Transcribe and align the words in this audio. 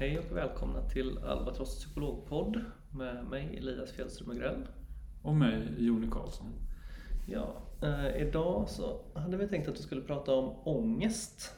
Hej 0.00 0.18
och 0.18 0.36
välkomna 0.36 0.88
till 0.88 1.18
Albatross 1.18 1.78
psykologpodd 1.78 2.64
med 2.90 3.24
mig 3.24 3.56
Elias 3.56 3.92
Fjällström 3.92 4.30
Agrell. 4.30 4.66
Och 5.22 5.34
mig, 5.34 5.74
Joni 5.78 6.08
Karlsson. 6.10 6.46
Ja, 7.26 7.62
eh, 7.82 8.22
idag 8.22 8.68
så 8.68 9.00
hade 9.14 9.36
vi 9.36 9.48
tänkt 9.48 9.68
att 9.68 9.74
vi 9.74 9.82
skulle 9.82 10.00
prata 10.00 10.32
om 10.32 10.56
ångest. 10.64 11.54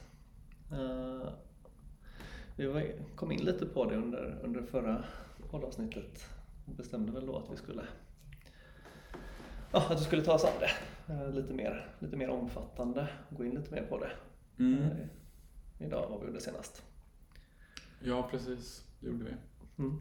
Eh, 0.71 1.29
vi 2.55 2.65
var, 2.65 2.83
kom 3.15 3.31
in 3.31 3.45
lite 3.45 3.65
på 3.65 3.85
det 3.85 3.95
under, 3.95 4.39
under 4.43 4.61
förra 4.61 5.03
poddavsnittet 5.49 6.25
och 6.65 6.73
bestämde 6.73 7.11
väl 7.11 7.25
då 7.25 7.37
att 7.37 7.51
vi 7.51 7.57
skulle 7.57 7.83
ja, 9.71 9.85
att 9.89 9.99
vi 10.01 10.05
skulle 10.05 10.23
ta 10.23 10.33
oss 10.33 10.45
an 10.45 10.51
det 10.59 11.13
eh, 11.13 11.33
lite 11.33 11.53
mer, 11.53 11.95
lite 11.99 12.17
mer 12.17 12.29
omfattande 12.29 13.07
och 13.29 13.37
gå 13.37 13.45
in 13.45 13.55
lite 13.55 13.71
mer 13.75 13.83
på 13.83 13.97
det. 13.97 14.11
Mm. 14.59 14.83
Eh, 14.83 14.97
idag 15.79 16.07
vad 16.09 16.19
vi 16.19 16.27
gjorde 16.27 16.41
senast. 16.41 16.83
Ja, 18.03 18.27
precis. 18.31 18.83
Det 18.99 19.07
gjorde 19.07 19.23
vi. 19.25 19.31
Mm. 19.83 19.99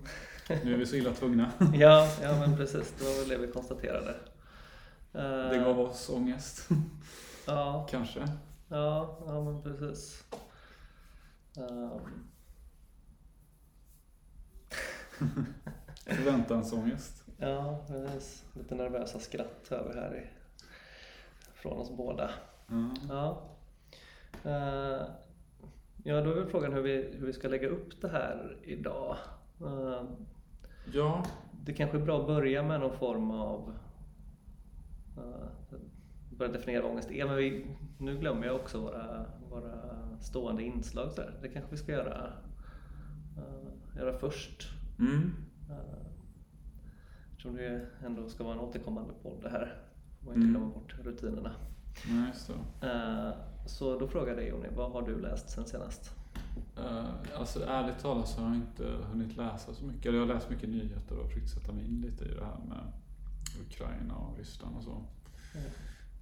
Nu 0.64 0.74
är 0.74 0.78
vi 0.78 0.86
så 0.86 0.96
illa 0.96 1.12
tvungna. 1.14 1.52
Ja, 1.74 2.08
ja 2.22 2.38
men 2.40 2.56
precis. 2.56 2.94
Det 2.98 3.04
var 3.04 3.18
väl 3.20 3.28
det 3.28 3.46
vi 3.46 3.52
konstaterade. 3.52 4.14
Det 5.12 5.56
Eh, 5.56 5.64
gav 5.64 5.80
oss 5.80 6.08
ångest. 6.10 6.68
Ja, 7.46 7.86
Kanske. 7.90 8.20
ja, 8.68 9.18
ja 9.26 9.44
men 9.44 9.62
precis. 9.62 10.24
Ehm, 11.56 12.00
Förväntansångest. 16.06 17.24
ja, 17.38 17.84
precis. 17.88 18.44
Lite 18.54 18.74
nervösa 18.74 19.18
skratt 19.18 19.66
hör 19.70 19.88
vi 19.88 20.00
här 20.00 20.16
i, 20.16 20.26
från 21.54 21.78
oss 21.78 21.90
båda. 21.96 22.30
Ja. 22.68 22.90
Ja. 23.08 23.42
Eh, 24.50 25.02
ja, 26.04 26.20
då 26.20 26.30
är 26.30 26.34
väl 26.34 26.46
frågan 26.46 26.72
hur 26.72 26.82
vi, 26.82 27.14
hur 27.18 27.26
vi 27.26 27.32
ska 27.32 27.48
lägga 27.48 27.68
upp 27.68 28.00
det 28.00 28.08
här 28.08 28.56
idag. 28.62 29.16
Eh, 29.60 30.02
ja, 30.92 31.24
Det 31.64 31.72
kanske 31.72 31.96
är 31.98 32.04
bra 32.04 32.20
att 32.20 32.26
börja 32.26 32.62
med 32.62 32.80
någon 32.80 32.98
form 32.98 33.30
av 33.30 33.74
uh, 35.18 35.78
börja 36.30 36.52
definiera 36.52 36.82
vad 36.82 36.90
ångest 36.90 37.10
är. 37.10 37.26
Men 37.26 37.36
vi, 37.36 37.66
nu 37.98 38.18
glömmer 38.18 38.46
jag 38.46 38.56
också 38.56 38.80
våra, 38.80 39.26
våra 39.50 39.72
stående 40.20 40.62
inslag. 40.62 41.12
Så 41.12 41.20
här. 41.22 41.38
Det 41.42 41.48
kanske 41.48 41.70
vi 41.70 41.76
ska 41.76 41.92
göra, 41.92 42.32
uh, 43.38 43.96
göra 43.96 44.18
först. 44.18 44.68
mm. 44.98 45.32
Uh, 45.70 45.76
eftersom 47.30 47.56
det 47.56 47.86
ändå 48.04 48.28
ska 48.28 48.44
vara 48.44 48.54
en 48.54 48.60
återkommande 48.60 49.12
podd 49.22 49.42
det 49.42 49.50
här. 49.50 49.82
Får 50.18 50.26
man 50.26 50.34
inte 50.34 50.48
Mm. 50.48 50.50
glömma 50.60 50.74
bort 50.74 50.94
rutinerna. 51.04 51.52
Nej, 52.08 52.32
det. 52.80 52.86
Uh, 52.86 53.32
så 53.70 53.98
då 53.98 54.08
frågar 54.08 54.28
jag 54.28 54.36
dig 54.36 54.48
Jonny, 54.48 54.68
vad 54.76 54.92
har 54.92 55.02
du 55.02 55.20
läst 55.20 55.50
sen 55.50 55.64
senast? 55.66 56.14
Eh, 56.76 57.04
alltså 57.36 57.64
ärligt 57.64 57.98
talat 57.98 58.28
så 58.28 58.40
har 58.40 58.48
jag 58.48 58.56
inte 58.56 58.84
hunnit 58.84 59.36
läsa 59.36 59.74
så 59.74 59.84
mycket. 59.84 60.06
Eller 60.06 60.18
Jag 60.18 60.26
har 60.26 60.34
läst 60.34 60.50
mycket 60.50 60.68
nyheter 60.68 61.18
och 61.18 61.28
försökt 61.28 61.50
sätta 61.50 61.72
mig 61.72 61.84
in 61.84 62.00
lite 62.00 62.24
i 62.24 62.34
det 62.34 62.44
här 62.44 62.58
med 62.68 62.92
Ukraina 63.66 64.14
och 64.14 64.38
Ryssland 64.38 64.76
och 64.76 64.82
så. 64.82 64.90
Mm. 65.54 65.66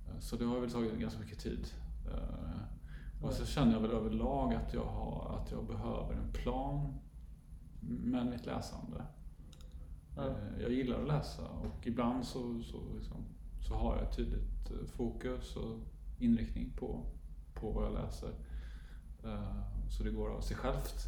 Eh, 0.09 0.19
Så 0.21 0.37
det 0.37 0.45
har 0.45 0.61
väl 0.61 0.71
tagit 0.71 0.99
ganska 0.99 1.21
mycket 1.21 1.39
tid. 1.39 1.67
Eh, 2.13 3.25
Och 3.27 3.33
så 3.33 3.47
känner 3.47 3.73
jag 3.73 3.81
väl 3.81 3.91
överlag 3.91 4.55
att 4.55 4.75
jag, 4.75 4.85
har, 4.85 5.39
att 5.43 5.51
jag 5.51 5.67
behöver 5.67 6.15
en 6.15 6.33
plan 6.33 6.95
med 7.81 8.27
mitt 8.27 8.47
läsande. 8.47 9.03
Eh, 10.19 10.61
Jag 10.63 10.73
gillar 10.73 11.01
att 11.03 11.09
läsa 11.09 11.43
och 11.49 11.87
ibland 11.87 12.25
så, 12.27 12.39
så, 12.63 12.81
liksom, 12.97 13.17
så 13.69 13.75
har 13.75 13.97
jag 13.97 14.05
ett 14.05 14.17
tydligt 14.17 14.91
fokus 14.97 15.57
och 15.57 15.79
inriktning 16.19 16.73
på, 16.77 17.07
på 17.61 17.71
vad 17.71 17.85
jag 17.85 17.93
läser. 17.93 18.29
Eh, 19.25 19.53
Så 19.91 20.03
det 20.03 20.11
går 20.11 20.31
av 20.31 20.41
sig 20.41 20.57
självt. 20.57 21.07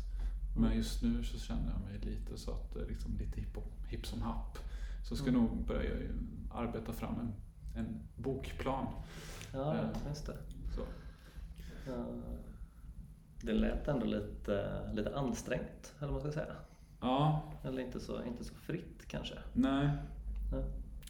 Men 0.56 0.76
just 0.76 1.02
nu 1.02 1.24
så 1.24 1.38
känner 1.38 1.70
jag 1.72 1.80
mig 1.80 1.98
lite 2.14 2.36
så 2.36 2.50
att 2.52 2.76
är 2.76 2.86
liksom 2.86 3.16
lite 3.18 3.40
hipp, 3.40 3.56
hipp 3.88 4.06
som 4.06 4.22
happ. 4.22 4.58
Så 5.08 5.16
ska 5.16 5.28
Mm. 5.28 5.40
nog 5.42 5.66
börja 5.66 5.90
arbeta 6.54 6.92
fram 6.92 7.14
en, 7.20 7.32
en 7.80 8.00
bokplan. 8.16 8.86
Ja, 9.52 9.74
Eh. 9.74 9.88
just 10.08 10.26
det. 10.26 10.36
Så. 10.74 10.82
Det 13.42 13.52
lät 13.52 13.88
ändå 13.88 14.06
lite, 14.06 14.80
lite 14.94 15.16
ansträngt, 15.18 15.94
eller 15.98 16.12
vad 16.12 16.22
man 16.22 16.32
ska 16.32 16.40
säga. 16.40 16.56
Ja, 17.00 17.42
Eller 17.62 17.82
inte 17.82 18.00
så, 18.00 18.24
inte 18.24 18.44
så 18.44 18.54
fritt 18.54 19.04
kanske. 19.06 19.34
nej. 19.52 19.88
Ja. 20.52 20.62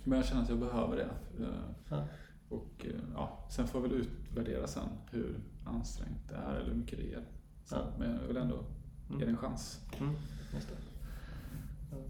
Men 0.05 0.19
jag 0.19 0.27
känner 0.27 0.43
att 0.43 0.49
jag 0.49 0.59
behöver 0.59 0.97
det. 0.97 1.11
Eh, 1.45 1.49
Ja. 1.89 2.05
Och 2.49 2.87
eh, 2.87 3.01
ja, 3.15 3.47
sen 3.51 3.67
får 3.69 3.83
jag 3.83 3.89
väl 3.89 3.99
utvärdera 4.31 4.67
sen 4.67 4.89
hur 5.11 5.41
ansträngt 5.65 6.29
det 6.29 6.35
är 6.35 6.55
eller 6.57 6.69
hur 6.71 6.75
mycket 6.75 6.99
det 6.99 7.05
ger. 7.05 7.25
Sen, 7.65 7.79
Ja. 7.79 7.93
Men 7.99 8.15
jag 8.21 8.27
vill 8.29 8.37
ändå 8.37 8.65
ge 9.11 9.25
det 9.25 9.31
en 9.31 9.37
chans. 9.37 9.81
Mm, 10.01 10.15
det. 10.53 11.97
Eh, 11.97 12.03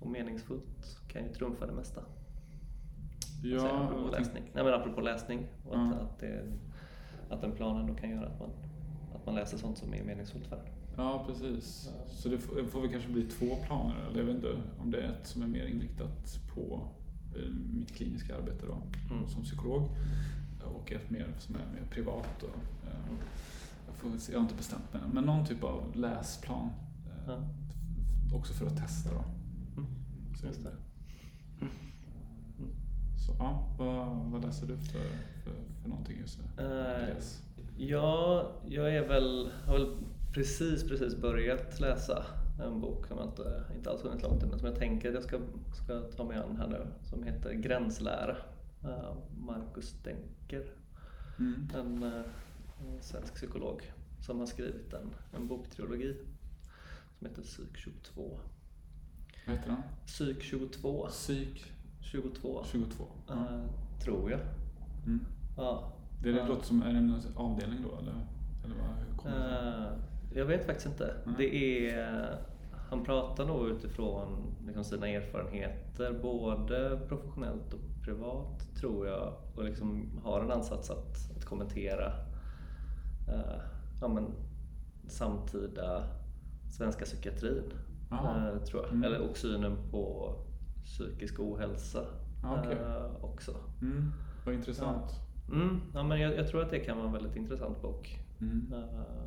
Och 0.00 0.10
meningsfullt 0.10 0.98
kan 1.08 1.22
ju 1.24 1.32
trumfa 1.32 1.66
det 1.66 1.72
mesta. 1.72 2.00
Ja, 3.42 3.60
säga, 3.60 3.72
apropå, 3.72 4.02
jag 4.12 4.20
läsning. 4.20 4.42
Nej, 4.54 4.64
men 4.64 4.74
apropå 4.74 5.00
läsning. 5.00 5.46
Och 5.68 5.76
att, 5.78 5.90
Ja. 5.90 5.96
att, 6.00 6.18
det, 6.20 6.44
att 7.30 7.42
en 7.44 7.52
plan 7.52 7.80
ändå 7.80 7.94
kan 7.94 8.10
göra 8.10 8.26
att 8.26 8.40
man, 8.40 8.50
att 9.14 9.26
man 9.26 9.34
läser 9.34 9.58
sånt 9.58 9.78
som 9.78 9.94
är 9.94 10.04
meningsfullt 10.04 10.46
för 10.46 10.56
en. 10.56 10.62
ja, 10.96 11.24
precis. 11.26 11.90
Ja. 11.96 12.08
Så 12.08 12.28
det 12.28 12.38
får, 12.38 12.56
det 12.56 12.64
får 12.68 12.80
väl 12.80 12.90
kanske 12.90 13.08
bli 13.10 13.22
två 13.26 13.56
planer. 13.66 14.06
Eller 14.10 14.18
jag 14.18 14.24
vet 14.26 14.36
inte 14.36 14.56
om 14.78 14.90
det 14.90 15.00
är 15.02 15.08
ett 15.12 15.26
som 15.26 15.42
är 15.42 15.46
mer 15.46 15.66
inriktat 15.66 16.38
på 16.54 16.88
eh, 17.36 17.50
mitt 17.72 17.94
kliniska 17.94 18.36
arbete 18.36 18.66
då, 18.66 18.82
Mm. 19.14 19.28
som 19.28 19.42
psykolog. 19.42 19.88
Och 20.64 20.92
ett 20.92 21.10
mer 21.10 21.26
som 21.38 21.54
är 21.54 21.58
mer 21.58 21.86
privat. 21.90 22.42
Och, 22.42 22.56
eh, 22.88 23.12
jag, 23.86 23.94
får 23.96 24.08
väl 24.10 24.20
se, 24.20 24.32
jag 24.32 24.38
har 24.38 24.42
inte 24.44 24.54
bestämt 24.56 24.92
mig. 24.92 25.02
Men 25.12 25.24
någon 25.24 25.46
typ 25.46 25.64
av 25.64 25.96
läsplan. 25.96 26.70
eh, 27.06 27.22
Ja. 27.26 27.38
Också 28.38 28.52
för 28.52 28.66
att 28.66 28.76
testa 28.76 29.10
då. 29.14 29.24
Mm, 29.76 29.86
Så 30.40 30.46
just 30.46 30.64
det. 30.64 30.70
Så 33.26 33.32
ja, 33.38 33.68
vad, 33.78 34.06
vad 34.32 34.44
läser 34.44 34.66
du 34.66 34.76
för, 34.76 35.08
för, 35.44 35.52
för 35.82 35.88
någonting 35.88 36.18
just 36.20 36.38
nu? 36.38 36.64
Eh, 36.64 36.68
Läs. 37.14 37.42
Ja, 37.76 38.50
jag 38.68 38.96
är 38.96 39.08
väl, 39.08 39.50
har 39.66 39.72
väl 39.78 39.96
precis, 40.34 40.88
precis 40.88 41.16
börjat 41.16 41.80
läsa 41.80 42.24
en 42.62 42.80
bok 42.80 43.06
som 43.06 43.18
jag 43.18 43.26
inte, 43.26 43.64
inte 43.76 43.90
alls 43.90 44.04
hunnit 44.04 44.22
långt 44.22 44.42
men 44.50 44.58
som 44.58 44.68
jag 44.68 44.76
tänker 44.78 45.08
att 45.08 45.14
jag 45.14 45.22
ska, 45.22 45.38
ska 45.84 46.00
ta 46.16 46.24
mig 46.24 46.36
an 46.38 46.56
här 46.56 46.68
nu, 46.68 46.86
som 47.02 47.22
heter 47.22 47.52
Gränslära. 47.52 48.36
Av 48.82 49.16
Marcus 49.46 49.94
Denker, 50.04 50.66
Mm. 51.38 51.68
en, 51.74 52.02
eh, 52.02 52.22
en 52.80 53.02
svensk 53.02 53.34
psykolog 53.34 53.92
som 54.20 54.38
har 54.38 54.46
skrivit 54.46 54.92
en, 54.92 55.10
en 55.36 55.48
boktrilogi 55.48 56.16
som 57.18 57.26
heter 57.26 57.42
Psyk 57.42 57.76
22. 57.76 58.38
Vad 59.46 59.56
heter 59.56 59.68
den? 59.68 59.82
Psyk 60.06 60.42
22, 60.42 61.06
Psyk 61.08 61.72
22 62.00 62.64
22. 62.64 63.04
Ja. 63.26 63.34
eh, 63.34 63.64
tror 64.04 64.30
jag. 64.30 64.40
Mm. 65.06 65.20
Ja. 65.56 65.92
Det, 66.22 66.32
det 66.32 66.38
Ja. 66.38 66.46
låter 66.46 66.64
som, 66.66 66.82
är 66.82 66.92
det 66.92 66.98
en 66.98 67.14
avdelning 67.36 67.82
då 67.82 67.98
eller? 67.98 68.26
eller 68.64 68.74
vad, 68.76 69.16
kommer 69.18 69.38
det? 69.38 69.88
Eh, 70.32 70.38
jag 70.38 70.46
vet 70.46 70.66
faktiskt 70.66 70.86
inte. 70.86 71.14
Nej. 71.26 71.34
Det 71.38 71.88
är, 71.90 72.38
han 72.90 73.04
pratar 73.04 73.46
nog 73.46 73.68
utifrån 73.68 74.54
liksom 74.66 74.84
sina 74.84 75.08
erfarenheter, 75.08 76.18
både 76.22 77.00
professionellt 77.08 77.72
och 77.74 77.99
privat 78.10 78.74
tror 78.74 79.06
jag. 79.06 79.34
Och 79.54 79.64
liksom 79.64 80.20
har 80.24 80.40
en 80.40 80.50
ansats 80.50 80.90
att, 80.90 81.36
att 81.36 81.44
kommentera 81.44 82.06
eh, 83.28 83.60
ja, 84.00 84.08
men, 84.08 84.26
samtida 85.08 86.02
svenska 86.68 87.04
psykiatrin. 87.04 87.72
Eh, 88.10 88.62
tror 88.64 88.82
jag. 88.82 88.92
Mm. 88.92 89.04
Eller, 89.04 89.30
och 89.30 89.36
synen 89.36 89.76
på 89.90 90.34
psykisk 90.84 91.40
ohälsa 91.40 92.04
Ja, 92.42 92.60
okej. 92.60 92.78
eh, 92.78 93.24
också. 93.24 93.56
Mm. 93.82 94.12
Vad 94.44 94.54
intressant. 94.54 95.20
Mm, 95.52 95.80
ja, 95.94 96.02
men 96.02 96.20
jag, 96.20 96.36
jag 96.36 96.48
tror 96.48 96.62
att 96.62 96.70
det 96.70 96.78
kan 96.78 96.96
vara 96.96 97.06
en 97.06 97.12
väldigt 97.12 97.36
intressant 97.36 97.82
bok. 97.82 98.18
Mm. 98.40 98.72
Eh, 98.72 99.24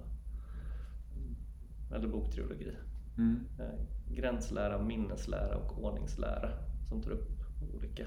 eller 1.96 2.08
boktrilogi. 2.08 2.72
Mm. 3.18 3.40
Eh, 3.60 4.14
Gränslära, 4.16 4.82
minneslära 4.82 5.58
och 5.58 5.84
ordningslära 5.84 6.50
som 6.90 7.02
tar 7.02 7.12
upp 7.12 7.30
olika, 7.76 8.06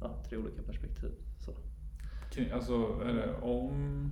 ja, 0.00 0.22
tre 0.28 0.38
olika 0.38 0.62
perspektiv. 0.62 1.10
Så. 1.38 1.52
Alltså, 2.54 3.00
är 3.04 3.14
det 3.14 3.34
om 3.42 4.10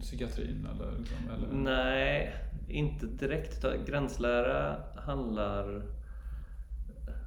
psykiatrin 0.00 0.66
eller? 0.74 0.98
Liksom, 0.98 1.16
eller? 1.34 1.52
Nej, 1.52 2.34
inte 2.68 3.06
direkt. 3.06 3.64
Gränslära 3.86 4.76
handlar 4.96 5.82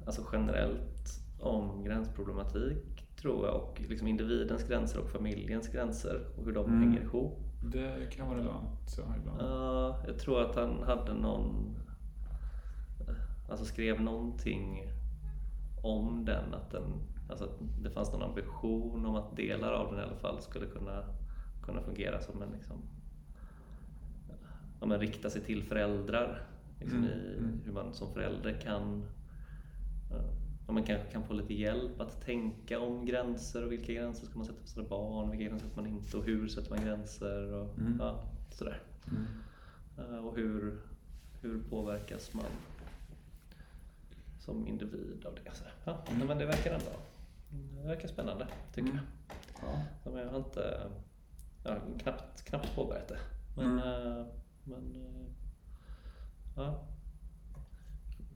alltså 0.06 0.22
generellt 0.32 1.20
om 1.40 1.84
gränsproblematik 1.84 3.08
tror 3.16 3.46
jag 3.46 3.54
och 3.56 3.82
liksom 3.88 4.08
individens 4.08 4.64
gränser 4.68 5.00
och 5.00 5.08
familjens 5.10 5.68
gränser 5.68 6.26
och 6.36 6.44
hur 6.44 6.52
de 6.52 6.66
Mm. 6.66 6.82
hänger 6.82 7.00
ihop. 7.02 7.38
Det 7.62 8.10
kan 8.16 8.28
vara 8.28 8.38
relevant 8.38 8.94
ja, 8.98 9.14
ibland. 9.20 9.40
Ja, 9.40 10.02
jag 10.06 10.18
tror 10.18 10.42
att 10.42 10.54
han 10.56 10.82
hade 10.82 11.14
någon, 11.14 11.76
alltså 13.48 13.64
skrev 13.64 14.00
någonting 14.00 14.90
om 15.86 16.24
den, 16.24 16.54
att 16.54 16.70
den, 16.70 16.82
alltså 17.30 17.44
att 17.44 17.58
det 17.82 17.90
fanns 17.90 18.12
någon 18.12 18.22
ambition 18.22 19.06
om 19.06 19.14
att 19.14 19.36
delar 19.36 19.72
av 19.72 19.90
den 19.90 20.00
i 20.00 20.02
alla 20.02 20.16
fall 20.16 20.40
skulle 20.42 20.66
kunna, 20.66 21.04
kunna 21.62 21.80
fungera 21.82 22.20
som 22.20 22.42
en 22.42 22.50
liksom, 22.52 22.76
ja, 24.80 24.86
men 24.86 25.00
rikta 25.00 25.30
sig 25.30 25.42
till 25.42 25.62
föräldrar. 25.62 26.42
Liksom 26.80 26.98
Mm, 26.98 27.10
i 27.10 27.38
mm. 27.38 27.60
hur 27.64 27.72
man 27.72 27.94
som 27.94 28.12
förälder 28.12 28.60
kan 28.60 29.02
ja, 30.66 30.72
man 30.72 30.82
kanske 30.84 31.12
kan 31.12 31.24
få 31.24 31.32
lite 31.34 31.54
hjälp 31.54 32.00
att 32.00 32.24
tänka 32.24 32.80
om 32.80 33.06
gränser 33.06 33.64
och 33.64 33.72
vilka 33.72 33.92
gränser 33.92 34.26
ska 34.26 34.38
man 34.38 34.46
sätta 34.46 34.60
för 34.60 34.68
sina 34.68 34.88
barn, 34.88 35.30
vilka 35.30 35.44
gränser 35.44 35.66
sätter 35.68 35.82
man 35.82 35.90
inte 35.90 36.16
och 36.16 36.24
hur 36.24 36.48
sätter 36.48 36.70
man 36.70 36.84
gränser 36.84 37.52
och 37.54 37.78
Mm. 37.78 37.96
ja, 38.00 38.22
sådär. 38.50 38.80
Mm. 39.10 39.24
Eh, 40.14 40.24
Och 40.26 40.36
hur, 40.36 40.78
hur 41.40 41.62
påverkas 41.70 42.34
man 42.34 42.44
som 44.46 44.66
individ 44.66 45.26
av 45.26 45.34
det? 45.34 45.50
Så, 45.54 45.64
ja, 45.84 45.98
Mm. 46.10 46.26
men 46.26 46.38
det 46.38 46.46
verkar 46.46 46.74
ändå 46.74 46.90
det 47.82 47.88
verkar 47.88 48.08
spännande, 48.08 48.46
tycker 48.74 48.90
Mm. 48.90 49.04
jag. 49.62 49.82
Ja. 50.04 50.20
Jag 50.20 50.30
har 50.30 50.38
inte, 50.38 50.90
jag 51.64 51.70
har 51.70 51.80
knappt, 51.98 52.42
knappt 52.44 52.74
påbörjat 52.74 53.08
det. 53.08 53.18
Men, 53.56 53.66
Mm. 53.66 53.78
eh, 53.78 54.26
men 54.64 54.94
eh, 54.96 55.26
ja. 56.56 56.82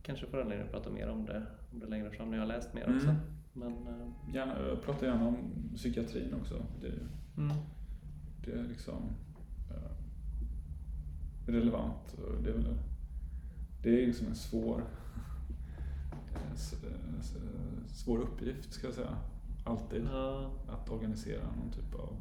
Kanske 0.03 0.27
får 0.27 0.41
anledning 0.41 0.67
att 0.67 0.73
prata 0.73 0.91
mer 0.91 1.09
om 1.09 1.27
det, 1.27 1.47
om 1.73 1.79
det 1.81 1.87
längre 1.87 2.11
fram 2.11 2.31
när 2.31 2.37
jag 2.37 2.43
har 2.43 2.49
läst 2.49 2.75
mer 2.75 2.97
också. 2.97 3.09
Mm. 3.09 3.17
Men, 3.53 3.87
eh, 3.87 4.35
Gärna, 4.35 4.67
jag 4.69 4.83
pratar 4.83 5.07
gärna 5.07 5.27
om 5.29 5.37
psykiatrin 5.77 6.35
också. 6.41 6.55
Det, 6.81 6.93
mm, 7.43 7.57
det 8.45 8.53
är 8.53 8.63
liksom 8.63 9.03
relevant. 11.47 12.13
och 12.13 12.43
Det 12.43 12.51
är, 12.51 12.55
väl, 12.55 12.77
det 13.83 14.03
är 14.03 14.07
liksom 14.07 14.27
en 14.27 14.35
svår, 14.37 14.85
svår 17.89 18.19
uppgift 18.19 18.73
ska 18.73 18.87
jag 18.87 18.95
säga. 18.95 19.19
Alltid. 19.65 20.09
ja, 20.13 20.51
Att 20.69 20.91
organisera 20.91 21.43
någon 21.57 21.71
typ 21.71 21.95
av 21.95 22.17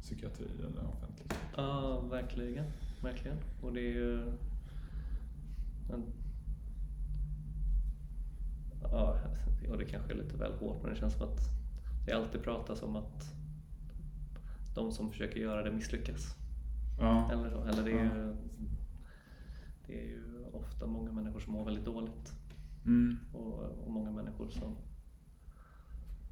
psykiatri 0.00 0.46
eller 0.58 0.88
offentlig 0.88 1.26
ja, 1.56 2.00
verkligen. 2.00 2.64
Verkligen. 3.02 3.36
Och 3.62 3.72
det 3.72 3.80
är 3.80 3.92
ju 3.92 4.22
en, 5.92 6.04
Ja, 8.92 9.18
och 9.70 9.78
det 9.78 9.84
kanske 9.84 10.12
är 10.12 10.16
lite 10.16 10.36
väl 10.36 10.52
hårt 10.52 10.82
men 10.82 10.90
det 10.94 11.00
känns 11.00 11.14
som 11.14 11.28
att 11.28 11.40
det 12.06 12.12
alltid 12.12 12.42
pratas 12.42 12.82
om 12.82 12.96
att 12.96 13.34
de 14.74 14.92
som 14.92 15.10
försöker 15.10 15.40
göra 15.40 15.62
det 15.62 15.72
misslyckas. 15.72 16.36
Ja. 17.00 17.32
Eller, 17.32 17.68
eller 17.68 17.82
det, 17.82 17.90
är 17.90 18.04
ju, 18.04 18.36
det 19.86 20.00
är 20.00 20.04
ju 20.04 20.44
ofta 20.52 20.86
många 20.86 21.12
människor 21.12 21.40
som 21.40 21.52
mår 21.52 21.64
väldigt 21.64 21.84
dåligt 21.84 22.32
Mm. 22.86 23.16
och, 23.32 23.58
och 23.84 23.90
många 23.90 24.10
människor 24.10 24.48
som, 24.48 24.76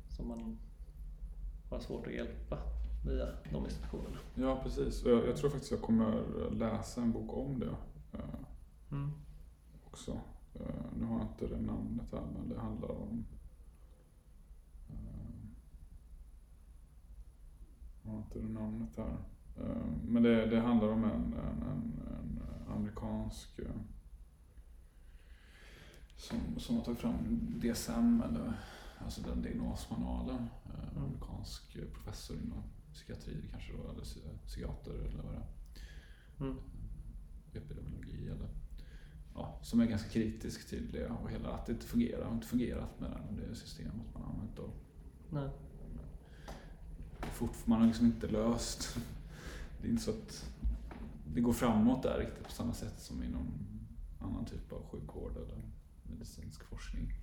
som 0.08 0.28
man 0.28 0.58
har 1.70 1.81
svårt 1.81 2.06
att 2.06 2.12
hjälpa 2.12 2.58
via 3.06 3.26
de 3.52 3.64
institutionerna. 3.64 4.16
ja, 4.34 4.60
precis. 4.62 5.02
Jag, 5.04 5.28
jag 5.28 5.37
tror 5.37 5.50
faktiskt 5.50 5.70
jag 5.72 5.82
kommer 5.82 6.22
läsa 6.50 7.02
en 7.02 7.12
bok 7.12 7.32
om 7.32 7.58
det 7.60 7.76
eh, 8.12 8.20
Mm. 8.93 9.10
också. 9.87 10.20
Eh, 10.54 10.84
nu 10.99 11.04
har 11.04 11.19
jag 11.19 11.26
inte 11.28 11.46
det 11.46 11.60
namnet 11.60 12.12
här, 12.12 12.22
men 12.38 12.49
det 12.49 12.60
handlar 12.60 12.90
om 12.90 13.25
eh, 14.88 14.94
jag 18.02 18.10
har 18.10 18.19
inte 18.19 18.38
det 18.38 18.49
namnet 18.49 18.96
här. 18.96 19.16
Eh, 19.60 19.87
men 20.04 20.22
det, 20.22 20.46
det 20.46 20.60
handlar 20.60 20.88
om 20.88 21.04
en, 21.04 21.34
en, 21.34 21.62
en, 21.62 22.00
en 22.06 22.43
amerikansk 22.76 23.58
eh, 23.58 23.66
som, 26.22 26.38
som 26.60 26.76
har 26.76 26.84
tagit 26.84 27.00
fram 27.00 27.14
DSM, 27.60 28.22
eller, 28.28 28.52
alltså 28.98 29.20
den 29.22 29.42
diagnosmanualen. 29.42 30.48
Eh, 30.64 30.82
En 30.88 30.88
Mm. 30.98 31.04
amerikansk 31.04 31.76
professor 31.92 32.36
inom 32.36 32.62
psykiatri 32.92 33.48
kanske 33.50 33.72
då, 33.72 33.90
eller 33.90 34.02
psy- 34.02 34.38
psykiater 34.46 34.90
eller 34.94 35.22
vad 35.22 35.32
det 35.32 35.38
är 35.38 35.46
Mm. 36.46 36.56
epidemiologi 37.52 38.26
eller 38.28 38.48
ja, 39.34 39.58
som 39.62 39.80
är 39.80 39.86
ganska 39.86 40.08
kritisk 40.08 40.69
till 40.69 40.92
det 40.92 41.06
och 41.08 41.30
hela 41.30 41.48
att 41.52 41.66
det 41.66 41.72
inte 41.72 41.86
fungerar, 41.86 42.25
har 42.25 42.34
inte 42.34 42.46
fungerat 42.46 43.00
med 43.00 43.10
det 43.30 43.54
systemet 43.54 44.06
man 44.14 44.22
har 44.22 44.32
använt 44.32 44.58
och 44.58 44.75
Nej. 45.30 45.48
fort, 47.20 47.66
man 47.66 47.80
har 47.80 47.86
liksom 47.86 48.06
inte 48.06 48.26
löst 48.26 48.96
det 49.82 49.88
är 49.88 49.90
inte 49.90 50.02
så 50.02 50.10
att 50.10 50.50
det 51.34 51.40
går 51.40 51.52
framåt 51.52 52.02
där 52.02 52.18
riktigt 52.18 52.44
på 52.44 52.52
samma 52.52 52.75
sätt 52.75 53.00
som 53.00 53.22
inom 53.22 53.46
annan 54.20 54.44
typ 54.44 54.72
av 54.72 54.82
sjukvård 54.90 55.36
eller 55.36 55.62
medicinsk 56.12 56.64
forskning. 56.64 57.14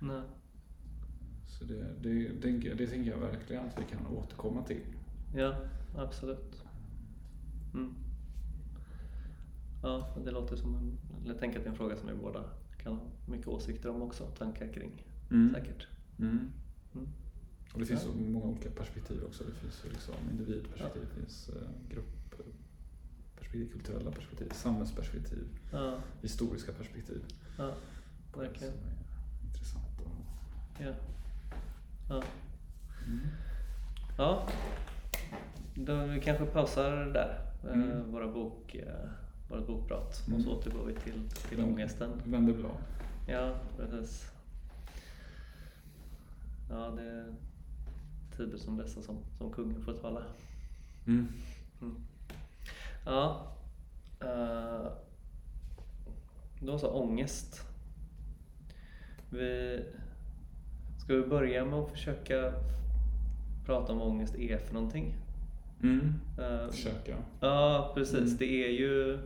Nej. 0.00 0.22
Så 1.46 1.64
det, 1.64 1.74
det, 2.00 2.28
det, 2.28 2.74
det 2.74 2.86
tänker 2.86 3.10
jag 3.10 3.18
verkligen 3.18 3.64
att 3.66 3.78
vi 3.78 3.84
kan 3.84 4.06
återkomma 4.06 4.62
till. 4.62 4.82
Ja, 5.34 5.56
absolut. 5.96 6.62
Mm. 7.74 7.94
Ja, 9.82 10.16
det 10.24 10.30
låter 10.30 10.56
som 10.56 10.74
en... 10.74 10.98
Jag 11.26 11.38
tänker 11.38 11.58
att 11.58 11.64
det 11.64 11.68
är 11.68 11.72
en 11.72 11.76
fråga 11.76 11.96
som 11.96 12.08
vi 12.08 12.14
båda 12.14 12.44
kan 12.78 12.92
ha 12.96 13.02
mycket 13.28 13.46
åsikter 13.48 13.88
om 13.90 14.02
också, 14.02 14.26
tankar 14.26 14.72
kring. 14.72 15.06
Säkert. 15.54 15.86
Mm. 16.18 16.38
Mm. 16.94 17.08
Och 17.74 17.80
det 17.80 17.86
finns 17.86 18.04
Ja. 18.04 18.12
så 18.12 18.18
många 18.18 18.44
olika 18.46 18.70
perspektiv 18.70 19.24
också. 19.24 19.44
Det 19.44 19.52
finns 19.54 19.84
ju 19.84 19.88
liksom 19.90 20.14
individperspektiv, 20.30 21.02
det 21.14 21.20
finns 21.20 21.48
eh, 21.48 21.68
gruppperspektiv, 21.88 23.72
kulturella 23.72 24.10
perspektiv, 24.10 24.48
samhällsperspektiv, 24.52 25.44
Ja, 25.72 25.98
historiska 26.22 26.72
perspektiv. 26.72 27.22
ja, 27.58 27.74
på 28.32 28.40
det 28.42 28.46
verkligen. 28.48 28.72
Som 28.72 28.82
är 28.82 29.46
intressant. 29.46 30.00
Och, 30.00 30.82
Ja. 30.84 30.92
Ja. 32.08 32.22
mm. 33.06 33.20
ja. 34.18 34.48
Då 35.74 35.96
vi 36.06 36.20
kanske 36.20 36.46
pausar 36.46 36.90
där, 36.90 37.40
eh, 37.64 37.72
Mm. 37.72 38.12
våra 38.12 38.28
bok, 38.28 38.74
eh, 38.74 39.08
vårt 39.48 39.66
bokprat. 39.66 40.22
Mm. 40.26 40.38
Och 40.38 40.44
så 40.44 40.52
återgår 40.58 40.84
vi 40.86 40.94
till, 40.94 41.28
till 41.48 41.58
Vänd- 41.58 41.72
ångesten. 41.72 42.10
Vänder 42.24 42.52
blad. 42.54 42.76
Ja, 43.26 43.54
precis. 43.76 44.30
Ja, 46.70 46.90
det 46.96 47.02
är 47.02 47.34
tider 48.36 48.58
som 48.58 48.76
dessa 48.76 49.02
som, 49.02 49.18
som 49.38 49.50
kungen 49.52 49.84
får 49.84 49.92
tala. 49.92 50.22
Mm. 51.06 51.28
Mm. 51.80 51.96
Ja. 53.06 53.46
Uh, 54.22 54.92
då 56.60 56.78
så, 56.78 56.88
ångest. 56.90 57.66
Vi, 59.32 59.80
ska 60.98 61.14
vi 61.14 61.22
börja 61.26 61.64
med 61.64 61.74
att 61.78 61.90
försöka 61.90 62.52
prata 63.66 63.92
om 63.92 63.98
vad 63.98 64.08
ångest 64.08 64.34
är 64.34 64.58
för 64.58 64.74
någonting? 64.74 65.14
Mm. 65.82 66.14
Eh, 66.38 66.70
Försöka. 66.70 67.16
Ja, 67.40 67.92
precis. 67.94 68.18
Mm. 68.18 68.36
Det 68.38 68.64
är 68.64 68.70
ju... 68.70 69.18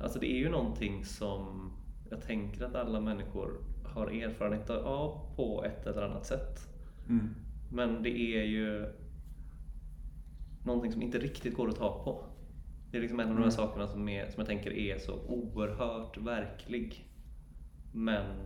Alltså 0.00 0.18
det 0.18 0.26
är 0.32 0.38
ju 0.38 0.48
någonting 0.48 1.04
som 1.04 1.72
jag 2.10 2.22
tänker 2.22 2.64
att 2.64 2.74
alla 2.74 3.00
människor 3.00 3.50
har 3.84 4.06
erfarenhet 4.06 4.70
av 4.70 5.20
på 5.36 5.64
ett 5.64 5.86
eller 5.86 6.02
annat 6.02 6.26
sätt. 6.26 6.68
Mm. 7.08 7.34
Men 7.72 8.02
det 8.02 8.18
är 8.20 8.44
ju 8.44 8.86
någonting 10.64 10.92
som 10.92 11.02
inte 11.02 11.18
riktigt 11.18 11.54
går 11.56 11.68
att 11.68 11.76
ta 11.76 12.04
på. 12.04 12.24
Det 12.90 12.96
är 12.96 13.00
liksom 13.02 13.20
en 13.20 13.28
av 13.28 13.34
de 13.34 13.36
här 13.36 13.42
Mm. 13.42 13.50
sakerna 13.56 13.86
som, 13.86 14.08
är, 14.08 14.26
som 14.26 14.34
jag 14.36 14.46
tänker 14.46 14.70
är 14.70 14.98
så 14.98 15.12
oerhört 15.28 16.18
verklig. 16.18 17.06
Men 17.92 18.36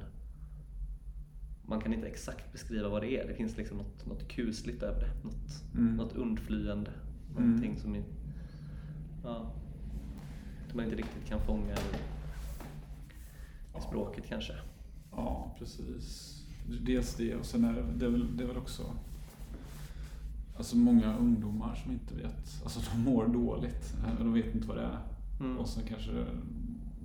man 1.67 1.81
kan 1.81 1.93
inte 1.93 2.07
exakt 2.09 2.53
beskriva 2.53 2.89
vad 2.89 3.03
det 3.03 3.17
är. 3.21 3.29
Det 3.29 3.35
finns 3.35 3.57
liksom 3.57 3.77
något, 3.79 4.07
något 4.07 4.29
kusligt 4.29 4.83
över 4.83 5.01
det. 5.01 5.11
Något, 5.25 5.63
Mm. 5.75 5.97
något 5.97 6.13
undflyende. 6.13 6.91
Mm. 7.31 7.45
Någonting 7.45 7.77
som, 7.81 7.95
är, 7.95 8.05
ja, 9.25 9.53
som 10.69 10.77
man 10.77 10.85
inte 10.85 10.97
riktigt 10.97 11.25
kan 11.27 11.41
fånga 11.41 11.73
i, 11.73 11.97
i 13.79 13.81
språket 13.89 14.25
kanske. 14.29 14.53
Ja, 15.11 15.55
precis. 15.59 16.31
Dels 16.81 17.15
det 17.17 17.35
och 17.37 17.47
sen 17.47 17.65
är 17.65 17.73
det, 17.73 17.83
det, 17.99 18.07
är 18.07 18.11
väl, 18.11 18.37
det 18.37 18.45
är 18.45 18.49
väl 18.49 18.57
också 18.57 18.83
Alltså 20.57 20.77
många 20.77 21.17
ungdomar 21.17 21.75
som 21.75 21.93
inte 21.93 22.15
vet, 22.15 22.61
alltså 22.65 22.81
de 22.93 23.01
mår 23.03 23.27
dåligt. 23.29 23.95
eh, 24.07 24.19
De 24.19 24.33
vet 24.33 24.55
inte 24.55 24.69
vad 24.69 24.77
det 24.77 24.83
är. 24.83 24.99
Mm. 25.41 25.59
Och 25.59 25.69
sen 25.69 25.83
kanske 25.89 26.13
det 26.13 26.27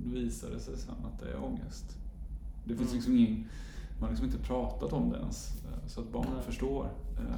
visar 0.06 0.50
det 0.50 0.60
sig 0.60 0.78
sen 0.78 0.96
att 1.06 1.20
det 1.20 1.32
är 1.32 1.44
ångest. 1.44 1.98
Det 2.66 2.76
finns 2.76 2.82
Mm. 2.90 2.94
liksom 2.96 3.16
ingen, 3.18 3.48
man 3.94 4.02
har 4.04 4.10
liksom 4.10 4.26
inte 4.26 4.40
pratat 4.40 4.94
om 4.94 5.10
det 5.10 5.18
ens 5.18 5.64
eh, 5.66 5.88
så 5.88 6.02
att 6.02 6.12
barn 6.12 6.28
Nej. 6.34 6.44
förstår. 6.44 6.90
Eh, 7.18 7.24
eh, 7.24 7.36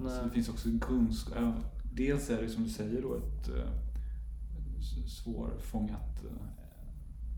Nej. 0.00 0.18
Så 0.18 0.24
det 0.24 0.30
finns 0.30 0.48
också 0.48 0.68
kunskap. 0.80 1.54
Dels 1.92 2.30
är 2.30 2.42
det 2.42 2.48
som 2.48 2.62
du 2.64 2.70
säger 2.70 3.02
då 3.02 3.14
ett 3.14 3.50
svårfångat, 5.06 6.24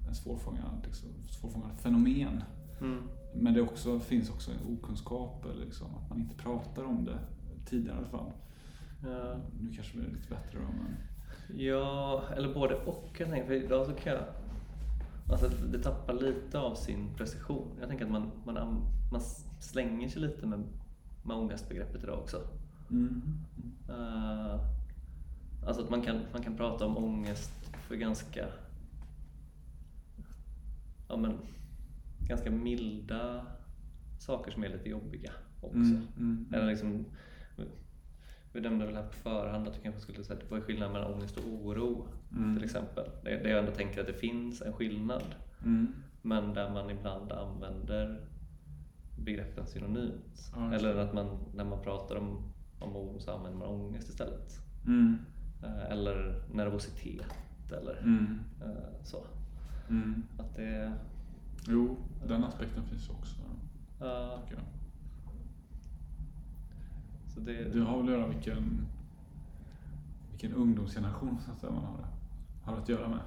en 0.08 0.14
svårfångad, 0.14 0.80
liksom, 0.84 1.08
svårfångad 1.30 1.70
fenomen. 1.78 2.42
Mm. 2.80 3.02
Men 3.34 3.54
det 3.54 3.60
också, 3.62 4.00
finns 4.00 4.30
också 4.30 4.50
en 4.50 4.74
okunskap, 4.74 5.44
eller 5.44 5.64
liksom, 5.64 5.86
att 5.94 6.10
man 6.10 6.18
inte 6.20 6.34
pratar 6.36 6.84
om 6.84 7.04
det 7.04 7.18
tidigare 7.66 7.96
i 7.96 7.98
alla 7.98 8.08
fall. 8.08 8.32
Ja. 9.04 9.36
Nu 9.60 9.72
kanske 9.74 9.96
det 9.98 10.02
blir 10.02 10.14
lite 10.14 10.28
bättre 10.28 10.58
då, 10.58 10.66
men... 10.72 10.96
Ja, 11.60 12.22
eller 12.36 12.54
både 12.54 12.74
och. 12.74 13.16
Jag 13.18 13.28
tänker, 13.30 13.46
för 13.46 13.54
idag 13.54 13.86
så 13.86 13.92
kan 13.92 14.12
jag... 14.12 14.22
Alltså 15.30 15.48
det 15.48 15.78
tappar 15.78 16.14
lite 16.14 16.58
av 16.58 16.74
sin 16.74 17.14
precision. 17.14 17.76
Jag 17.80 17.88
tänker 17.88 18.04
att 18.04 18.10
man, 18.10 18.30
man, 18.44 18.82
man 19.12 19.20
slänger 19.60 20.08
sig 20.08 20.22
lite 20.22 20.46
med, 20.46 20.64
med 21.22 21.36
ångestbegreppet 21.36 22.02
idag 22.02 22.18
också. 22.18 22.36
Mm. 22.90 23.22
Eh, 23.88 24.60
Alltså 25.66 25.82
att 25.82 25.90
man 25.90 26.02
kan, 26.02 26.20
man 26.32 26.42
kan 26.42 26.56
prata 26.56 26.86
om 26.86 26.96
ångest 26.96 27.52
för 27.88 27.94
ganska 27.94 28.46
ja, 31.08 31.16
men, 31.16 31.38
ganska 32.28 32.50
milda 32.50 33.46
saker 34.18 34.50
som 34.50 34.64
är 34.64 34.68
lite 34.68 34.88
jobbiga 34.88 35.32
också. 35.60 35.76
Mm, 35.76 36.06
mm, 36.16 36.46
Eller 36.52 36.66
liksom, 36.66 37.04
vi 38.52 38.60
nämnde 38.60 38.86
väl 38.86 38.94
här 38.94 39.06
på 39.06 39.12
förhand 39.12 39.68
att 39.68 39.74
du 39.74 39.80
kanske 39.80 40.00
skulle 40.00 40.24
säga 40.24 40.40
vad 40.48 40.60
är 40.60 40.64
skillnaden 40.64 40.92
mellan 40.92 41.14
ångest 41.14 41.36
och 41.36 41.48
oro 41.52 42.08
Mm. 42.32 42.54
till 42.56 42.64
exempel. 42.64 43.10
Det, 43.24 43.36
det 43.42 43.48
jag 43.50 43.58
ändå 43.58 43.72
tänker 43.72 44.00
att 44.00 44.06
det 44.06 44.12
finns 44.12 44.62
en 44.62 44.72
skillnad 44.72 45.22
Mm. 45.64 45.92
men 46.22 46.54
där 46.54 46.70
man 46.70 46.90
ibland 46.90 47.32
använder 47.32 48.20
begreppen 49.24 49.66
synonymt. 49.66 50.52
Ja, 50.56 50.72
Eller 50.74 50.96
att 50.96 51.14
man, 51.14 51.38
när 51.54 51.64
man 51.64 51.80
pratar 51.82 52.16
om, 52.16 52.42
om 52.78 52.96
oro 52.96 53.20
så 53.20 53.30
använder 53.32 53.58
man 53.58 53.68
ångest 53.68 54.08
istället. 54.08 54.60
Mm. 54.86 55.18
Eh, 55.62 55.90
Eller 55.92 56.42
nervositet 56.52 57.34
eller 57.72 57.98
Mm. 58.02 58.38
eh, 58.62 59.02
så. 59.04 59.24
Mm. 59.88 60.22
Att 60.38 60.56
det, 60.56 60.92
Jo, 61.68 61.96
den 62.26 62.44
aspekten 62.44 62.84
finns 62.84 63.08
också. 63.10 63.36
jag. 64.00 64.40
så 67.34 67.40
det, 67.40 67.64
Det 67.72 67.80
har 67.80 67.96
väl 68.02 68.06
att 68.06 68.12
göra 68.18 68.26
med 68.26 68.36
vilken, 68.36 68.86
vilken 70.30 70.52
ungdomsgeneration 70.52 71.38
så 71.46 71.52
att 71.52 71.58
säga, 71.60 71.72
man 71.72 71.84
har, 71.84 72.04
har 72.68 72.76
att 72.76 72.88
göra 72.88 73.08
med. 73.08 73.20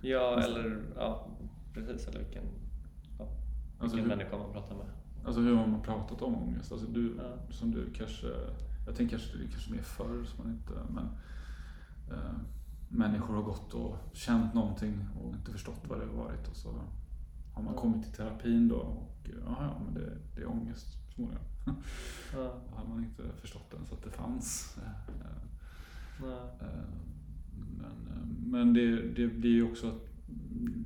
ja, 0.00 0.40
eller 0.40 0.82
ja, 0.96 1.26
precis. 1.74 2.08
Eller 2.08 2.18
vilken, 2.18 2.44
ja, 3.18 3.28
Alltså 3.78 3.96
vilken 3.96 4.10
hur- 4.10 4.16
människa 4.16 4.38
man 4.38 4.52
pratar 4.52 4.76
med. 4.76 4.86
Alltså 5.24 5.40
hur 5.40 5.56
har 5.56 5.66
man 5.66 5.82
pratat 5.82 6.22
om 6.22 6.34
ångest? 6.34 6.72
Alltså 6.72 6.86
du, 6.86 7.16
Ja. 7.18 7.52
som 7.52 7.70
du 7.70 7.92
kanske, 7.92 8.26
jag 8.86 8.96
tänker 8.96 9.16
kanske 9.18 9.38
det 9.38 9.44
är 9.44 9.48
kanske 9.48 9.72
mer 9.72 9.82
förr 9.82 10.24
som 10.24 10.44
man 10.44 10.52
inte, 10.54 10.72
men 10.90 11.04
eh, 12.18 12.32
människor 12.88 13.34
har 13.34 13.42
gått 13.42 13.74
och 13.74 13.96
känt 14.12 14.54
någonting 14.54 15.08
och 15.22 15.34
inte 15.34 15.52
förstått 15.52 15.80
vad 15.88 16.00
det 16.00 16.06
har 16.06 16.12
varit 16.24 16.48
och 16.48 16.56
så 16.56 16.68
har 17.54 17.62
man 17.62 17.74
kommit 17.74 18.02
till 18.02 18.12
terapin 18.12 18.68
då 18.68 18.76
och 18.76 19.28
ja, 19.46 19.56
ja 19.60 19.80
men 19.84 19.94
det, 19.94 20.12
det 20.36 20.42
är 20.42 20.46
ångest 20.50 20.86
förmodligen. 21.14 21.44
Ja, 22.34 22.54
Då 22.70 22.76
hade 22.76 22.88
man 22.88 23.04
inte 23.04 23.22
förstått 23.40 23.74
ens 23.74 23.92
att 23.92 24.02
det 24.02 24.10
fanns. 24.10 24.76
Eh, 24.78 25.20
Eh, 26.60 26.66
Men, 27.58 28.08
eh, 28.08 28.26
men 28.46 28.72
det, 28.74 29.02
det 29.02 29.26
blir 29.28 29.50
ju 29.50 29.70
också 29.70 29.88
att 29.88 30.08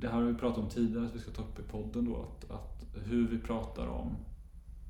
det 0.01 0.07
här 0.07 0.15
har 0.15 0.23
vi 0.23 0.33
pratat 0.33 0.63
om 0.63 0.69
tidigare, 0.69 1.05
att 1.05 1.15
vi 1.15 1.19
ska 1.19 1.31
ta 1.31 1.41
upp 1.41 1.59
i 1.59 1.63
podden 1.63 2.05
då, 2.05 2.21
att, 2.21 2.51
att 2.51 2.85
hur 3.05 3.27
vi 3.27 3.39
pratar 3.39 3.87
om 3.87 4.15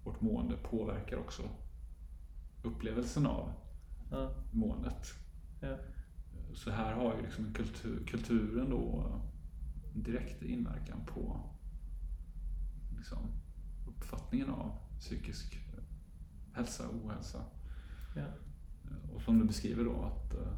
vårt 0.03 0.21
mående 0.21 0.55
påverkar 0.57 1.17
också 1.17 1.43
upplevelsen 2.63 3.25
av 3.25 3.51
ja, 4.11 4.31
måendet. 4.51 5.13
ja, 5.61 5.77
Så 6.53 6.71
här 6.71 6.93
har 6.93 7.15
ju 7.15 7.21
liksom 7.21 7.53
kultur, 7.53 8.03
kulturen 8.07 8.69
då 8.69 9.05
direkt 9.93 10.43
inverkan 10.43 10.99
på 11.05 11.39
liksom, 12.97 13.17
uppfattningen 13.87 14.49
av 14.49 14.71
psykisk 14.99 15.59
hälsa 16.53 16.87
och 16.87 17.05
ohälsa. 17.05 17.43
ja, 18.15 18.25
Och 19.13 19.21
som 19.21 19.39
du 19.39 19.45
beskriver 19.45 19.83
då 19.83 20.01
att 20.01 20.33
eh, 20.33 20.53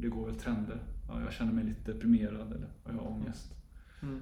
det 0.00 0.08
går 0.08 0.26
väl 0.26 0.34
trender. 0.34 0.82
Ja, 1.08 1.20
jag 1.20 1.32
känner 1.32 1.52
mig 1.52 1.64
lite 1.64 1.92
deprimerad 1.92 2.52
eller 2.52 2.68
jag 2.86 2.92
har 2.92 3.06
ångest. 3.08 3.54
mm, 4.02 4.20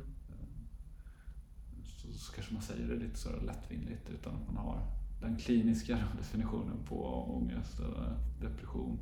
Så, 1.85 2.13
så 2.13 2.33
kanske 2.33 2.55
man 2.55 2.63
säger 2.63 2.89
det 2.89 2.95
lite 2.97 3.19
så 3.19 3.29
lättvindigt 3.41 4.11
utan 4.11 4.35
att 4.35 4.47
man 4.47 4.57
har 4.57 4.81
den 5.21 5.37
kliniska 5.37 5.99
definitionen 6.19 6.77
på 6.89 7.05
ångest 7.37 7.79
eller 7.81 8.17
depression. 8.41 8.99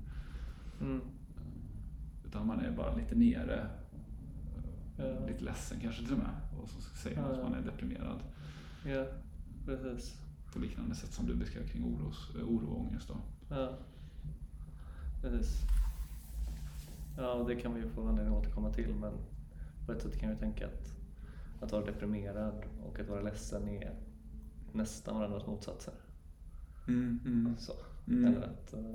mm, 0.81 1.01
Utan 2.27 2.47
man 2.47 2.61
är 2.61 2.77
bara 2.77 2.95
lite 2.95 3.15
nere. 3.15 3.71
Ja. 4.99 5.27
Lite 5.27 5.45
ledsen 5.45 5.81
kanske 5.81 6.03
till 6.03 6.13
och 6.13 6.19
med. 6.19 6.31
Och 6.63 6.69
så 6.69 6.81
säger 6.81 7.21
man 7.23 7.31
Ja, 7.31 7.37
att 7.37 7.43
man 7.51 7.55
är 7.59 7.63
deprimerad. 7.65 8.21
ja, 8.87 9.07
precis. 9.67 10.17
På 10.53 10.59
liknande 10.59 10.95
sätt 10.95 11.13
som 11.13 11.27
du 11.27 11.35
beskrev 11.35 11.67
kring 11.69 11.85
oros, 11.85 12.31
eh, 12.37 12.43
oro 12.49 12.67
och 12.67 12.81
ångest. 12.81 13.09
Då. 13.09 13.17
Ja, 13.55 13.79
precis. 15.23 15.61
Ja, 17.17 17.45
det 17.49 17.57
kan 17.57 17.75
vi 17.75 17.83
få 17.83 18.09
anledning 18.09 18.35
att 18.35 18.41
återkomma 18.41 18.73
till 18.73 18.95
men 18.95 19.13
på 19.87 19.93
ett 19.93 20.03
sätt 20.03 20.19
kan 20.19 20.31
vi 20.31 20.37
tänka 20.37 20.67
att 20.67 20.97
att 21.61 21.73
vara 21.73 21.85
deprimerad 21.85 22.65
och 22.85 23.01
att 23.01 23.09
vara 23.09 23.21
ledsen 23.21 23.69
är 23.69 23.95
nästan 24.73 25.17
varandras 25.17 25.47
motsatser. 25.47 25.95
Mm, 26.89 27.21
mm. 27.25 27.57
Så. 27.59 27.73
Mm. 28.09 28.25
Eller 28.25 28.47
att 28.47 28.73
eh, 28.73 28.95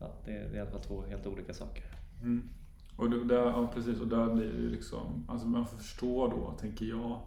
ja, 0.00 0.14
det, 0.24 0.32
är, 0.32 0.54
i 0.54 0.60
alla 0.60 0.70
fall 0.70 0.80
två 0.80 1.02
helt 1.02 1.26
olika 1.26 1.54
saker. 1.54 1.84
Mm. 2.22 2.48
Och 2.96 3.10
det, 3.10 3.24
där, 3.24 3.36
ja, 3.36 3.70
precis, 3.74 4.00
och 4.00 4.08
där 4.08 4.34
blir 4.34 4.52
det 4.52 4.58
ju 4.58 4.70
liksom, 4.70 5.24
alltså 5.28 5.46
man 5.46 5.66
får 5.66 5.76
förstå 5.76 6.28
då, 6.28 6.54
tänker 6.58 6.86
jag, 6.86 7.20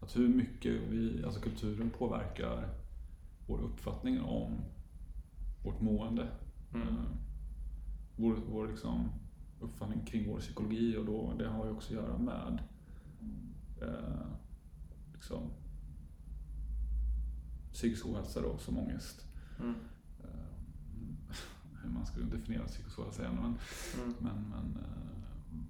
att 0.00 0.16
hur 0.16 0.28
mycket 0.28 0.72
vi, 0.88 1.24
alltså 1.24 1.40
kulturen 1.40 1.90
påverkar 1.90 2.68
vår 3.46 3.60
uppfattning 3.60 4.20
om 4.20 4.52
vårt 5.64 5.80
mående. 5.80 6.28
Mm. 6.74 6.86
Vår, 8.18 8.36
vår 8.50 8.68
liksom 8.68 9.08
uppfattning 9.60 10.04
kring 10.04 10.28
vår 10.30 10.38
psykologi 10.40 10.96
och 10.96 11.04
då, 11.04 11.32
det 11.38 11.48
har 11.48 11.64
ju 11.66 11.70
också 11.72 11.88
att 11.98 12.04
göra 12.04 12.18
med 12.18 12.58
eh, 13.82 14.26
liksom, 15.14 15.42
psykisk 17.72 18.06
ohälsa 18.06 18.40
då, 18.40 18.58
som 18.58 18.78
ångest. 18.78 19.26
Mm. 19.60 19.74
Eh, 20.24 20.28
hur 21.82 21.90
man 21.90 22.06
skulle 22.06 22.26
definiera 22.26 22.64
psykisk 22.66 22.98
ohälsa 22.98 23.22
igen. 23.22 23.34
Men, 23.34 23.54
Mm. 24.02 24.14
men, 24.20 24.42
men 24.50 24.82
eh, 24.82 25.60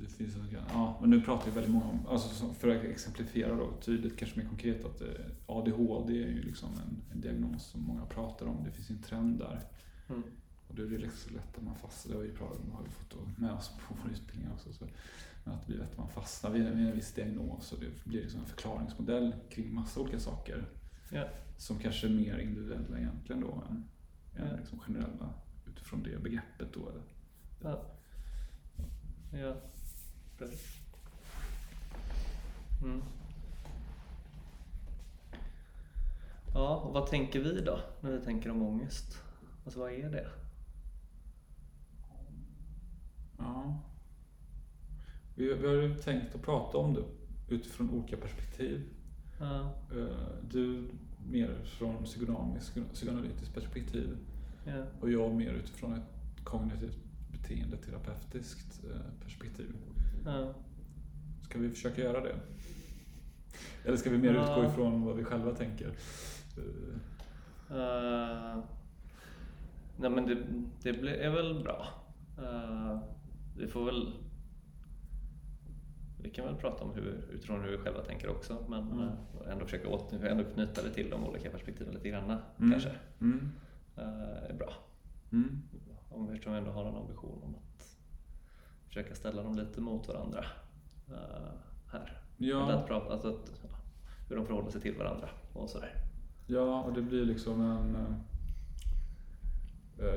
det 0.00 0.06
finns 0.06 0.36
en 0.36 0.50
grann, 0.50 0.64
ja, 0.72 0.98
men 1.00 1.10
nu 1.10 1.20
pratar 1.20 1.46
vi 1.46 1.50
väldigt 1.52 1.72
många 1.72 1.84
om, 1.86 2.06
alltså 2.08 2.28
så- 2.34 2.54
för 2.54 2.68
att 2.76 2.84
exemplifiera 2.84 3.56
då 3.56 3.72
tydligt, 3.80 4.18
kanske 4.18 4.40
mer 4.40 4.48
konkret, 4.48 4.84
att 4.84 5.00
eh, 5.00 5.08
ADHD 5.46 6.12
är 6.24 6.28
ju 6.28 6.42
liksom 6.42 6.68
en, 6.72 7.02
en 7.12 7.20
diagnos 7.20 7.64
som 7.66 7.82
många 7.82 8.06
pratar 8.06 8.46
om. 8.46 8.64
Det 8.64 8.70
finns 8.70 8.90
ju 8.90 8.94
en 8.94 9.02
trend 9.02 9.38
där. 9.38 9.64
Mm. 10.08 10.22
Och 10.70 10.76
det 10.76 10.82
är 10.82 10.98
liksom 10.98 11.28
så 11.28 11.34
lätt 11.34 11.56
att 11.56 11.62
man 11.62 11.76
fastnar, 11.76 12.12
det 12.12 12.18
har 12.18 12.24
vi, 12.24 12.70
har 12.72 12.82
vi 12.82 12.90
fått 12.90 13.38
med 13.38 13.52
oss 13.52 13.68
på 13.88 13.94
vår 14.02 14.10
utbildning 14.12 14.52
också. 14.52 14.72
Så, 14.72 14.84
att 15.44 15.60
det 15.60 15.66
blir 15.66 15.78
lätt 15.78 15.90
att 15.90 15.98
man 15.98 16.08
fastnar 16.08 16.50
vid, 16.50 16.64
vid 16.64 16.86
en 16.86 16.94
viss 16.94 17.12
diagnos 17.12 17.72
och 17.72 17.80
det 17.80 18.04
blir 18.04 18.22
liksom 18.22 18.40
en 18.40 18.46
förklaringsmodell 18.46 19.34
kring 19.50 19.74
massa 19.74 20.00
olika 20.00 20.18
saker. 20.18 20.68
Ja. 21.10 21.28
Som 21.56 21.78
kanske 21.78 22.06
är 22.06 22.10
mer 22.10 22.38
individuella 22.38 22.98
egentligen 22.98 23.40
då 23.40 23.64
än, 23.70 23.84
än 24.36 24.48
Ja. 24.50 24.56
liksom 24.56 24.78
generella 24.78 25.34
utifrån 25.66 26.02
det 26.02 26.22
begreppet 26.22 26.72
då. 26.72 26.92
Ja. 27.62 27.82
Ja, 29.32 29.56
precis. 30.38 30.80
Mm. 32.84 33.02
Ja, 36.54 36.76
och 36.76 36.92
vad 36.92 37.06
tänker 37.06 37.40
vi 37.40 37.60
då 37.60 37.80
när 38.00 38.10
vi 38.10 38.24
tänker 38.24 38.50
om 38.50 38.62
ångest? 38.62 39.22
Alltså 39.64 39.80
vad 39.80 39.92
är 39.92 40.10
det? 40.10 40.30
Ja. 43.40 43.78
Vi, 45.34 45.54
vi 45.54 45.66
har 45.66 45.74
ju 45.74 45.94
tänkt 45.94 46.34
att 46.34 46.42
prata 46.42 46.78
om 46.78 46.94
det 46.94 47.02
utifrån 47.54 47.90
olika 47.90 48.16
perspektiv. 48.16 48.82
Ja, 49.40 49.74
Eh, 49.96 50.16
Du 50.50 50.88
mer 51.30 51.54
från 51.64 52.04
psykoanalytiskt 52.04 53.54
perspektiv 53.54 54.16
ja, 54.66 54.84
och 55.00 55.10
jag 55.10 55.34
mer 55.34 55.52
utifrån 55.52 55.92
ett 55.94 56.44
kognitivt 56.44 56.98
beteendeterapeutiskt 57.32 58.84
eh, 58.84 59.22
perspektiv. 59.24 59.74
ja. 60.24 60.54
Ska 61.42 61.58
vi 61.58 61.70
försöka 61.70 62.02
göra 62.02 62.20
det? 62.20 62.36
Eller 63.84 63.96
ska 63.96 64.10
vi 64.10 64.18
mer 64.18 64.34
Ja. 64.34 64.42
utgå 64.42 64.70
ifrån 64.72 65.02
vad 65.04 65.16
vi 65.16 65.24
själva 65.24 65.54
tänker? 65.54 65.86
Uh, 67.70 68.58
nej 69.96 70.10
men 70.10 70.26
det, 70.26 70.36
det 70.82 70.92
blir, 71.00 71.12
är 71.12 71.30
väl 71.30 71.62
bra. 71.62 71.86
Eh, 72.38 72.98
vi 73.56 73.66
får 73.66 73.84
väl... 73.84 74.12
Vi 76.22 76.30
kan 76.30 76.44
väl 76.46 76.54
prata 76.56 76.84
om 76.84 76.94
hur, 76.94 77.24
utifrån 77.32 77.60
hur 77.62 77.70
vi 77.70 77.78
själva 77.78 78.02
tänker 78.02 78.28
också 78.28 78.64
men 78.68 78.92
Mm. 78.92 79.08
eh, 79.08 79.52
ändå 79.52 79.64
försöka 79.64 79.88
åter, 79.88 80.24
ändå 80.24 80.44
knyta 80.44 80.82
det 80.82 80.90
till 80.90 81.10
de 81.10 81.24
olika 81.24 81.50
perspektiven 81.50 81.94
lite 81.94 82.08
grann 82.08 82.24
Mm. 82.58 82.70
kanske. 82.70 82.92
Mm. 83.20 83.50
Uh, 83.98 84.04
är 84.50 84.54
bra. 84.58 84.72
Mm. 85.32 85.62
Om 86.08 86.26
vi 86.26 86.56
ändå 86.56 86.70
har 86.70 86.84
en 86.84 86.94
ambition 86.96 87.42
om 87.42 87.54
att 87.54 87.96
försöka 88.86 89.14
ställa 89.14 89.42
dem 89.42 89.56
lite 89.56 89.80
mot 89.80 90.08
varandra 90.08 90.44
eh, 91.08 91.52
här. 91.92 92.20
Ja, 92.36 92.72
att 92.72 92.86
prata, 92.86 93.12
alltså 93.12 93.28
att, 93.28 93.60
hur 94.28 94.36
de 94.36 94.46
förhåller 94.46 94.70
sig 94.70 94.80
till 94.80 94.94
varandra 94.98 95.28
och 95.52 95.70
sådär. 95.70 95.94
ja, 96.46 96.82
och 96.82 96.92
det 96.92 97.02
blir 97.02 97.24
liksom 97.24 97.60
en... 97.60 97.96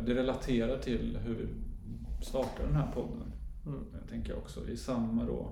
Det 0.06 0.14
relaterar 0.16 0.78
till 0.78 1.18
hur 1.18 1.36
vi 1.36 1.48
startar 2.24 2.66
den 2.66 2.76
här 2.76 2.92
podden. 2.92 3.34
Mm. 3.66 3.86
Jag 4.00 4.10
tänker 4.10 4.38
också 4.38 4.70
i 4.70 4.78
samma 4.78 5.26
då, 5.26 5.52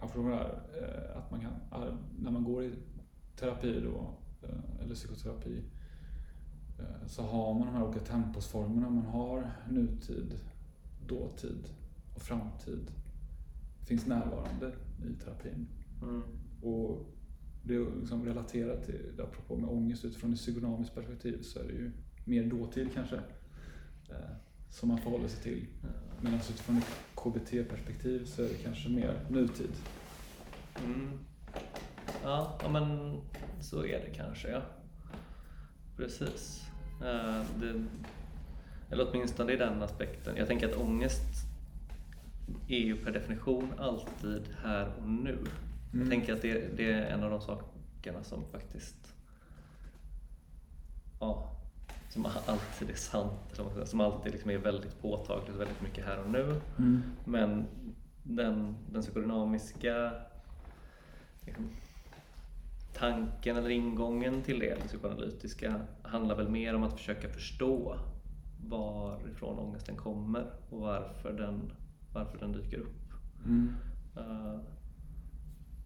här, 0.00 0.62
eh, 0.80 1.18
att 1.18 1.30
man 1.30 1.40
kan, 1.40 1.82
eh, 1.82 1.94
när 2.18 2.30
man 2.30 2.44
går 2.44 2.64
i 2.64 2.72
terapi 3.36 3.80
då, 3.80 4.14
eh, 4.42 4.84
eller 4.84 4.94
psykoterapi, 4.94 5.62
eh, 6.78 7.06
så 7.06 7.22
har 7.22 7.54
man 7.54 7.66
de 7.66 7.74
här 7.74 7.84
olika 7.84 8.04
temposformerna. 8.04 8.90
Man 8.90 9.06
har 9.06 9.50
nutid, 9.68 10.34
dåtid 11.06 11.68
och 12.14 12.22
framtid. 12.22 12.90
Finns 13.86 14.06
närvarande 14.06 14.72
i 15.04 15.24
terapin. 15.24 15.68
Mm. 16.02 16.22
Och 16.62 17.06
det 17.62 17.74
är 17.74 18.00
liksom 18.00 18.24
relaterat 18.24 18.84
till, 18.84 19.20
apropå 19.20 19.56
med 19.56 19.70
ångest 19.70 20.04
utifrån 20.04 20.32
ett 20.32 20.38
psykodynamiskt 20.38 20.94
perspektiv 20.94 21.42
så 21.42 21.58
är 21.58 21.64
det 21.64 21.72
ju 21.72 21.92
mer 22.24 22.46
dåtid 22.50 22.88
kanske. 22.94 23.20
Som 24.72 24.88
man 24.88 24.98
förhåller 24.98 25.28
sig 25.28 25.42
till. 25.42 25.66
Medan 26.20 26.38
utifrån 26.38 26.76
ett 26.78 26.96
KBT-perspektiv 27.14 28.24
så 28.26 28.42
är 28.42 28.48
det 28.48 28.54
kanske 28.54 28.88
mer 28.88 29.20
nutid. 29.28 29.72
Mm. 30.84 31.18
Ja, 32.22 32.58
ja, 32.62 32.68
men 32.68 33.16
så 33.60 33.84
är 33.84 34.00
det 34.00 34.10
kanske 34.14 34.48
ja. 34.50 34.62
Precis. 35.96 36.62
Eh, 37.00 37.42
det, 37.60 37.84
eller 38.90 39.08
åtminstone 39.10 39.52
i 39.52 39.56
den 39.56 39.82
aspekten. 39.82 40.36
Jag 40.36 40.48
tänker 40.48 40.68
att 40.68 40.76
ångest 40.76 41.22
är 42.68 42.78
ju 42.78 42.96
per 42.96 43.10
definition 43.12 43.72
alltid 43.78 44.42
här 44.62 44.92
och 44.98 45.08
nu. 45.08 45.38
Jag 45.92 45.94
Mm. 46.00 46.10
tänker 46.10 46.32
att 46.32 46.42
det, 46.42 46.76
det 46.76 46.92
är 46.92 47.06
en 47.06 47.22
av 47.22 47.30
de 47.30 47.40
sakerna 47.40 48.22
som 48.24 48.44
faktiskt 48.44 49.14
ja, 51.20 51.56
som 52.12 52.26
alltid 52.46 52.90
är 52.90 52.94
sant, 52.94 53.60
som 53.84 54.00
alltid 54.00 54.32
liksom 54.32 54.50
är 54.50 54.58
väldigt 54.58 55.00
påtagligt, 55.02 55.56
väldigt 55.56 55.82
mycket 55.82 56.04
här 56.04 56.18
och 56.18 56.30
nu. 56.30 56.60
Mm. 56.78 57.02
Men 57.24 57.66
den, 58.22 58.76
den 58.90 59.02
psykodynamiska 59.02 60.12
liksom, 61.40 61.70
tanken 62.94 63.56
eller 63.56 63.70
ingången 63.70 64.42
till 64.42 64.58
det, 64.58 64.74
den 64.74 64.88
psykoanalytiska, 64.88 65.80
handlar 66.02 66.36
väl 66.36 66.48
mer 66.48 66.74
om 66.74 66.82
att 66.82 66.92
försöka 66.92 67.28
förstå 67.28 67.98
varifrån 68.68 69.58
ångesten 69.58 69.96
kommer 69.96 70.50
och 70.70 70.80
varför 70.80 71.32
den, 71.32 71.72
varför 72.12 72.38
den 72.38 72.52
dyker 72.52 72.78
upp. 72.78 73.12
Mm. 73.46 73.74
Eh, 74.16 74.60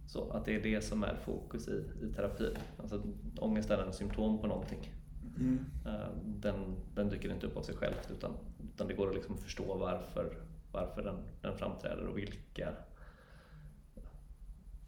så 0.06 0.30
att 0.30 0.44
det 0.44 0.56
är 0.56 0.62
det 0.62 0.80
som 0.80 1.02
är 1.02 1.16
fokus 1.24 1.68
i, 1.68 1.84
i 2.02 2.12
terapin. 2.12 2.56
Alltså, 2.78 3.02
ångest 3.38 3.70
är 3.70 3.78
en 3.78 3.92
symptom 3.92 4.38
på 4.38 4.46
någonting. 4.46 4.90
Mm. 5.36 5.64
Eh, 5.86 6.08
Den, 6.24 6.76
den 6.94 7.08
dyker 7.08 7.32
inte 7.32 7.46
upp 7.46 7.56
av 7.56 7.62
sig 7.62 7.74
själv 7.74 7.94
utan, 8.10 8.32
utan 8.74 8.88
det 8.88 8.94
går 8.94 9.08
att 9.08 9.14
liksom 9.14 9.38
förstå 9.38 9.74
varför, 9.78 10.36
varför 10.72 11.02
den, 11.02 11.16
den 11.42 11.58
framträder 11.58 12.06
och 12.06 12.18
vilka, 12.18 12.72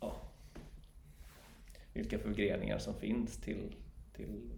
ja, 0.00 0.16
vilka 1.92 2.18
förgreningar 2.18 2.78
som 2.78 2.94
finns 2.94 3.36
till, 3.36 3.76
till 4.12 4.50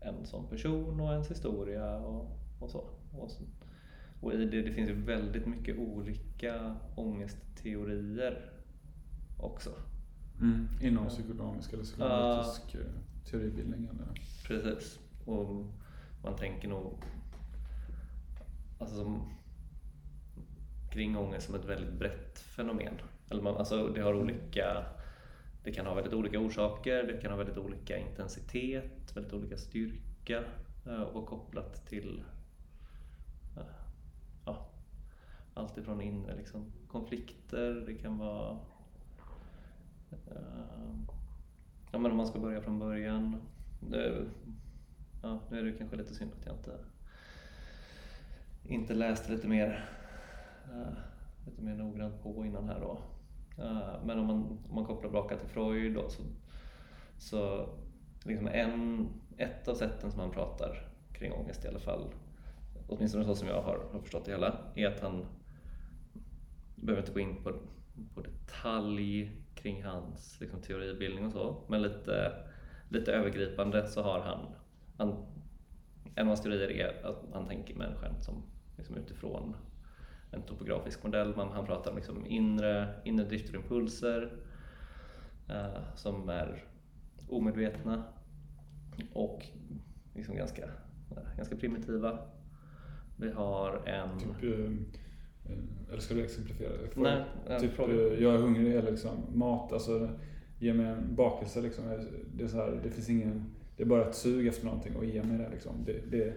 en 0.00 0.26
sån 0.26 0.46
person 0.46 1.00
och 1.00 1.12
ens 1.12 1.30
historia 1.30 1.98
och, 1.98 2.38
och 2.60 2.70
så. 2.70 2.84
Och, 3.12 3.30
så. 3.30 3.42
och 4.20 4.32
i 4.32 4.36
det, 4.36 4.62
det 4.62 4.72
finns 4.72 4.90
ju 4.90 4.94
väldigt 4.94 5.46
mycket 5.46 5.78
olika 5.78 6.76
ångestteorier 6.94 8.52
också. 9.40 9.70
Mm. 10.40 10.68
Inom 10.80 11.08
psykodynamisk 11.08 11.72
eller 11.72 11.84
psykoanalytisk 11.84 12.74
uh. 12.74 12.80
teoribildning. 13.30 13.88
Eller? 13.90 14.06
Precis. 14.46 14.98
Och 15.28 15.66
man 16.22 16.36
tänker 16.36 16.68
nog 16.68 16.92
alltså 18.78 18.96
som, 18.96 19.28
kring 20.90 21.16
ångest 21.16 21.46
som 21.46 21.54
ett 21.54 21.64
väldigt 21.64 21.94
brett 21.94 22.38
fenomen. 22.38 22.94
Eller 23.30 23.42
man, 23.42 23.56
alltså 23.56 23.88
det 23.88 24.00
har 24.00 24.14
olika 24.14 24.84
det 25.64 25.72
kan 25.72 25.86
ha 25.86 25.94
väldigt 25.94 26.14
olika 26.14 26.40
orsaker, 26.40 27.02
det 27.02 27.20
kan 27.22 27.30
ha 27.30 27.38
väldigt 27.38 27.58
olika 27.58 27.98
intensitet, 27.98 29.16
väldigt 29.16 29.32
olika 29.32 29.56
styrka 29.56 30.44
eh, 30.86 31.02
och 31.02 31.26
kopplat 31.26 31.86
till 31.86 32.22
eh, 33.56 33.62
ja, 34.46 34.68
allt 35.54 35.78
ifrån 35.78 36.00
inre 36.00 36.36
liksom, 36.36 36.72
konflikter, 36.88 37.84
det 37.86 37.94
kan 37.94 38.18
vara 38.18 38.58
eh, 40.10 40.94
ja, 41.92 41.98
men 41.98 42.10
om 42.10 42.16
man 42.16 42.26
ska 42.26 42.38
börja 42.38 42.60
från 42.60 42.78
början 42.78 43.36
ja, 45.22 45.40
nu 45.50 45.58
är 45.58 45.64
det 45.64 45.72
kanske 45.72 45.96
lite 45.96 46.14
synd 46.14 46.32
att 46.32 46.46
jag 46.46 46.54
inte, 46.54 46.78
inte 48.64 48.94
läste 48.94 49.32
lite 49.32 49.48
mer, 49.48 49.88
uh, 50.74 50.98
lite 51.46 51.62
mer 51.62 51.74
noggrant 51.74 52.22
på 52.22 52.46
innan 52.46 52.68
här 52.68 52.80
då. 52.80 52.98
Uh, 53.62 54.04
men 54.04 54.18
om 54.18 54.26
man, 54.26 54.36
om 54.68 54.74
man 54.74 54.84
kopplar 54.84 55.02
tillbaka 55.02 55.36
till 55.36 55.48
Freud 55.48 55.94
då, 55.94 56.08
så, 56.08 56.22
så 57.18 57.68
liksom 58.24 58.48
en, 58.48 59.08
ett 59.36 59.68
av 59.68 59.74
sätten 59.74 60.10
som 60.10 60.20
han 60.20 60.30
pratar 60.30 60.88
kring 61.12 61.32
ångest 61.32 61.64
i 61.64 61.68
alla 61.68 61.78
fall, 61.78 62.10
åtminstone 62.86 63.24
så 63.24 63.34
som 63.34 63.48
jag 63.48 63.62
har, 63.62 63.88
har 63.92 64.00
förstått 64.00 64.24
det 64.24 64.30
hela, 64.30 64.58
är 64.74 64.86
att 64.86 65.00
han 65.00 65.26
behöver 66.74 67.02
inte 67.02 67.12
gå 67.12 67.20
in 67.20 67.42
på, 67.42 67.52
på 68.14 68.20
detalj 68.20 69.32
kring 69.54 69.84
hans 69.84 70.40
liksom, 70.40 70.60
teoribildning 70.60 71.26
och 71.26 71.32
så, 71.32 71.56
men 71.68 71.82
lite 71.82 72.32
lite 72.88 73.12
övergripande 73.12 73.86
så 73.86 74.02
har 74.02 74.20
han, 74.20 74.46
en 74.98 76.22
av 76.22 76.26
hans 76.26 76.42
teorier 76.42 76.70
är 76.70 77.06
att 77.06 77.24
han 77.32 77.48
tänker 77.48 77.74
människan 77.74 78.22
som 78.22 78.42
liksom 78.76 78.96
utifrån 78.96 79.56
en 80.30 80.42
topografisk 80.42 81.04
modell. 81.04 81.36
Man, 81.36 81.48
han 81.48 81.66
pratar 81.66 81.90
om 81.90 81.96
liksom 81.96 82.26
inre, 82.26 82.94
inre 83.04 83.24
drifter 83.24 83.56
och 83.56 83.62
impulser 83.62 84.32
eh, 85.48 85.94
som 85.94 86.28
är 86.28 86.64
omedvetna 87.28 88.04
och 89.12 89.46
liksom 90.14 90.36
ganska, 90.36 90.70
ganska 91.36 91.56
primitiva. 91.56 92.18
Vi 93.16 93.30
har 93.30 93.82
en... 93.86 94.18
Typ, 94.18 94.42
eh, 94.44 95.90
eller 95.90 96.00
ska 96.00 96.14
du 96.14 96.24
exemplifiera? 96.24 96.72
För, 96.92 97.00
Nej, 97.00 97.24
typ, 97.60 97.72
fråga. 97.72 97.94
jag 97.94 98.34
är 98.34 98.38
hungrig 98.38 98.74
eller 98.74 98.90
liksom 98.90 99.38
mat. 99.38 99.72
Alltså, 99.72 100.08
ge 100.58 100.74
mig 100.74 100.86
en 100.86 101.14
bakelse 101.14 101.60
liksom. 101.60 101.84
Det, 102.34 102.44
är 102.44 102.48
så 102.48 102.56
här, 102.56 102.80
det 102.82 102.90
finns 102.90 103.10
ingen... 103.10 103.54
Det 103.78 103.84
är 103.84 103.86
bara 103.86 104.08
ett 104.08 104.14
sug 104.14 104.46
efter 104.46 104.64
någonting 104.64 104.96
och 104.96 105.04
ge 105.04 105.22
mig 105.22 105.38
det 105.38 105.48
liksom. 105.48 105.84
Det, 105.84 105.92
det, 105.92 106.34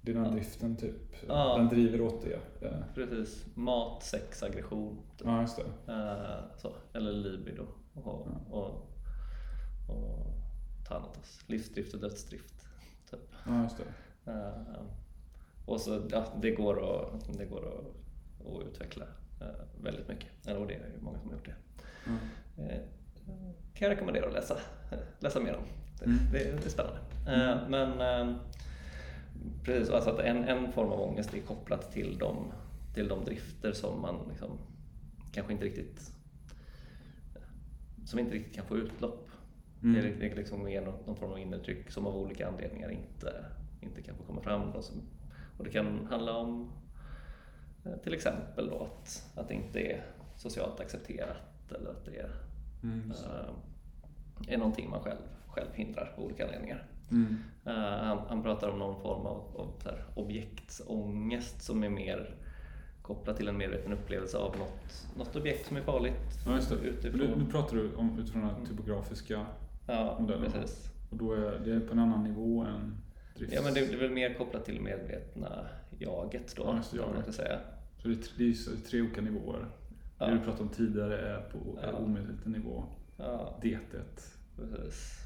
det 0.00 0.10
är 0.10 0.14
den 0.14 0.24
Ja. 0.24 0.30
driften 0.30 0.76
typ. 0.76 1.16
Ja. 1.28 1.56
Den 1.56 1.68
driver 1.68 2.00
åt 2.00 2.22
det. 2.24 2.38
Ja, 2.60 2.68
Precis. 2.94 3.46
Mat, 3.54 4.02
sex, 4.02 4.42
aggression. 4.42 4.98
Typ. 5.18 5.26
ja 5.26 5.40
just 5.40 5.56
det. 5.56 5.92
Eh, 5.92 6.56
så. 6.56 6.72
Eller 6.92 7.12
libido. 7.12 7.66
Och, 7.94 8.26
och, 8.50 8.66
och 9.88 10.26
Thanatos. 10.88 11.40
Livsdrift 11.46 11.94
och 11.94 12.00
dödsdrift. 12.00 12.66
Typ. 13.10 13.20
Ja, 13.46 13.62
just 13.62 13.76
det. 14.24 14.32
Eh, 14.32 14.82
och 15.66 15.80
så, 15.80 16.02
ja, 16.10 16.24
det 16.42 16.50
går 16.50 17.04
att, 17.14 17.38
det 17.38 17.44
går 17.44 17.66
att, 17.68 18.46
att 18.46 18.66
utveckla 18.68 19.04
eh, 19.40 19.46
väldigt 19.82 20.08
mycket. 20.08 20.28
Eller, 20.46 20.60
Och 20.60 20.66
det 20.66 20.74
är 20.74 20.78
ju 20.96 21.00
många 21.00 21.18
som 21.18 21.28
har 21.28 21.36
gjort 21.36 21.46
det. 21.46 21.54
Ja. 22.06 22.12
Eh, 22.64 22.80
kan 23.74 23.88
jag 23.88 23.90
rekommendera 23.90 24.26
att 24.26 24.32
läsa, 24.32 24.56
läsa 25.18 25.40
mer 25.40 25.54
om. 25.56 25.64
Det, 25.98 26.04
Mm. 26.04 26.18
det, 26.32 26.38
det 26.38 26.64
är 26.66 26.70
spännande. 26.70 27.00
Eh, 27.26 27.68
Men 27.68 28.00
eh, 28.00 28.36
precis, 29.64 29.90
alltså 29.90 30.10
att 30.10 30.18
en, 30.18 30.44
en 30.44 30.72
form 30.72 30.88
av 30.92 31.00
ångest 31.00 31.34
är 31.34 31.40
kopplat 31.40 31.92
till 31.92 32.18
de, 32.18 32.52
till 32.94 33.08
de 33.08 33.24
drifter 33.24 33.72
som 33.72 34.00
man 34.00 34.16
liksom, 34.30 34.58
kanske 35.32 35.52
inte 35.52 35.64
riktigt 35.64 36.12
som 38.04 38.18
inte 38.18 38.34
riktigt 38.34 38.54
kan 38.54 38.64
få 38.66 38.76
utlopp. 38.76 39.28
Mm. 39.82 39.94
Det 39.94 40.08
är, 40.08 40.16
det 40.20 40.30
är 40.32 40.36
liksom 40.36 40.64
mer 40.64 40.82
någon, 40.84 40.94
någon 41.06 41.16
form 41.16 41.30
av 41.32 41.38
innertryck 41.38 41.90
som 41.90 42.06
av 42.06 42.16
olika 42.16 42.48
anledningar 42.48 42.90
inte, 42.90 43.44
inte 43.80 44.02
kan 44.02 44.16
få 44.16 44.22
komma 44.22 44.40
fram. 44.40 44.72
Då, 44.72 44.82
och 45.58 45.64
det 45.64 45.70
kan 45.70 46.06
handla 46.10 46.36
om 46.36 46.70
eh, 47.84 47.92
till 48.02 48.14
exempel 48.14 48.68
då 48.68 48.82
att, 48.82 49.30
att 49.34 49.48
det 49.48 49.54
inte 49.54 49.80
är 49.80 50.04
socialt 50.36 50.80
accepterat 50.80 51.72
eller 51.72 51.90
att 51.90 52.04
det 52.04 52.16
är, 52.18 52.30
Mm, 52.82 53.10
eh, 53.10 54.54
är 54.54 54.58
någonting 54.58 54.90
man 54.90 55.00
själv, 55.00 55.20
själv 55.58 55.68
hindrar 55.74 56.12
av 56.16 56.24
olika 56.24 56.44
anledningar. 56.44 56.86
Mm. 57.10 57.36
Eh, 57.66 57.72
han, 58.06 58.18
han 58.28 58.42
pratar 58.42 58.68
om 58.68 58.78
någon 58.78 59.00
form 59.02 59.26
av, 59.26 59.36
av 59.56 59.72
så 59.82 59.88
här, 59.88 60.04
objektsångest 60.14 61.62
som 61.62 61.82
är 61.84 61.88
mer 61.88 62.34
kopplat 63.02 63.36
till 63.36 63.48
en 63.48 63.56
medveten 63.56 63.92
upplevelse 63.92 64.36
av 64.38 64.56
något, 64.58 65.06
något 65.16 65.36
objekt 65.36 65.66
som 65.66 65.76
är 65.76 65.80
farligt. 65.82 66.14
Ja, 66.46 66.54
just 66.54 66.70
det. 67.02 67.10
Nu, 67.16 67.34
nu 67.36 67.46
pratar 67.50 67.76
du 67.76 67.94
om 67.94 68.18
utifrån 68.18 68.42
den 68.42 68.50
här 68.50 68.66
typografiska 68.66 69.46
ja, 69.86 70.16
modellen. 70.20 70.52
precis. 70.52 70.92
Och 71.10 71.16
då 71.16 71.32
är 71.32 71.58
det 71.64 71.80
på 71.80 71.92
en 71.92 71.98
annan 71.98 72.24
nivå 72.24 72.62
än 72.62 72.96
drift. 73.36 73.52
Ja, 73.54 73.60
men 73.64 73.74
det, 73.74 73.80
det 73.86 73.92
är 73.92 73.98
väl 73.98 74.10
mer 74.10 74.34
kopplat 74.34 74.64
till 74.64 74.80
medvetna 74.80 75.66
jaget 75.98 76.54
då, 76.56 76.62
Ja, 76.66 76.76
just 76.76 76.90
det, 76.92 76.98
man 77.00 77.14
jaget. 77.16 77.34
säga. 77.34 77.58
Så 78.02 78.08
det 78.08 78.14
är, 78.14 78.16
tre- 78.22 78.32
det 78.36 78.44
är 78.44 78.88
tre 78.90 79.00
olika 79.02 79.20
nivåer. 79.20 79.66
Ja. 80.18 80.26
Det 80.26 80.32
du 80.32 80.38
pratade 80.40 80.62
om 80.62 80.68
tidigare 80.68 81.18
är 81.18 81.40
på 81.40 81.58
Ja. 81.82 81.92
omedveten 81.92 82.52
nivå. 82.52 82.84
Ja, 83.16 83.58
D1. 83.62 83.78
precis. 84.56 85.18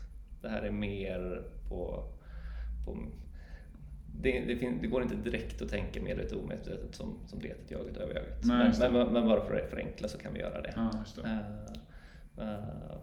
Det 0.43 0.49
här 0.49 0.63
är 0.63 0.71
mer 0.71 1.43
på... 1.69 2.05
på 2.87 2.97
det, 4.21 4.41
det, 4.41 4.57
fin, 4.57 4.79
det 4.83 4.87
går 4.87 5.03
inte 5.03 5.15
direkt 5.15 5.63
att 5.63 5.69
tänka 5.69 6.03
medvetet 6.03 6.33
och 6.33 6.45
omedvetet 6.45 6.95
som, 6.95 7.19
som 7.27 7.39
det 7.39 7.71
jaget, 7.71 7.97
överjaget. 7.97 8.45
Nej, 8.45 8.73
Men, 8.81 8.93
men, 8.93 9.13
men 9.13 9.27
bara 9.27 9.45
för 9.45 9.55
att 9.61 9.71
förenkla 9.71 10.09
så 10.09 10.19
kan 10.19 10.35
vi 10.35 10.41
göra 10.41 10.61
det. 10.61 10.73
Ja, 10.77 10.91
det. 11.17 11.29
Eh, 11.29 11.73
Eh, 12.37 12.45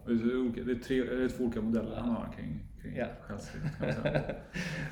Det 0.06 0.12
är, 0.12 0.82
tre, 0.84 1.04
det 1.04 1.24
är 1.24 1.28
två 1.28 1.44
olika 1.44 1.60
modeller 1.60 1.96
han 1.96 2.10
har 2.10 2.32
kring, 2.36 2.60
kring 2.82 2.96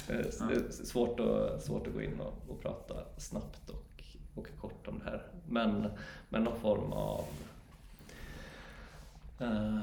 Eh, 0.09 0.71
svårt, 0.71 1.21
att, 1.21 1.63
svårt 1.63 1.87
att 1.87 1.93
gå 1.93 2.03
in 2.03 2.21
och, 2.21 2.51
och 2.51 2.63
prata 2.63 2.95
snabbt 3.17 3.71
och, 3.71 4.05
och 4.35 4.49
kort 4.61 4.89
om 4.89 4.99
det 4.99 5.05
här. 5.05 5.23
Men, 5.49 5.87
men 6.29 6.45
någon 6.45 6.61
form 6.61 6.93
av 6.93 7.25
eh, 9.41 9.81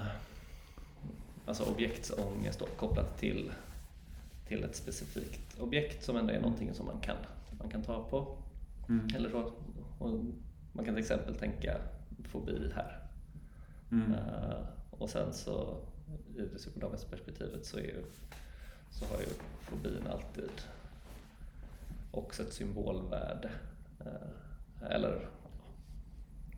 alltså 1.46 1.64
objektsångest 1.64 2.60
då, 2.60 2.66
kopplat 2.66 3.18
till, 3.18 3.52
till 4.48 4.64
ett 4.64 4.76
specifikt 4.76 5.60
objekt 5.60 6.04
som 6.04 6.18
ändå 6.18 6.34
är 6.34 6.40
någonting 6.40 6.74
som 6.74 6.86
man 6.86 7.00
kan, 7.00 7.18
man 7.60 7.70
kan 7.70 7.84
ta 7.84 8.04
på. 8.04 8.38
Mm. 8.90 9.08
Eller 9.16 9.30
så. 9.30 9.52
Man 10.72 10.86
kan 10.86 10.96
till 10.96 11.04
exempel 11.04 11.36
tänka 11.36 11.78
fobi 12.24 12.72
här. 12.76 13.00
Mm. 13.92 14.14
Eh, 14.14 14.58
och 14.90 15.10
sen 15.10 15.34
så 15.34 15.78
i 16.36 16.42
det 16.42 16.58
psykodynamiska 16.58 17.10
perspektivet 17.10 17.66
så, 17.66 17.78
är 17.78 17.82
ju, 17.82 18.04
så 18.92 19.06
har 19.06 19.20
ju 19.20 19.28
fobin 19.62 20.08
alltid 20.12 20.52
också 22.12 22.44
ett 22.44 22.54
symbolvärde. 22.54 23.52
Eh, 24.00 24.92
eller 24.92 25.30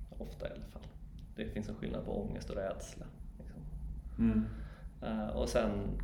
ofta 0.10 0.48
i 0.48 0.52
alla 0.52 0.66
fall. 0.66 0.88
Det 1.36 1.46
finns 1.46 1.70
en 1.70 1.76
skillnad 1.76 2.06
på 2.06 2.22
ångest 2.22 2.50
och 2.50 2.56
rädsla. 2.56 3.06
Liksom. 3.40 3.62
Mm. 4.20 4.46
Eh, 5.02 5.28
och 5.28 5.50
sen 5.50 6.02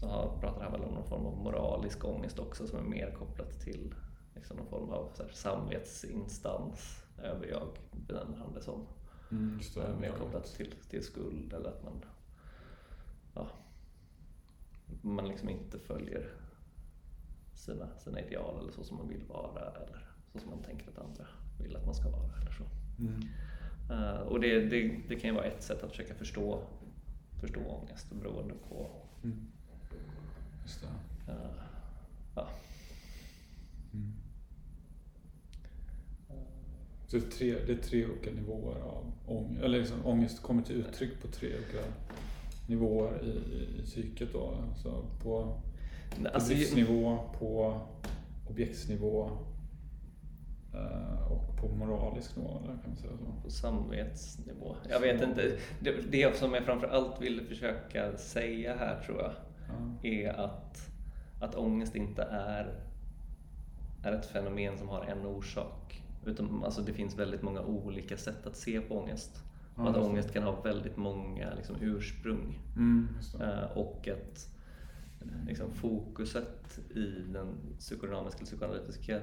så 0.00 0.38
pratar 0.40 0.62
han 0.62 0.72
väl 0.72 0.84
om 0.84 0.94
någon 0.94 1.08
form 1.08 1.26
av 1.26 1.36
moralisk 1.38 2.04
ångest 2.04 2.38
också 2.38 2.66
som 2.66 2.78
är 2.78 2.82
mer 2.82 3.10
kopplat 3.10 3.60
till 3.60 3.94
liksom 4.34 4.56
någon 4.56 4.66
form 4.66 4.90
av 4.90 5.10
så 5.14 5.22
här, 5.22 5.30
samvetsinstans 5.30 7.04
över 7.18 7.46
jag 7.46 7.68
benämner 7.92 8.36
han 8.38 8.54
det 8.54 8.62
som. 8.62 8.86
Mm, 9.30 9.60
det. 9.74 9.80
Eh, 9.80 9.96
mer 9.96 10.12
kopplat 10.12 10.46
till, 10.46 10.74
till 10.90 11.04
skuld 11.04 11.52
eller 11.52 11.68
att 11.68 11.84
man 11.84 12.04
ja, 13.34 13.48
man 15.02 15.28
liksom 15.28 15.48
inte 15.48 15.78
följer 15.78 16.30
sina, 17.54 17.98
sina 17.98 18.20
ideal 18.20 18.58
eller 18.60 18.72
så 18.72 18.84
som 18.84 18.96
man 18.96 19.08
vill 19.08 19.24
vara 19.24 19.60
eller 19.60 20.08
så 20.32 20.38
som 20.38 20.50
man 20.50 20.62
tänker 20.62 20.88
att 20.88 20.98
andra 20.98 21.26
vill 21.62 21.76
att 21.76 21.86
man 21.86 21.94
ska 21.94 22.10
vara 22.10 22.32
eller 22.40 22.52
så. 22.52 22.64
Mm. 22.98 23.20
Eh, 23.90 24.20
och 24.20 24.40
det, 24.40 24.60
det, 24.60 25.00
det 25.08 25.16
kan 25.16 25.30
ju 25.30 25.36
vara 25.36 25.46
ett 25.46 25.62
sätt 25.62 25.82
att 25.82 25.90
försöka 25.90 26.14
förstå, 26.14 26.62
förstå 27.46 27.60
ångest 27.60 28.10
beroende 28.10 28.54
på 28.68 28.86
Mm. 29.24 29.46
Just 30.62 30.80
det. 30.80 31.32
eh, 31.32 31.38
ja, 32.34 32.48
Mm. 33.94 34.12
Så 37.06 37.16
det 37.16 37.26
är, 37.26 37.30
tre, 37.30 37.54
det 37.66 37.72
är 37.72 37.76
tre 37.82 38.06
olika 38.06 38.30
nivåer 38.30 38.80
av 38.80 39.12
ångest, 39.26 39.62
eller 39.62 39.78
liksom 39.78 40.06
ångest 40.06 40.42
kommer 40.42 40.62
till 40.62 40.76
uttryck 40.76 41.22
på 41.22 41.28
tre 41.28 41.48
olika 41.48 41.84
nivåer 42.66 43.22
i, 43.24 43.28
i, 43.28 43.80
i 43.80 43.84
psyket 43.84 44.32
då. 44.32 44.54
Alltså 44.68 45.04
på 45.22 45.60
på 46.22 46.28
alltså, 46.28 46.54
driftsnivå, 46.54 47.18
på 47.38 47.80
objektsnivå 48.50 49.30
och 51.30 51.56
på 51.56 51.68
moralisk 51.68 52.36
nivå, 52.36 52.58
kan 52.58 52.78
man 52.86 52.96
säga 52.96 53.12
så? 53.18 53.42
på 53.42 53.50
samvetsnivå. 53.50 54.76
Jag 54.88 55.00
vet 55.00 55.22
inte. 55.22 55.56
Det, 55.80 56.12
det 56.12 56.36
som 56.36 56.54
jag 56.54 56.64
framför 56.64 56.86
allt 56.86 57.20
ville 57.22 57.44
försöka 57.44 58.16
säga 58.16 58.76
här 58.76 59.02
tror 59.06 59.18
jag 59.20 59.32
Ja. 59.68 60.08
är 60.08 60.32
att, 60.32 60.90
att 61.40 61.54
ångest 61.54 61.94
inte 61.94 62.22
är, 62.22 62.74
är 64.02 64.12
ett 64.12 64.26
fenomen 64.26 64.78
som 64.78 64.88
har 64.88 65.04
en 65.04 65.26
orsak. 65.26 66.02
Utan, 66.26 66.64
alltså, 66.64 66.82
det 66.82 66.92
finns 66.92 67.18
väldigt 67.18 67.42
många 67.42 67.62
olika 67.62 68.16
sätt 68.16 68.46
att 68.46 68.56
se 68.56 68.80
på 68.80 68.98
ångest. 68.98 69.44
Ja, 69.76 69.82
och 69.82 69.90
att 69.90 69.96
ångest 69.96 70.32
kan 70.32 70.42
ha 70.42 70.60
väldigt 70.60 70.96
många 70.96 71.54
liksom, 71.54 71.76
ursprung. 71.80 72.58
Mm. 72.76 73.08
Eh, 73.40 73.76
och 73.78 74.08
att 74.08 74.48
liksom, 75.46 75.70
fokuset 75.70 76.78
i 76.94 77.32
den 77.32 77.46
psykodynamiska 77.78 78.38
eller 78.38 78.46
psykoanalytiska 78.46 79.20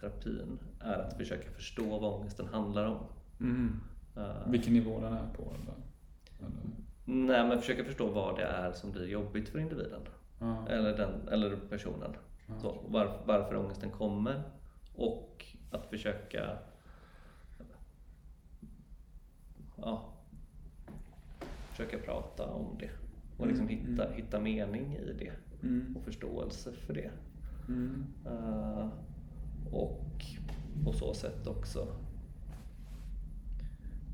terapin 0.00 0.58
är 0.80 0.98
att 0.98 1.16
försöka 1.16 1.50
förstå 1.50 1.98
vad 1.98 2.14
ångesten 2.20 2.46
handlar 2.46 2.86
om. 2.86 2.98
Mm. 3.40 3.80
Eh, 4.16 4.46
Vilken 4.50 4.72
nivå 4.72 5.00
den 5.00 5.12
är 5.12 5.26
på? 5.36 5.42
Eller? 5.42 5.74
Eller? 6.38 6.60
nej, 7.04 7.48
men 7.48 7.58
försöka 7.60 7.84
förstå 7.84 8.10
vad 8.10 8.36
det 8.36 8.42
är 8.44 8.72
som 8.72 8.92
blir 8.92 9.06
jobbigt 9.08 9.48
för 9.48 9.58
individen. 9.58 10.00
Ja. 10.38 10.68
Eller, 10.68 10.96
den, 10.96 11.28
eller 11.28 11.56
personen. 11.56 12.10
Ja. 12.46 12.58
Så, 12.60 12.78
var, 12.88 13.20
varför 13.26 13.56
ångesten 13.56 13.90
kommer 13.90 14.42
och 14.94 15.46
att 15.70 15.86
försöka 15.86 16.58
ja, 19.76 20.12
försöka 21.70 21.98
prata 21.98 22.46
om 22.50 22.76
det 22.78 22.90
och 23.36 23.46
liksom 23.46 23.68
Mm, 23.68 23.78
hitta, 23.78 24.04
mm. 24.04 24.16
hitta 24.16 24.40
mening 24.40 24.94
i 24.96 25.12
det 25.12 25.32
Mm. 25.62 25.96
och 25.96 26.04
förståelse 26.04 26.72
för 26.72 26.94
det. 26.94 27.10
Mm. 27.68 28.04
Eh, 28.26 28.88
och 29.70 30.24
på 30.84 30.92
så 30.92 31.14
sätt 31.14 31.46
också 31.46 31.86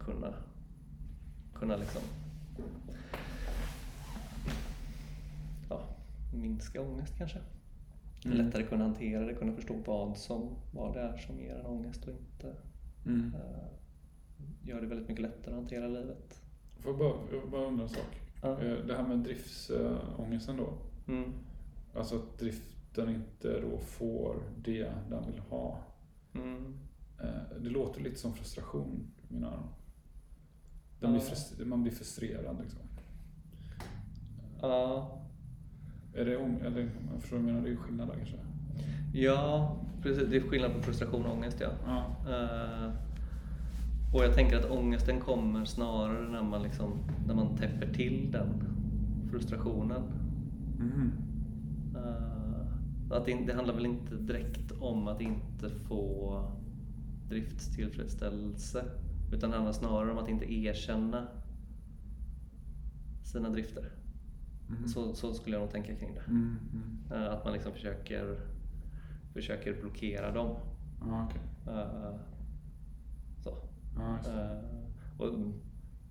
kunna, 0.00 0.34
kunna 1.54 1.76
liksom 1.76 2.02
ja, 5.70 5.80
minska 6.34 6.80
ångest 6.82 7.14
kanske. 7.18 7.38
Mm. 8.24 8.38
Lättare 8.38 8.62
kunna 8.62 8.84
hantera 8.84 9.26
det, 9.26 9.34
kunna 9.34 9.52
förstå 9.52 9.74
vad, 9.86 10.16
som, 10.16 10.50
vad 10.72 10.94
det 10.94 11.00
är 11.00 11.16
som 11.16 11.40
ger 11.40 11.54
en 11.54 11.66
ångest 11.66 12.04
och 12.04 12.12
inte 12.14 12.56
Mm. 13.06 13.34
eh, 13.34 13.66
gör 14.62 14.80
det 14.80 14.86
väldigt 14.86 15.08
mycket 15.08 15.22
lättare 15.22 15.54
att 15.54 15.60
hantera 15.60 15.86
livet. 15.88 16.40
Får 16.78 16.90
jag 16.92 16.98
bara, 16.98 17.14
jag 17.32 17.50
bara 17.50 17.66
undra 17.66 17.82
en 17.82 17.88
sak? 17.88 18.20
Ja. 18.42 18.62
Eh, 18.62 18.86
Det 18.86 18.96
här 18.96 19.02
med 19.08 19.18
driftsångesten 19.18 20.56
då. 20.56 20.72
Mm. 21.08 21.32
Alltså 21.94 22.16
att 22.16 22.38
driften 23.04 23.14
inte 23.14 23.60
då 23.60 23.78
får 23.78 24.36
det 24.64 24.92
den 25.10 25.26
vill 25.32 25.40
ha. 25.50 25.78
Mm. 26.34 26.74
Eh, 27.20 27.58
Det 27.62 27.68
låter 27.70 28.00
lite 28.00 28.18
som 28.18 28.34
frustration 28.34 29.06
mina 29.28 29.46
öron. 29.46 29.68
Den 31.00 31.10
blir 31.12 31.20
frustr- 31.20 31.64
man 31.64 31.82
blir 31.82 31.92
frustrerad 31.92 32.56
liksom. 32.62 32.80
Ja, 34.62 35.12
Är 36.14 36.24
det, 36.24 36.36
ång- 36.36 36.64
eller, 36.66 36.80
jag 37.12 37.20
förstår 37.20 37.36
vad 37.36 37.46
du 37.46 37.52
menar, 37.52 37.66
det 37.66 37.72
är 37.72 37.76
skillnad 37.76 38.08
där 38.08 38.14
kanske. 38.16 38.36
ja, 39.12 39.76
precis. 40.02 40.28
Det 40.30 40.36
är 40.36 40.40
skillnad 40.40 40.72
på 40.74 40.82
frustration 40.82 41.26
och 41.26 41.32
ångest 41.32 41.60
ja. 41.60 41.70
Ja. 41.86 42.06
Eh, 42.32 42.92
och 44.14 44.24
jag 44.24 44.34
tänker 44.34 44.56
att 44.58 44.70
ångesten 44.70 45.20
kommer 45.20 45.64
snarare 45.64 46.28
när 46.28 46.42
man, 46.42 46.62
liksom, 46.62 46.92
när 47.26 47.34
man 47.34 47.56
täpper 47.56 47.92
till 47.94 48.32
den 48.32 48.48
frustrationen. 49.30 50.02
Mhm. 50.78 51.12
Att 53.10 53.24
det, 53.26 53.46
det 53.46 53.54
handlar 53.54 53.74
väl 53.74 53.86
inte 53.86 54.16
direkt 54.16 54.72
om 54.80 55.08
att 55.08 55.20
inte 55.20 55.70
få 55.70 56.42
driftstillfredsställelse 57.28 58.84
utan 59.32 59.50
det 59.50 59.56
handlar 59.56 59.72
snarare 59.72 60.12
om 60.12 60.18
att 60.18 60.28
inte 60.28 60.52
erkänna 60.52 61.28
sina 63.24 63.50
drifter. 63.50 63.92
Mhm. 64.68 64.88
Så, 64.88 65.14
så 65.14 65.34
skulle 65.34 65.56
jag 65.56 65.62
nog 65.62 65.70
tänka 65.70 65.96
kring 65.96 66.14
det. 66.14 66.22
Mm, 66.28 66.56
mm. 66.72 67.30
Att 67.30 67.44
man 67.44 67.52
liksom 67.52 67.72
försöker, 67.72 68.40
försöker 69.32 69.80
blockera 69.80 70.32
dem. 70.32 70.56
Ja, 71.00 71.28
okej. 71.30 71.40
Eh, 71.66 72.14
så. 73.42 73.50
Eh, 74.30 74.58
och, 75.18 75.34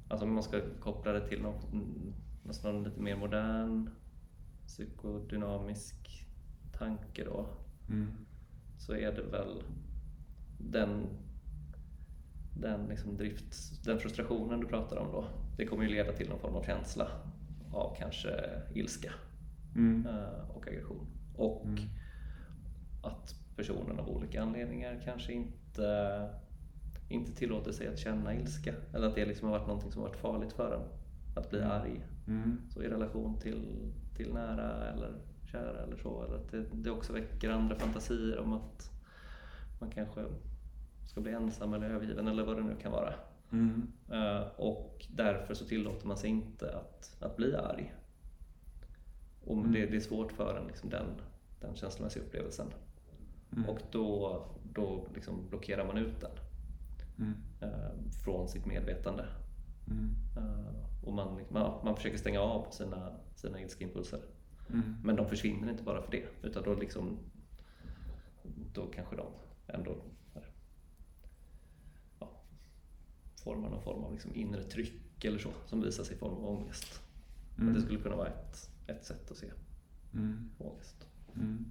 alltså 0.08 0.26
om 0.26 0.34
man 0.34 0.44
ska 0.44 0.62
koppla 0.80 1.12
det 1.12 1.28
till 1.28 1.42
något, 1.42 1.74
mm, 1.74 2.14
nästan 2.44 2.84
lite 2.84 3.02
mer 3.02 3.16
modern 3.16 3.90
psykodynamisk 4.68 6.25
tanke 6.78 7.24
då, 7.24 7.46
Mm. 7.90 8.08
så 8.78 8.94
är 8.94 9.12
det 9.12 9.22
väl 9.22 9.64
den, 10.58 11.08
den, 12.58 12.86
liksom 12.90 13.18
drift, 13.18 13.84
den 13.86 14.00
frustrationen 14.00 14.60
du 14.60 14.68
pratar 14.68 14.98
om 14.98 15.12
då. 15.12 15.26
Det 15.58 15.66
kommer 15.66 15.84
ju 15.84 15.90
leda 15.90 16.12
till 16.12 16.30
någon 16.30 16.40
form 16.40 16.56
av 16.56 16.64
känsla 16.64 17.08
av 17.74 17.96
kanske 18.00 18.30
ilska 18.74 19.12
Mm. 19.76 20.06
eh, 20.08 20.50
och 20.56 20.68
aggression. 20.68 21.08
Och 21.36 21.66
Mm. 21.66 21.84
att 23.04 23.36
personen 23.56 24.00
av 24.00 24.10
olika 24.10 24.42
anledningar 24.42 25.02
kanske 25.06 25.34
inte, 25.34 26.30
inte 27.10 27.32
tillåter 27.36 27.72
sig 27.72 27.88
att 27.88 28.00
känna 28.00 28.36
ilska. 28.36 28.74
Eller 28.94 29.08
att 29.08 29.16
det 29.16 29.26
liksom 29.26 29.50
har 29.50 29.58
varit 29.58 29.68
någonting 29.68 29.92
som 29.92 30.02
har 30.02 30.10
varit 30.10 30.18
farligt 30.20 30.54
för 30.54 30.74
en. 30.76 30.82
Att 31.38 31.50
bli 31.50 31.60
Mm. 31.60 31.72
arg. 31.72 32.02
Mm. 32.28 32.62
Så 32.70 32.84
i 32.84 32.88
relation 32.88 33.40
till, 33.40 33.92
till 34.16 34.34
nära 34.34 34.88
eller 34.92 35.12
kära 35.56 35.84
eller 35.84 35.98
så. 35.98 36.24
Eller 36.24 36.36
att 36.36 36.52
det, 36.52 36.66
det 36.74 36.92
också 36.92 37.14
väcker 37.14 37.50
andra 37.50 37.76
fantasier 37.76 38.40
om 38.40 38.54
att 38.54 38.92
man 39.80 39.90
kanske 39.90 40.26
ska 41.08 41.22
bli 41.22 41.32
ensam 41.32 41.74
eller 41.74 41.90
övergiven 41.90 42.28
eller 42.28 42.46
vad 42.46 42.58
det 42.58 42.64
nu 42.64 42.76
kan 42.82 42.92
vara. 42.92 43.14
Mm. 43.52 43.88
Eh, 44.12 44.42
och 44.58 45.06
därför 45.10 45.54
så 45.54 45.66
tillåter 45.66 46.08
man 46.08 46.18
sig 46.18 46.30
inte 46.30 46.76
att, 46.78 47.18
att 47.20 47.36
bli 47.38 47.56
arg. 47.56 47.94
Och 49.46 49.58
Mm. 49.58 49.72
det, 49.72 49.86
det 49.86 49.96
är 49.96 50.02
svårt 50.02 50.32
för 50.32 50.58
en, 50.58 50.68
liksom 50.68 50.90
den, 50.90 51.06
den 51.62 51.76
känslomässiga 51.76 52.24
upplevelsen. 52.24 52.68
Mm. 53.56 53.70
Och 53.70 53.80
då, 53.92 54.42
då 54.74 55.08
liksom 55.16 55.50
blockerar 55.50 55.86
man 55.88 55.98
ut 55.98 56.22
den 56.22 56.32
Mm. 57.20 57.34
eh, 57.62 58.12
från 58.24 58.48
sitt 58.48 58.66
medvetande. 58.66 59.26
Mm. 59.88 60.10
Eh, 60.38 61.06
och 61.08 61.14
man, 61.14 61.40
man, 61.50 61.86
man 61.86 61.96
försöker 61.96 62.18
stänga 62.18 62.42
av 62.42 62.68
sina, 62.72 63.12
sina 63.36 63.62
ilskeimpulser. 63.62 64.20
Mm. 64.70 64.96
Men 65.04 65.16
de 65.16 65.30
försvinner 65.30 65.72
inte 65.72 65.84
bara 65.84 66.02
för 66.02 66.12
det. 66.12 66.26
Utan 66.44 66.64
då, 66.64 66.74
liksom, 66.74 67.18
då 68.74 68.88
kanske 68.88 69.16
de 69.16 69.26
ändå 69.68 69.96
ja, 72.20 72.30
formar 73.44 73.70
någon 73.70 73.84
form 73.84 74.04
av 74.04 74.14
liksom 74.14 74.36
inre 74.36 74.64
tryck 74.64 75.26
eller 75.26 75.40
så 75.40 75.50
som 75.66 75.82
visar 75.82 76.04
sig 76.04 76.16
i 76.16 76.20
form 76.20 76.34
av 76.34 76.46
ångest. 76.46 77.02
Mm. 77.60 77.74
Det 77.74 77.82
skulle 77.82 78.00
kunna 78.00 78.16
vara 78.16 78.28
ett, 78.28 78.70
ett 78.88 79.06
sätt 79.06 79.32
att 79.32 79.38
se 79.38 79.52
Mm. 80.14 80.50
ångest. 80.58 81.08
Mm. 81.36 81.66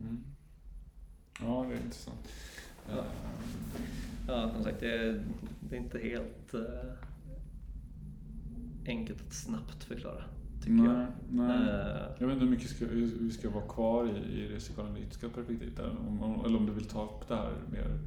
Mm. 0.00 0.24
Ja, 1.40 1.66
det 1.68 1.74
är 1.74 1.80
intressant. 1.84 2.28
Ja. 2.88 3.04
Ja, 4.28 4.50
som 4.52 4.64
sagt, 4.64 4.80
det 4.80 4.92
är, 4.92 5.24
det 5.60 5.76
är 5.76 5.80
inte 5.80 5.98
helt 5.98 6.54
eh, 6.54 6.92
enkelt 8.86 9.20
att 9.26 9.34
snabbt 9.34 9.84
förklara, 9.84 10.24
tycker 10.60 10.72
nej, 10.72 10.86
jag. 10.86 11.06
nej. 11.30 11.56
Eh, 11.68 12.06
Jag 12.18 12.26
vet 12.26 12.34
inte 12.34 12.44
hur 12.44 12.50
mycket 12.50 12.70
ska, 12.70 12.86
vi 13.20 13.30
ska 13.30 13.50
vara 13.50 13.64
kvar 13.66 14.06
i, 14.08 14.40
i 14.42 14.48
det 14.48 14.58
psykoanalytiska 14.58 15.28
perspektivet. 15.28 15.78
Eller 15.78 15.96
om, 16.08 16.22
om- 16.22 16.44
eller 16.44 16.56
om 16.58 16.66
du 16.66 16.72
vill 16.72 16.84
ta 16.88 17.04
upp 17.04 17.28
det 17.28 17.34
här 17.36 17.52
mer 17.72 17.98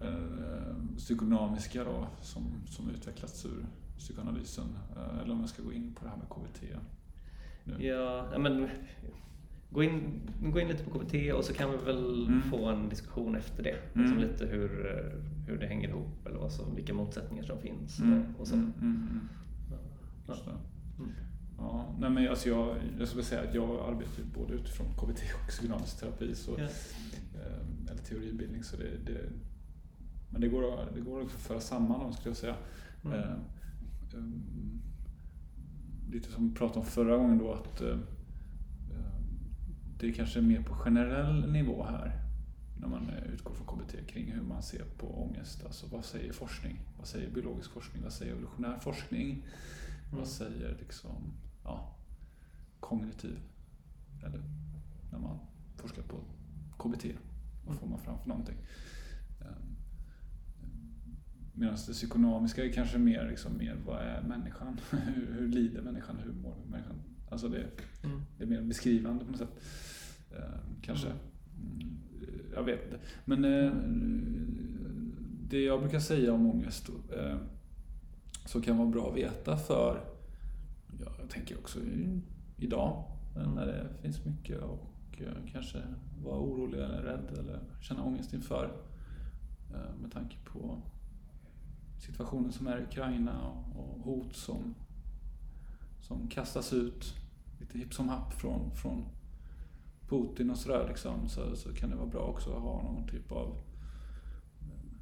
eh, 0.00 0.76
psykodynamiska 0.96 1.84
då, 1.84 2.06
som, 2.22 2.42
som 2.66 2.90
utvecklats 2.90 3.46
ur 3.46 3.66
psykoanalysen. 3.98 4.64
Eh, 4.96 5.18
eller 5.22 5.32
om 5.32 5.40
jag 5.40 5.48
ska 5.48 5.62
gå 5.62 5.72
in 5.72 5.94
på 5.94 6.04
det 6.04 6.10
här 6.10 6.16
med 6.16 6.28
KBT. 6.28 6.62
Nu. 7.64 7.86
Ja, 7.86 8.26
ja, 8.32 8.38
men 8.38 8.68
gå 9.70 9.82
in, 9.82 10.20
gå 10.52 10.60
in 10.60 10.68
lite 10.68 10.84
på 10.84 10.90
KBT 10.98 11.32
och 11.34 11.44
så 11.44 11.54
kan 11.54 11.70
vi 11.70 11.76
väl 11.76 12.26
Mm. 12.26 12.42
få 12.42 12.68
en 12.68 12.88
diskussion 12.88 13.36
efter 13.36 13.62
det. 13.62 13.70
Mm. 13.94 14.02
Liksom 14.06 14.18
lite 14.18 14.46
hur, 14.46 14.68
hur 15.46 15.58
det 15.58 15.66
hänger 15.66 15.88
ihop 15.88 16.26
eller 16.26 16.38
vad 16.38 16.52
som, 16.52 16.74
vilka 16.74 16.94
motsättningar 16.94 17.44
som 17.44 17.58
finns. 17.58 18.00
Mm, 18.00 18.22
Och, 18.34 18.40
och 18.40 18.46
så. 18.48 18.54
mm, 18.54 18.72
mm, 18.80 19.08
mm. 19.10 19.28
Ja. 20.26 20.34
Ja, 21.64 21.94
nej 21.98 22.10
men 22.10 22.28
alltså 22.28 22.48
jag, 22.48 22.76
jag 22.98 23.08
skulle 23.08 23.24
säga 23.24 23.42
att 23.48 23.54
jag 23.54 23.70
arbetar 23.92 24.22
både 24.34 24.54
utifrån 24.54 24.86
KBT 24.86 25.20
och 25.42 25.48
psykodynamisk 25.48 26.00
terapi. 26.00 26.34
Så, 26.34 26.50
Ja. 26.58 26.64
eh, 26.64 27.90
eller 27.90 28.02
teoribildning. 28.02 28.62
Så 28.64 28.76
det, 28.76 28.90
det, 29.06 29.20
men 30.30 30.40
det 30.40 30.48
går, 30.48 30.74
att- 30.82 30.94
det 30.94 31.00
går 31.00 31.22
att 31.22 31.30
föra 31.30 31.60
samman 31.60 32.00
dem 32.00 32.12
skulle 32.12 32.30
jag 32.30 32.36
säga. 32.36 32.56
Mm. 33.04 33.18
Eh, 33.20 33.34
um, 34.14 34.80
lite 36.10 36.32
som 36.32 36.48
vi 36.48 36.54
pratade 36.54 36.80
om 36.80 36.86
förra 36.86 37.16
gången 37.16 37.38
då 37.38 37.52
att 37.52 37.80
eh, 37.80 37.88
eh, 37.88 39.14
det 39.98 40.12
kanske 40.12 40.38
är 40.38 40.42
mer 40.42 40.62
på 40.62 40.74
generell 40.74 41.52
nivå 41.52 41.84
här 41.90 42.20
när 42.80 42.88
man 42.88 43.08
eh, 43.08 43.32
utgår 43.34 43.54
från 43.54 43.66
KBT 43.66 44.06
kring 44.08 44.32
hur 44.32 44.42
man 44.42 44.62
ser 44.62 44.84
på 44.98 45.22
ångest. 45.22 45.64
Alltså 45.66 45.86
vad 45.92 46.04
säger 46.04 46.32
forskning? 46.32 46.80
Vad 46.98 47.06
säger 47.06 47.30
biologisk 47.30 47.70
forskning? 47.70 48.02
Vad 48.02 48.12
säger 48.12 48.32
evolutionär 48.32 48.78
forskning? 48.78 49.30
Mm. 49.30 49.44
Vad 50.18 50.28
säger 50.28 50.76
liksom, 50.80 51.32
ja, 51.64 51.96
kognitiv? 52.80 53.38
Eller 54.24 54.42
när 55.12 55.18
man 55.18 55.38
forskar 55.76 56.02
på 56.02 56.16
KBT, 56.78 57.04
vad 57.66 57.76
får 57.78 57.86
man 57.86 57.98
fram 57.98 58.18
för 58.18 58.28
någonting? 58.28 58.56
Ehm, 59.40 59.76
Medan 61.56 61.74
det 61.86 61.92
psykonomiska 61.92 62.64
är 62.64 62.72
kanske 62.72 62.98
mer, 62.98 63.28
liksom, 63.30 63.56
mer 63.58 63.76
vad 63.86 64.00
är 64.02 64.22
människan? 64.22 64.80
hur, 64.90 65.34
hur 65.38 65.48
lider 65.48 65.82
människan? 65.82 66.16
Hur 66.24 66.32
mår 66.32 66.54
människan? 66.70 66.96
Alltså 67.30 67.48
det, 67.48 67.66
Mm. 68.04 68.20
det 68.38 68.44
är 68.44 68.48
mer 68.48 68.62
beskrivande 68.62 69.24
på 69.24 69.30
något 69.30 69.38
sätt. 69.40 69.60
Ehm, 70.30 70.82
kanske. 70.82 71.06
Mm. 71.06 71.18
Mm, 71.78 71.98
jag 72.54 72.62
vet 72.64 72.84
inte. 72.84 72.98
Men 73.24 73.44
eh, 73.44 73.72
det 75.48 75.60
jag 75.64 75.80
brukar 75.80 75.98
säga 76.00 76.32
om 76.32 76.46
ångest 76.50 76.88
eh, 77.18 77.36
så 78.46 78.60
kan 78.60 78.76
vara 78.78 78.88
bra 78.88 79.10
att 79.10 79.16
veta 79.16 79.56
för, 79.56 80.00
ja, 81.00 81.12
jag 81.18 81.30
tänker 81.30 81.58
också 81.58 81.80
i, 81.80 82.20
idag 82.56 83.04
när 83.34 83.66
det 83.66 83.88
finns 84.02 84.24
mycket 84.24 84.62
och 84.62 85.22
eh, 85.22 85.52
kanske 85.52 85.82
vara 86.22 86.38
orolig 86.38 86.78
eller 86.78 87.02
rädd 87.02 87.38
eller 87.38 87.60
känna 87.80 88.04
ångest 88.04 88.32
inför. 88.32 88.72
Eh, 89.74 89.96
med 90.00 90.12
tanke 90.12 90.36
på 90.44 90.82
situationen 91.98 92.52
som 92.52 92.66
är 92.66 92.78
i 92.78 92.82
Ukraina 92.82 93.48
och, 93.74 94.00
hot 94.04 94.36
som, 94.36 94.74
som 96.00 96.28
kastas 96.28 96.72
ut 96.72 97.14
lite 97.60 97.78
hipp 97.78 97.94
som 97.94 98.08
happ 98.08 98.32
från, 98.32 98.70
från 98.70 99.04
Putin 100.08 100.50
och 100.50 100.58
sådär 100.58 100.88
liksom, 100.88 101.28
så, 101.28 101.56
så 101.56 101.74
kan 101.74 101.90
det 101.90 101.96
vara 101.96 102.06
bra 102.06 102.20
också 102.20 102.50
att 102.50 102.62
ha 102.62 102.82
någon 102.82 103.08
typ 103.08 103.32
av 103.32 103.56
eh, 104.60 104.92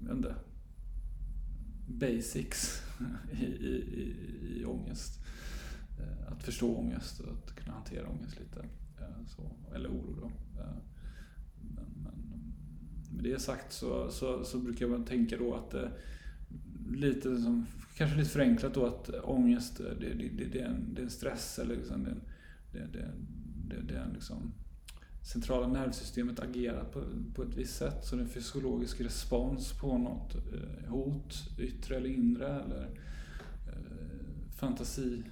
jag 0.00 0.08
vet 0.08 0.16
inte, 0.16 0.34
basics 1.86 2.87
i, 3.32 3.44
i, 3.44 3.74
i, 3.76 4.60
i 4.60 4.64
ångest. 4.64 5.20
Eh, 5.98 6.32
att 6.32 6.42
förstå 6.42 6.76
ångest 6.76 7.20
och 7.20 7.32
att 7.32 7.54
kunna 7.54 7.72
hantera 7.72 8.08
ångest 8.08 8.38
lite. 8.40 8.60
Eh, 9.00 9.26
så, 9.26 9.50
eller 9.74 9.88
oro 9.88 10.14
då. 10.20 10.26
Eh, 10.60 10.76
men, 11.60 11.86
men 12.04 12.54
med 13.10 13.24
det 13.24 13.42
sagt 13.42 13.72
så, 13.72 14.10
så, 14.10 14.44
så 14.44 14.58
brukar 14.58 14.86
man 14.86 15.04
tänka 15.04 15.36
då 15.36 15.54
att 15.54 15.74
lite 16.90 17.40
som, 17.40 17.66
kanske 17.96 18.16
lite 18.16 18.30
förenklat 18.30 18.74
då 18.74 18.86
att 18.86 19.10
ångest 19.10 19.78
det, 19.78 20.14
det, 20.14 20.28
det, 20.28 20.44
det, 20.44 20.60
är, 20.60 20.66
en, 20.66 20.94
det 20.94 21.00
är 21.00 21.04
en 21.04 21.10
stress 21.10 21.58
eller 21.58 21.76
liksom 21.76 22.04
det, 22.04 22.14
det, 22.72 22.86
det, 22.92 23.12
det, 23.68 23.82
det 23.82 23.94
är 23.94 24.02
en 24.02 24.12
liksom 24.12 24.52
centrala 25.28 25.66
nervsystemet 25.66 26.40
agerar 26.40 26.84
på, 26.84 27.02
på 27.34 27.42
ett 27.42 27.54
visst 27.56 27.76
sätt. 27.76 28.04
Så 28.04 28.16
det 28.16 28.22
är 28.22 28.24
en 28.24 28.30
fysiologisk 28.30 29.00
respons 29.00 29.72
på 29.72 29.98
något 29.98 30.34
eh, 30.34 30.90
hot, 30.90 31.34
yttre 31.58 31.96
eller 31.96 32.08
inre 32.08 32.46
eller 32.46 32.82
eh, 33.66 34.52
fantasi, 34.56 35.22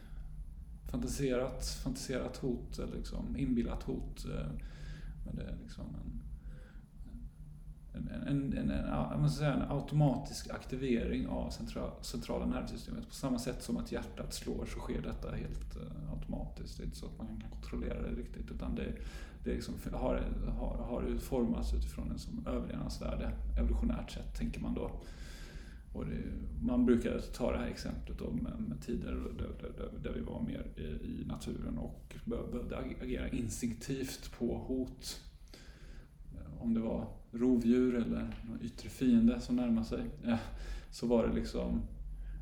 fantiserat, 0.91 1.67
fantiserat 1.85 2.37
hot 2.37 2.79
eller 2.79 2.97
liksom 2.97 3.37
inbillat 3.37 3.83
hot. 3.83 4.25
Eh, 4.25 4.47
men 5.27 5.37
det 5.37 5.43
är 5.43 5.57
liksom 5.63 5.85
en, 7.95 8.09
en, 8.09 8.23
en, 8.27 8.53
en, 8.53 8.71
en, 8.71 9.23
en, 9.23 9.31
säga, 9.31 9.55
en 9.55 9.71
automatisk 9.71 10.51
aktivering 10.51 11.27
av 11.27 11.51
centra, 11.51 11.91
centrala 12.03 12.47
nervsystemet. 12.47 13.09
På 13.09 13.15
samma 13.15 13.39
sätt 13.39 13.63
som 13.63 13.77
att 13.77 13.93
hjärtat 13.93 14.35
slår 14.35 14.67
så 14.67 14.79
sker 14.79 15.03
detta 15.03 15.31
helt 15.31 15.77
eh, 15.77 16.13
automatiskt. 16.13 16.77
Det 16.77 16.83
är 16.83 16.85
inte 16.85 16.99
så 16.99 17.07
att 17.07 17.19
man 17.19 17.27
kan 17.27 17.51
kontrollera 17.51 18.03
det 18.03 18.21
riktigt 18.21 18.51
utan 18.51 18.75
det, 18.75 18.93
det 19.47 19.55
liksom 19.55 19.75
har, 19.93 20.23
har, 20.59 20.77
har 20.77 21.03
utformats 21.03 21.75
utifrån 21.75 22.11
en 22.11 22.19
som 22.19 22.47
överlevnadsvärde, 22.47 23.33
evolutionärt 23.59 24.11
sett 24.11 24.35
tänker 24.35 24.61
man 24.61 24.75
då. 24.75 24.91
Och 25.93 26.07
det, 26.07 26.23
man 26.63 26.87
brukar 26.87 27.19
ta 27.19 27.53
det 27.53 27.59
här 27.59 27.67
exemplet 27.67 28.19
då 28.19 28.31
med, 28.31 28.61
med 28.69 28.81
tider 28.81 29.13
där, 29.13 29.49
där, 29.61 29.73
där, 29.79 29.91
där 30.03 30.13
vi 30.13 30.21
var 30.21 30.43
mer 30.43 30.67
i, 30.77 30.83
i 30.83 31.25
naturen 31.27 31.79
och 31.79 32.15
behövde 32.25 32.79
agera 32.79 33.29
instinktivt 33.29 34.39
på 34.39 34.59
hot. 34.59 35.21
Eh, 36.35 36.63
om 36.63 36.75
det 36.75 36.81
var 36.81 37.09
rovdjur 37.33 37.95
eller 37.95 38.35
någon 38.49 38.63
yttre 38.63 38.89
fiende 38.89 39.41
som 39.41 39.57
närmade 39.57 39.87
sig. 39.87 40.05
Eh, 40.25 40.39
så 40.91 41.07
var 41.07 41.27
det 41.27 41.35
liksom 41.35 41.83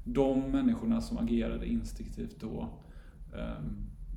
de 0.04 0.50
människorna 0.50 1.00
som 1.00 1.18
agerade 1.18 1.66
instinktivt 1.66 2.40
då 2.40 2.68
eh, 3.34 3.64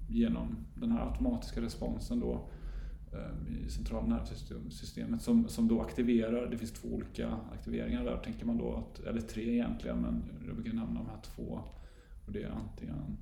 genom 0.10 0.56
den 0.76 0.92
här 0.92 1.10
automatiska 1.10 1.62
responsen 1.62 2.20
då 2.20 2.34
eh, 2.34 2.40
Eh, 3.18 3.66
i 3.66 3.70
centrala 3.70 4.08
nervsystemet 4.08 5.22
som, 5.22 5.50
som 5.50 5.68
då 5.68 5.82
aktiverar, 5.82 6.48
det 6.48 6.58
finns 6.58 6.72
två 6.72 6.88
olika 6.88 7.40
aktiveringar 7.54 8.06
där 8.06 8.18
tänker 8.18 8.46
man 8.46 8.58
då, 8.58 8.76
att, 8.76 9.00
eller 9.00 9.22
tre 9.22 9.54
egentligen 9.54 10.02
men 10.02 10.24
jag 10.46 10.56
brukar 10.56 10.74
nämna 10.74 11.00
de 11.00 11.10
här 11.10 11.22
två. 11.22 11.62
Och 12.26 12.32
det 12.32 12.44
är 12.44 12.50
antingen 12.50 13.18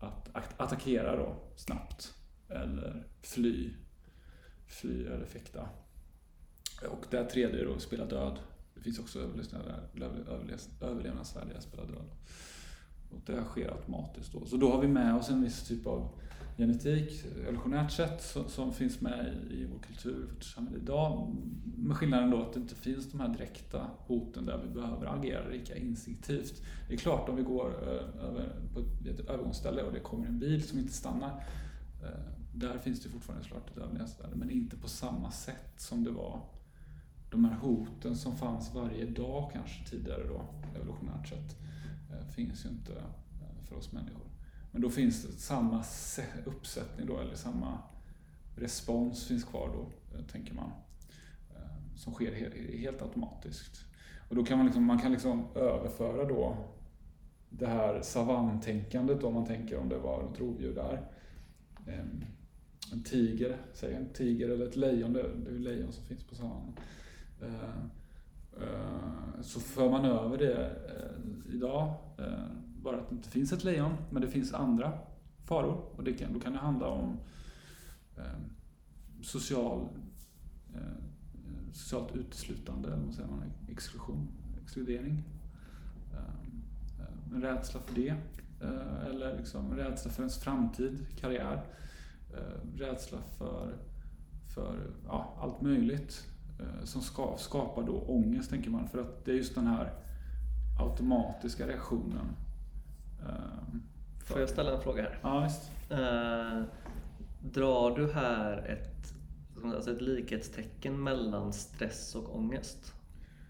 att 0.00 0.28
attackera 0.60 1.16
då 1.16 1.36
snabbt 1.56 2.14
eller 2.48 3.06
fly, 3.22 3.70
fly 4.66 5.04
eller 5.04 5.26
fäkta. 5.26 5.68
Och 6.90 7.06
det 7.10 7.24
tredje 7.24 7.60
är 7.60 7.66
då, 7.66 7.78
spela 7.78 8.04
död. 8.04 8.38
Det 8.74 8.80
finns 8.80 8.98
också 8.98 9.18
överlevnadsvärde, 10.80 11.56
att 11.56 11.62
spela 11.62 11.84
död. 11.84 12.10
Och 13.10 13.20
det 13.26 13.44
sker 13.44 13.72
automatiskt 13.72 14.32
då. 14.32 14.46
Så 14.46 14.56
då 14.56 14.72
har 14.72 14.80
vi 14.80 14.88
med 14.88 15.14
oss 15.14 15.30
en 15.30 15.42
viss 15.42 15.68
typ 15.68 15.86
av 15.86 16.08
genetik, 16.56 17.24
evolutionärt 17.42 17.90
sett, 17.92 18.22
som, 18.22 18.48
som 18.48 18.72
finns 18.72 19.00
med 19.00 19.34
i, 19.50 19.54
i 19.54 19.66
vår 19.72 19.78
kultur, 19.78 20.26
vårt 20.34 20.44
samhälle 20.44 20.78
idag. 20.78 21.36
Med 21.76 21.96
skillnaden 21.96 22.30
då 22.30 22.42
att 22.42 22.52
det 22.52 22.60
inte 22.60 22.74
finns 22.74 23.10
de 23.12 23.20
här 23.20 23.28
direkta 23.28 23.90
hoten 23.98 24.46
där 24.46 24.62
vi 24.68 24.74
behöver 24.74 25.06
agera 25.06 25.48
lika 25.48 25.76
instinktivt. 25.76 26.62
Det 26.88 26.94
är 26.94 26.98
klart 26.98 27.28
om 27.28 27.36
vi 27.36 27.42
går 27.42 27.70
eh, 27.82 28.24
över 28.24 28.52
på 28.74 28.80
ett, 28.80 29.06
ett 29.06 29.28
övergångsställe 29.28 29.82
och 29.82 29.92
det 29.92 30.00
kommer 30.00 30.26
en 30.26 30.38
bil 30.38 30.62
som 30.62 30.78
inte 30.78 30.92
stannar. 30.92 31.44
Eh, 32.02 32.08
där 32.54 32.78
finns 32.78 33.02
det 33.02 33.08
fortfarande 33.08 33.44
såklart 33.44 33.70
ett 33.70 33.76
överlevnadsvärde, 33.76 34.36
men 34.36 34.50
inte 34.50 34.76
på 34.76 34.88
samma 34.88 35.30
sätt 35.30 35.72
som 35.76 36.04
det 36.04 36.10
var 36.10 36.40
de 37.30 37.44
här 37.44 37.54
hoten 37.54 38.16
som 38.16 38.36
fanns 38.36 38.74
varje 38.74 39.06
dag 39.06 39.50
kanske 39.52 39.84
tidigare 39.90 40.24
då, 40.28 40.44
evolutionärt 40.76 41.28
sett, 41.28 41.56
eh, 42.10 42.26
finns 42.26 42.64
ju 42.64 42.68
inte 42.68 42.92
för 43.68 43.76
oss 43.76 43.92
människor. 43.92 44.33
Men 44.74 44.82
då 44.82 44.90
finns 44.90 45.22
det 45.22 45.32
samma 45.32 45.84
uppsättning 46.44 47.06
då, 47.06 47.18
eller 47.18 47.34
samma 47.34 47.78
respons 48.56 49.26
finns 49.26 49.44
kvar 49.44 49.70
då, 49.74 50.16
eh, 50.18 50.24
tänker 50.24 50.54
man. 50.54 50.70
Eh, 51.54 51.96
som 51.96 52.12
sker 52.12 52.32
helt 52.78 53.02
automatiskt. 53.02 53.84
Och 54.28 54.36
då 54.36 54.44
kan 54.44 54.58
man 54.58 54.66
liksom, 54.66 54.84
man 54.84 54.98
kan 54.98 55.12
liksom 55.12 55.44
överföra 55.54 56.24
då 56.24 56.56
det 57.48 57.66
här 57.66 58.00
savanntänkandet 58.02 59.24
om 59.24 59.34
man 59.34 59.46
tänker 59.46 59.78
om 59.78 59.88
det 59.88 59.98
var 59.98 60.30
ett 60.32 60.40
rovdjur 60.40 60.74
där. 60.74 61.02
Ehm, 61.86 62.24
en 62.92 63.02
tiger, 63.02 63.56
säg 63.74 63.94
en 63.94 64.08
tiger 64.08 64.48
eller 64.48 64.66
ett 64.66 64.76
lejon, 64.76 65.12
det 65.12 65.20
är 65.20 65.50
ju 65.50 65.58
lejon 65.58 65.92
som 65.92 66.04
finns 66.04 66.24
på 66.24 66.34
savannen. 66.34 66.74
Eh, 67.42 67.80
så 69.42 69.60
för 69.60 69.90
man 69.90 70.04
över 70.04 70.38
det 70.38 70.76
idag, 71.52 71.94
bara 72.84 72.96
att 72.96 73.08
det 73.08 73.14
inte 73.14 73.30
finns 73.30 73.52
ett 73.52 73.64
lejon, 73.64 73.96
men 74.10 74.22
det 74.22 74.28
finns 74.28 74.54
andra 74.54 74.92
faror. 75.44 75.84
Och 75.96 76.04
det 76.04 76.12
kan, 76.12 76.32
då 76.32 76.40
kan 76.40 76.52
det 76.52 76.58
handla 76.58 76.86
om 76.88 77.18
eh, 78.16 78.40
social, 79.22 79.88
eh, 80.74 80.80
socialt 81.72 82.16
uteslutande, 82.16 82.92
eller 82.92 83.04
vad 83.04 83.14
säger 83.14 83.28
man, 83.28 83.42
exklusion, 83.70 84.28
exkludering. 84.62 85.22
Eh, 86.12 87.34
en 87.34 87.42
rädsla 87.42 87.80
för 87.80 87.94
det. 87.94 88.14
Eller 89.06 89.36
liksom 89.36 89.76
rädsla 89.76 90.10
för 90.10 90.22
ens 90.22 90.38
framtid, 90.38 91.06
karriär. 91.20 91.62
Rädsla 92.76 93.18
för, 93.38 93.76
för 94.54 94.90
ja, 95.06 95.36
allt 95.40 95.60
möjligt. 95.60 96.26
Eh, 96.60 96.84
som 96.84 97.02
ska, 97.02 97.34
skapar 97.38 97.82
då 97.82 98.00
ångest, 98.00 98.50
tänker 98.50 98.70
man. 98.70 98.88
För 98.88 98.98
att 98.98 99.24
det 99.24 99.30
är 99.30 99.36
just 99.36 99.54
den 99.54 99.66
här 99.66 99.92
automatiska 100.80 101.68
reaktionen. 101.68 102.26
Ehm, 103.20 103.82
Får 104.24 104.40
jag 104.40 104.48
ställa 104.48 104.74
en 104.76 104.82
fråga 104.82 105.02
här? 105.02 105.18
Ja, 105.22 105.44
visst. 105.44 105.70
Eh, 105.90 106.62
drar 107.40 107.96
du 107.96 108.12
här 108.12 108.58
ett, 108.58 109.14
alltså 109.74 109.92
ett 109.92 110.00
likhetstecken 110.00 111.02
mellan 111.02 111.52
stress 111.52 112.14
och 112.14 112.36
ångest? 112.36 112.94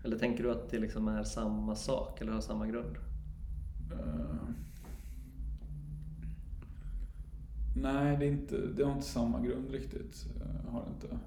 Eller 0.05 0.19
tänker 0.19 0.45
du 0.45 0.51
att 0.51 0.71
det 0.71 0.79
liksom 0.79 1.09
är 1.09 1.25
samma 1.25 1.75
sak 1.75 2.21
eller 2.21 2.33
har 2.33 2.41
samma 2.41 2.67
grund? 2.67 2.97
Uh, 3.93 4.49
nej, 7.77 8.17
det, 8.17 8.25
är 8.25 8.31
inte, 8.31 8.57
det 8.77 8.85
har 8.85 8.93
inte 8.93 9.07
samma 9.07 9.41
grund 9.41 9.71
riktigt. 9.71 10.27
har 10.69 10.85
det 10.85 10.91
inte. 10.95 11.19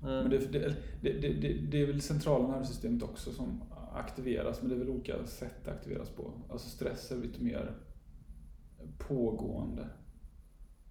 Men 0.00 0.30
det, 0.30 0.52
det, 0.52 0.74
det, 1.00 1.52
det, 1.70 1.82
är 1.82 1.86
väl 1.86 2.00
centrala 2.00 2.48
nervsystemet 2.48 3.02
också 3.02 3.32
som 3.32 3.62
aktiveras, 3.96 4.62
men 4.62 4.70
det 4.70 4.76
är 4.76 4.78
väl 4.78 4.90
olika 4.90 5.26
sätt 5.26 5.54
det 5.64 5.70
aktiveras 5.70 6.10
på. 6.10 6.32
Alltså 6.50 6.68
stress 6.68 7.12
är 7.12 7.16
lite 7.16 7.42
mer 7.42 7.74
pågående. 8.98 9.88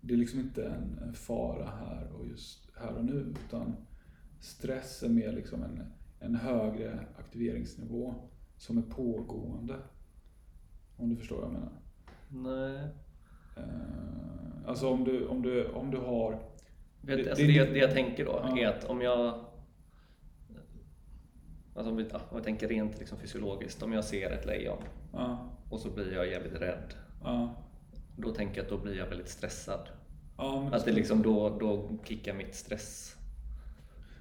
Det 0.02 0.14
är 0.14 0.18
liksom 0.18 0.40
inte 0.40 0.66
en 1.06 1.14
fara 1.14 1.66
här 1.66 2.12
och 2.12 2.28
just 2.28 2.70
här 2.76 2.94
och 2.94 3.06
nu, 3.06 3.34
utan 3.46 3.76
stress 4.40 5.04
är 5.04 5.10
mer 5.10 5.32
liksom 5.32 5.64
en, 5.64 5.84
en 6.20 6.36
högre 6.36 7.00
aktiveringsnivå 7.18 8.16
som 8.58 8.78
är 8.78 8.82
pågående. 8.82 9.76
Om 10.98 11.10
du 11.10 11.16
förstår 11.16 11.36
vad 11.36 11.46
jag 11.46 11.54
menar? 11.54 11.72
Nej. 12.30 12.90
Eh, 13.58 14.68
alltså 14.70 14.90
om 14.90 15.04
du, 15.04 15.28
om 15.28 15.42
du, 15.42 15.68
om 15.68 15.92
du 15.92 15.98
har 15.98 16.40
det, 17.02 17.30
alltså 17.30 17.46
det, 17.46 17.66
det, 17.66 17.80
jag 17.80 17.92
tänker 17.92 18.26
då 18.26 18.32
ja. 18.32 18.58
är 18.58 18.68
att 18.68 18.86
om 18.86 19.02
jag 19.02 19.46
Alltså 21.76 21.92
om, 21.92 21.98
vi, 21.98 22.04
om 22.30 22.38
vi 22.38 22.44
tänker 22.44 22.68
rent 22.68 23.00
liksom 23.00 23.18
fysiologiskt, 23.18 23.84
om 23.84 23.94
jag 23.94 24.04
ser 24.04 24.32
ett 24.32 24.46
lejon 24.46 24.78
ja. 25.14 25.50
och 25.70 25.80
så 25.80 25.90
blir 25.90 26.14
jag 26.14 26.28
jävligt 26.28 26.62
rädd. 26.62 26.94
Ja. 27.24 27.56
Då 28.18 28.32
tänker 28.32 28.58
jag 28.58 28.64
att 28.64 28.70
då 28.70 28.78
blir 28.78 28.98
jag 28.98 29.08
väldigt 29.08 29.30
stressad. 29.30 29.90
Ja, 30.38 30.70
att 30.72 30.86
det 30.86 30.92
liksom 30.92 31.22
då, 31.22 31.58
då 31.60 31.90
kickar 32.04 32.34
mitt 32.34 32.56
stress. 32.56 33.16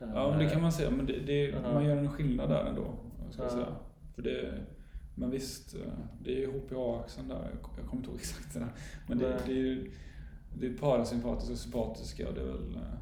Ja, 0.00 0.30
men 0.30 0.38
det 0.38 0.50
kan 0.50 0.62
man 0.62 0.72
säga. 0.72 0.90
Men 0.90 1.06
det, 1.06 1.18
det, 1.26 1.48
uh 1.48 1.56
-huh. 1.56 1.74
man 1.74 1.84
gör 1.84 1.96
en 1.96 2.10
skillnad 2.10 2.48
där 2.50 2.64
ändå. 2.64 2.94
Ska 3.30 3.42
jag 3.42 3.52
säga. 3.52 3.76
För 4.14 4.22
det, 4.22 4.54
men 5.14 5.30
visst, 5.30 5.76
det 6.22 6.44
är 6.44 6.48
HPA-axeln 6.48 7.28
där. 7.28 7.50
Jag 7.52 7.62
kommer 7.62 7.94
inte 7.94 8.08
ihåg 8.08 8.18
exakt 8.18 8.54
det 8.54 8.60
där. 8.60 8.72
Men 9.08 9.18
det, 9.18 9.40
det 9.46 9.52
är 9.52 9.56
ju 9.56 9.90
det 10.60 10.66
är 10.66 10.72
parasympatiska 10.72 11.52
och 11.52 11.58
sympatiska 11.58 12.28
och 12.28 12.34
det 12.34 12.40
är 12.40 12.44
väl 12.44 12.76
eh, 12.76 12.98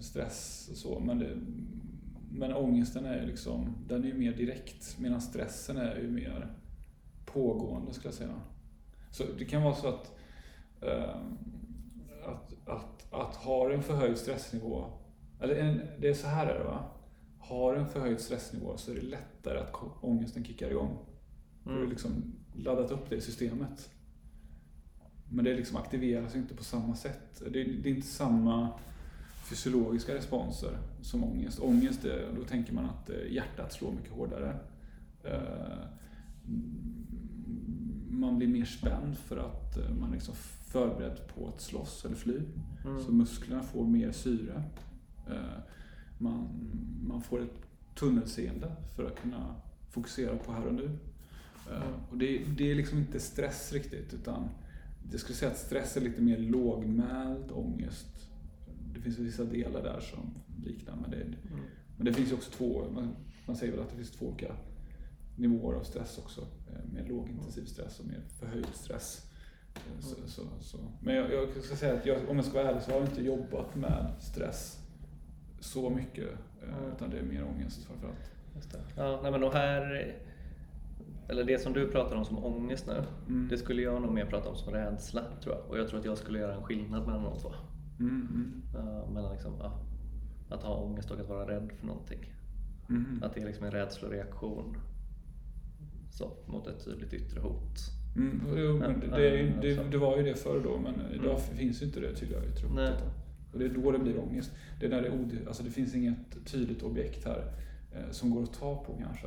stress 0.00 0.68
och 0.70 0.76
så. 0.76 1.00
Men, 1.00 1.18
det, 1.18 1.36
men 2.34 2.52
ångesten 2.52 3.04
är 3.04 3.20
ju 3.20 3.26
liksom, 3.26 3.74
den 3.88 4.04
är 4.04 4.08
ju 4.08 4.14
mer 4.14 4.32
direkt 4.32 4.98
medan 4.98 5.20
stressen 5.20 5.76
är 5.76 5.96
ju 5.96 6.10
mer 6.10 6.52
pågående 7.24 7.92
skulle 7.92 8.08
jag 8.08 8.14
säga. 8.14 8.40
Så 9.10 9.24
det 9.38 9.44
kan 9.44 9.62
vara 9.62 9.74
så 9.74 9.88
att, 9.88 10.12
eh, 10.80 11.16
att, 12.24 12.68
att, 12.68 13.12
att 13.12 13.36
har 13.36 13.70
en 13.70 13.82
förhöjd 13.82 14.18
stressnivå, 14.18 14.84
eller 15.40 15.54
en, 15.54 15.80
det 15.98 16.08
är 16.08 16.14
så 16.14 16.26
här 16.26 16.46
är 16.46 16.58
det 16.58 16.64
va? 16.64 16.84
Har 17.38 17.74
en 17.74 17.88
förhöjd 17.88 18.20
stressnivå 18.20 18.76
så 18.76 18.90
är 18.90 18.94
det 18.94 19.02
lättare 19.02 19.58
att 19.58 19.74
ångesten 20.00 20.44
kickar 20.44 20.70
igång. 20.70 20.98
Mm. 21.66 21.76
Du 21.76 21.84
har 21.84 21.90
liksom 21.90 22.34
laddat 22.54 22.90
upp 22.90 23.10
det 23.10 23.16
i 23.16 23.20
systemet. 23.20 23.90
Men 25.28 25.44
det 25.44 25.54
liksom 25.54 25.76
aktiveras 25.76 26.36
inte 26.36 26.54
på 26.54 26.64
samma 26.64 26.94
sätt. 26.94 27.42
Det, 27.50 27.64
det 27.64 27.88
är 27.88 27.94
inte 27.94 28.06
samma 28.06 28.68
fysiologiska 29.42 30.14
responser 30.14 30.78
som 31.02 31.24
ångest. 31.24 31.60
Ångest, 31.60 32.06
då 32.36 32.44
tänker 32.44 32.72
man 32.72 32.84
att 32.84 33.10
eh, 33.10 33.32
hjärtat 33.32 33.72
slår 33.72 33.92
mycket 33.92 34.12
hårdare. 34.12 34.56
Eh, 35.24 35.86
man 38.10 38.38
blir 38.38 38.48
mer 38.48 38.64
spänd 38.64 39.16
för 39.16 39.36
att 39.36 39.76
eh, 39.76 39.94
man 39.94 40.08
är 40.08 40.14
liksom 40.14 40.34
förberedd 40.66 41.20
på 41.34 41.48
att 41.48 41.60
slåss 41.60 42.04
eller 42.04 42.16
fly. 42.16 42.40
Mm. 42.84 43.02
Så 43.02 43.12
musklerna 43.12 43.62
får 43.62 43.86
mer 43.86 44.12
syre. 44.12 44.62
Man, 46.18 46.48
man 47.06 47.22
får 47.22 47.42
ett 47.42 47.62
tunnelseende 47.94 48.72
för 48.96 49.04
att 49.04 49.22
kunna 49.22 49.54
fokusera 49.90 50.36
på 50.36 50.52
här 50.52 50.66
och 50.66 50.74
nu. 50.74 50.98
Mm. 51.70 51.82
Och 52.10 52.18
det, 52.18 52.44
det 52.56 52.70
är 52.70 52.74
liksom 52.74 52.98
inte 52.98 53.20
stress 53.20 53.72
riktigt 53.72 54.14
utan 54.14 54.48
jag 55.10 55.20
skulle 55.20 55.36
säga 55.36 55.50
att 55.50 55.58
stress 55.58 55.96
är 55.96 56.00
lite 56.00 56.22
mer 56.22 56.38
lågmäld 56.38 57.50
ångest. 57.52 58.11
Det 59.02 59.10
finns 59.10 59.18
vissa 59.18 59.44
delar 59.44 59.82
där 59.82 60.00
som 60.00 60.34
liknar 60.64 60.96
men 60.96 61.10
det. 61.10 61.16
Mm. 61.16 61.36
Men 61.96 62.06
det 62.06 62.12
finns 62.12 62.32
också 62.32 62.50
två, 62.50 62.84
man, 62.94 63.16
man 63.46 63.56
säger 63.56 63.72
väl 63.72 63.82
att 63.82 63.90
det 63.90 63.96
finns 63.96 64.10
två 64.10 64.26
olika 64.26 64.54
nivåer 65.36 65.74
av 65.76 65.82
stress 65.82 66.18
också. 66.18 66.40
Eh, 66.40 66.92
mer 66.92 67.08
lågintensiv 67.08 67.64
stress 67.64 68.00
och 68.00 68.06
mer 68.06 68.20
förhöjd 68.40 68.66
stress. 68.72 69.30
Eh, 69.74 70.00
så, 70.00 70.16
mm. 70.16 70.28
så, 70.28 70.42
så. 70.60 70.78
Men 71.00 71.14
jag, 71.14 71.32
jag, 71.32 71.64
ska 71.64 71.76
säga 71.76 71.94
att 71.94 72.06
jag, 72.06 72.28
om 72.28 72.36
jag 72.36 72.44
ska 72.44 72.54
vara 72.54 72.70
ärlig 72.70 72.82
så 72.82 72.90
har 72.90 72.98
jag 72.98 73.08
inte 73.08 73.22
jobbat 73.22 73.74
med 73.74 74.12
stress 74.20 74.78
så 75.60 75.90
mycket. 75.90 76.28
Eh, 76.62 76.78
mm. 76.78 76.92
Utan 76.96 77.10
det 77.10 77.18
är 77.18 77.22
mer 77.22 77.44
ångest 77.44 77.84
framförallt. 77.84 78.30
Just 78.54 78.72
det. 78.72 78.80
Ja, 78.96 79.20
nej 79.22 79.32
men 79.32 79.44
och 79.44 79.52
här 79.52 80.14
eller 81.28 81.44
det 81.44 81.58
som 81.58 81.72
du 81.72 81.88
pratar 81.88 82.16
om 82.16 82.24
som 82.24 82.44
ångest 82.44 82.86
nu, 82.86 83.04
mm. 83.28 83.48
det 83.48 83.58
skulle 83.58 83.82
jag 83.82 84.02
nog 84.02 84.12
mer 84.12 84.26
prata 84.26 84.48
om 84.48 84.56
som 84.56 84.72
rädsla 84.72 85.22
tror 85.42 85.54
jag. 85.54 85.70
Och 85.70 85.78
jag 85.78 85.88
tror 85.88 85.98
att 85.98 86.04
jag 86.04 86.18
skulle 86.18 86.38
göra 86.38 86.54
en 86.54 86.62
skillnad 86.62 87.06
mellan 87.06 87.24
de 87.24 87.38
två. 87.38 87.52
Mm. 88.00 88.62
Uh, 88.74 89.10
mellan 89.12 89.32
liksom, 89.32 89.54
uh, 89.54 89.72
att 90.48 90.62
ha 90.62 90.76
ångest 90.76 91.10
och 91.10 91.20
att 91.20 91.28
vara 91.28 91.48
rädd 91.48 91.72
för 91.78 91.86
någonting. 91.86 92.32
Mm. 92.88 93.22
Att 93.22 93.34
det 93.34 93.40
är 93.40 93.46
liksom 93.46 93.64
en 93.64 93.72
rädsloreaktion 93.72 94.76
så, 96.10 96.32
mot 96.46 96.66
ett 96.66 96.84
tydligt 96.84 97.12
yttre 97.12 97.40
hot. 97.40 97.78
Mm. 98.16 98.40
Jo, 98.56 98.78
men 98.78 99.00
det, 99.00 99.06
det, 99.06 99.52
det, 99.62 99.90
det, 99.90 99.98
var 99.98 100.16
ju 100.16 100.22
det 100.22 100.34
förr 100.34 100.60
då, 100.64 100.78
men 100.78 100.94
idag 101.12 101.40
mm. 101.40 101.56
finns 101.56 101.82
ju 101.82 101.86
inte 101.86 102.00
det 102.00 102.14
tydliga 102.14 102.44
yttre 102.44 102.66
hotet. 102.66 103.04
Och 103.52 103.58
det 103.58 103.64
är 103.64 103.68
då 103.68 103.90
det 103.90 103.98
blir 103.98 104.18
ångest. 104.18 104.52
Det, 104.80 104.86
är 104.86 104.90
när 104.90 105.02
det, 105.02 105.46
alltså 105.46 105.62
det 105.62 105.70
finns 105.70 105.94
inget 105.94 106.46
tydligt 106.46 106.82
objekt 106.82 107.24
här 107.24 107.52
eh, 107.92 108.10
som 108.10 108.30
går 108.30 108.42
att 108.42 108.52
ta 108.52 108.84
på 108.84 108.96
kanske. 109.02 109.26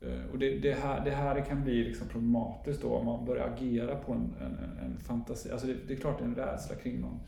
Eh, 0.00 0.30
och 0.32 0.38
det, 0.38 0.58
det, 0.58 0.72
här, 0.72 1.04
det 1.04 1.10
här 1.10 1.44
kan 1.44 1.64
bli 1.64 1.84
liksom 1.84 2.08
problematiskt 2.08 2.82
då 2.82 2.88
om 2.88 3.06
man 3.06 3.24
börjar 3.24 3.48
agera 3.48 3.96
på 3.96 4.12
en, 4.12 4.34
en, 4.40 4.78
en 4.84 4.98
fantasi. 4.98 5.50
Alltså 5.50 5.66
det, 5.66 5.76
det, 5.88 5.94
är 5.94 5.98
klart 5.98 6.18
det 6.18 6.24
är 6.24 6.28
en 6.28 6.34
rädsla 6.34 6.74
kring 6.74 7.00
någon, 7.00 7.20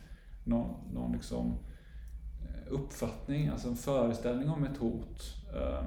någon, 0.49 0.75
någon 0.93 1.13
liksom 1.13 1.59
eh, 2.43 2.73
uppfattning, 2.73 3.49
alltså 3.49 3.69
en 3.69 3.77
föreställning 3.77 4.49
om 4.49 4.65
ett 4.65 4.77
hot. 4.77 5.23
Eh, 5.55 5.85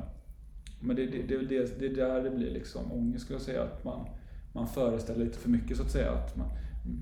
men 0.80 0.96
det, 0.96 1.06
det, 1.06 1.22
det, 1.28 1.38
det, 1.38 1.80
det 1.80 1.86
är 1.86 1.96
där 1.96 2.24
det 2.24 2.30
blir 2.30 2.52
liksom 2.52 2.92
ångest 2.92 3.24
skulle 3.24 3.40
jag 3.40 3.46
säga. 3.46 3.64
Att 3.64 3.84
man, 3.84 4.08
man 4.54 4.68
föreställer 4.68 5.26
lite 5.26 5.40
för 5.40 5.50
mycket 5.50 5.78
så 5.78 5.84
att 5.84 5.92
säga. 5.92 6.12
Att 6.12 6.38
man, 6.38 6.48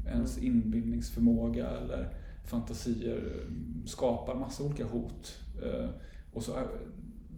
ens 0.08 0.38
inbildningsförmåga 0.38 1.70
eller 1.70 2.10
fantasier 2.46 3.46
skapar 3.86 4.36
massa 4.36 4.64
olika 4.64 4.86
hot. 4.86 5.40
Och 6.34 6.44
så 6.44 6.54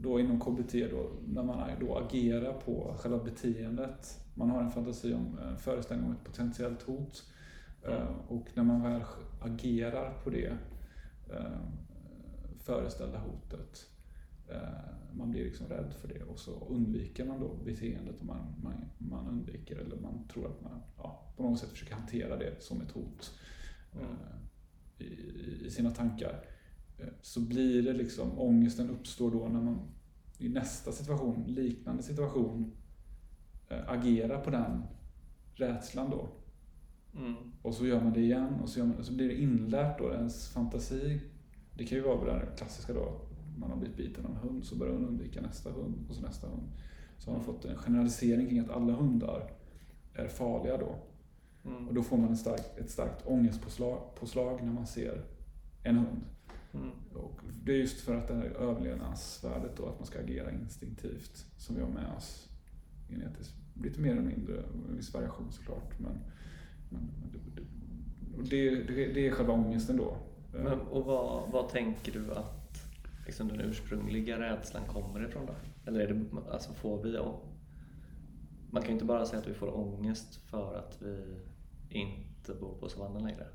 då 0.02 0.20
inom 0.20 0.40
KBT 0.40 0.74
då, 0.74 1.10
när 1.28 1.44
man 1.44 1.70
då 1.80 1.98
agerar 1.98 2.54
på 2.54 2.96
själva 2.98 3.18
beteendet. 3.24 4.20
Man 4.34 4.50
har 4.50 4.62
en 4.62 4.72
fantasi 4.72 5.14
om, 5.14 5.40
en 5.50 5.58
föreställning 5.58 6.06
om 6.06 6.12
ett 6.12 6.24
potentiellt 6.24 6.82
hot. 6.82 7.24
Mm. 7.88 8.08
Och 8.28 8.48
när 8.54 8.64
man 8.64 8.84
väl 8.84 9.02
agerar 9.42 10.14
på 10.24 10.30
det 10.30 10.58
eh, 11.30 11.60
föreställda 12.58 13.20
hotet, 13.20 13.88
eh, 14.50 15.14
man 15.14 15.32
blir 15.32 15.44
liksom 15.44 15.68
rädd 15.68 15.94
för 16.02 16.08
det 16.08 16.24
och 16.24 16.40
så 16.40 16.68
undviker 16.70 17.26
man 17.26 17.40
då 17.40 17.56
beteendet 17.66 18.20
och 18.20 18.26
man, 18.26 18.56
man, 18.64 18.74
man 18.98 19.28
undviker 19.28 19.76
eller 19.76 19.98
man 19.98 20.28
tror 20.28 20.48
att 20.48 20.62
man 20.62 20.82
ja, 20.98 21.34
på 21.38 21.44
något 21.44 21.60
sätt 21.60 21.70
försöker 21.70 21.96
hantera 21.96 22.38
det 22.38 22.64
som 22.64 22.82
ett 22.82 22.92
hot 22.92 23.40
mm. 23.94 24.16
i, 24.98 25.66
i 25.66 25.70
sina 25.70 25.92
tankar 25.92 26.46
så 27.22 27.40
blir 27.40 27.84
det 27.84 27.94
liksom, 27.94 28.40
ångesten 28.40 28.90
uppstår 28.90 29.32
då 29.32 29.48
när 29.48 29.62
man 29.62 29.92
i 30.38 30.50
nästa 30.50 30.92
situation, 30.92 31.44
liknande 31.48 32.04
situation, 32.04 32.72
eh, 33.70 33.90
agera 33.90 34.40
på 34.40 34.50
den 34.50 34.84
rädslan 35.54 36.10
då. 36.10 36.30
Mm. 37.18 37.36
Och 37.62 37.74
så 37.74 37.86
gör 37.86 38.02
man 38.02 38.14
det 38.14 38.20
igen 38.20 38.54
och 38.64 38.70
så, 38.70 38.86
man, 38.86 39.04
så 39.04 39.14
blir 39.14 39.28
det 39.28 39.42
inlärt 39.42 40.00
då, 40.00 40.14
ens 40.14 40.48
fantasi. 40.48 41.22
Det 41.74 41.86
kan 41.86 41.98
ju 41.98 42.04
vara 42.04 42.26
det 42.26 42.32
där 42.32 42.50
klassiska 42.58 42.94
då, 42.94 43.22
man 43.58 43.72
har 43.72 43.78
blivit 43.78 43.98
biten 43.98 44.26
av 44.26 44.32
en 44.32 44.38
hund 44.38 44.66
så 44.66 44.76
börjar 44.76 44.94
man 44.94 45.06
undvika 45.06 45.42
nästa 45.42 45.72
hund 45.72 46.06
och 46.10 46.16
så 46.16 46.22
nästa 46.22 46.48
hund. 46.48 46.72
Så 47.18 47.30
har 47.30 47.38
man 47.38 47.46
fått 47.46 47.66
en 47.66 47.78
generalisering 47.78 48.48
kring 48.48 48.60
att 48.60 48.70
alla 48.70 48.94
hundar 48.94 49.52
är 50.14 50.28
farliga 50.28 50.78
då. 50.78 50.96
Mm. 51.66 51.88
Och 51.88 51.94
då 51.94 52.04
får 52.04 52.18
man 52.18 52.30
en 52.30 52.38
stark, 52.38 52.62
ett 52.78 52.90
starkt 52.90 53.28
ångestpåslag 53.28 54.16
påslag 54.16 54.64
när 54.64 54.74
man 54.74 54.88
ser 54.88 55.26
en 55.84 55.98
hund. 55.98 56.22
Mm. 56.74 56.90
Och 57.14 57.42
det 57.64 57.72
är 57.72 57.78
just 57.78 58.00
för 58.00 58.16
att 58.16 58.28
det 58.28 58.34
här 58.34 58.44
överlevnadsvärdet 58.44 59.78
då, 59.78 59.86
att 59.86 60.00
man 60.00 60.06
ska 60.08 60.20
agera 60.20 60.52
instinktivt, 60.52 61.46
som 61.58 61.76
vi 61.76 61.82
har 61.82 61.90
med 61.90 62.16
oss 62.18 62.50
genetiskt. 63.10 63.54
Lite 63.84 64.02
mer 64.02 64.12
eller 64.12 64.22
mindre, 64.22 64.64
en 64.90 64.96
viss 64.96 65.14
variation 65.14 65.52
såklart. 65.52 66.00
Men 66.00 66.20
det, 68.50 68.70
det, 68.70 69.08
och 69.08 69.14
det, 69.14 69.28
är 69.28 69.32
själva 69.32 69.54
ångesten 69.54 69.98
då. 69.98 70.18
Men, 70.54 70.80
och 70.80 71.06
vad, 71.06 71.52
vad 71.52 71.70
tänker 71.70 72.12
du 72.12 72.32
att 72.32 72.84
liksom, 73.26 73.48
den 73.48 73.62
ursprungliga 73.62 74.40
rädslan 74.40 74.84
kommer 74.88 75.28
ifrån 75.28 75.46
då? 75.46 75.54
Eller 75.86 76.00
är 76.00 76.14
det, 76.14 76.52
alltså 76.52 76.74
får 76.74 77.04
vi 77.04 77.18
Man 78.72 78.82
kan 78.82 78.90
ju 78.90 78.94
inte 78.94 79.06
bara 79.06 79.26
säga 79.26 79.42
att 79.42 79.48
vi 79.48 79.54
får 79.54 79.78
ångest 79.78 80.36
för 80.36 80.78
att 80.78 81.02
vi 81.02 81.18
inte 81.90 82.54
bor 82.54 82.74
på 82.80 82.90
savannen 82.90 83.24
längre. 83.24 83.48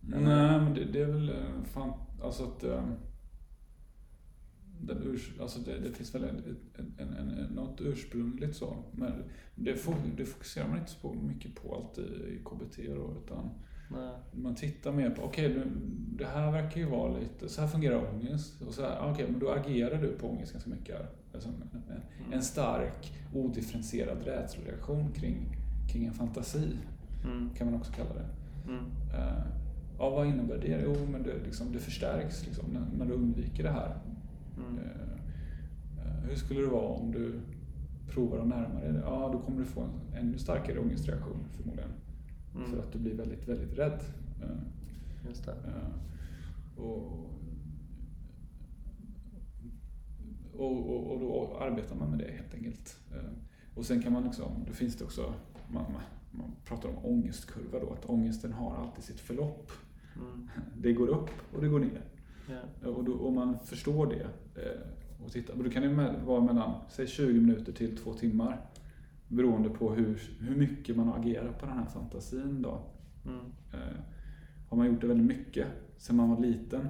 Nej, 0.00 0.60
men 0.60 0.74
det, 0.74 0.84
det 0.84 1.00
är 1.00 1.06
väl 1.06 1.28
eh, 1.28 1.62
fan, 1.64 1.92
alltså 2.22 2.44
att 2.44 2.64
den 4.80 5.02
urs, 5.02 5.32
alltså 5.40 5.58
det, 5.60 5.78
det 5.78 5.92
finns 5.92 6.14
väl 6.14 6.24
en, 6.24 6.56
en, 6.98 7.12
en, 7.14 7.46
något 7.54 7.80
ursprungligt 7.80 8.56
så. 8.56 8.76
Men 8.92 9.12
det, 9.54 9.76
det 10.16 10.24
fokuserar 10.24 10.68
man 10.68 10.78
inte 10.78 10.90
så 10.90 11.14
mycket 11.14 11.54
på 11.54 11.74
alltid 11.74 12.04
i 12.04 12.40
KBT 12.44 12.76
då, 12.86 13.14
utan 13.24 13.50
Nej. 13.90 14.12
man 14.32 14.54
tittar 14.54 14.92
mer 14.92 15.10
på, 15.10 15.22
okej, 15.22 15.50
okay, 15.50 15.62
det 16.18 16.26
här 16.26 16.52
verkar 16.52 16.80
ju 16.80 16.86
vara 16.86 17.18
lite, 17.18 17.48
så 17.48 17.60
här 17.60 17.68
fungerar 17.68 18.14
ångest. 18.14 18.62
Och 18.62 18.74
så 18.74 18.82
här, 18.82 18.98
ah, 19.00 19.12
okej, 19.12 19.26
men 19.30 19.40
då 19.40 19.50
agerar 19.50 20.02
du 20.02 20.08
på 20.08 20.28
ångest 20.28 20.52
ganska 20.52 20.70
mycket. 20.70 20.96
Alltså, 21.34 21.48
en, 21.48 22.32
en 22.32 22.42
stark, 22.42 23.12
odifferentierad 23.34 24.24
rädsloreaktion 24.24 25.12
kring, 25.12 25.56
kring 25.92 26.04
en 26.04 26.14
fantasi, 26.14 26.76
Mm. 27.24 27.50
kan 27.54 27.70
man 27.70 27.80
också 27.80 27.92
kalla 27.92 28.10
det. 28.14 28.26
Mm. 28.70 28.84
Eh, 29.14 29.42
ja, 29.98 30.10
vad 30.10 30.26
innebär 30.26 30.58
det? 30.58 30.80
Jo, 30.84 30.94
men 31.12 31.22
det, 31.22 31.34
liksom, 31.44 31.72
det 31.72 31.78
förstärks 31.78 32.46
liksom, 32.46 32.64
när, 32.72 32.98
när 32.98 33.06
du 33.06 33.12
undviker 33.12 33.62
det 33.62 33.70
här. 33.70 33.96
Mm. 34.60 34.78
Eh, 34.78 36.06
eh, 36.06 36.28
hur 36.28 36.36
skulle 36.36 36.60
det 36.60 36.66
vara 36.66 36.88
om 36.88 37.12
du 37.12 37.40
provar 38.08 38.38
att 38.38 38.48
närma 38.48 38.80
dig 38.80 38.92
det? 38.92 39.00
Ja, 39.00 39.30
då 39.32 39.38
kommer 39.38 39.58
du 39.58 39.64
få 39.64 39.80
en 39.80 40.18
ännu 40.18 40.38
starkare 40.38 40.78
ångestreaktion 40.78 41.44
förmodligen. 41.56 41.90
Mm. 42.54 42.70
För 42.70 42.78
att 42.78 42.92
du 42.92 42.98
blir 42.98 43.14
väldigt, 43.14 43.48
väldigt 43.48 43.78
rädd. 43.78 44.00
Eh, 44.42 44.48
Just 45.28 45.44
det. 45.44 45.54
och, 46.76 47.30
och, 50.54 50.90
och, 50.90 51.12
och 51.12 51.20
då 51.20 51.58
arbetar 51.60 51.96
man 51.96 52.10
med 52.10 52.18
det 52.18 52.32
helt 52.32 52.54
enkelt. 52.54 52.98
Och 53.74 53.84
sen 53.84 54.02
kan 54.02 54.12
man 54.12 54.24
liksom, 54.24 54.64
då 54.66 54.72
finns 54.72 54.96
det 54.96 55.04
också, 55.04 55.34
man, 55.68 55.92
man, 55.92 56.02
man 56.30 56.52
pratar 56.64 56.88
om 56.88 57.04
ångestkurva 57.04 57.78
då, 57.80 57.92
att 57.92 58.04
ångesten 58.04 58.52
har 58.52 58.76
alltid 58.76 59.04
sitt 59.04 59.20
förlopp. 59.20 59.70
Mm. 60.16 60.48
Det 60.76 60.92
går 60.92 61.08
upp 61.08 61.30
och 61.54 61.62
det 61.62 61.68
går 61.68 61.78
ner. 61.78 62.02
Ja. 62.50 62.88
Och 62.88 63.04
då, 63.04 63.18
om 63.18 63.34
man 63.34 63.58
förstår 63.58 64.06
det 64.06 64.26
eh, 64.62 65.24
och 65.24 65.32
tittar, 65.32 65.54
och 65.54 65.64
då 65.64 65.70
kan 65.70 65.82
det 65.82 66.14
vara 66.24 66.40
mellan 66.40 66.74
säg 66.88 67.06
20 67.06 67.40
minuter 67.40 67.72
till 67.72 67.96
två 67.96 68.14
timmar. 68.14 68.60
Beroende 69.28 69.68
på 69.68 69.94
hur, 69.94 70.22
hur 70.40 70.56
mycket 70.56 70.96
man 70.96 71.08
har 71.08 71.18
agerat 71.18 71.60
på 71.60 71.66
den 71.66 71.78
här 71.78 71.86
fantasin 71.86 72.62
då. 72.62 72.80
Mm. 73.24 73.40
Eh, 73.72 74.00
har 74.68 74.76
man 74.76 74.86
gjort 74.86 75.00
det 75.00 75.06
väldigt 75.06 75.26
mycket 75.26 75.66
sen 75.98 76.16
man 76.16 76.30
var 76.30 76.40
liten, 76.40 76.88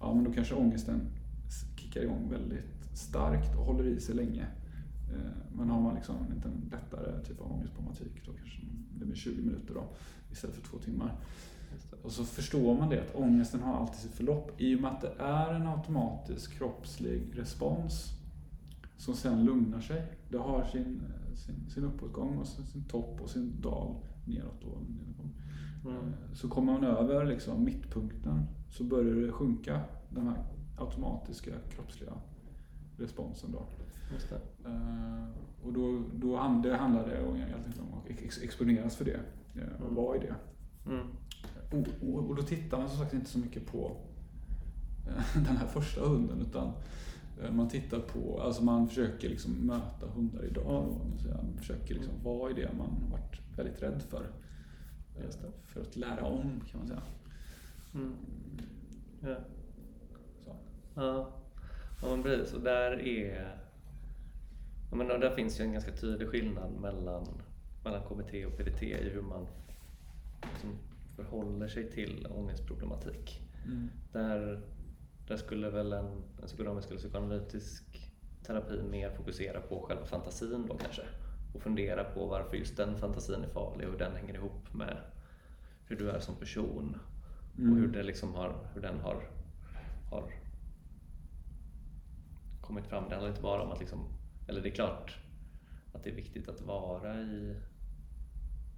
ja 0.00 0.14
men 0.14 0.24
då 0.24 0.32
kanske 0.32 0.54
ångesten 0.54 1.00
kickar 1.94 2.02
igång 2.02 2.30
väldigt 2.30 2.98
starkt 2.98 3.56
och 3.58 3.64
håller 3.64 3.86
i 3.86 4.00
sig 4.00 4.14
länge. 4.14 4.46
Eh, 5.12 5.56
men 5.56 5.70
har 5.70 5.80
man 5.80 5.94
liksom 5.94 6.16
en 6.16 6.70
lättare 6.70 7.24
typ 7.24 7.40
av 7.40 7.52
ångestproblematik 7.52 8.26
då 8.26 8.32
kanske 8.32 8.60
det 8.98 9.04
blir 9.04 9.16
20 9.16 9.42
minuter 9.42 9.74
då 9.74 9.84
istället 10.32 10.56
för 10.56 10.62
två 10.62 10.78
timmar. 10.78 11.16
Och 12.04 12.12
så 12.12 12.24
förstår 12.24 12.78
man 12.78 12.88
det 12.88 13.00
att 13.00 13.14
ångesten 13.14 13.62
har 13.62 13.74
alltid 13.74 13.96
sitt 14.00 14.14
förlopp 14.14 14.60
i 14.60 14.76
och 14.76 14.80
med 14.80 14.90
att 14.90 15.00
det 15.00 15.12
är 15.18 15.54
en 15.54 15.66
automatisk 15.66 16.58
kroppslig 16.58 17.22
respons 17.38 18.10
som 18.96 19.14
sen 19.14 19.44
lugnar 19.44 19.80
sig. 19.80 20.02
Det 20.28 20.38
har 20.38 20.64
sin, 20.64 21.02
sin, 21.34 21.70
sin 21.70 21.84
uppåtgång 21.84 22.38
och 22.38 22.46
sin, 22.46 22.64
sin 22.64 22.84
topp 22.84 23.20
och 23.22 23.30
sin 23.30 23.60
dal 23.60 23.94
neråt. 24.24 24.60
Då. 24.62 24.78
Mm. 25.90 26.12
Så 26.34 26.48
kommer 26.48 26.72
man 26.72 26.84
över 26.84 27.24
liksom 27.24 27.64
mittpunkten 27.64 28.46
så 28.70 28.84
börjar 28.84 29.14
det 29.14 29.32
sjunka, 29.32 29.80
den 30.10 30.26
här 30.26 30.44
automatiska 30.78 31.50
kroppsliga 31.70 32.12
responsen. 32.98 33.52
Då. 33.52 33.66
Eh, 34.64 35.28
Och 35.66 35.72
då, 35.72 36.02
då 36.14 36.36
hand- 36.36 36.62
det 36.62 36.76
handlar 36.76 37.08
det 37.08 37.22
om 37.26 37.34
att 37.98 38.06
ex- 38.06 38.42
exponeras 38.42 38.96
för 38.96 39.04
det 39.04 39.20
eh, 39.54 39.82
och 39.86 39.94
vara 39.94 40.16
i 40.16 40.20
det. 40.20 40.34
Mm. 40.90 41.06
Och, 41.74 42.28
och, 42.30 42.36
då 42.36 42.42
tittar 42.42 42.78
man 42.78 42.88
som 42.88 42.98
sagt 42.98 43.14
inte 43.14 43.30
så 43.30 43.38
mycket 43.38 43.66
på 43.66 43.96
eh, 45.08 45.42
den 45.46 45.56
här 45.56 45.66
första 45.66 46.00
hunden 46.00 46.40
utan 46.40 46.72
eh, 47.42 47.52
man 47.52 47.68
tittar 47.68 48.00
på, 48.00 48.40
alltså 48.42 48.64
man 48.64 48.88
försöker 48.88 49.28
liksom 49.28 49.52
möta 49.52 50.06
hundar 50.14 50.44
idag. 50.44 51.00
Man 51.34 51.56
försöker 51.58 51.94
liksom 51.94 52.22
vara 52.22 52.50
i 52.50 52.54
det 52.54 52.70
man 52.78 53.10
varit 53.10 53.40
väldigt 53.56 53.82
rädd 53.82 54.02
för. 54.02 54.26
För 55.64 55.80
att 55.80 55.96
lära 55.96 56.24
om 56.24 56.60
kan 56.70 56.80
man 56.80 56.88
säga. 56.88 57.02
Mm. 57.94 58.14
Ja. 59.20 59.36
Så. 60.44 60.56
Ja, 60.94 61.30
ja 62.02 62.10
men 62.10 62.22
precis. 62.22 62.54
Och 62.54 62.60
där 62.60 63.00
är... 63.00 63.56
Jag 64.90 64.98
menar, 64.98 65.18
där 65.18 65.30
finns 65.30 65.60
ju 65.60 65.64
en 65.64 65.72
ganska 65.72 65.92
tydlig 65.92 66.28
skillnad 66.28 66.72
mellan, 66.80 67.26
mellan 67.84 68.02
KBT 68.02 68.46
och 68.46 68.56
PDT 68.56 68.82
i 68.82 69.10
hur 69.10 69.22
man 69.22 69.46
liksom 70.52 70.70
förhåller 71.16 71.68
sig 71.68 71.90
till 71.90 72.26
ångestproblematik. 72.30 73.42
Mm. 73.64 73.90
Där, 74.12 74.60
där 75.28 75.36
skulle 75.36 75.70
väl 75.70 75.92
en, 75.92 76.06
en 76.40 76.46
psykodynamisk 76.46 76.88
eller 76.88 76.98
psykoanalytisk 76.98 78.12
terapi 78.46 78.82
mer 78.82 79.10
fokusera 79.10 79.60
på 79.60 79.80
själva 79.80 80.04
fantasin 80.04 80.66
då 80.68 80.76
kanske. 80.76 81.02
Och 81.54 81.62
fundera 81.62 82.04
på 82.04 82.26
varför 82.26 82.56
just 82.56 82.76
den 82.76 82.98
fantasin 82.98 83.44
är 83.44 83.48
farlig 83.48 83.86
och 83.86 83.92
hur 83.92 83.98
den 83.98 84.16
hänger 84.16 84.34
ihop 84.34 84.74
med 84.74 84.96
hur 85.86 85.96
du 85.96 86.10
är 86.10 86.20
som 86.20 86.34
person. 86.34 86.96
Mm. 87.58 87.72
Och 87.72 87.78
hur, 87.78 87.88
det 87.88 88.02
liksom 88.02 88.34
har, 88.34 88.70
hur 88.74 88.82
den 88.82 89.00
har, 89.00 89.30
har 90.10 90.32
kommit 92.60 92.86
fram. 92.86 93.04
Det 93.08 93.14
handlar 93.14 93.30
inte 93.30 93.42
bara 93.42 93.62
om 93.62 93.72
att 93.72 93.80
liksom, 93.80 94.08
eller 94.48 94.60
det 94.60 94.68
är 94.68 94.74
klart 94.74 95.18
att 95.92 96.04
det 96.04 96.10
är 96.10 96.14
viktigt 96.14 96.48
att 96.48 96.60
vara 96.60 97.20
i 97.20 97.56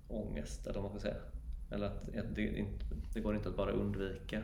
ångest, 0.08 0.66
eller 0.66 0.80
vad 0.80 0.90
man 0.90 1.00
ska 1.00 1.08
säga. 1.08 1.22
Eller 1.70 1.86
att 1.86 2.06
det, 2.34 2.66
det 3.12 3.20
går 3.20 3.36
inte 3.36 3.48
att 3.48 3.56
bara 3.56 3.70
undvika 3.70 4.42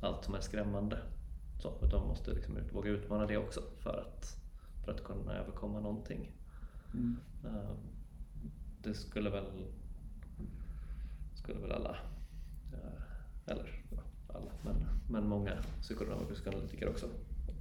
allt 0.00 0.24
som 0.24 0.34
är 0.34 0.40
skrämmande. 0.40 0.98
Så, 1.58 1.72
utan 1.82 2.00
man 2.00 2.08
måste 2.08 2.30
liksom 2.30 2.56
ut, 2.56 2.74
våga 2.74 2.90
utmana 2.90 3.26
det 3.26 3.36
också 3.36 3.62
för 3.78 3.98
att, 4.06 4.36
för 4.84 4.92
att 4.92 5.04
kunna 5.04 5.34
överkomma 5.34 5.80
någonting. 5.80 6.30
Mm. 6.94 7.16
Eh, 7.44 7.70
Det 8.82 8.94
skulle 8.94 9.30
väl, 9.30 9.44
skulle 11.34 11.60
väl 11.60 11.72
alla, 11.72 11.96
eh, 12.72 13.52
eller 13.52 13.82
alla, 14.28 14.50
men, 14.64 14.76
men 15.10 15.28
många 15.28 15.62
psykologer 15.80 16.22
och 16.22 16.32
psykoanalytiker 16.32 16.88
också 16.88 17.06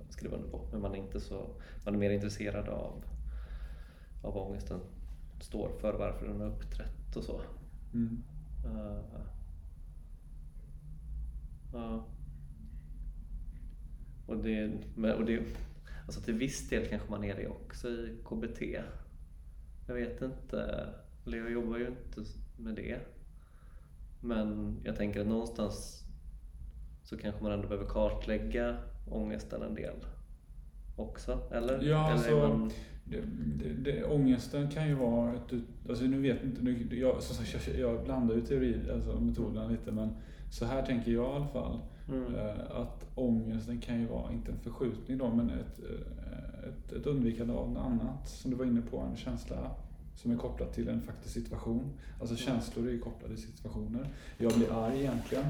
skriva 0.10 0.36
under 0.38 0.50
på. 0.50 0.68
Men 0.72 0.82
man 0.82 0.92
är, 0.96 0.98
inte 0.98 1.20
så, 1.20 1.50
man 1.86 1.94
är 1.96 2.00
mer 2.00 2.10
intresserad 2.12 2.70
av, 2.70 3.04
av 4.22 4.34
vad 4.34 4.48
ångesten 4.48 4.80
står 5.42 5.70
för, 5.82 5.94
varför 5.94 6.28
den 6.28 6.42
har 6.42 6.48
uppträtt 6.48 7.16
och 7.16 7.24
så. 7.24 7.42
Mm. 7.94 8.24
Ja. 11.74 12.06
Och 14.26 14.38
det, 14.38 14.72
men- 14.96 15.16
och 15.16 15.26
det, 15.26 15.44
alltså 16.06 16.22
till 16.22 16.34
viss 16.34 16.70
del 16.70 16.86
kanske 16.90 17.12
man 17.12 17.24
är 17.24 17.36
det 17.36 17.48
också 17.48 17.88
i 17.90 18.18
KBT. 18.26 18.62
Jag 19.88 19.96
vet 19.96 20.22
inte, 20.22 20.90
eller 21.26 21.38
jag 21.38 21.52
jobbar 21.52 21.78
ju 21.78 21.88
inte 21.88 22.32
med 22.58 22.76
det. 22.76 23.00
Men 24.22 24.78
jag 24.84 24.96
tänker 24.96 25.22
att 25.22 25.28
någonstans 25.28 26.04
så 27.04 27.18
kanske 27.18 27.44
man 27.44 27.52
ändå 27.52 27.68
behöver 27.68 27.88
kartlägga 27.90 28.78
ångesten 29.10 29.62
en 29.62 29.76
del 29.76 29.96
också, 30.96 31.50
eller? 31.52 31.74
Ja, 31.84 32.06
eller 32.06 32.14
alltså- 32.14 32.48
man, 32.48 32.72
Det, 33.12 33.22
det, 33.64 33.92
det, 33.92 34.04
ångesten 34.06 34.70
kan 34.70 34.88
ju 34.88 34.94
vara 34.94 35.34
ett, 35.34 35.54
ut- 35.54 35.90
alltså 35.90 36.06
nu 36.06 36.22
vet 36.22 36.44
inte, 36.44 36.62
nu, 36.62 36.96
jag, 36.96 37.24
som 37.24 37.36
sagt, 37.46 37.68
jag, 37.68 37.80
jag 37.80 38.04
blandar 38.06 38.36
ju 38.36 38.42
teori, 38.42 38.76
alltså 38.94 39.20
metoderna 39.20 39.68
lite 39.68 39.92
men 39.92 40.10
så 40.52 40.66
här 40.66 40.86
tänker 40.86 41.12
jag 41.12 41.32
i 41.32 41.36
alla 41.36 41.48
fall. 41.48 41.80
mm, 42.10 42.36
Eh, 42.36 42.82
att 42.82 43.06
ångesten 43.16 43.80
kan 43.82 44.00
ju 44.00 44.06
vara, 44.06 44.32
inte 44.32 44.52
en 44.52 44.58
förskjutning 44.60 45.18
då, 45.18 45.30
men 45.30 45.50
ett, 45.50 45.80
eh, 45.80 46.70
ett, 46.70 46.92
ett 46.94 47.06
undvikande 47.08 47.54
av 47.54 47.72
något 47.72 47.86
annat, 47.86 48.30
som 48.30 48.52
du 48.52 48.58
var 48.58 48.66
inne 48.66 48.82
på, 48.82 49.00
en 49.00 49.16
känsla 49.16 49.72
som 50.20 50.32
är 50.32 50.36
kopplad 50.38 50.72
till 50.72 50.88
en 50.90 51.02
faktisk 51.02 51.34
situation. 51.34 51.92
Alltså 52.20 52.36
känslor 52.36 52.88
är 52.88 52.92
ju 52.92 53.00
kopplade 53.00 53.36
till 53.36 53.44
situationer. 53.48 54.08
Jag 54.38 54.54
blir 54.54 54.84
arg 54.86 55.00
egentligen. 55.00 55.46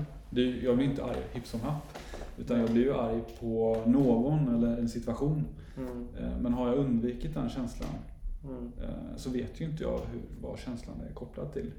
Jag 0.64 0.78
blir 0.78 0.86
inte 0.90 1.04
arg 1.04 1.18
hipp 1.34 1.48
som 1.48 1.62
happ. 1.62 1.98
Utan 2.38 2.60
jag 2.60 2.70
blir 2.72 2.84
ju 2.84 2.94
arg 2.94 3.22
på 3.40 3.84
någon 3.86 4.56
eller 4.56 4.78
en 4.78 4.90
situation. 4.90 5.46
Mm. 5.78 6.08
Eh, 6.20 6.38
Men 6.40 6.54
har 6.54 6.68
jag 6.68 6.78
undvikit 6.78 7.34
den 7.34 7.50
känslan 7.50 7.90
Mm. 8.44 8.72
eh, 8.82 9.16
så 9.18 9.30
vet 9.30 9.62
ju 9.62 9.66
inte 9.66 9.84
jag 9.84 9.98
hur, 10.12 10.22
vad 10.42 10.60
känslan 10.60 11.02
är 11.10 11.14
kopplad 11.14 11.54
till. 11.54 11.72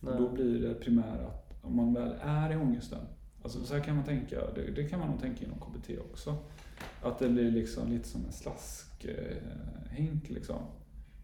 Nej. 0.00 0.14
Och 0.14 0.20
då 0.20 0.28
blir 0.28 0.60
det 0.68 0.74
primära 0.74 1.26
att 1.26 1.54
om 1.62 1.76
man 1.76 1.94
väl 1.94 2.14
är 2.22 2.52
i 2.52 2.56
ångesten, 2.56 2.98
alltså 3.42 3.64
så 3.64 3.74
här 3.74 3.80
kan 3.82 3.96
man 3.96 4.04
tänka, 4.04 4.36
det, 4.54 4.70
det 4.76 4.84
kan 4.88 5.00
man 5.00 5.10
nog 5.10 5.20
tänka 5.20 5.44
inom 5.44 5.58
KBT 5.58 5.90
också. 6.12 6.36
Att 7.02 7.18
det 7.18 7.28
blir 7.28 7.50
liksom 7.50 7.92
lite 7.92 8.08
som 8.08 8.20
en 8.26 8.32
slaskhink 8.32 10.28
liksom. 10.28 10.56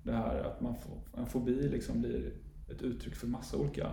Det 0.04 0.12
här 0.12 0.40
att 0.44 0.60
man 0.60 0.74
får, 0.74 0.98
en 1.16 1.26
fobi 1.26 1.68
liksom 1.68 2.00
blir 2.00 2.32
ett 2.70 2.82
uttryck 2.82 3.14
för 3.14 3.26
massa 3.26 3.56
olika 3.58 3.90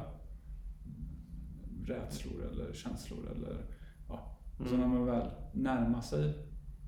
rädslor 1.85 2.43
eller 2.51 2.73
känslor 2.73 3.31
eller 3.31 3.65
ja. 4.07 4.37
Och 4.59 4.67
så 4.67 4.77
när 4.77 4.87
man 4.87 5.05
väl 5.05 5.29
närmar 5.53 6.01
sig, 6.01 6.33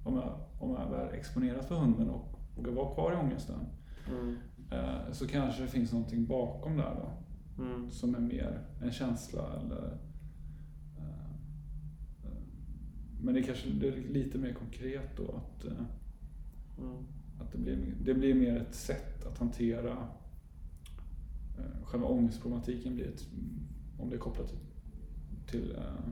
om 0.06 0.16
jag, 0.16 0.40
om 0.60 0.72
jag 0.72 0.90
väl 0.90 1.14
exponeras 1.16 1.66
för 1.68 1.76
hunden 1.76 2.10
och 2.10 2.40
vågar 2.58 2.72
vara 2.72 2.94
kvar 2.94 3.14
i 3.14 3.16
ångesten, 3.16 3.60
Mm. 4.12 4.36
eh, 4.72 5.12
så 5.12 5.28
kanske 5.28 5.62
det 5.62 5.68
finns 5.68 5.92
någonting 5.94 6.26
bakom 6.26 6.78
där 6.78 6.96
då 6.96 7.12
Mm. 7.64 7.92
som 7.92 8.16
är 8.16 8.20
mer 8.20 8.68
en 8.82 8.92
känsla 8.92 9.60
eller... 9.60 9.98
eh, 10.98 11.30
eh, 12.24 12.42
Men 13.22 13.34
det 13.34 13.44
kanske 13.44 13.70
det 13.70 13.88
är 13.88 13.98
lite 14.14 14.38
mer 14.38 14.54
konkret 14.54 15.18
då 15.18 15.24
att, 15.32 15.66
eh, 15.66 15.86
Mm. 16.80 17.04
Att 17.44 17.52
det, 17.52 17.58
blir, 17.58 17.78
det 18.02 18.14
blir 18.14 18.34
mer 18.34 18.56
ett 18.58 18.76
sätt 18.76 19.26
att 19.26 19.38
hantera 19.38 19.92
eh, 21.58 21.84
själva 21.86 22.08
ångestproblematiken 22.08 22.96
blir 22.96 23.08
ett, 23.08 23.28
om 24.00 24.10
det 24.10 24.16
är 24.16 24.20
kopplat 24.20 24.48
till, 24.48 24.58
till 25.48 25.76
eh, 25.76 26.12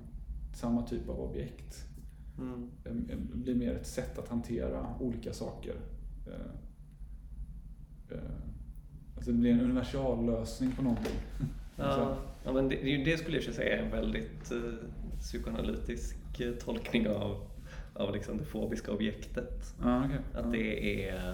samma 0.53 0.87
typ 0.87 1.09
av 1.09 1.19
objekt. 1.19 1.85
Mm. 2.37 2.69
Det 2.83 3.37
blir 3.37 3.55
mer 3.55 3.75
ett 3.75 3.87
sätt 3.87 4.19
att 4.19 4.27
hantera 4.27 4.95
olika 4.99 5.33
saker. 5.33 5.75
Eh, 6.27 6.51
Alltså 9.15 9.31
det 9.31 9.37
blir 9.37 9.51
en 9.51 9.61
universallösning 9.61 10.71
på 10.71 10.81
någonting. 10.81 11.15
Ja, 11.75 12.17
ja, 12.43 12.53
men 12.53 12.69
det, 12.69 13.03
det 13.05 13.17
skulle 13.17 13.37
jag 13.37 13.55
säga 13.55 13.77
är 13.77 13.83
en 13.83 13.91
väldigt 13.91 14.51
psykoanalytisk 15.19 16.17
tolkning 16.59 17.07
av, 17.07 17.47
av 17.93 18.13
liksom 18.13 18.37
det 18.37 18.45
fobiska 18.45 18.91
objektet. 18.91 19.75
Ja, 19.83 20.05
okej. 20.05 20.19
Att 20.33 20.51
det 20.51 21.09
är, 21.09 21.33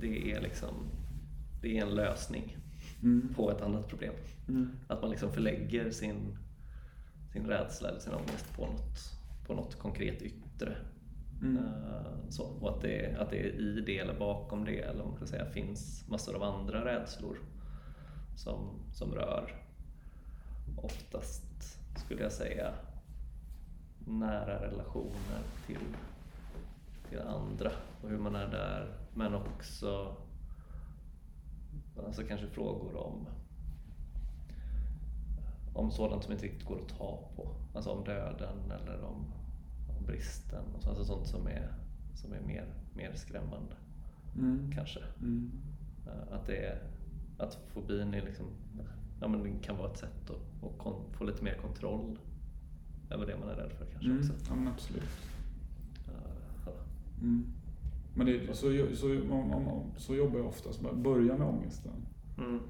det 0.00 0.32
är 0.32 0.40
liksom 0.40 0.74
det 1.60 1.78
är 1.78 1.82
en 1.82 1.94
lösning 1.94 2.56
Mm. 3.02 3.34
på 3.36 3.50
ett 3.50 3.62
annat 3.62 3.88
problem. 3.88 4.14
Mm. 4.48 4.70
Att 4.88 5.00
man 5.02 5.10
liksom 5.10 5.32
förlägger 5.32 5.90
sin, 5.90 6.38
sin 7.32 7.46
rädsla 7.46 7.88
eller 7.88 8.00
sin 8.00 8.12
ångest 8.14 8.56
på 8.56 8.66
något, 8.66 8.98
på 9.46 9.54
något 9.54 9.78
konkret 9.78 10.22
yttre. 10.22 10.76
Mm. 11.42 11.56
Eh, 11.56 12.28
Så, 12.28 12.42
och 12.44 12.68
att 12.76 12.80
det, 12.82 13.16
att 13.18 13.30
det 13.30 13.36
är 13.40 13.46
i 13.60 13.80
det 13.86 13.98
eller 13.98 14.18
bakom 14.18 14.64
det 14.64 14.78
eller 14.80 15.04
man 15.04 15.16
ska 15.16 15.26
säga, 15.26 15.46
finns 15.46 16.08
massor 16.08 16.34
av 16.36 16.42
andra 16.42 16.84
rädslor 16.84 17.36
som, 18.36 18.70
som 18.92 19.14
rör 19.14 19.54
oftast, 20.76 21.44
skulle 21.96 22.22
jag 22.22 22.32
säga, 22.32 22.72
nära 24.06 24.62
relationer 24.62 25.42
till, 25.66 25.96
till 27.08 27.20
andra 27.20 27.70
och 28.02 28.08
hur 28.08 28.18
man 28.18 28.34
är 28.34 28.48
där. 28.48 28.96
Men 29.14 29.34
också 29.34 30.16
alltså 32.06 32.22
kanske 32.22 32.46
frågor 32.46 32.96
om 32.96 33.26
om 35.74 35.90
sådant 35.90 36.22
som 36.24 36.32
inte 36.32 36.44
riktigt 36.44 36.64
går 36.68 36.78
att 36.80 36.88
ta 36.98 37.28
på. 37.36 37.48
Alltså 37.74 37.90
om 37.90 38.04
döden 38.04 38.70
eller 38.70 39.02
om, 39.04 39.24
om 39.98 40.06
bristen. 40.06 40.64
och 40.76 40.82
så. 40.82 40.88
Alltså 40.88 41.04
sånt 41.04 41.26
som 41.26 41.46
är, 41.46 41.74
som 42.14 42.32
är 42.32 42.40
mer, 42.40 42.66
mer 42.94 43.12
skrämmande 43.14 43.74
Mm. 44.38 44.72
kanske. 44.74 45.00
Mm. 45.20 45.50
Eh, 46.06 46.34
Att, 46.34 46.46
det 46.46 46.56
är, 46.56 46.82
att 47.38 47.54
fobin 47.68 48.14
är 48.14 48.22
liksom, 48.22 48.46
ja, 49.20 49.28
men 49.28 49.42
det 49.42 49.66
kan 49.66 49.76
vara 49.76 49.90
ett 49.90 49.98
sätt 49.98 50.30
att, 50.30 50.86
att 50.86 51.16
få 51.16 51.24
lite 51.24 51.44
mer 51.44 51.54
kontroll 51.54 52.18
över 53.12 53.26
det 53.26 53.36
man 53.40 53.48
är 53.48 53.54
rädd 53.54 53.72
för 53.72 53.84
kanske 53.86 54.06
Mm. 54.10 54.18
också. 54.20 54.32
Ja, 54.48 54.54
men 54.54 54.68
absolut. 54.68 55.02
Ja. 56.66 56.72
Mm. 57.20 57.44
Men 58.14 58.26
det, 58.26 58.46
så, 58.56 58.86
så, 58.94 59.20
om, 59.30 59.52
om, 59.52 59.82
så 59.96 60.14
jobbar 60.14 60.38
jag 60.38 60.46
oftast. 60.48 60.80
Börja 60.94 61.36
med 61.38 61.46
ångesten 61.48 61.92
Mm. 62.38 62.60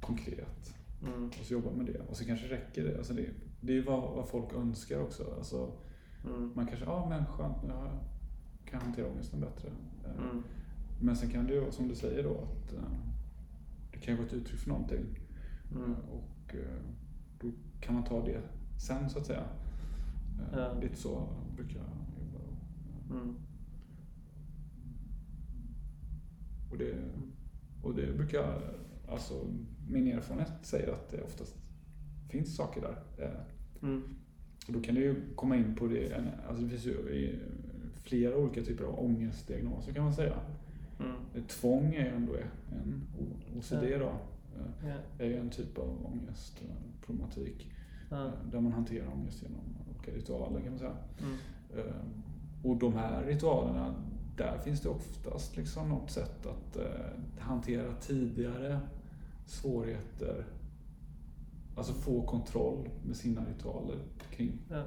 konkret. 0.00 0.74
Mm. 1.02 1.26
Och 1.26 1.34
så 1.34 1.52
jobba 1.52 1.70
med 1.70 1.86
det. 1.86 1.98
Och 2.08 2.16
så 2.16 2.24
kanske 2.24 2.46
räcker 2.46 2.84
det. 2.84 2.98
Alltså 2.98 3.14
det, 3.14 3.26
det 3.60 3.72
är 3.72 3.76
ju 3.76 3.82
vad, 3.82 4.00
vad 4.16 4.28
folk 4.28 4.52
önskar 4.54 5.00
också. 5.02 5.34
Alltså, 5.38 5.72
Mm. 6.24 6.50
man 6.54 6.66
kanske, 6.66 6.84
ja 6.84 7.06
men 7.08 7.26
skönt, 7.26 7.56
jag 7.68 7.88
kan 8.70 8.80
hantera 8.80 9.06
ångesten 9.10 9.40
bättre. 9.40 9.68
Eh, 10.04 10.22
Mm. 10.30 10.42
Men 11.00 11.16
sen 11.16 11.30
kan 11.30 11.46
det 11.46 11.52
ju 11.52 11.60
vara 11.60 11.72
som 11.72 11.88
du 11.88 11.94
säger 11.94 12.22
då 12.22 12.30
att 12.30 12.72
eh, 12.72 12.80
det 13.92 13.98
kan 13.98 14.14
ju 14.14 14.18
vara 14.18 14.26
ett 14.28 14.34
uttryck 14.34 14.60
för 14.60 14.68
någonting. 14.68 15.04
Och 16.12 16.54
eh, 16.54 16.80
då 17.40 17.50
kan 17.80 17.94
man 17.94 18.04
ta 18.04 18.24
det 18.24 18.40
sen 18.78 19.10
så 19.10 19.18
att 19.18 19.26
säga. 19.26 19.44
Eh, 20.52 20.58
Ja. 20.58 20.72
Lite 20.82 20.96
så 20.96 21.28
brukar 21.56 21.78
jag 21.78 21.86
jobba. 22.32 23.20
Mm. 23.20 23.34
Och 26.70 26.78
det, 26.78 26.94
och 27.82 27.94
det 27.94 28.16
brukar, 28.16 28.74
alltså 29.08 29.34
min 29.90 30.06
erfarenhet 30.08 30.52
säger 30.62 30.92
att 30.92 31.10
det 31.10 31.22
oftast 31.22 31.54
finns 32.28 32.56
saker 32.56 32.80
där. 32.80 33.24
Eh, 33.24 33.40
Mm. 33.82 34.02
Och 34.66 34.72
då 34.72 34.80
kan 34.80 34.94
det 34.94 35.00
ju 35.00 35.14
komma 35.36 35.56
in 35.56 35.74
på 35.74 35.86
det, 35.86 36.24
alltså 36.48 36.62
det 36.62 36.68
finns 36.70 36.86
ju 36.86 37.38
flera 37.94 38.36
olika 38.36 38.62
typer 38.62 38.84
av 38.84 38.98
ångestdiagnoser 39.04 39.92
kan 39.92 40.04
man 40.04 40.14
säga. 40.14 40.36
Mm. 41.00 41.44
Tvång 41.48 41.94
är 41.94 42.04
ju 42.04 42.08
ändå 42.16 42.36
en, 42.72 43.02
OCD 43.58 43.98
då, 43.98 44.08
eh, 44.08 44.88
Ja. 44.88 44.94
är 45.18 45.26
ju 45.28 45.36
en 45.36 45.50
typ 45.50 45.78
av 45.78 46.06
ångestproblematik. 46.06 47.70
Eh, 48.10 48.30
Där 48.52 48.60
man 48.60 48.72
hanterar 48.72 49.12
ångest 49.12 49.42
genom 49.42 49.60
olika 49.90 50.10
ritualer 50.18 50.60
kan 50.60 50.70
man 50.70 50.78
säga. 50.78 50.96
Mm. 51.20 51.34
Eh, 51.76 51.94
Och 52.62 52.76
de 52.76 52.92
här 52.92 53.24
ritualerna, 53.24 53.94
där 54.36 54.58
finns 54.58 54.80
det 54.80 54.88
oftast 54.88 55.56
liksom 55.56 55.88
något 55.88 56.10
sätt 56.10 56.46
att 56.46 56.76
eh, 56.76 57.40
hantera 57.40 57.94
tidigare 58.00 58.80
svårigheter. 59.46 60.44
Alltså 61.76 61.92
få 61.92 62.22
kontroll 62.22 62.88
med 63.06 63.16
sina 63.16 63.40
ritualer 63.44 63.96
kring 64.30 64.52
Ja. 64.70 64.82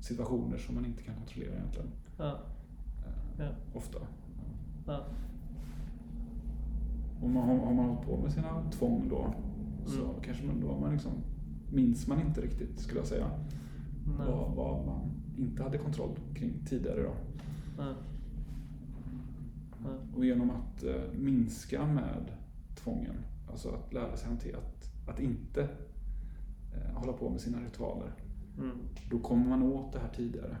situationer 0.00 0.56
som 0.58 0.74
man 0.74 0.84
inte 0.86 1.02
kan 1.02 1.14
kontrollera 1.14 1.54
egentligen. 1.54 1.88
Ja. 2.18 2.38
Ja. 3.38 3.48
Ofta. 3.74 3.98
Och 7.22 7.30
man, 7.30 7.48
har, 7.48 7.56
har 7.58 7.74
man 7.74 7.84
hållit 7.88 8.06
på 8.06 8.16
med 8.16 8.32
sina 8.32 8.70
tvång 8.70 9.08
då 9.08 9.34
så 9.86 10.00
Mm. 10.04 10.14
kanske 10.24 10.44
man, 10.46 10.60
då 10.60 10.72
har 10.72 10.80
man 10.80 10.92
liksom, 10.92 11.12
minns 11.70 12.06
man 12.06 12.20
inte 12.20 12.40
riktigt 12.40 12.80
skulle 12.80 13.00
jag 13.00 13.06
säga. 13.08 13.30
Nej. 14.18 14.26
Vad, 14.26 14.54
vad 14.54 14.86
man 14.86 15.10
inte 15.36 15.62
hade 15.62 15.78
kontroll 15.78 16.18
kring 16.34 16.52
tidigare 16.66 17.02
då. 17.02 17.14
Ja. 17.78 17.94
Ja. 19.84 19.90
Och 20.16 20.24
genom 20.24 20.50
att 20.50 20.84
eh, 20.84 21.12
minska 21.14 21.86
med 21.86 22.32
tvången, 22.76 23.14
alltså 23.50 23.68
att 23.70 23.92
lära 23.92 24.16
sig 24.16 24.28
hantera 24.28 24.58
att, 24.58 24.90
att 25.08 25.20
inte 25.20 25.62
eh, 26.74 26.92
hålla 26.94 27.12
på 27.12 27.30
med 27.30 27.40
sina 27.40 27.60
ritualer, 27.60 28.12
Mm. 28.58 28.76
då 29.10 29.18
kommer 29.18 29.48
man 29.48 29.62
åt 29.62 29.92
det 29.92 29.98
här 29.98 30.08
tidigare 30.16 30.56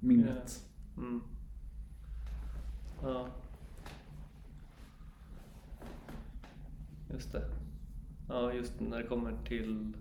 minnet. 0.00 0.64
Mm. 0.96 1.20
Ja. 3.02 3.26
Just 7.12 7.32
det. 7.32 7.44
Ja, 8.28 8.52
just 8.52 8.80
när 8.80 8.98
det 8.98 9.06
kommer 9.08 9.32
till 9.48 9.92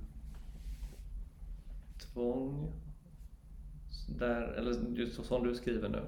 tvång. 2.17 2.71
Där, 4.19 4.41
eller 4.41 4.73
just 4.95 5.25
som 5.25 5.43
du 5.43 5.55
skriver 5.55 5.89
nu, 5.89 6.01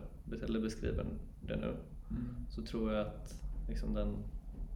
eller 0.43 0.60
beskriver 0.60 1.05
det 1.41 1.55
nu, 1.55 1.76
Mm. 2.12 2.26
så 2.49 2.62
tror 2.62 2.93
jag 2.93 3.07
att 3.07 3.41
liksom 3.68 3.93
den 3.93 4.16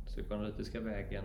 psykoanalytiska 0.06 0.80
vägen 0.80 1.24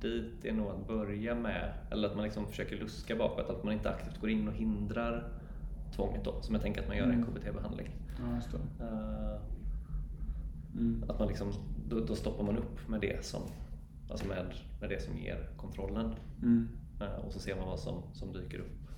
dit 0.00 0.44
är 0.44 0.52
nog 0.52 0.66
att 0.70 0.86
börja 0.86 1.34
med, 1.34 1.72
eller 1.90 2.08
att 2.08 2.14
man 2.16 2.24
liksom 2.24 2.46
försöker 2.46 2.76
luska 2.76 3.16
bakåt, 3.16 3.50
att 3.50 3.64
man 3.64 3.72
inte 3.72 3.90
aktivt 3.90 4.20
går 4.20 4.30
in 4.30 4.48
och 4.48 4.54
hindrar 4.54 5.32
tvånget 5.96 6.24
då, 6.24 6.42
som 6.42 6.54
jag 6.54 6.62
tänker 6.62 6.82
att 6.82 6.88
man 6.88 6.96
gör 6.96 7.04
i 7.06 7.12
en 7.12 7.14
Mm. 7.22 7.26
KBT-behandling. 7.34 7.88
Ja. 8.18 8.40
Eh, 8.86 9.40
Mm. 10.74 11.04
att 11.08 11.18
man 11.18 11.28
liksom, 11.28 11.52
då, 11.88 12.00
då 12.00 12.14
stoppar 12.14 12.44
man 12.44 12.56
upp 12.58 12.88
med 12.88 13.00
det 13.00 13.24
som, 13.24 13.42
alltså 14.10 14.28
med, 14.28 14.54
med 14.80 14.88
det 14.90 15.02
som 15.02 15.18
ger 15.18 15.48
kontrollen. 15.56 16.14
Mm. 16.42 16.68
Eh, 17.00 17.14
och 17.26 17.32
så 17.32 17.38
ser 17.38 17.56
man 17.56 17.66
vad 17.68 17.78
som, 17.80 18.02
som 18.12 18.32
dyker 18.32 18.58
upp 18.58 18.89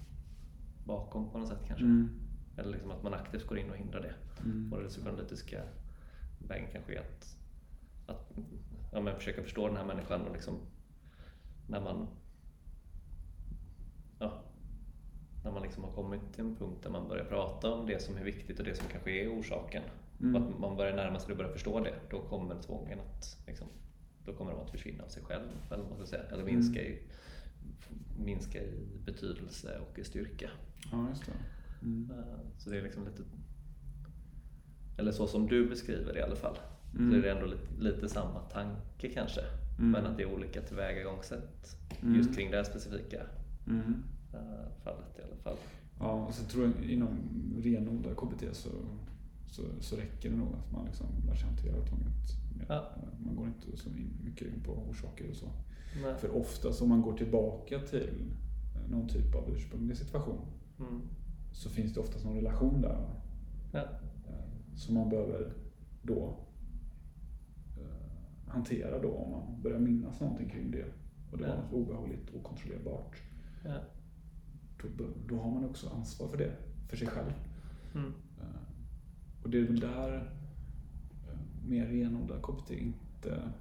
bakom 0.84 1.30
på 1.30 1.38
något 1.38 1.48
sätt 1.48 1.58
kanske. 1.66 1.84
Mm. 1.84 2.08
Eller 2.56 2.70
liksom 2.72 2.90
att 2.90 3.02
man 3.02 3.14
aktivt 3.14 3.46
går 3.46 3.58
in 3.58 3.70
och 3.70 3.76
hindrar 3.76 4.00
det 4.00 4.14
Mm. 4.44 4.70
på 4.70 4.80
det 4.80 4.88
psykoanalytiska 4.88 5.62
vägen 6.48 6.68
kanske 6.72 6.94
är 6.94 7.00
att, 7.00 7.36
att 8.06 8.32
ja, 8.92 9.00
men 9.00 9.16
försöka 9.16 9.42
förstå 9.42 9.68
den 9.68 9.76
här 9.76 9.84
människan 9.84 10.20
och 10.22 10.32
liksom 10.32 10.54
när 11.66 11.80
man 11.80 12.06
ja, 14.18 14.42
när 15.44 15.50
man 15.52 15.62
liksom 15.62 15.84
har 15.84 15.92
kommit 15.92 16.20
till 16.32 16.44
en 16.44 16.56
punkt 16.56 16.78
där 16.82 16.90
man 16.90 17.08
börjar 17.08 17.24
prata 17.24 17.70
om 17.74 17.86
det 17.86 18.02
som 18.02 18.16
är 18.16 18.24
viktigt 18.24 18.58
och 18.58 18.64
det 18.64 18.74
som 18.74 18.88
kanske 18.88 19.10
är 19.10 19.40
orsaken. 19.40 19.82
Mm. 20.20 20.34
Och 20.36 20.42
att 20.48 20.58
man 20.58 20.76
börjar 20.76 20.96
närma 20.96 21.18
sig 21.18 21.30
och 21.32 21.36
börjar 21.36 21.52
förstå 21.52 21.80
det. 21.80 21.94
Då 22.10 22.20
kommer 22.22 22.62
tvången 22.62 23.00
att, 23.00 23.38
liksom, 23.46 23.66
då 24.24 24.32
kommer 24.32 24.50
de 24.52 24.60
att 24.60 24.70
försvinna 24.70 25.04
av 25.04 25.08
sig 25.08 25.22
själv. 25.22 25.48
Eller, 25.70 25.82
vad 25.84 25.92
ska 25.92 26.00
jag 26.00 26.08
säga, 26.08 26.22
eller 26.22 26.44
minska, 26.44 26.80
Mm. 26.80 26.92
i, 26.92 27.02
minska 28.18 28.62
i 28.62 28.88
betydelse 29.04 29.78
och 29.78 29.98
i 29.98 30.04
styrka. 30.04 30.50
Ja, 30.92 31.08
just 31.08 31.26
det. 31.26 31.32
Mm. 31.86 32.10
Eh, 32.10 32.38
Så 32.58 32.70
det 32.70 32.78
är 32.78 32.82
liksom 32.82 33.04
lite 33.04 33.22
eller 34.98 35.12
så 35.12 35.26
som 35.26 35.46
du 35.46 35.68
beskriver 35.68 36.12
det 36.12 36.18
i 36.18 36.22
alla 36.22 36.36
fall. 36.36 36.58
Mm. 36.94 37.10
Så 37.10 37.16
är 37.18 37.22
det 37.22 37.30
ändå 37.30 37.46
lite, 37.46 37.72
lite 37.78 38.08
samma 38.08 38.40
tanke 38.40 39.08
kanske. 39.14 39.40
Mm. 39.78 39.90
Men 39.90 40.06
att 40.06 40.16
det 40.16 40.22
är 40.22 40.34
olika 40.34 40.60
tillvägagångssätt 40.62 41.76
Mm. 42.02 42.14
just 42.14 42.34
kring 42.34 42.50
det 42.50 42.56
här 42.56 42.64
specifika 42.64 43.22
Mm. 43.66 44.02
eh, 44.32 44.68
fallet 44.84 45.18
i 45.18 45.22
alla 45.22 45.36
fall. 45.36 45.56
Ja, 45.98 46.12
och 46.26 46.34
så 46.34 46.44
tror 46.44 46.64
jag 46.64 46.90
inom 46.90 47.08
renodlad 47.62 48.16
KBT 48.16 48.54
så, 48.54 48.70
så, 49.50 49.62
så 49.80 49.96
räcker 49.96 50.30
det 50.30 50.36
nog 50.36 50.48
att 50.54 50.72
man 50.72 50.84
liksom 50.86 51.06
lär 51.26 51.34
sig 51.34 51.48
hantera 51.48 51.86
tvånget. 51.86 52.14
Ja. 52.68 52.90
Man 53.24 53.36
går 53.36 53.46
inte 53.46 53.76
så 53.76 53.88
in, 53.88 54.10
mycket 54.24 54.46
in 54.54 54.60
på 54.62 54.72
orsaker 54.72 55.30
och 55.30 55.36
så. 55.36 55.46
Nej. 56.02 56.14
För 56.18 56.36
oftast 56.36 56.82
om 56.82 56.88
man 56.88 57.02
går 57.02 57.16
tillbaka 57.16 57.78
till 57.78 58.10
någon 58.88 59.08
typ 59.08 59.34
av 59.34 59.50
ursprunglig 59.56 59.96
situation 59.96 60.40
Mm. 60.80 61.00
så 61.52 61.68
finns 61.70 61.94
det 61.94 62.00
oftast 62.00 62.24
någon 62.24 62.34
relation 62.36 62.80
där. 62.80 63.06
Ja. 63.72 63.80
Eh, 64.28 64.74
Som 64.76 64.94
man 64.94 65.08
behöver 65.10 65.52
då 66.02 66.36
eh, 67.78 68.48
hantera 68.52 68.98
då 68.98 69.10
om 69.14 69.30
man 69.30 69.62
börjar 69.62 69.78
minnas 69.78 70.20
någonting 70.20 70.48
kring 70.48 70.70
det. 70.70 70.84
Och 71.32 71.38
det 71.38 71.44
var 71.44 71.54
Ja. 71.54 71.60
något 71.62 71.72
obehagligt 71.72 72.30
och 72.30 72.42
kontrollerbart. 72.42 73.16
Ja. 73.64 73.76
Då, 74.98 75.04
då 75.28 75.36
har 75.36 75.50
man 75.50 75.64
också 75.64 75.88
ansvar 75.88 76.28
för 76.28 76.36
det, 76.38 76.52
för 76.88 76.96
sig 76.96 77.06
själv. 77.08 77.32
Mm. 77.94 78.12
Eh, 78.40 78.46
Och 79.42 79.50
det 79.50 79.58
är 79.58 79.62
väl 79.62 79.80
där 79.80 80.30
mer 81.68 81.86
renodlad 81.86 82.42
KBT 82.42 82.70
inte 82.70 83.52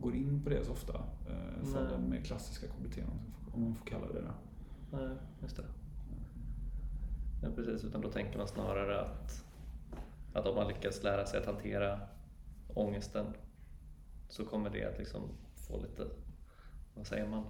går 0.00 0.14
in 0.14 0.42
på 0.44 0.50
det 0.50 0.64
så 0.64 0.72
ofta. 0.72 0.94
eh, 1.28 1.64
Som 1.64 1.82
Nej. 1.84 1.92
den 1.92 2.10
mer 2.10 2.20
klassiska 2.20 2.66
KBT, 2.66 2.98
om 3.54 3.62
man 3.62 3.74
får- 3.74 3.86
kalla 3.86 4.06
det 4.06 4.20
det. 4.20 4.32
Nej, 4.92 5.16
just 5.42 5.56
det. 5.56 5.64
Ja, 7.42 7.48
precis, 7.56 7.84
utan 7.84 8.00
då 8.00 8.10
tänker 8.10 8.38
man 8.38 8.48
snarare 8.48 9.00
att, 9.00 9.44
att 10.32 10.46
om 10.46 10.54
man 10.56 10.68
lyckas 10.68 11.02
lära 11.02 11.26
sig 11.26 11.40
att 11.40 11.46
hantera 11.46 12.00
ångesten 12.74 13.26
så 14.28 14.44
kommer 14.44 14.70
det 14.70 14.84
att 14.84 14.98
liksom 14.98 15.22
få 15.54 15.82
lite, 15.82 16.06
vad 16.94 17.06
säger 17.06 17.28
man, 17.28 17.44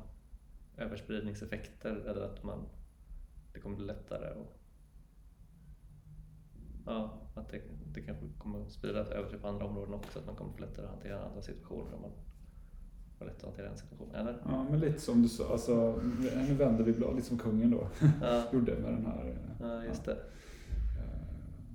överspridningseffekter 0.77 1.97
eller 1.97 2.23
att 2.23 2.43
man, 2.45 2.69
det 3.53 3.61
kommer 3.61 3.77
bli 3.77 3.87
lättare 3.87 4.35
och 4.35 4.55
Ja, 6.87 7.21
att 7.35 7.49
det, 7.49 7.63
det 7.95 8.01
kanske 8.03 8.27
kommer 8.39 8.69
spridas 8.69 9.09
över 9.09 9.31
till 9.31 9.39
på 9.39 9.49
andra 9.49 9.67
områden 9.67 9.95
också, 9.95 10.19
att 10.19 10.27
man 10.27 10.37
kommer 10.37 10.53
få 10.53 10.59
lättare 10.61 10.87
att 10.87 10.93
hantera 10.93 11.25
andra 11.25 11.43
situationer 11.43 11.95
om 11.95 12.03
man 12.03 12.11
lätt 13.25 13.39
att 13.39 13.45
hantera 13.45 13.69
en 13.71 13.77
situation, 13.77 14.15
eller? 14.15 14.37
Ja, 14.45 14.67
men 14.71 14.81
lite 14.81 15.01
som 15.01 15.23
du 15.23 15.29
sa, 15.29 15.53
alltså, 15.53 16.01
nu 16.49 16.55
vänder 16.55 16.85
vi 16.85 16.93
blad, 16.93 17.15
lite 17.17 17.27
som 17.29 17.39
kungen 17.39 17.71
då 17.71 17.89
Ja, 18.23 18.43
gjorde 18.53 18.75
med 18.75 18.93
den 18.93 19.07
här 19.07 19.25
eh, 19.61 19.67
ja 19.69 19.85
just 19.85 20.05
det. 20.05 20.13
eh, 20.13 20.19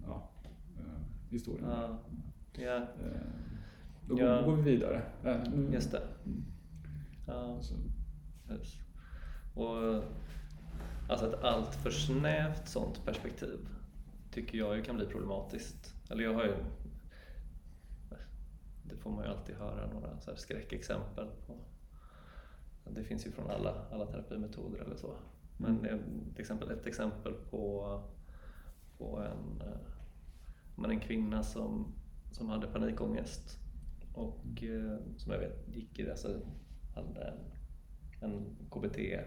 ja, 0.08 0.30
eh, 0.78 1.02
historien. 1.30 1.66
Ja, 1.70 1.98
ja 2.54 2.86
Då, 4.08 4.20
Ja. 4.20 4.26
går, 4.26 4.41
då 4.41 4.46
går 4.50 4.56
vi 4.56 4.72
vidare. 4.72 5.02
Nu- 5.56 5.70
just 5.74 5.91
det. 5.91 6.02
Mm. 6.26 6.44
Ja, 7.28 7.58
Så, 7.62 7.76
precis. 8.48 8.76
Och 9.56 10.04
alltså 11.10 11.28
ett 11.34 11.44
allt 11.44 11.76
för 11.76 11.89
snävt 11.91 12.68
sånt 12.68 13.06
perspektiv 13.06 13.60
tycker 14.32 14.58
jag 14.58 14.76
ju 14.76 14.84
kan 14.84 14.96
bli 14.96 15.06
problematiskt. 15.06 15.96
Eller 16.10 16.24
jag 16.24 16.34
har 16.34 16.44
ju 16.44 16.54
det 18.94 19.00
får 19.00 19.10
man 19.12 19.26
ju 19.26 19.32
alltid 19.32 19.56
höra 19.56 19.88
några 19.94 20.20
så 20.20 20.36
skräckexempel 20.36 21.28
på. 21.48 21.56
Det 22.89 23.04
finns 23.04 23.28
ju 23.28 23.32
från 23.32 23.50
alla, 23.50 23.86
alla 23.91 24.06
terapimetoder 24.06 24.80
eller 24.80 24.96
så. 24.96 25.16
Men 25.58 25.86
eh, 25.86 25.98
till 26.34 26.41
exempel 26.41 26.72
ett 26.72 26.86
exempel 26.86 27.34
på, 27.34 28.02
på 28.98 29.20
en, 29.20 29.62
eh, 29.68 29.78
men 30.76 30.91
en 30.91 31.00
kvinna 31.00 31.44
som, 31.44 31.94
som 32.32 32.50
hade 32.50 32.68
panikångest 32.68 33.60
och 34.14 34.64
eh, 34.64 34.98
som 35.18 35.32
jag 35.32 35.39
vet 35.39 35.68
gick 35.68 36.00
i, 36.00 36.10
alltså, 36.10 36.39
hade 36.96 37.22
en, 37.22 37.39
en 38.22 38.56
KBT-terapi 38.70 39.24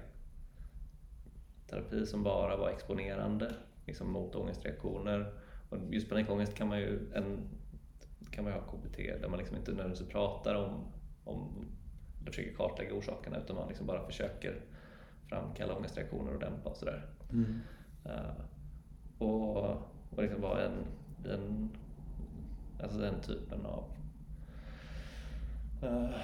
som 2.07 2.23
bara 2.23 2.57
var 2.57 2.71
exponerande 2.71 3.55
liksom 3.87 4.13
mot 4.13 4.35
ångestreaktioner. 4.35 5.33
Och 5.69 5.79
just 5.91 6.09
panikångest 6.09 6.55
kan 6.55 6.69
man 6.69 6.79
ju, 6.79 7.13
en, 7.15 7.49
kan 8.31 8.45
man 8.45 8.53
ju 8.53 8.59
ha 8.59 8.67
KBT 8.67 8.97
där 8.97 9.29
man 9.29 9.39
liksom 9.39 9.57
inte 9.57 9.71
nödvändigtvis 9.71 10.09
pratar 10.09 10.55
om, 10.55 10.85
om 11.25 11.67
eller 12.27 12.33
försöker 12.33 12.57
kartlägga 12.57 12.95
orsakerna 12.95 13.39
utan 13.39 13.57
man 13.57 13.69
liksom 13.69 13.87
bara 13.87 14.07
försöker 14.07 14.61
framkalla 15.29 15.77
ångestreaktioner 15.77 16.35
och 16.35 16.41
dämpa 16.41 16.71
och 16.71 16.77
sådär. 16.77 17.07
mm. 17.33 17.61
Eh, 18.05 18.45
och, 19.19 19.57
och 20.11 20.23
liksom 20.23 20.41
vara 20.41 20.65
en, 20.65 20.87
en, 21.33 21.71
alltså 22.83 22.99
den 22.99 23.21
typen 23.21 23.67
av, 23.67 23.85
eh, 25.83 26.21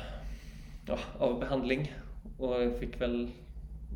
ja, 0.87 0.99
av 1.19 1.41
behandling. 1.41 1.93
Och 2.39 2.63
jag 2.63 2.79
fick 2.79 3.01
väl, 3.01 3.31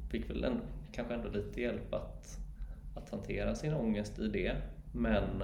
fick 0.09 0.31
väl 0.31 0.45
en, 0.45 0.61
kanske 0.93 1.15
ändå 1.15 1.29
lite 1.29 1.61
hjälp 1.61 1.95
att, 1.95 2.39
att 2.95 3.11
hantera 3.11 3.55
sin 3.55 3.75
ångest 3.75 4.19
i 4.19 4.29
det. 4.29 4.57
Men, 4.93 5.43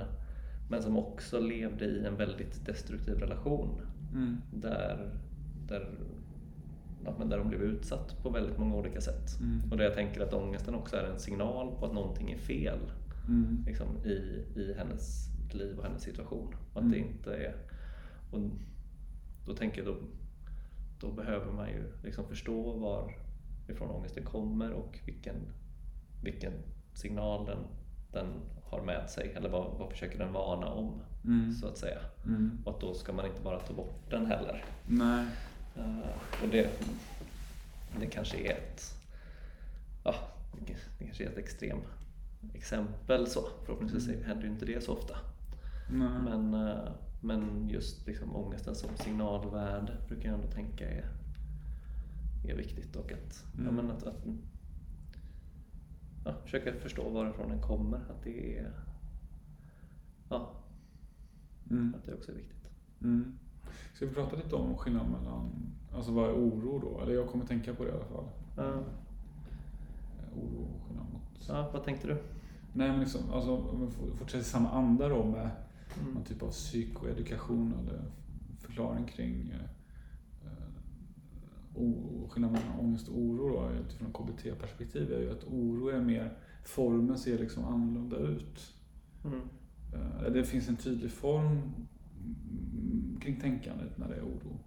men 0.72 0.82
som 0.82 0.96
också 0.98 1.40
levde 1.40 1.84
i 1.84 2.04
en 2.06 2.16
väldigt 2.16 2.66
destruktiv 2.66 3.18
relation 3.18 3.80
Mm. 4.14 4.36
där, 4.52 5.10
där, 5.68 5.88
ja, 7.04 7.14
men 7.18 7.28
där 7.28 7.38
de 7.38 7.48
blev 7.48 7.62
utsatt 7.62 8.22
på 8.22 8.30
väldigt 8.30 8.58
många 8.58 8.74
olika 8.76 9.00
sätt. 9.00 9.40
Mm. 9.40 9.70
Och 9.70 9.76
där 9.76 9.84
jag 9.84 9.94
tänker 9.94 10.20
att 10.20 10.32
ångesten 10.34 10.74
också 10.74 10.96
är 10.96 11.04
en 11.04 11.18
signal 11.18 11.76
på 11.78 11.86
att 11.86 11.92
någonting 11.94 12.30
är 12.30 12.38
fel 12.38 12.78
Mm. 13.28 13.64
liksom, 13.66 13.86
i, 14.04 14.44
i 14.60 14.74
hennes 14.78 15.28
liv 15.54 15.78
och 15.78 15.84
hennes 15.84 16.02
situation. 16.02 16.54
Att 16.74 16.78
Mm. 16.80 16.90
det 16.90 16.98
inte 16.98 17.34
är... 17.36 17.54
Och 18.30 18.40
då 19.46 19.54
tänker 19.54 19.84
jag 19.84 19.94
då, 19.94 19.96
då 21.00 21.12
behöver 21.12 21.52
man 21.52 21.68
ju 21.68 21.92
liksom 22.04 22.24
förstå 22.28 22.72
varifrån 22.72 23.90
ångesten 23.90 24.24
kommer 24.24 24.70
och 24.72 24.98
vilken, 25.06 25.36
vilken 26.22 26.52
signal 26.94 27.46
den, 27.46 27.58
den 28.12 28.26
har 28.72 28.82
med 28.82 29.10
sig 29.10 29.32
eller 29.36 29.48
vad, 29.48 29.66
vad 29.78 29.90
försöker 29.90 30.18
den 30.18 30.32
varna 30.32 30.66
om 30.66 31.00
Mm. 31.24 31.52
så 31.52 31.66
att 31.66 31.78
säga. 31.78 31.98
Mm. 32.26 32.58
Och 32.64 32.74
att 32.74 32.80
då 32.80 32.94
ska 32.94 33.12
man 33.12 33.26
inte 33.26 33.40
bara 33.42 33.58
ta 33.60 33.72
bort 33.74 34.10
den 34.10 34.26
heller. 34.26 34.64
Nej. 34.86 35.26
Eh, 35.76 36.42
och 36.42 36.48
det, 36.50 36.70
det 38.00 38.06
kanske 38.06 38.36
är 38.36 38.50
ett, 38.52 38.94
ja, 40.04 40.14
det 40.98 41.04
kanske 41.04 41.24
är 41.24 41.28
ett 41.28 41.38
extrem 41.38 41.78
exempel 42.54 43.26
så. 43.26 43.40
Förhoppningsvis 43.66 44.24
händer 44.26 44.44
ju 44.44 44.50
inte 44.50 44.66
det 44.66 44.84
så 44.84 44.92
ofta. 44.92 45.16
Nej. 45.90 46.08
Men, 46.24 46.54
eh, 46.68 46.88
men 47.20 47.68
just 47.68 48.06
liksom 48.06 48.36
ångesten 48.36 48.74
som 48.74 48.90
signalvärd 48.96 49.92
brukar 50.08 50.28
jag 50.28 50.34
ändå 50.38 50.52
tänka 50.52 50.90
är, 50.90 51.04
är 52.48 52.54
viktigt. 52.54 52.96
Och 52.96 53.12
att, 53.12 53.44
ja, 53.56 53.60
Mm. 53.60 53.74
men 53.74 53.90
att, 53.90 54.02
att 54.06 54.24
ja, 56.24 56.32
försöka 56.44 56.72
förstå 56.72 57.08
varifrån 57.10 57.48
den 57.50 57.60
kommer. 57.60 57.96
Att 57.98 58.22
det 58.24 58.58
är 58.58 58.72
ja, 60.28 60.50
Mm. 61.70 61.94
att 61.98 62.04
det 62.06 62.14
också 62.14 62.30
är 62.32 62.36
viktigt. 62.36 62.68
Mm. 63.02 63.38
Ska 63.94 64.06
vi 64.06 64.14
prata 64.14 64.36
lite 64.36 64.56
om 64.56 64.76
skillnaden 64.78 65.10
mellan, 65.12 65.50
alltså 65.94 66.12
vad 66.12 66.28
är 66.30 66.34
oro 66.34 66.78
då? 66.78 67.00
Eller 67.00 67.14
jag 67.14 67.28
kommer 67.28 67.44
tänka 67.46 67.74
på 67.74 67.84
det 67.84 67.90
i 67.90 67.92
alla 67.92 68.04
fall. 68.04 68.24
Ja. 68.56 68.62
Eh, 68.64 68.78
Oro 70.38 70.62
och 70.74 70.86
skillnad 70.88 71.06
mot... 71.12 71.22
Ja, 71.48 71.70
vad 71.72 71.84
tänkte 71.84 72.06
du? 72.08 72.14
Nej 72.72 72.88
men 72.90 73.00
liksom, 73.00 73.20
alltså 73.32 73.56
om 73.56 73.86
vi 73.86 74.16
fortsätter 74.16 74.38
i 74.42 74.44
samma 74.44 74.70
anda 74.70 75.08
då 75.08 75.24
med 75.24 75.50
Mm. 76.00 76.14
någon 76.14 76.24
typ 76.24 76.42
av 76.42 76.50
psykoedukation 76.50 77.74
eller 77.80 78.02
förklaring 78.58 79.04
kring 79.04 79.50
eh, 79.50 79.60
skillnaden 82.28 82.52
mellan 82.52 82.78
ångest 82.78 83.08
och 83.08 83.18
oro 83.18 83.48
då, 83.48 83.70
utifrån 83.80 84.12
KBT-perspektiv 84.12 85.12
är 85.12 85.20
ju 85.20 85.30
att 85.30 85.44
oro 85.44 85.88
är 85.88 86.00
mer, 86.00 86.38
formen 86.64 87.18
ser 87.18 87.38
liksom 87.38 87.64
annorlunda 87.64 88.16
ut. 88.16 88.74
Mm. 89.24 89.40
Eh, 89.92 90.32
Det 90.32 90.44
finns 90.44 90.68
en 90.68 90.76
tydlig 90.76 91.10
form 91.10 91.72
kring 93.20 93.40
tänkandet 93.40 93.98
när 93.98 94.08
det 94.08 94.14
är 94.14 94.22
oro. 94.22 94.58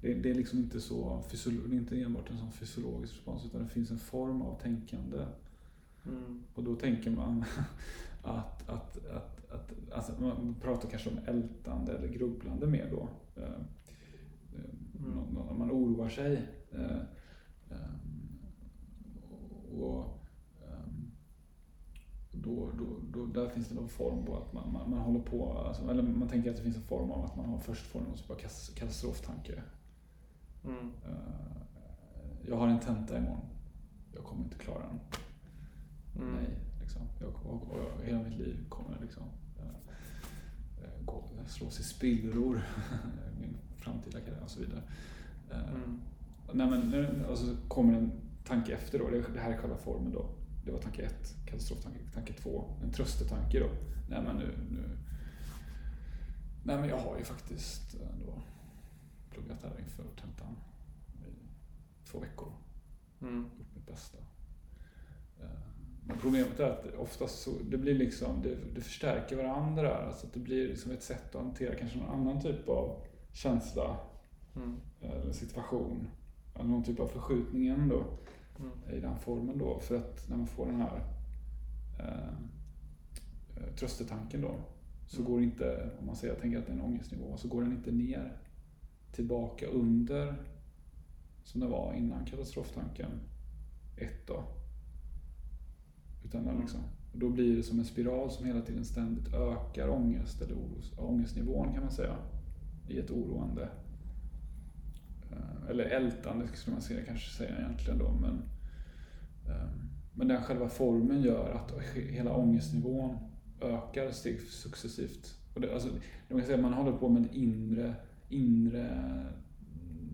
Det, 0.00 0.14
det 0.14 0.30
är 0.30 0.34
liksom 0.34 0.58
inte 0.58 0.80
så 0.80 1.22
det 1.30 1.46
är 1.46 1.74
inte 1.74 2.02
enbart 2.02 2.30
en 2.30 2.38
sån 2.38 2.52
fysiologisk 2.52 3.14
respons 3.14 3.44
utan 3.44 3.62
det 3.62 3.68
finns 3.68 3.90
en 3.90 3.98
form 3.98 4.42
av 4.42 4.60
tänkande. 4.60 5.24
Mm. 6.06 6.42
Och 6.54 6.64
då 6.64 6.74
tänker 6.74 7.10
man 7.10 7.44
att, 8.22 8.68
att, 8.68 9.06
att, 9.06 9.50
att 9.50 9.72
alltså 9.92 10.12
man 10.20 10.56
pratar 10.62 10.88
kanske 10.88 11.10
om 11.10 11.18
ältande 11.26 11.98
eller 11.98 12.08
grubblande 12.08 12.66
mer 12.66 12.88
då. 12.90 13.08
Eh, 15.04 15.10
Mm. 15.12 15.58
Man 15.58 15.70
oroar 15.70 16.08
sig. 16.08 16.48
Eh, 16.72 16.96
eh, 17.70 17.94
och 19.80 20.18
ehm, 20.62 21.10
då, 22.32 22.70
då, 22.78 22.86
då, 23.12 23.26
där 23.26 23.48
finns 23.48 23.68
det 23.68 23.74
någon 23.74 23.88
form 23.88 24.24
på 24.26 24.36
att 24.36 24.52
man, 24.52 24.72
man, 24.72 24.90
man 24.90 24.98
håller 24.98 25.20
på, 25.20 25.58
alltså, 25.58 25.90
eller 25.90 26.02
man 26.02 26.28
tänker 26.28 26.50
att 26.50 26.56
det 26.56 26.62
finns 26.62 26.76
en 26.76 26.82
form 26.82 27.10
av 27.10 27.24
att 27.24 27.36
man 27.36 27.46
har 27.48 27.58
först 27.58 27.86
får 27.86 28.00
någon 28.00 28.16
typ 28.16 28.30
av 28.30 28.34
katastroftanke. 28.74 29.62
Mm. 30.64 30.90
Eh, 31.06 31.56
Jag 32.48 32.56
har 32.56 32.68
en 32.68 32.80
tenta 32.80 33.18
imorgon. 33.18 33.46
Jag 34.14 34.24
kommer 34.24 34.44
inte 34.44 34.58
klara 34.58 34.86
den. 34.86 35.00
Mm. 36.22 36.34
Nej, 36.34 36.50
liksom. 36.80 37.02
Jag, 37.20 37.28
och, 37.28 37.62
och, 37.62 37.76
och 37.98 38.04
hela 38.04 38.22
mitt 38.22 38.38
liv 38.38 38.68
kommer 38.68 38.98
liksom 39.00 39.22
eh, 39.58 39.64
eh, 40.84 41.04
gå, 41.04 41.24
slås 41.46 41.80
i 41.80 41.82
spillror. 41.82 42.62
Min 43.40 43.56
framtida 43.84 44.20
karriär 44.20 44.42
och 44.44 44.50
så 44.50 44.60
vidare. 44.60 44.82
Eh, 45.50 45.68
Mm. 45.74 46.00
Nej, 46.52 46.66
men, 46.70 46.80
nu- 46.90 47.24
och 47.28 47.38
så 47.38 47.56
kommer 47.68 47.94
en 47.98 48.12
tanke 48.44 48.72
efter 48.74 48.98
då. 48.98 49.10
Det, 49.10 49.40
här 49.40 49.50
är 49.52 49.56
själva 49.56 49.76
formen 49.76 50.12
då. 50.12 50.26
Det 50.64 50.70
var 50.72 50.78
tanke 50.78 51.02
ett, 51.02 51.34
katastroftanke. 51.46 51.98
Tanke 52.14 52.32
två, 52.32 52.64
en 52.82 52.90
tröstetanke 52.92 53.60
då. 53.60 53.68
Nej 54.10 54.22
men 54.22 54.36
nu, 54.36 54.48
nu. 54.70 54.88
Nej 56.64 56.78
men 56.80 56.88
jag 56.88 56.98
har 56.98 57.18
ju 57.18 57.24
faktiskt 57.24 57.96
då 58.26 58.42
pluggat 59.30 59.58
här 59.62 59.80
inför 59.80 60.02
tentan 60.02 60.56
i 61.26 61.30
två 62.10 62.18
veckor. 62.20 62.52
Mm. 63.22 63.50
Gjort 63.58 63.74
mitt 63.74 63.86
bästa. 63.86 64.18
Eh, 65.40 65.46
Men 66.06 66.18
problemet 66.18 66.60
är 66.60 66.70
att 66.70 66.94
oftast 66.98 67.42
så, 67.42 67.50
det 67.70 67.76
blir 67.78 67.94
liksom, 67.94 68.42
det, 68.42 68.56
det 68.74 68.80
förstärker 68.80 69.36
varandra. 69.36 69.96
Alltså 69.96 70.26
det 70.32 70.40
blir 70.40 70.68
liksom 70.68 70.90
ett 70.92 71.02
sätt 71.02 71.34
att 71.34 71.42
hantera 71.42 71.74
kanske 71.74 71.98
någon 71.98 72.20
annan 72.20 72.42
typ 72.42 72.68
av 72.68 73.02
känsla 73.34 73.96
Mm. 74.56 74.76
eller 75.00 75.32
situation. 75.32 76.06
Eller 76.54 76.64
någon 76.68 76.84
typ 76.84 77.00
av 77.00 77.06
förskjutning 77.06 77.66
ändå 77.66 78.04
Mm. 78.58 78.96
i 78.96 79.00
den 79.00 79.16
formen 79.18 79.58
då. 79.58 79.78
För 79.80 79.96
att 79.96 80.28
när 80.28 80.36
man 80.36 80.46
får 80.46 80.66
den 80.66 80.76
här 80.80 81.00
eh, 81.98 82.28
eh, 83.56 83.74
tröstetanken 83.76 84.40
då. 84.40 84.54
Så 85.06 85.16
Mm. 85.20 85.30
går 85.32 85.42
inte, 85.42 85.90
om 86.00 86.06
man 86.06 86.16
säger, 86.16 86.34
jag 86.34 86.42
tänker 86.42 86.58
att 86.58 86.66
det 86.66 86.72
är 86.72 86.76
en 86.76 86.82
ångestnivå, 86.82 87.36
så 87.36 87.48
går 87.48 87.62
den 87.62 87.72
inte 87.72 87.92
ner 87.92 88.36
tillbaka 89.12 89.66
under 89.66 90.34
som 91.44 91.60
det 91.60 91.66
var 91.68 91.92
innan 91.94 92.24
katastroftanken 92.24 93.10
1 93.96 94.26
då. 94.26 94.44
Utan 96.24 96.40
den 96.42 96.50
Mm. 96.50 96.60
liksom, 96.62 96.80
och 97.12 97.18
då 97.18 97.30
blir 97.30 97.56
det 97.56 97.62
som 97.62 97.78
en 97.78 97.84
spiral 97.84 98.30
som 98.30 98.46
hela 98.46 98.60
tiden 98.60 98.84
ständigt 98.84 99.34
ökar 99.34 99.88
ångest 99.88 100.42
eller 100.42 100.56
ångestnivån 100.96 101.72
kan 101.72 101.82
man 101.82 101.92
säga. 101.92 102.16
I 102.88 102.98
ett 102.98 103.10
oroande 103.10 103.68
eh, 105.30 105.70
eller 105.70 105.84
ältande 105.84 106.48
skulle 106.48 106.74
man 106.74 106.82
säga, 106.82 107.04
kanske 107.04 107.30
säga 107.30 107.58
egentligen 107.58 107.98
då. 107.98 108.12
Men, 108.12 108.42
eh, 109.46 109.70
men 110.12 110.28
den 110.28 110.42
själva 110.42 110.68
formen 110.68 111.22
gör 111.22 111.50
att 111.50 111.72
hela 111.94 112.36
ångestnivån 112.36 113.18
ökar 113.60 114.10
steg 114.10 114.40
successivt. 114.40 115.38
Och 115.54 115.60
det, 115.60 115.74
alltså, 115.74 115.88
man 116.28 116.38
kan 116.38 116.46
säga 116.46 116.62
man 116.62 116.72
håller 116.72 116.98
på 116.98 117.08
med 117.08 117.22
en 117.22 117.34
inre, 117.34 117.94
inre 118.28 119.26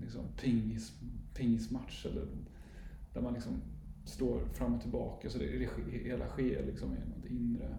liksom, 0.00 0.22
pingis, 0.36 0.92
pingismatch. 1.34 2.06
Eller, 2.06 2.26
där 3.12 3.20
man 3.20 3.34
liksom 3.34 3.62
står 4.04 4.44
fram 4.44 4.74
och 4.74 4.80
tillbaka. 4.80 5.30
Så 5.30 5.38
det, 5.38 5.58
det 5.58 5.68
hela 5.92 6.28
sker 6.28 6.66
liksom 6.66 6.92
i 6.92 7.08
något 7.08 7.30
inre 7.30 7.64
eh, 7.64 7.76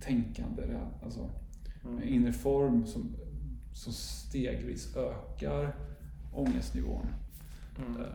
tänkande. 0.00 0.66
Det, 0.66 0.88
alltså, 1.02 1.30
en 1.84 1.90
Mm. 1.90 2.08
inre 2.08 2.32
form 2.32 2.86
som, 2.86 3.16
som 3.74 3.92
stegvis 3.92 4.96
ökar 4.96 5.76
ångestnivån. 6.32 7.06
Mm. 7.78 8.00
Eh, 8.00 8.06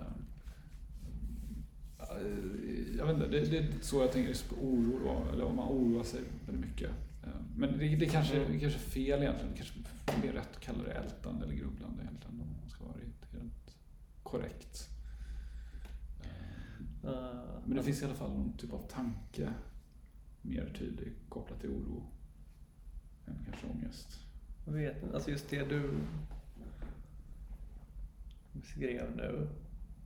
Jag 2.97 3.05
vet 3.05 3.16
inte, 3.16 3.28
det, 3.28 3.39
det 3.45 3.57
är 3.57 3.68
så 3.82 4.01
jag 4.01 4.11
tänker 4.11 4.30
just 4.30 4.49
på 4.49 4.55
oro 4.55 4.99
då, 5.03 5.32
eller 5.34 5.43
om 5.45 5.55
man 5.55 5.68
oroar 5.70 6.03
sig 6.03 6.22
väldigt 6.45 6.66
mycket. 6.70 6.89
Eh, 7.24 7.30
Men 7.57 7.78
det, 7.78 7.95
det, 7.95 8.05
kanske, 8.05 8.45
Mm. 8.45 8.59
kanske 8.59 8.80
är 8.80 8.89
fel 8.89 9.22
egentligen, 9.22 9.51
det 9.51 9.57
kanske 9.57 9.80
är 10.07 10.22
mer 10.28 10.34
rätt 10.34 10.49
att 10.55 10.59
kalla 10.59 10.84
det 10.84 10.91
ältande 10.91 11.45
eller 11.45 11.55
grubblande 11.55 12.01
egentligen 12.03 12.41
om 12.41 12.47
man 12.61 12.70
ska 12.70 12.84
vara 12.84 12.93
helt, 12.97 13.78
korrekt. 14.24 14.89
Eh, 17.03 17.59
Men 17.66 17.78
det 17.78 17.84
finns 17.84 18.01
i 18.01 18.05
alla 18.05 18.14
fall 18.14 18.30
någon 18.30 18.57
typ 18.57 18.74
av 18.74 18.88
tanke 18.89 19.53
mer 20.41 20.74
tydlig 20.80 21.14
kopplat 21.30 21.59
till 21.59 21.70
oro 21.70 22.03
än 23.28 23.45
kanske 23.45 23.67
ångest. 23.67 24.19
Jag 24.65 24.74
vet 24.74 25.03
inte, 25.03 25.15
alltså 25.15 25.32
just 25.32 25.49
det 25.49 25.69
du 25.69 25.89
beskrev 28.51 29.15
nu 29.15 29.47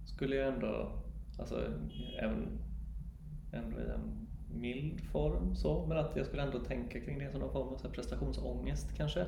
skulle 0.05 0.35
jag 0.35 0.53
ändå, 0.53 0.91
alltså 1.39 1.73
även 2.19 2.59
ändå 3.51 3.79
i 3.79 3.83
en 3.83 4.27
mild 4.59 5.01
form 5.01 5.55
så, 5.55 5.85
men 5.87 5.97
att 5.97 6.15
jag 6.15 6.25
skulle 6.25 6.41
ändå 6.41 6.59
tänka 6.59 6.99
kring 6.99 7.19
det 7.19 7.31
som 7.31 7.39
någon 7.39 7.51
form 7.51 7.67
av 7.67 7.77
så 7.77 7.87
här 7.87 7.93
prestationsångest 7.93 8.93
kanske. 8.97 9.25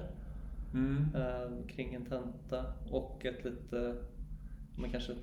Eh, 1.16 1.68
kring 1.68 1.94
en 1.94 2.06
tenta 2.06 2.66
och 2.92 3.26
ett 3.26 3.44
lite, 3.44 3.96
men 4.76 4.90
kanske 4.92 5.16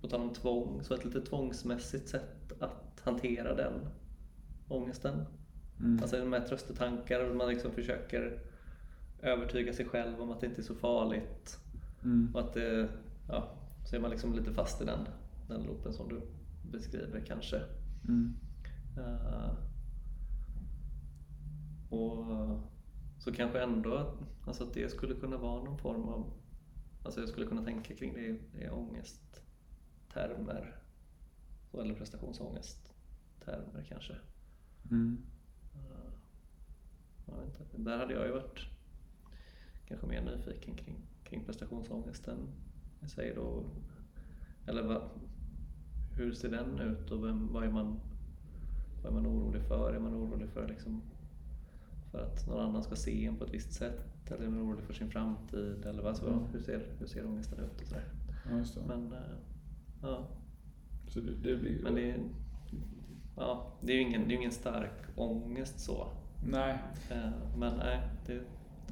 på 0.00 0.08
tal 0.08 0.20
om 0.20 0.34
tvång, 0.34 0.82
så 0.82 0.94
ett 0.94 1.04
lite 1.04 1.20
tvångsmässigt 1.20 2.08
sätt 2.08 2.52
att 2.60 3.00
hantera 3.04 3.54
den 3.54 3.72
ångesten. 4.68 5.24
Mm. 5.80 5.98
Alltså 6.02 6.24
med 6.24 6.46
tröstetankar 6.46 7.30
och 7.30 7.36
man 7.36 7.48
liksom 7.48 7.72
försöker 7.72 8.40
övertyga 9.22 9.72
sig 9.72 9.86
själv 9.86 10.20
om 10.20 10.30
att 10.30 10.40
det 10.40 10.46
inte 10.46 10.60
är 10.60 10.64
så 10.64 10.74
farligt. 10.74 11.58
Mm. 12.04 12.34
Och 12.34 12.40
att 12.40 12.52
det, 12.54 12.88
ja, 13.28 13.48
så 13.84 13.96
är 13.96 14.00
man 14.00 14.10
liksom 14.10 14.34
lite 14.34 14.52
fast 14.52 14.82
i 14.82 14.84
den, 14.84 14.98
den 15.48 15.62
loopen 15.62 15.92
som 15.92 16.08
du 16.08 16.20
beskriver 16.70 17.20
kanske. 17.26 17.62
Mm. 18.08 18.34
Eh, 18.96 19.50
och 21.90 22.26
så 23.18 23.32
kanske 23.32 23.62
ändå 23.62 23.94
att- 23.94 24.18
alltså 24.46 24.64
att 24.64 24.74
det 24.74 24.90
skulle 24.90 25.14
kunna 25.14 25.36
vara 25.36 25.64
någon 25.64 25.78
form 25.78 26.02
av, 26.02 26.32
alltså 27.04 27.20
jag 27.20 27.28
skulle 27.28 27.46
kunna 27.46 27.64
tänka 27.64 27.94
kring 27.94 28.14
det 28.14 28.20
i, 28.64 28.68
ångesttermer. 28.70 30.76
Eller 31.72 31.94
prestationsångesttermer 31.94 33.86
kanske. 33.88 34.14
Mm. 34.90 35.18
Jag 37.26 37.34
vet 37.36 37.60
inte. 37.60 37.90
Där 37.90 37.98
hade 37.98 38.14
jag 38.14 38.26
ju 38.26 38.32
varit 38.32 38.60
kanske 39.88 40.06
mer 40.06 40.22
nyfiken 40.22 40.74
kring, 40.74 40.96
kring 41.24 41.44
prestationsångesten 41.44 42.38
i 43.04 43.08
sig 43.08 43.32
då. 43.34 43.64
Eller 44.66 44.82
vad, 44.82 45.02
hur 46.16 46.32
ser 46.32 46.50
den 46.50 46.78
ut 46.78 47.10
och 47.10 47.24
vem, 47.24 47.52
vad, 47.52 47.64
är 47.64 47.70
man, 47.70 48.00
vad 49.02 49.12
är 49.12 49.14
man 49.14 49.26
orolig 49.26 49.62
för? 49.62 49.92
Är 49.94 50.00
man 50.00 50.14
orolig 50.14 50.48
för, 50.48 50.68
liksom, 50.68 51.02
för 52.10 52.18
att 52.22 52.46
någon 52.46 52.60
annan 52.60 52.82
ska 52.82 52.96
se 52.96 53.26
en 53.26 53.36
på 53.36 53.44
ett 53.44 53.54
visst 53.54 53.72
sätt? 53.72 54.30
Eller 54.30 54.44
är 54.44 54.48
man 54.50 54.60
orolig 54.62 54.84
för 54.84 54.92
sin 54.94 55.10
framtid? 55.10 55.86
Eller 55.86 56.02
vad, 56.02 56.06
alltså, 56.08 56.26
Mm. 56.26 56.44
hur, 56.52 56.60
ser, 56.60 56.86
hur 56.98 57.06
ser 57.06 57.26
ångesten 57.26 57.58
ut? 57.60 57.80
Och 57.80 57.86
sådär. 57.86 58.04
Ja. 58.50 58.82
Men, 58.88 59.12
eh, 59.12 59.18
ja. 60.02 60.28
Så 61.08 61.20
det, 61.20 61.32
det 61.32 61.56
blir... 61.56 61.82
Men 61.82 61.94
det, 61.94 62.16
ja, 63.36 63.72
det 63.80 63.92
är 63.92 63.96
ju 63.96 64.02
ingen, 64.02 64.28
det 64.28 64.34
är 64.34 64.36
ingen 64.36 64.50
stark 64.52 64.92
ångest 65.16 65.80
så. 65.80 66.08
Nej, 66.42 66.78
Eh, 67.10 67.30
Men 67.56 67.76
nej, 67.76 68.00
det, 68.26 68.40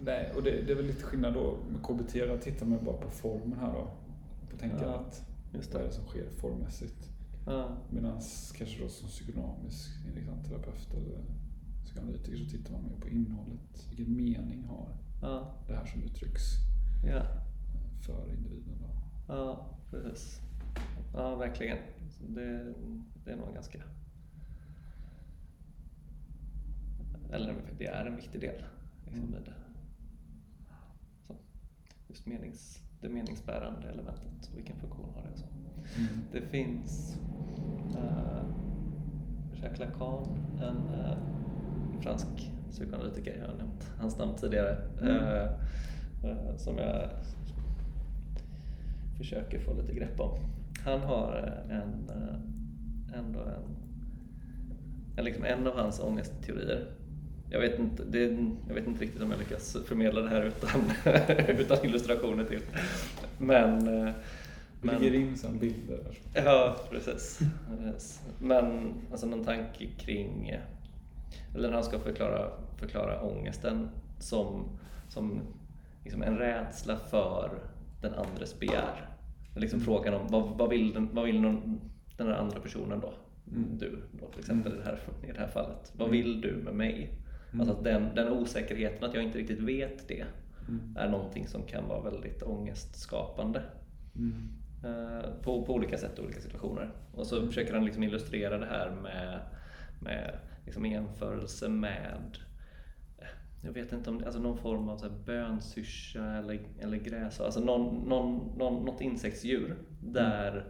nej, 0.05 0.33
och 0.37 0.43
det, 0.43 0.51
det 0.63 0.73
är 0.73 0.77
väl 0.77 0.87
lite 0.87 1.03
skillnad 1.03 1.35
då 1.35 1.57
med 1.71 1.83
KBT. 1.83 2.13
Där 2.13 2.39
tittar 2.39 2.67
man 2.67 2.85
bara 2.85 2.97
på 2.97 3.11
formen 3.11 3.59
här 3.59 3.73
då. 3.73 3.91
På 4.51 4.57
tänka 4.57 4.77
Ja, 4.85 4.95
att 4.95 5.25
just 5.53 5.73
vad 5.75 5.83
är 5.83 5.85
det. 5.87 5.91
det 5.91 5.97
som 5.97 6.05
sker 6.07 6.29
formmässigt. 6.31 7.11
Ja, 7.47 7.77
Medan 7.91 8.21
kanske 8.59 8.83
då 8.83 8.89
som 8.89 9.09
psykodynamisk 9.09 9.91
inriktad 10.07 10.37
terapeut 10.49 10.95
eller 10.95 11.19
psykoanalytiker 11.85 12.37
så 12.39 12.51
tittar 12.51 12.73
man 12.73 12.83
mer 12.83 12.97
på 13.01 13.09
innehållet. 13.09 13.87
Vilken 13.89 14.17
mening 14.17 14.65
har 14.65 14.89
ja, 15.23 15.55
det 15.69 15.75
här 15.75 15.85
som 15.87 16.03
uttrycks 16.03 16.43
ja, 17.05 17.17
eh, 17.17 17.25
för 18.07 18.33
individen. 18.37 18.75
Då. 18.81 18.89
ja, 19.35 19.67
precis. 19.91 20.41
Ja, 21.15 21.37
verkligen. 21.37 21.79
Det, 22.29 22.75
det 23.25 23.31
är 23.33 23.37
nog 23.37 23.55
ganska... 23.55 23.79
Eller 27.33 27.55
det 27.79 27.87
är 27.87 28.07
en 28.07 28.17
viktig 28.17 28.41
del 28.41 28.65
liksom, 29.05 29.23
Mm. 29.23 29.35
i 29.35 29.45
det. 29.45 29.53
Så, 31.27 31.35
just 32.09 32.27
menings, 32.27 32.81
det 33.01 33.09
meningsbärande 33.09 33.89
elementet, 33.89 34.51
vilken 34.55 34.77
funktion 34.77 35.09
har 35.15 35.23
det 35.23 35.29
och 35.33 35.39
så. 35.39 35.47
Mm. 35.99 36.09
Det 36.33 36.41
finns 36.41 37.17
uh, 37.97 38.43
Jacques 39.63 39.79
Lacan, 39.79 40.25
en 40.63 41.01
eh, 41.01 41.17
fransk 42.03 42.53
psykoanalytiker, 42.71 43.39
jag 43.39 43.47
har 43.49 43.55
nämnt 43.57 43.91
hans 43.99 44.19
namn 44.19 44.35
tidigare, 44.37 44.77
Mm. 45.01 45.17
eh, 45.17 45.45
eh, 46.31 46.57
som 46.57 46.79
jag 46.79 47.11
försöker 49.19 49.59
få 49.61 49.75
lite 49.75 49.95
grepp 49.95 50.21
om. 50.21 50.39
Han 50.85 51.01
har 51.01 51.33
en, 51.71 52.11
ändå 53.15 53.41
en, 53.41 53.77
en, 55.17 55.25
liksom 55.25 55.45
en 55.45 55.67
av 55.67 55.77
hans 55.77 56.01
ångestteorier 56.01 56.91
jag, 57.51 57.61
vet 57.61 57.79
inte, 57.79 58.05
det, 58.05 58.19
jag 58.69 58.75
vet 58.75 58.87
inte 58.87 59.05
riktigt 59.05 59.23
om 59.23 59.31
jag 59.31 59.39
lyckas 59.39 59.77
förmedla 59.87 60.21
det 60.21 60.29
här 60.29 60.43
utan, 60.45 60.81
utan 61.61 61.85
illustrationer 61.87 62.45
till. 62.45 62.61
Men, 63.39 63.89
eh, 63.89 64.13
Vi 64.81 64.89
men 64.91 64.99
lägger 64.99 65.15
in 65.15 65.37
sen 65.37 65.59
bilder. 65.59 66.19
Ja, 66.35 66.77
precis. 66.91 67.41
Men 68.39 68.95
alltså 69.11 69.27
någon 69.27 69.45
tanke 69.45 69.87
kring, 69.99 70.57
eller 71.55 71.69
när 71.69 71.75
han 71.75 71.85
ska 71.85 71.99
förklara, 71.99 72.51
förklara 72.77 73.21
ångesten 73.23 73.89
som, 74.19 74.65
som 75.09 75.41
liksom 76.05 76.23
en 76.23 76.39
rädsla 76.39 76.97
för 76.97 77.51
den 78.01 78.15
andres 78.15 78.61
begär. 78.61 79.09
Liksom 79.57 79.77
Mm. 79.81 79.85
frågan 79.87 80.15
om 80.15 80.27
vad, 80.29 80.59
vad 80.59 80.71
vill, 80.71 80.93
den, 80.93 81.09
vad 81.13 81.25
vill 81.25 81.41
någon, 81.41 81.81
den 82.17 82.27
här 82.27 82.35
andra 82.35 82.61
personen 82.61 83.01
då? 83.01 83.13
Mm. 83.51 83.79
Du 83.79 84.03
då 84.21 84.27
till 84.27 84.39
exempel 84.41 84.73
Mm. 84.73 84.83
i, 84.83 84.85
det 84.85 84.91
här, 84.91 84.99
i 85.29 85.33
det 85.33 85.39
här 85.39 85.49
fallet. 85.49 85.93
Vad 85.97 86.09
Mm. 86.09 86.23
vill 86.23 86.41
du 86.41 86.53
med 86.65 86.75
mig? 86.75 87.11
Mm. 87.55 87.61
Alltså 87.61 87.79
att 87.79 87.85
den, 87.85 88.15
den 88.15 88.33
osäkerheten 88.33 89.05
att 89.05 89.15
jag 89.15 89.23
inte 89.23 89.39
riktigt 89.39 89.61
vet 89.61 90.09
det 90.09 90.25
Mm. 90.69 90.97
är 90.97 91.09
någonting 91.09 91.49
som 91.49 91.63
kan 91.63 91.89
vara 91.89 92.11
väldigt 92.11 92.43
ångestskapande. 92.43 93.63
Mm. 94.17 94.49
Eh, 94.85 95.31
på, 95.43 95.65
på 95.65 95.75
olika 95.75 95.99
sätt 95.99 96.19
och 96.19 96.25
olika 96.25 96.41
situationer. 96.41 96.91
Och 97.15 97.27
så 97.27 97.47
försöker 97.47 97.75
han 97.75 97.85
liksom 97.85 98.03
illustrera 98.03 98.59
det 98.59 98.67
här 98.67 98.91
med, 98.91 99.41
med 100.01 100.39
liksom 100.65 100.87
jämförelse 100.87 101.69
med 101.69 102.39
jag 103.63 103.73
vet 103.73 103.93
inte 103.93 104.11
om 104.11 104.19
det, 104.19 104.25
alltså 104.25 104.41
någon 104.41 104.59
form 104.59 104.89
av 104.89 104.97
så 104.97 105.05
här 105.05 105.15
bönsyrsa 105.25 106.25
eller, 106.25 106.61
eller 106.81 106.97
gräs, 106.97 107.41
alltså 107.41 107.61
någon, 107.61 108.09
någon, 108.09 108.59
någon, 108.59 108.85
något 108.85 109.01
insektsdjur 109.01 109.77
där, 110.01 110.67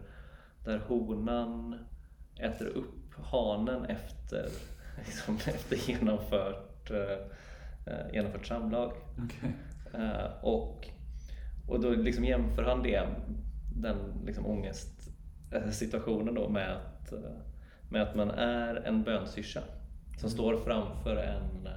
där 0.63 0.77
honan 0.77 1.75
äter 2.39 2.67
upp 2.67 3.15
hanen 3.17 3.85
efter, 3.85 4.49
liksom, 5.05 5.35
efter 5.35 5.89
genomfört, 5.89 6.74
eh, 6.91 7.93
eh, 7.93 8.13
genomfört 8.13 8.45
samlag. 8.45 8.91
Okej. 9.23 9.55
Eh, 9.93 10.43
och, 10.43 10.87
och 11.67 11.81
då 11.81 11.89
liksom 11.89 12.25
jämför 12.25 12.63
han 12.63 12.83
det, 12.83 13.07
den 13.75 13.97
liksom 14.25 14.45
ångestsituationen 14.45 16.35
då 16.35 16.49
med 16.49 16.75
att, 16.75 17.11
eh, 17.13 17.19
med 17.89 18.01
att 18.01 18.15
man 18.15 18.29
är 18.31 18.75
en 18.75 19.03
bönsyrsa 19.03 19.63
som 20.17 20.29
står 20.29 20.57
framför 20.57 21.15
en, 21.15 21.67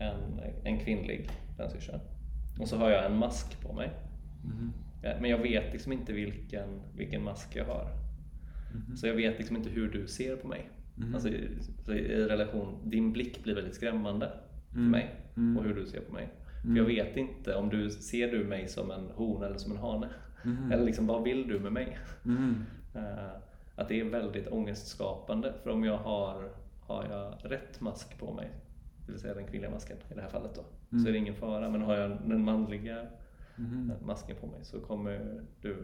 en, 0.00 0.40
en 0.64 0.78
kvinnlig 0.78 1.30
bönsyrsa. 1.58 2.00
Och 2.60 2.68
så 2.68 2.76
har 2.76 2.90
jag 2.90 3.04
en 3.04 3.16
mask 3.18 3.60
på 3.60 3.72
mig. 3.72 3.90
Eh, 5.02 5.20
Men 5.20 5.30
jag 5.30 5.38
vet 5.38 5.72
liksom 5.72 5.92
inte 5.92 6.12
vilken, 6.12 6.82
vilken 6.94 7.24
mask 7.24 7.56
jag 7.56 7.64
har. 7.64 7.88
Mhm. 8.74 8.96
Så 8.96 9.06
jag 9.06 9.14
vet 9.14 9.38
liksom 9.38 9.56
inte 9.56 9.70
hur 9.70 9.90
du 9.92 10.06
ser 10.06 10.36
på 10.36 10.48
mig. 10.48 10.70
Mhm. 10.96 11.14
Alltså, 11.14 11.28
i, 11.28 11.48
i 11.88 12.24
relation, 12.26 12.78
din 12.90 13.12
blick 13.12 13.42
blir 13.42 13.54
väldigt 13.54 13.74
skrämmande 13.74 14.30
för 14.70 14.78
Mm. 14.78 14.90
mig 14.90 15.14
Mm. 15.36 15.56
och 15.58 15.64
hur 15.64 15.74
du 15.74 15.86
ser 15.86 16.00
på 16.00 16.12
mig. 16.12 16.28
Mm. 16.64 16.74
För 16.76 16.82
jag 16.82 17.04
vet 17.04 17.16
inte 17.16 17.54
om 17.54 17.68
du 17.68 17.90
ser 17.90 18.32
du 18.32 18.44
mig 18.44 18.68
som 18.68 18.90
en 18.90 19.10
hona 19.14 19.46
eller 19.46 19.58
som 19.58 19.72
en 19.72 19.78
hane. 19.78 20.08
Mhm. 20.44 20.72
Eller 20.72 20.84
liksom, 20.84 21.06
vad 21.06 21.22
vill 21.22 21.48
du 21.48 21.60
med 21.60 21.72
mig? 21.72 21.98
Mhm. 22.22 22.64
Eh, 22.94 23.30
att 23.74 23.88
det 23.88 24.00
är 24.00 24.04
väldigt 24.04 24.48
ångestskapande. 24.48 25.52
För 25.62 25.70
om 25.70 25.84
jag 25.84 25.98
har, 25.98 26.50
har 26.80 27.04
jag 27.10 27.50
rätt 27.52 27.80
mask 27.80 28.18
på 28.18 28.32
mig, 28.32 28.50
det 29.06 29.12
vill 29.12 29.20
säga 29.20 29.34
den 29.34 29.46
kvinnliga 29.46 29.70
masken 29.70 29.96
i 30.10 30.14
det 30.14 30.20
här 30.22 30.28
fallet 30.28 30.54
då, 30.54 30.64
Mm. 30.92 31.02
så 31.04 31.08
är 31.08 31.12
det 31.12 31.18
ingen 31.18 31.34
fara. 31.34 31.70
Men 31.70 31.80
har 31.82 31.94
jag 31.96 32.10
den 32.10 32.44
manliga 32.44 33.06
masken 34.06 34.36
på 34.40 34.46
mig 34.46 34.58
så 34.64 34.80
kommer 34.80 35.40
du 35.62 35.76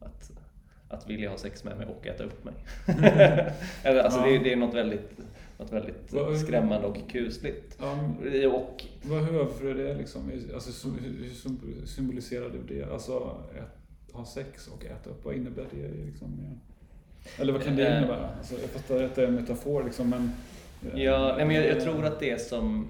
att, 0.00 0.30
att 0.88 1.10
vilja 1.10 1.30
ha 1.30 1.38
sex 1.38 1.64
med 1.64 1.76
mig 1.78 1.86
och 1.86 2.06
äta 2.06 2.24
upp 2.24 2.44
mig. 2.44 2.54
Eller, 3.82 4.02
alltså, 4.02 4.20
det, 4.20 4.34
är- 4.36 4.44
det 4.44 4.52
är 4.52 4.56
något 4.56 4.74
väldigt, 4.74 5.10
något 5.58 5.72
väldigt 5.72 6.12
Vad- 6.12 6.38
skrämmande 6.40 6.86
och 6.86 6.96
kusligt. 7.10 7.76
Ja, 7.80 7.98
Och 8.52 8.84
Vad, 9.02 9.22
är 9.70 9.74
det 9.74 9.94
liksom? 9.94 10.30
Alltså, 10.54 10.88
hur, 10.88 11.24
hur 11.24 11.30
sym- 11.34 11.86
symboliserar 11.86 12.50
du 12.50 12.62
det? 12.74 12.84
Alltså, 12.92 13.36
ät, 13.58 13.78
ha 14.14 14.24
sex 14.24 14.68
och 14.68 14.84
äta 14.84 15.10
upp, 15.10 15.24
vad 15.24 15.34
innebär 15.34 15.66
det? 15.70 15.88
Liksom? 16.06 16.38
Ja. 16.42 16.48
Eller 17.42 17.52
vad 17.52 17.62
kan 17.62 17.76
det 17.76 17.88
Eh. 17.88 17.98
innebära? 17.98 18.28
Alltså, 18.38 18.54
jag 18.60 18.70
fattar 18.70 19.02
att 19.02 19.14
det 19.14 19.22
är 19.22 19.26
en 19.26 19.34
metafor 19.34 19.84
liksom, 19.84 20.10
men... 20.10 20.32
Ja, 20.94 21.34
nej, 21.36 21.46
men 21.46 21.56
jag, 21.56 21.66
jag 21.66 21.80
tror 21.80 22.04
att 22.04 22.20
det 22.20 22.30
är 22.30 22.36
som... 22.38 22.86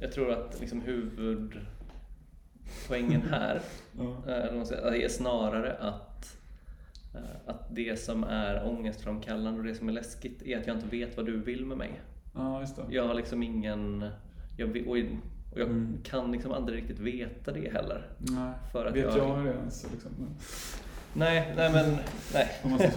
Jag 0.00 0.12
tror 0.12 0.30
att 0.32 0.60
liksom 0.60 0.80
huvudpoängen 0.80 3.22
här 3.30 3.60
Ja. 3.98 4.16
eh, 4.26 5.04
är 5.04 5.08
snarare 5.08 5.72
att, 5.72 6.11
att 7.46 7.74
det 7.74 7.98
som 8.00 8.24
är 8.24 8.66
ångestframkallande 8.66 9.60
och 9.60 9.66
det 9.66 9.74
som 9.74 9.88
är 9.88 9.92
läskigt 9.92 10.42
är 10.42 10.58
att 10.58 10.66
jag 10.66 10.76
inte 10.76 10.86
vet 10.88 11.16
vad 11.16 11.26
du 11.26 11.36
vill 11.40 11.66
med 11.66 11.78
mig. 11.78 12.00
ja, 12.34 12.60
just 12.60 12.76
det. 12.76 12.82
Jag 12.90 13.06
har 13.06 13.14
liksom 13.14 13.42
ingen... 13.42 14.10
Jag, 14.56 14.68
och 14.86 14.98
jag 14.98 15.68
Mm. 15.70 15.98
kan 16.04 16.32
liksom 16.32 16.52
aldrig 16.52 16.78
riktigt 16.78 16.98
veta 16.98 17.52
det 17.52 17.72
heller. 17.72 18.06
Nej. 18.18 18.52
För 18.72 18.86
att 18.86 18.96
Vet 18.96 19.04
jag- 19.04 19.18
jag, 19.18 19.44
det 19.44 19.50
ens? 19.50 19.86
Liksom. 19.92 20.10
Nej, 21.14 21.52
nej 21.56 21.72
men... 21.72 21.96
Nej. 22.34 22.48
Om 22.64 22.70
man 22.70 22.78
säger 22.78 22.92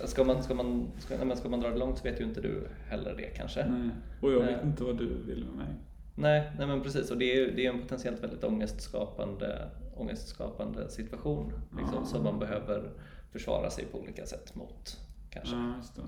så. 0.00 0.06
Ska 0.06 0.24
man, 0.24 0.42
ska, 0.42 0.54
man, 0.54 0.88
ska, 0.98 1.16
nej, 1.16 1.26
men 1.26 1.36
ska 1.36 1.48
man 1.48 1.60
dra 1.60 1.70
det 1.70 1.76
långt 1.78 1.98
så 1.98 2.04
vet 2.04 2.20
ju 2.20 2.24
inte 2.24 2.40
du 2.40 2.68
heller 2.88 3.14
det 3.16 3.22
kanske. 3.26 3.66
Nej. 3.66 3.90
Och 4.20 4.32
jag 4.32 4.40
vet 4.40 4.60
Eh. 4.62 4.66
inte 4.66 4.84
vad 4.84 4.98
du 4.98 5.06
vill 5.26 5.44
med 5.44 5.54
mig. 5.56 5.74
Nej, 6.14 6.50
nej 6.58 6.66
men 6.66 6.80
precis. 6.82 7.10
Och 7.10 7.18
det 7.18 7.32
är, 7.32 7.36
ju- 7.36 7.50
det 7.56 7.66
är 7.66 7.70
en 7.72 7.80
potentiellt 7.82 8.22
väldigt 8.22 8.44
ångestskapande, 8.44 9.68
ångestskapande 9.96 10.90
situation 10.90 11.52
liksom, 11.78 11.98
Ja. 11.98 12.04
som 12.04 12.24
man 12.24 12.38
behöver 12.38 12.90
försvara 13.32 13.70
sig 13.70 13.84
på 13.86 13.98
olika 13.98 14.26
sätt 14.26 14.54
mot. 14.54 15.00
Kanske. 15.30 15.54
Ja, 15.56 15.76
just 15.76 15.96
det. 15.96 16.02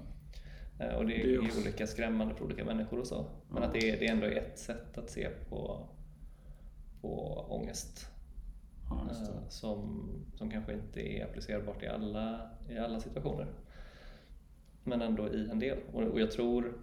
Eh, 0.84 0.94
Och 0.96 1.06
det, 1.06 1.12
Det 1.14 1.34
är 1.34 1.44
också- 1.44 1.60
olika 1.60 1.86
skrämmande 1.86 2.34
för 2.34 2.44
olika 2.44 2.64
människor 2.64 2.98
och 3.00 3.06
så. 3.06 3.26
Men 3.48 3.62
Ja. 3.62 3.68
att 3.68 3.74
det, 3.74 3.90
är, 3.90 3.98
det 4.00 4.06
är 4.06 4.12
ändå 4.12 4.26
ett 4.26 4.58
sätt 4.58 4.98
att 4.98 5.10
se 5.10 5.28
på, 5.48 5.88
på 7.00 7.40
ångest. 7.48 8.06
Ja, 8.90 9.08
eh, 9.10 9.48
som, 9.48 10.08
som 10.34 10.50
kanske 10.50 10.72
inte 10.72 11.00
är 11.00 11.24
applicerbart 11.24 11.82
i 11.82 11.86
alla, 11.86 12.50
i 12.68 12.78
alla 12.78 13.00
situationer. 13.00 13.46
Men 14.84 15.02
ändå 15.02 15.28
i 15.28 15.48
en 15.50 15.58
del. 15.58 15.78
Och, 15.92 16.02
och 16.02 16.20
jag 16.20 16.30
tror 16.30 16.80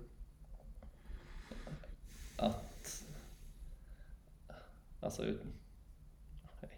att 2.37 3.03
alltså, 5.01 5.23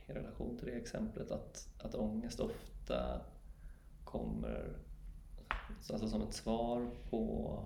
i 0.07 0.13
relation 0.13 0.57
till 0.57 0.65
det 0.67 0.71
exemplet 0.73 1.31
att, 1.31 1.67
att 1.77 1.95
ångest 1.95 2.39
ofta 2.39 3.21
kommer 4.03 4.77
alltså 5.89 6.07
som 6.09 6.21
ett 6.21 6.33
svar 6.33 6.89
på, 7.09 7.59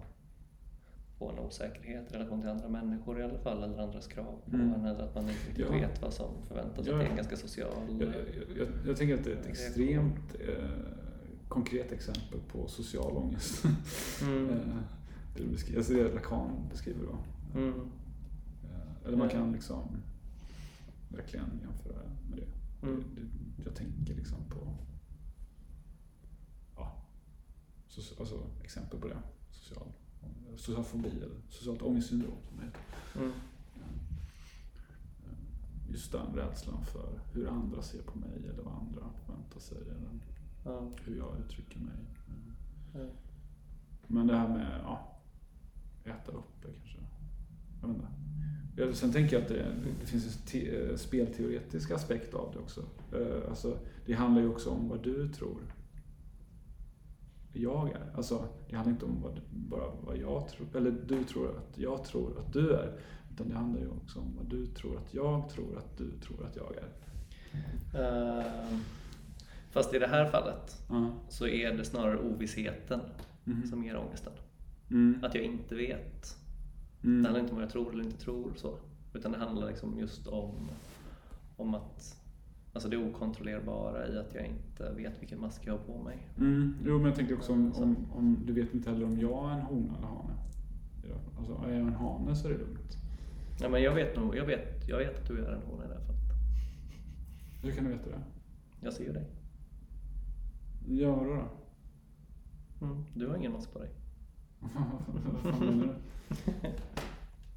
på 1.17 1.29
en 1.29 1.39
osäkerhet 1.39 2.11
i 2.11 2.15
relation 2.15 2.41
till 2.41 2.49
andra 2.49 2.69
människor 2.69 3.19
i 3.19 3.23
alla 3.23 3.37
fall, 3.39 3.63
eller 3.63 3.83
andras 3.83 4.07
krav 4.07 4.41
på 4.49 4.55
Mm. 4.55 4.73
en, 4.73 4.85
eller 4.85 5.03
att 5.03 5.15
man 5.15 5.23
inte 5.29 5.47
riktigt 5.47 5.65
Ja. 5.65 5.71
vet 5.71 6.01
vad 6.01 6.13
som 6.13 6.45
förväntas. 6.47 6.87
Ja. 6.87 6.93
Att 6.93 6.99
det 6.99 7.05
är 7.05 7.09
en 7.09 7.15
ganska 7.15 7.37
social... 7.37 7.73
Jag, 7.99 8.07
jag, 8.09 8.57
jag, 8.57 8.67
jag 8.87 8.97
tänker 8.97 9.15
att 9.17 9.23
det 9.23 9.31
är 9.31 9.35
ett 9.35 9.45
extremt 9.47 10.35
eh, 10.39 10.69
konkret 11.47 11.91
exempel 11.91 12.39
på 12.51 12.67
social 12.67 13.17
ångest. 13.17 13.63
Mm. 14.21 14.49
Eh, 14.49 14.55
det, 15.37 15.43
du 15.43 15.49
beskriver, 15.49 15.79
alltså 15.79 15.93
det 15.93 16.13
Lacan 16.13 16.67
beskriver 16.71 17.05
då. 17.05 17.17
Mm. 17.59 17.73
Eh, 18.63 19.07
Eller 19.07 19.17
man 19.17 19.29
kan 19.29 19.51
liksom 19.51 19.87
verkligen 21.09 21.59
jämföra 21.61 22.01
med 22.29 22.37
det. 22.39 22.47
Mm. 22.87 23.03
det 23.15 23.63
jag 23.63 23.75
tänker 23.75 24.15
liksom 24.15 24.37
på 24.49 24.75
ja, 26.75 27.01
so, 27.87 28.01
alltså, 28.19 28.47
exempel 28.63 28.99
på 28.99 29.07
det. 29.07 29.17
Social, 29.51 29.87
social 30.57 30.83
fobi 30.83 31.09
eller 31.09 31.29
socialt 31.49 31.81
ångestsyndrom 31.81 32.37
som 32.47 32.57
det 32.57 32.65
heter. 32.65 32.81
Mm. 33.15 33.31
Eh, 33.75 35.91
Just 35.91 36.11
den 36.11 36.33
rädslan 36.35 36.85
för 36.85 37.19
hur 37.33 37.47
andra 37.47 37.81
ser 37.81 38.01
på 38.01 38.19
mig 38.19 38.47
eller 38.49 38.63
vad 38.63 38.73
andra 38.73 39.09
förväntar 39.25 39.59
sig. 39.59 39.77
Eller 39.77 40.09
Ja. 40.65 40.89
hur 41.05 41.17
jag 41.17 41.39
uttrycker 41.39 41.79
mig. 41.79 41.97
Ja. 42.93 43.07
Men 44.07 44.27
det 44.27 44.37
här 44.37 44.47
med 44.47 44.81
ja, 44.83 45.19
äta 46.03 46.31
upp 46.31 46.65
är 46.65 46.73
kanske, 46.73 46.97
jag 47.81 47.87
vet 47.87 47.95
inte. 47.97 48.07
Ja, 48.79 48.93
Sen 48.93 49.11
tänker 49.11 49.35
jag 49.35 49.43
att 49.43 49.49
det, 49.49 49.65
det 50.01 50.05
finns 50.05 50.53
en 50.53 50.61
eh, 50.89 50.95
spelteoretisk 50.95 51.91
aspekt 51.91 52.33
av 52.33 52.51
det 52.53 52.59
också. 52.59 52.81
Eh, 53.13 53.49
Alltså, 53.49 53.77
det 54.05 54.13
handlar 54.13 54.41
ju 54.41 54.49
också 54.49 54.69
om 54.69 54.89
vad 54.89 55.03
du 55.03 55.27
tror 55.29 55.57
jag 57.53 57.89
är. 57.91 58.11
Alltså, 58.15 58.47
det 58.69 58.75
handlar 58.75 58.93
inte 58.93 59.05
om 59.05 59.21
vad, 59.21 59.41
bara 59.51 59.91
vad 60.05 60.17
jag 60.17 60.47
tror, 60.49 60.67
eller 60.77 60.91
du 61.07 61.23
tror 61.23 61.49
att 61.57 61.77
jag 61.77 62.03
tror 62.03 62.39
att 62.39 62.53
du 62.53 62.73
är. 62.73 62.99
Utan 63.33 63.49
det 63.49 63.55
handlar 63.55 63.81
ju 63.81 63.87
också 63.89 64.19
om 64.19 64.35
vad 64.37 64.45
du 64.49 64.65
tror 64.65 64.97
att 64.97 65.13
jag 65.13 65.49
tror 65.49 65.77
att 65.77 65.97
du 65.97 66.11
tror 66.19 66.45
att 66.45 66.55
jag 66.55 66.75
är. 66.75 66.89
Ehm, 67.99 68.79
Fast 69.71 69.93
i 69.93 69.99
det 69.99 70.07
här 70.07 70.25
fallet 70.29 70.81
Ja. 70.89 71.11
så 71.29 71.47
är 71.47 71.73
det 71.77 71.85
snarare 71.85 72.17
ovissheten 72.17 72.99
Mhm. 73.43 73.67
som 73.67 73.83
ger 73.83 73.97
ångesten. 73.97 74.33
Mm. 74.91 75.23
Att 75.23 75.35
jag 75.35 75.43
inte 75.43 75.75
vet. 75.75 76.37
Mm. 77.03 77.21
Det 77.21 77.27
handlar 77.27 77.39
inte 77.39 77.51
om 77.51 77.55
vad 77.55 77.63
jag 77.63 77.71
tror 77.71 77.93
eller 77.93 78.03
inte 78.03 78.17
tror. 78.17 78.51
så. 78.55 78.77
Utan 79.13 79.31
det 79.31 79.37
handlar 79.37 79.67
liksom 79.67 79.99
just 79.99 80.27
om, 80.27 80.69
om 81.57 81.75
att 81.75 82.15
Alltså 82.73 82.89
det 82.89 82.97
okontrollerbara 82.97 84.07
i 84.07 84.17
att 84.17 84.35
jag 84.35 84.45
inte 84.45 84.93
vet 84.93 85.21
vilken 85.21 85.41
mask 85.41 85.61
jag 85.65 85.73
har 85.73 85.79
på 85.79 86.03
mig. 86.03 86.27
Mm. 86.37 86.73
Jo, 86.85 86.97
men 86.97 87.05
jag 87.05 87.15
tänker 87.15 87.35
också 87.35 87.53
om, 87.53 87.73
om, 87.73 88.11
om 88.11 88.43
du 88.45 88.53
vet 88.53 88.73
inte 88.73 88.89
heller 88.89 89.05
om 89.05 89.19
jag 89.19 89.51
är 89.51 89.55
en 89.55 89.61
hona 89.61 89.97
eller 89.97 90.07
hane. 90.07 90.33
Alltså, 91.37 91.53
är 91.53 91.71
jag 91.71 91.79
en 91.79 91.93
hane 91.93 92.35
så 92.35 92.47
är 92.47 92.51
det 92.51 92.57
lugnt. 92.57 92.97
Ja, 93.61 93.69
men 93.69 93.81
jag 93.81 93.95
vet 93.95 94.15
nog, 94.15 94.35
jag 94.35 94.45
vet, 94.45 94.87
jag 94.87 94.97
vet 94.97 95.19
att 95.19 95.27
du 95.27 95.45
är 95.45 95.51
en 95.51 95.61
hona 95.61 95.85
i 95.85 95.87
det 95.87 95.93
här 95.93 96.01
fallet. 96.01 96.19
Hur 97.63 97.71
kan 97.71 97.83
du 97.83 97.89
veta 97.89 98.09
det? 98.09 98.23
Jag 98.81 98.93
ser 98.93 99.03
ju 99.03 99.13
dig. 99.13 99.25
Ja, 100.87 101.15
vadå 101.15 101.35
då? 101.35 102.85
Mm, 102.85 103.03
du 103.13 103.27
har 103.27 103.37
ingen 103.37 103.51
mask 103.51 103.73
på 103.73 103.79
dig. 103.79 103.89
Vad 104.59 104.71
fan 104.71 105.59
menar 105.59 105.85
du? 105.85 105.95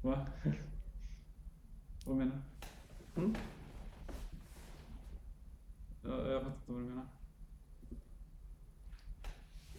Va? 0.01 0.25
Vad 2.05 2.17
menar 2.17 2.41
du? 3.15 3.21
Mm. 3.21 3.35
Jag, 6.03 6.31
jag 6.31 6.41
fattar 6.43 6.55
inte 6.57 6.71
vad 6.71 6.81
du 6.81 6.85
menar. 6.85 7.05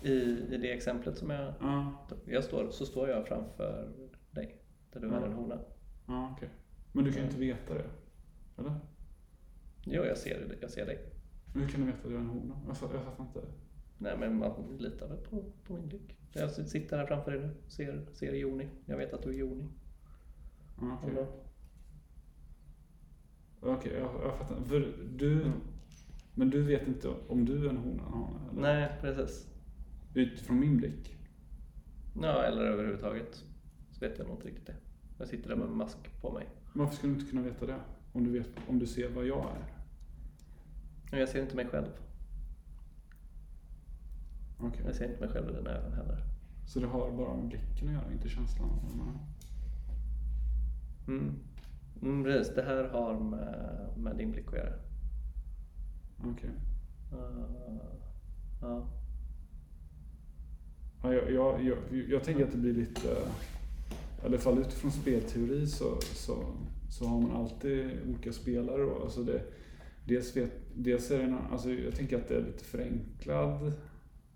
I, 0.02 0.12
I 0.54 0.58
det 0.58 0.72
exemplet 0.72 1.18
som 1.18 1.30
jag, 1.30 1.54
Ja, 1.60 2.06
jag 2.26 2.44
står, 2.44 2.70
så 2.70 2.86
står 2.86 3.08
jag 3.08 3.26
framför 3.28 3.92
dig. 4.30 4.60
Där 4.92 5.00
du 5.00 5.08
är 5.08 5.20
Ja. 5.20 5.26
en 5.26 5.32
hona. 5.32 5.58
ja 6.06 6.32
okej. 6.36 6.48
Men 6.92 7.04
du 7.04 7.12
kan 7.12 7.20
ju 7.22 7.26
inte 7.28 7.40
veta 7.40 7.74
det. 7.74 7.86
Eller? 8.58 8.74
Jo, 9.84 10.02
jag 10.04 10.18
ser, 10.18 10.58
jag 10.60 10.70
ser 10.70 10.86
dig. 10.86 10.98
Men 11.52 11.62
Hur 11.62 11.68
kan 11.68 11.80
du 11.80 11.86
veta 11.86 11.98
att 11.98 12.08
du 12.08 12.14
är 12.14 12.18
en 12.20 12.26
hona? 12.28 12.54
Jag, 12.66 12.76
jag 12.94 13.04
fattar 13.04 13.24
inte. 13.24 13.40
Nej, 14.04 14.16
men 14.18 14.38
man 14.38 14.76
litar 14.78 15.08
väl 15.08 15.18
på, 15.18 15.44
på 15.66 15.74
min 15.74 15.88
blick. 15.88 16.16
Jag 16.32 16.50
sitter 16.50 16.98
här 16.98 17.06
framför 17.06 17.30
dig 17.30 17.40
nu. 17.40 17.54
Ser, 17.68 18.06
ser 18.12 18.32
Joni. 18.32 18.68
Jag 18.86 18.96
vet 18.96 19.12
att 19.12 19.22
du 19.22 19.28
är 19.28 19.34
Joni. 19.34 19.68
Ja, 20.80 20.98
Okej, 21.02 21.10
Eller? 21.10 21.26
Okej, 23.60 23.92
jag, 23.92 24.10
jag 24.24 24.38
fattar. 24.38 24.60
För 24.62 24.94
du, 25.16 25.32
Mm. 25.42 25.52
Men 26.34 26.50
du 26.50 26.62
vet 26.62 26.88
inte 26.88 27.08
om 27.28 27.44
du 27.44 27.66
är 27.66 27.70
en 27.70 27.76
hona 27.76 28.02
eller 28.02 28.10
hane? 28.16 28.60
Nej, 28.60 28.92
precis. 29.00 29.48
Utifrån 30.14 30.60
min 30.60 30.76
blick? 30.76 31.16
Ja, 32.22 32.42
eller 32.42 32.62
överhuvudtaget. 32.62 33.44
Så 33.90 34.00
vet 34.00 34.18
jag 34.18 34.26
nog 34.26 34.36
inte 34.36 34.48
riktigt 34.48 34.66
det. 34.66 34.74
Jag 35.18 35.28
sitter 35.28 35.48
där 35.48 35.56
med 35.56 35.68
mask 35.68 36.20
på 36.20 36.32
mig. 36.32 36.48
Varför 36.72 36.96
skulle 36.96 37.12
du 37.12 37.18
inte 37.18 37.30
kunna 37.30 37.42
veta 37.42 37.66
det? 37.66 37.80
Om 38.12 38.24
du, 38.24 38.30
vet, 38.30 38.48
om 38.68 38.78
du 38.78 38.86
ser 38.86 39.08
vad 39.08 39.26
jag 39.26 39.46
är? 41.10 41.18
Jag 41.18 41.28
ser 41.28 41.42
inte 41.42 41.56
mig 41.56 41.66
själv. 41.66 41.86
Okej. 44.66 44.82
Jag 44.86 44.94
ser 44.94 45.04
inte 45.04 45.20
mig 45.20 45.28
själv 45.28 45.48
i 45.50 45.52
dina 45.52 45.70
ögon 45.70 45.92
heller. 45.92 46.24
Så 46.66 46.80
det 46.80 46.86
har 46.86 47.10
bara 47.12 47.36
med 47.36 47.48
blicken 47.48 47.88
att 47.88 47.94
göra, 47.94 48.12
inte 48.12 48.28
känslan? 48.28 48.70
Mm. 51.08 51.30
Mm, 52.02 52.24
precis. 52.24 52.54
Det 52.54 52.62
här 52.62 52.84
har 52.84 53.20
med, 53.20 53.88
med 53.96 54.16
din 54.16 54.30
blick 54.30 54.46
att 54.46 54.58
göra. 54.58 54.74
Okej. 56.18 56.50
Uh, 57.12 57.76
ja. 58.60 58.86
Ja, 61.02 61.14
jag, 61.14 61.32
jag, 61.32 61.64
jag, 61.64 61.78
jag 62.08 62.24
tänker 62.24 62.44
att 62.44 62.52
det 62.52 62.58
blir 62.58 62.74
lite, 62.74 63.08
i 64.22 64.26
alla 64.26 64.38
fall 64.38 64.58
utifrån 64.58 64.90
spelteori 64.90 65.66
så, 65.66 66.00
så, 66.00 66.44
så 66.90 67.06
har 67.06 67.20
man 67.20 67.36
alltid 67.36 67.90
olika 68.08 68.32
spelare 68.32 68.82
då. 68.82 69.02
Alltså 69.02 69.22
det, 69.22 69.42
dels, 70.04 70.36
vet, 70.36 70.52
dels 70.74 71.10
är 71.10 71.18
det, 71.18 71.38
alltså 71.52 71.70
jag 71.70 71.94
tänker 71.94 72.16
att 72.16 72.28
det 72.28 72.36
är 72.36 72.42
lite 72.42 72.64
förenklad, 72.64 73.72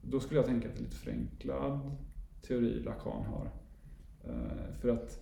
då 0.03 0.21
skulle 0.21 0.41
jag 0.41 0.47
tänka 0.47 0.69
att 0.69 0.75
det 0.75 0.81
är 0.81 0.85
lite 0.85 0.97
förenklad 0.97 1.97
teori 2.43 2.83
Lacan 2.83 3.25
har. 3.25 3.51
Eh, 4.25 4.75
för 4.81 4.89
att 4.89 5.21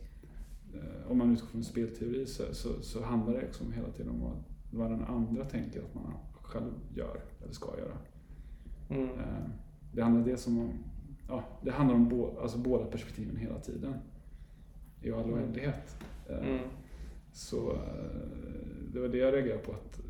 eh, 0.75 1.11
om 1.11 1.19
man 1.19 1.33
utgår 1.33 1.47
från 1.49 1.65
spelteori 1.65 2.27
så, 2.27 2.43
så, 2.55 2.83
så 2.83 3.03
handlar 3.05 3.33
det 3.35 3.41
liksom 3.41 3.73
hela 3.73 3.91
tiden 3.91 4.11
om 4.11 4.21
vad, 4.21 4.37
vad 4.71 4.91
den 4.91 5.05
andra 5.05 5.45
tänker 5.45 5.81
att 5.83 5.95
man 5.95 6.13
själv 6.33 6.73
gör 6.95 7.21
eller 7.43 7.53
ska 7.53 7.79
göra. 7.79 7.97
Mm. 8.91 9.05
Eh, 9.19 9.49
Det 9.93 10.03
handlar 10.03 10.25
dels 10.27 10.47
om, 10.47 10.73
ja, 11.29 11.45
det 11.63 11.71
handlar 11.71 11.95
om 11.97 12.09
bo, 12.09 12.39
alltså 12.39 12.59
båda 12.59 12.85
perspektiven 12.87 13.37
hela 13.37 13.61
tiden. 13.61 13.95
I 15.03 15.13
all 15.13 15.25
Mm. 15.25 15.35
oändlighet. 15.35 15.97
Mm. 16.29 16.59
Så 17.33 17.79
det 18.93 19.01
var 19.01 19.09
det 19.09 19.19
jag 19.19 19.35
reagerade 19.35 19.63
på. 19.63 19.73
Att, 19.73 20.01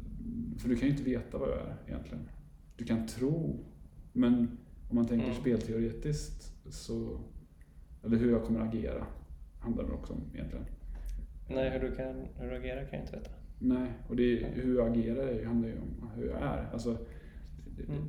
för 0.59 0.69
du 0.69 0.77
kan 0.77 0.89
ju 0.89 0.93
inte 0.95 1.05
veta 1.05 1.39
vad 1.39 1.49
jag 1.49 1.59
är 1.59 1.77
egentligen. 1.87 2.29
Du 2.77 2.85
kan 2.85 3.07
tro, 3.07 3.64
men 4.17 4.59
om 4.91 4.97
man 4.97 5.07
tänker 5.07 5.27
Mm. 5.27 5.37
spelteoretiskt 5.41 6.53
så, 6.71 7.21
eller 8.05 8.17
hur 8.17 8.31
jag 8.31 8.45
kommer 8.45 8.61
agera, 8.61 9.07
handlar 9.59 9.85
det 9.85 9.93
också 9.93 10.12
om 10.12 10.21
egentligen. 10.35 10.64
Nej, 11.49 11.71
hur 11.71 11.89
du, 11.89 11.95
kan, 11.97 12.14
hur 12.35 12.51
du 12.51 12.57
agerar 12.57 12.85
kan 12.85 12.99
jag 12.99 13.03
inte 13.03 13.17
veta. 13.17 13.31
Nej, 13.59 13.93
och 14.09 14.17
det 14.17 14.43
är, 14.43 14.51
hur 14.53 14.77
jag 14.77 14.91
agerar 14.93 15.45
handlar 15.45 15.69
ju 15.69 15.75
om 15.79 16.11
hur 16.17 16.27
jag 16.29 16.43
är. 16.43 16.69
Alltså, 16.73 16.93
det, 17.77 17.83
det, 17.83 17.93
Mm. 17.93 18.03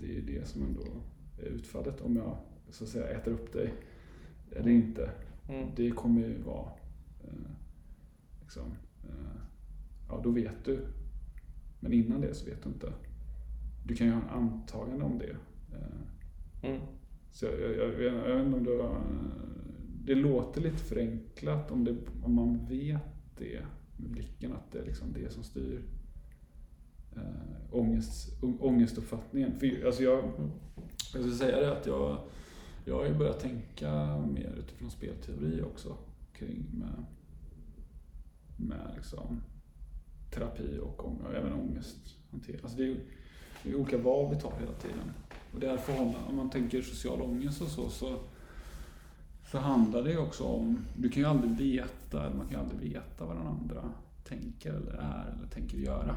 det 0.00 0.16
är 0.18 0.22
det 0.22 0.48
som 0.48 0.62
ändå 0.62 0.82
är 1.38 1.46
utfallet 1.46 2.00
om 2.00 2.16
jag 2.16 2.36
så 2.70 2.84
att 2.84 2.90
säga 2.90 3.08
äter 3.08 3.32
upp 3.32 3.52
dig 3.52 3.74
eller 4.50 4.70
Mm. 4.70 4.76
inte. 4.82 5.10
Mm. 5.48 5.68
Det 5.76 5.90
kommer 5.90 6.20
ju 6.20 6.42
vara 6.42 6.68
eh, 7.24 7.50
liksom, 8.40 8.72
eh, 9.04 9.40
ja 10.08 10.20
då 10.24 10.30
vet 10.30 10.64
du. 10.64 10.78
Men 11.80 11.92
innan 11.92 12.20
det 12.20 12.34
så 12.34 12.46
vet 12.46 12.62
du 12.62 12.68
inte. 12.68 12.92
Du 13.84 13.94
kan 13.94 14.06
ju 14.06 14.12
ha 14.12 14.20
en 14.22 14.28
antagande 14.28 15.04
om 15.04 15.18
det. 15.18 15.36
Eh, 15.76 16.00
Mm. 16.70 16.80
så 17.32 17.46
jag, 17.46 17.60
jag, 17.60 17.76
jag, 17.76 17.88
vet- 17.88 18.28
jag 18.28 18.36
vet 18.36 18.46
inte 18.46 18.58
om 18.58 18.64
det 18.64 18.76
var, 18.76 19.00
Det 20.04 20.14
låter 20.14 20.60
lite 20.60 20.76
förenklat 20.76 21.70
om, 21.70 21.84
det, 21.84 21.96
om 22.22 22.34
man 22.34 22.66
vet 22.66 23.02
det 23.38 23.60
med 23.96 24.10
blicken 24.10 24.52
att 24.52 24.72
det 24.72 24.78
är 24.78 24.84
liksom 24.84 25.12
det 25.12 25.32
som 25.32 25.42
styr 25.42 25.82
äh, 27.16 27.22
ångest, 27.70 28.42
ångestuppfattningen. 28.60 29.58
För, 29.58 29.86
alltså 29.86 30.02
jag, 30.02 30.18
Mm. 30.24 30.50
jag 30.98 31.20
skulle 31.22 31.30
säga 31.34 31.60
det 31.60 31.72
att 31.78 31.86
jag, 31.86 32.18
jag 32.84 32.94
har 32.94 33.06
ju 33.06 33.14
börjat 33.14 33.40
tänka 33.40 34.18
mer 34.34 34.54
utifrån 34.58 34.90
spelteori 34.90 35.62
också 35.62 35.96
kring 36.32 36.64
med, 36.72 37.04
med 38.56 38.92
liksom 38.96 39.40
terapi 40.30 40.78
och, 40.82 40.98
ång- 41.04 41.34
även 41.36 41.52
ångesthantering. 41.52 42.60
Alltså 42.62 42.78
det 42.78 42.96
det 43.64 43.70
är 43.70 43.76
olika 43.76 43.98
val 43.98 44.34
vi 44.34 44.40
tar 44.40 44.52
hela 44.60 44.72
tiden. 44.72 45.12
Och 45.54 45.80
förhållandet, 45.80 46.22
om 46.28 46.36
man 46.36 46.50
tänker 46.50 46.82
social 46.82 47.22
ångest 47.22 47.60
och 47.62 47.68
så, 47.68 47.90
så, 47.90 48.18
så 49.50 49.58
handlar 49.58 50.02
det 50.02 50.18
också 50.18 50.44
om, 50.44 50.78
du 50.96 51.08
kan 51.08 51.22
ju 51.22 51.28
aldrig 51.28 51.56
veta, 51.56 52.26
eller 52.26 52.36
man 52.36 52.46
kan 52.46 52.58
ju 52.60 52.64
aldrig 52.70 52.92
veta 52.92 53.24
vad 53.26 53.36
den 53.36 53.46
andra 53.46 53.92
tänker 54.24 54.72
eller 54.72 54.92
är 54.92 55.34
eller 55.36 55.48
tänker 55.48 55.78
göra. 55.78 56.16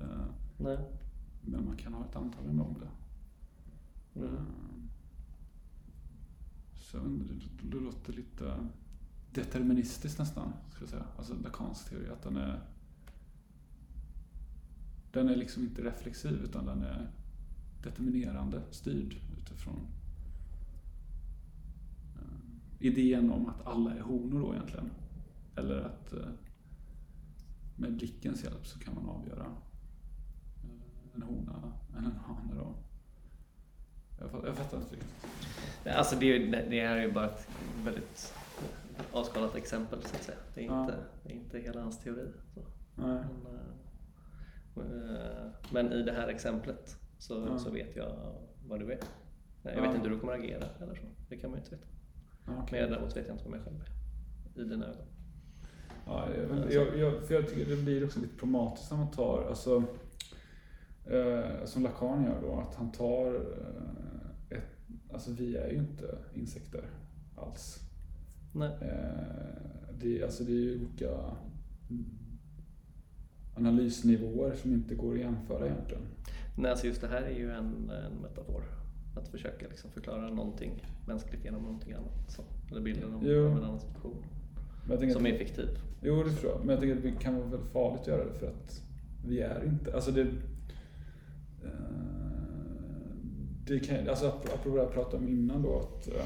Eh, 0.00 0.24
Nej. 0.56 0.78
Men 1.40 1.64
man 1.66 1.76
kan 1.76 1.94
ha 1.94 2.04
ett 2.04 2.16
antagande 2.16 2.62
om 2.62 2.76
det. 2.80 2.88
Mm. 4.20 4.34
Eh, 4.34 4.42
Så 6.74 6.98
det 7.62 7.76
låter 7.80 8.12
lite 8.12 8.54
deterministiskt 9.34 10.18
nästan, 10.18 10.52
skulle 10.70 10.82
jag 10.82 10.90
säga. 10.90 11.04
Alltså 11.18 11.34
Lacans 11.34 11.84
teori, 11.84 12.08
att 12.12 12.22
den 12.22 12.36
är 12.36 12.60
den 15.12 15.28
är 15.28 15.36
liksom 15.36 15.62
inte 15.62 15.82
reflexiv 15.82 16.32
utan 16.44 16.66
den 16.66 16.82
är 16.82 17.10
determinerande, 17.82 18.62
styrd 18.70 19.16
utifrån 19.38 19.86
eh, 22.16 22.86
idén 22.86 23.30
om 23.30 23.46
att 23.48 23.66
alla 23.66 23.94
är 23.94 24.00
honor 24.00 24.40
då 24.40 24.54
egentligen. 24.54 24.90
Eller 25.56 25.80
att 25.80 26.12
eh, 26.12 26.28
med 27.76 27.96
blickens 27.96 28.44
hjälp 28.44 28.66
så 28.66 28.78
kan 28.78 28.94
man 28.94 29.08
avgöra 29.08 29.44
eh, 30.64 31.14
en 31.14 31.22
hona 31.22 31.72
eller 31.98 32.06
en 32.08 32.16
hane 32.16 32.54
då. 32.54 32.74
Jag 34.20 34.30
fattar, 34.30 34.46
jag 34.46 34.56
fattar 34.56 34.78
inte 34.78 34.94
riktigt. 34.94 35.16
Alltså 35.86 36.16
det, 36.16 36.26
är 36.32 36.38
ju- 36.40 36.50
det 36.50 36.86
här 36.88 36.96
är 36.96 37.02
ju 37.02 37.12
bara 37.12 37.26
ett 37.30 37.48
väldigt 37.84 38.34
avskalat 39.12 39.54
exempel 39.54 40.02
så 40.02 40.16
att 40.16 40.22
säga. 40.22 40.38
Det 40.54 40.60
är 40.60 40.66
Ja. 40.66 40.80
inte, 40.80 40.96
det 41.24 41.30
är 41.30 41.34
inte 41.34 41.58
hela 41.58 41.82
hans 41.82 41.98
teori. 41.98 42.28
Så. 42.54 42.60
Nej. 42.96 43.24
Men, 43.44 43.58
men 45.72 45.92
i 45.92 46.02
det 46.02 46.12
här 46.12 46.28
exemplet 46.28 46.96
så, 47.18 47.46
Ja. 47.48 47.58
så 47.58 47.70
vet 47.70 47.96
jag 47.96 48.12
vad 48.66 48.80
du 48.80 48.84
är. 48.92 48.98
Nej, 49.62 49.74
Jag 49.74 49.76
Ja. 49.76 49.82
vet 49.82 49.94
inte 49.96 50.08
hur 50.08 50.14
du 50.14 50.20
kommer 50.20 50.32
agera 50.32 50.64
eller 50.80 50.94
så. 50.94 51.02
Det 51.28 51.36
kan 51.36 51.50
man 51.50 51.58
ju 51.58 51.64
inte 51.64 51.76
veta. 51.76 51.86
Okej. 52.46 52.64
Men 52.70 52.80
jag 52.80 52.90
däremot 52.90 53.16
vet 53.16 53.26
jag 53.26 53.34
inte 53.34 53.48
vad 53.48 53.58
jag 53.58 53.64
själv 53.64 53.76
är. 53.80 54.60
I 54.62 54.64
dina 54.64 54.86
ögon. 54.86 55.06
Ja, 56.06 56.28
jag, 56.36 56.72
jag, 56.72 56.98
jag, 56.98 57.26
för 57.26 57.34
jag 57.34 57.48
tycker 57.48 57.76
det 57.76 57.82
blir 57.82 58.04
också 58.04 58.20
lite 58.20 58.36
problematiskt 58.38 58.90
när 58.90 58.98
man 58.98 59.10
tar, 59.10 59.44
alltså, 59.48 59.84
eh, 61.06 61.64
som 61.64 61.82
Lacan 61.82 62.24
gör 62.24 62.40
då, 62.42 62.60
att 62.60 62.74
han 62.74 62.92
tar 62.92 63.34
eh, 63.34 64.58
ett, 64.58 64.76
alltså 65.12 65.30
vi 65.32 65.56
är 65.56 65.68
ju 65.70 65.76
inte 65.76 66.18
insekter 66.34 66.84
alls. 67.36 67.78
Nej. 68.54 68.70
Eh, 68.80 69.94
det, 70.00 70.22
alltså 70.22 70.44
det 70.44 70.52
är 70.52 70.56
ju 70.56 70.76
olika 70.78 71.10
analysnivåer 73.54 74.54
som 74.54 74.72
inte 74.72 74.94
går 74.94 75.14
att 75.14 75.20
jämföra 75.20 75.66
egentligen. 75.66 76.02
Nej, 76.56 76.70
alltså 76.70 76.86
just 76.86 77.00
det 77.00 77.08
här 77.08 77.22
är 77.22 77.34
ju 77.38 77.50
en, 77.50 77.90
en 77.90 78.12
metafor. 78.22 78.62
Att 79.16 79.28
försöka 79.28 79.68
liksom 79.68 79.90
förklara 79.90 80.30
någonting 80.30 80.84
mänskligt 81.06 81.44
genom 81.44 81.62
någonting 81.62 81.92
annat. 81.92 82.30
Så. 82.30 82.42
Eller 82.70 82.80
bilden 82.80 83.14
av, 83.14 83.20
Jo. 83.26 83.46
en 83.46 83.64
annan 83.64 83.80
situation. 83.80 84.24
Som 85.12 85.26
är 85.26 85.38
fiktiv. 85.38 85.68
Jo, 86.02 86.22
det 86.22 86.30
tror 86.32 86.52
jag. 86.52 86.60
Men 86.60 86.68
jag 86.68 86.80
tycker 86.80 86.96
att 86.96 87.02
det 87.02 87.12
kan 87.12 87.34
vara 87.38 87.46
väldigt 87.46 87.72
farligt 87.72 88.00
att 88.00 88.06
göra 88.06 88.24
det 88.24 88.32
för 88.38 88.46
att 88.46 88.82
vi 89.26 89.40
är 89.40 89.64
inte... 89.64 89.94
Alltså 89.94 90.10
det... 90.10 90.20
eh, 91.64 91.68
det 93.66 93.78
kan, 93.80 94.08
alltså 94.08 94.26
ap- 94.26 94.54
apropå 94.54 94.76
det 94.76 94.82
jag 94.82 94.92
pratade 94.92 95.16
om 95.16 95.28
innan 95.28 95.62
då 95.62 95.78
att... 95.78 96.08
eh, 96.08 96.24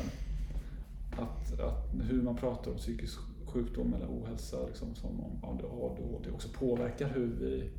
att, 1.23 1.61
att 1.61 1.91
hur 2.11 2.23
man 2.23 2.37
pratar 2.37 2.71
om 2.71 2.77
psykisk 2.77 3.19
sjukdom 3.57 3.95
eller 3.95 4.07
ohälsa 4.07 4.67
liksom, 4.67 4.95
som 4.95 5.21
om 5.21 5.45
ADHD 5.45 6.31
också 6.31 6.49
påverkar 6.49 7.09
hur 7.09 7.27
vi 7.27 7.71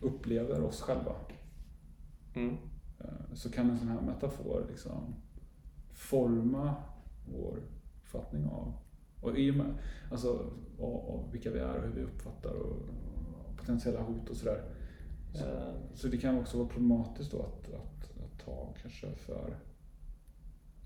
upplever 0.00 0.62
oss 0.62 0.80
själva. 0.80 1.14
Mm. 2.34 2.56
Eh, 3.00 3.34
Så 3.34 3.50
kan 3.50 3.70
en 3.70 3.78
sån 3.78 3.88
här 3.88 4.00
metafor 4.00 4.66
liksom 4.70 5.14
forma 5.92 6.74
vår 7.26 7.62
uppfattning 8.02 8.46
av, 8.46 8.72
och 9.20 9.38
i 9.38 9.50
och 9.50 9.54
med, 9.54 9.74
alltså, 10.10 10.50
av, 10.78 10.96
av 10.96 11.32
vilka 11.32 11.50
vi 11.50 11.58
är 11.58 11.76
och 11.76 11.82
hur 11.82 11.92
vi 11.94 12.02
uppfattar 12.02 12.50
och, 12.50 12.76
och 12.76 13.56
potentiella 13.56 14.02
hot 14.02 14.30
och 14.30 14.36
sådär. 14.36 14.64
Så, 15.34 15.44
Eh, 15.44 15.74
så 15.94 16.08
det 16.08 16.18
kan 16.18 16.38
också 16.38 16.58
vara 16.58 16.68
problematiskt 16.68 17.32
då 17.32 17.42
att, 17.42 17.74
att, 17.74 18.24
att 18.24 18.44
ta 18.44 18.74
kanske 18.82 19.14
för, 19.14 19.56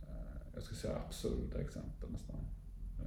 eh, 0.02 0.40
jag 0.54 0.62
skulle 0.62 0.80
säga 0.80 0.96
absurda 1.06 1.60
exempel 1.60 2.10
nästan. 2.10 2.36
Eh, 2.98 3.04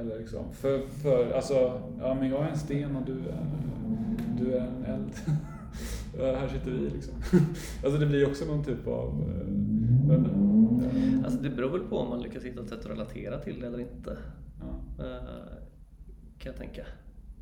Eller 0.00 0.18
liksom, 0.18 0.52
för, 0.52 0.86
för 0.88 1.32
alltså, 1.32 1.80
ja 2.00 2.14
men 2.14 2.28
jag 2.28 2.44
är 2.44 2.48
en 2.48 2.58
sten 2.58 2.96
och 2.96 3.06
du 3.06 3.18
är, 3.28 3.46
du 4.38 4.52
är 4.54 4.60
en 4.66 4.84
eld. 4.84 5.12
Ja, 6.18 6.36
här 6.36 6.48
sitter 6.48 6.70
vi 6.70 6.90
liksom. 6.90 7.14
Alltså 7.84 7.98
det 8.00 8.06
blir 8.06 8.28
också 8.28 8.44
någon 8.44 8.64
typ 8.64 8.86
av, 8.86 9.14
men, 10.06 10.26
eh, 10.26 11.24
Alltså 11.24 11.38
det 11.42 11.50
beror 11.50 11.70
väl 11.70 11.80
på 11.88 11.98
om 11.98 12.08
man 12.08 12.20
lyckas 12.22 12.44
hitta 12.44 12.62
ett 12.62 12.68
sätt 12.68 12.78
att 12.80 12.86
relatera 12.90 13.38
till 13.38 13.60
det 13.60 13.66
eller 13.66 13.78
inte. 13.80 14.16
ja, 14.60 15.04
eh, 15.04 15.52
Kan 16.38 16.52
jag 16.52 16.56
tänka. 16.56 16.82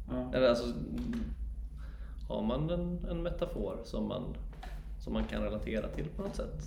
ja, 0.08 0.30
Eller 0.34 0.48
alltså, 0.48 0.72
har 2.28 2.42
man 2.42 2.70
en, 2.70 3.04
en 3.11 3.22
metafor 3.22 3.76
som 3.84 4.08
man, 4.08 4.22
som 4.98 5.12
man 5.12 5.24
kan 5.24 5.42
relatera 5.42 5.88
till 5.88 6.06
på 6.16 6.22
något 6.22 6.36
sätt. 6.36 6.62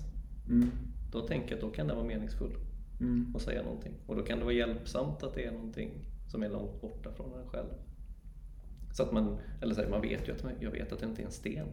mm, 0.50 0.70
Då 1.12 1.22
tänker 1.22 1.48
jag 1.50 1.56
att 1.56 1.62
då 1.62 1.70
kan 1.70 1.88
den 1.88 1.96
vara 1.98 2.08
meningsfull 2.08 2.52
mm, 3.00 3.36
och 3.36 3.42
säga 3.42 3.64
någonting. 3.64 3.94
Och 4.06 4.16
då 4.16 4.22
kan 4.24 4.38
det 4.40 4.44
vara 4.46 4.54
hjälpsamt 4.56 5.24
att 5.24 5.34
det 5.34 5.46
är 5.46 5.52
någonting 5.52 5.92
som 6.28 6.44
är 6.44 6.50
långt 6.50 6.82
borta 6.82 7.12
från 7.14 7.34
en 7.40 7.48
själv. 7.48 7.70
Så 8.92 9.04
att 9.04 9.12
man, 9.12 9.38
eller 9.62 9.76
så 9.76 9.82
här, 9.82 9.90
man 9.90 10.02
vet 10.02 10.28
ju 10.28 10.32
att 10.32 10.44
man- 10.44 10.54
jag 10.60 10.72
vet 10.72 10.92
att 10.92 11.00
det 11.00 11.06
inte 11.06 11.22
är 11.22 11.26
en 11.26 11.32
sten. 11.32 11.68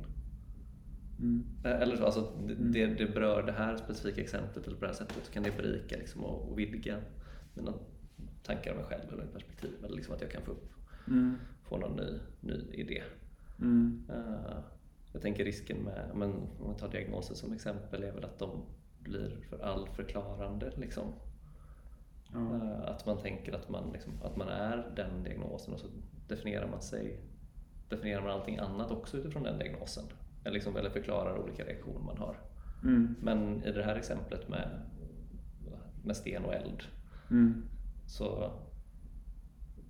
mm, 1.19 1.45
Eller 1.65 1.97
så, 1.97 2.05
alltså, 2.05 2.33
det, 2.47 2.55
det, 2.55 2.87
det 2.87 3.07
berör 3.07 3.43
det 3.43 3.53
här 3.53 3.77
specifika 3.77 4.21
exemplet 4.21 4.67
eller 4.67 4.77
på 4.77 4.81
det 4.81 4.87
här 4.87 4.95
sättet 4.95 5.25
så 5.27 5.33
kan 5.33 5.43
det 5.43 5.57
berika 5.57 5.97
liksom, 5.97 6.25
och, 6.25 6.51
och 6.53 6.59
vidga 6.59 6.97
mina 7.55 7.75
tankar 8.43 8.71
om 8.71 8.77
mig 8.77 8.87
själv 8.87 9.13
eller 9.13 9.23
mitt 9.23 9.33
perspektiv. 9.33 9.71
Eller 9.85 9.97
liksom 9.97 10.15
att 10.15 10.21
jag 10.21 10.31
kan 10.31 10.43
få, 10.43 10.51
upp, 10.51 10.71
mm, 11.09 11.37
få 11.63 11.77
någon 11.79 11.97
ny, 11.97 12.19
ny 12.41 12.55
idé. 12.73 13.03
mm, 13.61 14.07
Eh, 14.09 14.59
jag 15.13 15.23
tänker 15.23 15.45
risken 15.45 15.77
med, 15.77 16.11
men 16.15 16.31
om 16.33 16.67
man 16.67 16.77
tar 16.77 16.89
diagnoser 16.89 17.35
som 17.35 17.53
exempel, 17.53 18.03
är 18.03 18.13
väl 18.13 18.25
att 18.25 18.39
de 18.39 18.51
blir 19.03 19.37
för 19.51 19.59
allförklarande. 19.59 20.73
Liksom. 20.77 21.13
Eh, 22.35 22.81
att 22.91 23.07
man 23.07 23.19
tänker 23.19 23.53
att 23.53 23.69
man, 23.69 23.91
liksom, 23.93 24.13
att 24.23 24.37
man 24.37 24.49
är 24.49 24.93
den 24.97 25.23
diagnosen 25.25 25.75
och 25.75 25.81
så 25.81 25.87
definierar 26.29 26.69
man 26.69 26.83
sig 26.83 27.21
definierar 27.91 28.23
man 28.23 28.31
allting 28.31 28.59
annat 28.59 28.91
också 28.91 29.17
utifrån 29.17 29.43
den 29.43 29.59
diagnosen. 29.59 30.05
Eller, 30.45 30.55
liksom, 30.55 30.77
eller 30.77 30.91
förklarar 30.91 31.39
olika 31.39 31.65
reaktioner 31.65 32.01
man 32.01 32.19
har. 32.19 32.37
mm, 32.83 33.15
Men 33.23 33.65
i 33.65 33.73
det 33.73 33.83
här 33.85 33.97
exemplet 33.97 34.49
med, 34.49 34.81
med 36.05 36.17
sten 36.17 36.45
och 36.45 36.55
eld 36.55 36.83
mm, 37.31 37.63
så, 38.07 38.45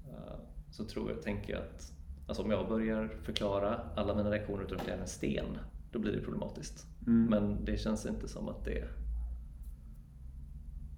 eh, 0.09 0.39
så 0.71 0.85
tror 0.85 1.11
jag, 1.11 1.23
tänker 1.23 1.53
jag 1.53 1.63
att 1.63 1.93
alltså 2.27 2.43
om 2.43 2.51
jag 2.51 2.69
börjar 2.69 3.09
förklara 3.23 3.81
alla 3.97 4.15
mina 4.15 4.31
reaktioner 4.31 4.63
utifrån 4.63 4.81
att 4.81 4.87
jag 4.87 4.97
är 4.97 5.01
en 5.01 5.07
sten, 5.07 5.59
då 5.93 5.99
blir 5.99 6.13
det 6.13 6.21
problematiskt. 6.21 6.87
mm. 7.07 7.25
Men 7.25 7.65
det 7.65 7.77
känns 7.77 8.07
inte 8.07 8.29
som 8.29 8.49
att 8.49 8.65
det 8.65 8.89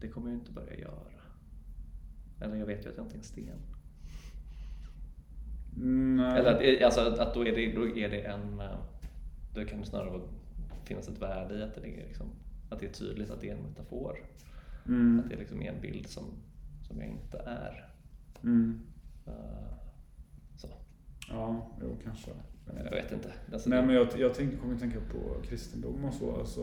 det 0.02 0.08
kommer 0.08 0.30
jag 0.30 0.38
inte 0.38 0.52
börja 0.52 0.74
göra. 0.76 1.12
Eller 2.40 2.56
jag 2.56 2.66
vet 2.66 2.84
ju 2.86 2.90
att 2.90 2.96
jag 2.96 3.06
inte 3.06 3.14
är 3.14 3.18
en 3.18 3.24
sten. 3.24 3.58
Mm, 5.76 6.16
nej. 6.16 6.38
Eller 6.40 6.76
att, 6.76 6.82
alltså, 6.84 7.22
att- 7.22 7.34
då, 7.34 7.40
är 7.46 7.52
det, 7.56 7.72
då 7.72 7.96
är 7.98 8.08
det 8.08 8.20
en... 8.20 8.60
eh, 8.60 8.78
Då 9.54 9.64
kan 9.64 9.80
det 9.80 9.86
snarare 9.86 10.20
finnas 10.84 11.08
ett 11.08 11.22
värde 11.22 11.54
i 11.58 11.62
att 11.62 11.74
det, 11.74 11.80
är 11.80 12.06
liksom, 12.06 12.26
att 12.70 12.80
det 12.80 12.86
är 12.86 12.92
tydligt 12.92 13.30
att 13.30 13.40
det 13.40 13.50
är 13.50 13.56
en 13.56 13.62
metafor. 13.62 14.16
Mm, 14.86 15.20
Att 15.24 15.30
det 15.30 15.36
liksom 15.36 15.62
är 15.62 15.72
en 15.72 15.80
bild 15.80 16.06
som, 16.06 16.24
som 16.88 17.00
jag 17.00 17.08
inte 17.08 17.38
är. 17.38 17.90
mm. 18.42 18.80
Eh, 19.26 19.32
så, 20.56 20.68
Ja, 21.30 21.66
jo 21.82 21.96
kanske. 22.04 22.30
jag 22.84 22.90
vet 22.90 23.12
inte. 23.12 23.32
Alltså, 23.52 23.70
Nej 23.70 23.86
men 23.86 23.94
jag, 23.94 24.06
jag 24.18 24.34
tänker, 24.34 24.56
kommer 24.56 24.74
att 24.74 24.80
tänka 24.80 24.98
på 25.00 25.42
kristendom 25.42 26.04
och 26.04 26.14
så. 26.14 26.36
Alltså, 26.36 26.60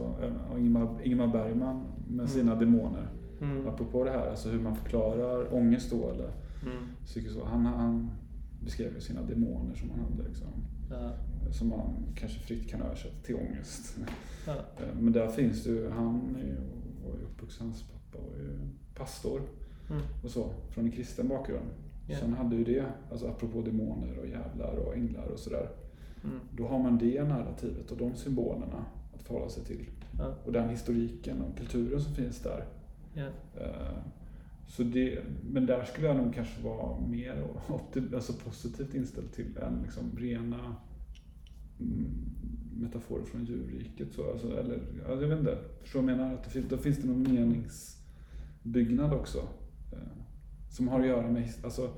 och 0.52 0.60
Ingmar, 0.60 1.02
Ingmar 1.04 1.28
Bergman 1.28 1.86
med 2.08 2.30
sina 2.30 2.56
demoner. 2.56 3.08
Mm. 3.42 3.68
Apropå 3.68 4.04
det 4.04 4.12
här, 4.12 4.28
alltså 4.30 4.50
hur 4.50 4.60
man 4.60 4.76
förklarar 4.76 5.54
ångest 5.54 5.92
då 5.92 6.10
eller 6.10 6.30
Mm. 6.64 6.84
psykisk. 7.06 7.38
Han, 7.46 7.66
han 7.66 8.12
beskrev 8.64 8.94
ju 8.94 9.00
sina 9.02 9.22
demoner 9.22 9.76
som 9.76 9.90
han 9.90 10.00
hade 10.00 10.24
liksom. 10.30 10.48
Ja, 10.90 11.12
Som 11.52 11.70
man 11.70 11.94
kanske 12.16 12.40
fritt 12.40 12.70
kan 12.70 12.82
översätta 12.82 13.22
till 13.24 13.36
ångest. 13.36 13.98
ja, 14.48 14.54
Eh, 14.78 14.96
Men 15.00 15.14
där 15.14 15.28
finns 15.28 15.64
det 15.64 15.70
ju, 15.70 15.90
han 15.90 16.36
är 16.40 16.46
ju, 16.46 16.56
var 17.06 17.18
ju 17.20 17.24
uppvuxen, 17.26 17.68
hans 17.68 17.84
pappa 17.84 18.24
var 18.26 18.38
ju 18.38 18.58
pastor 18.96 19.42
mm. 19.90 20.02
och 20.24 20.30
så, 20.32 20.50
från 20.70 20.86
en 20.86 20.92
kristen 20.92 21.28
bakgrund. 21.28 21.66
Så 22.20 22.26
han 22.26 22.34
hade 22.34 22.56
ju 22.56 22.64
det, 22.64 22.86
alltså 23.12 23.28
apropå 23.28 23.62
demoner 23.62 24.18
och 24.20 24.28
jävlar 24.28 24.76
och 24.76 24.96
änglar 24.96 25.26
och 25.28 25.40
sådär. 25.40 25.70
Mm. 26.24 26.40
Då 26.58 26.68
har 26.68 26.80
man 26.80 26.98
det 26.98 27.24
narrativet 27.24 27.92
och 27.92 27.98
de 27.98 28.16
symbolerna 28.16 28.86
att 29.16 29.24
förhålla 29.24 29.50
sig 29.50 29.64
till. 29.64 29.86
Ja, 30.18 30.34
Och 30.46 30.52
den 30.52 30.70
historiken 30.70 31.42
och 31.42 31.58
kulturen 31.58 32.02
som 32.02 32.14
finns 32.16 32.40
där. 32.40 32.66
Eh, 33.62 33.97
Så 34.68 34.84
det, 34.84 35.20
men 35.51 35.66
där 35.66 35.84
skulle 35.84 36.07
jag 36.07 36.18
nog 36.18 36.34
kanske 36.34 36.62
vara 36.64 36.99
mer 36.99 37.43
alltså 38.16 38.34
positivt 38.34 38.93
inställd 38.93 39.32
till 39.32 39.57
än 39.57 39.82
liksom 39.84 40.12
rena 40.18 40.76
mm, 41.80 42.12
metaforer 42.74 43.24
från 43.26 43.45
djurriket. 43.45 44.14
Så, 44.14 44.32
alltså, 44.32 44.57
eller, 44.60 44.80
ja, 45.05 45.10
jag 45.10 45.28
vet 45.28 45.39
inte, 45.39 45.57
förstår 45.82 46.01
jag 46.10 46.18
menar? 46.18 46.34
Att 46.34 46.43
det 46.43 46.49
finns, 46.49 46.70
då 46.70 46.78
finns 46.78 46.97
det 46.97 47.07
någon 47.07 47.34
meningsbyggnad 47.34 49.13
också. 49.13 49.38
eh, 49.92 49.97
Som 50.70 50.88
har 50.88 51.00
att 51.00 51.08
göra 51.08 51.32
med, 51.32 51.50
alltså, 51.63 51.89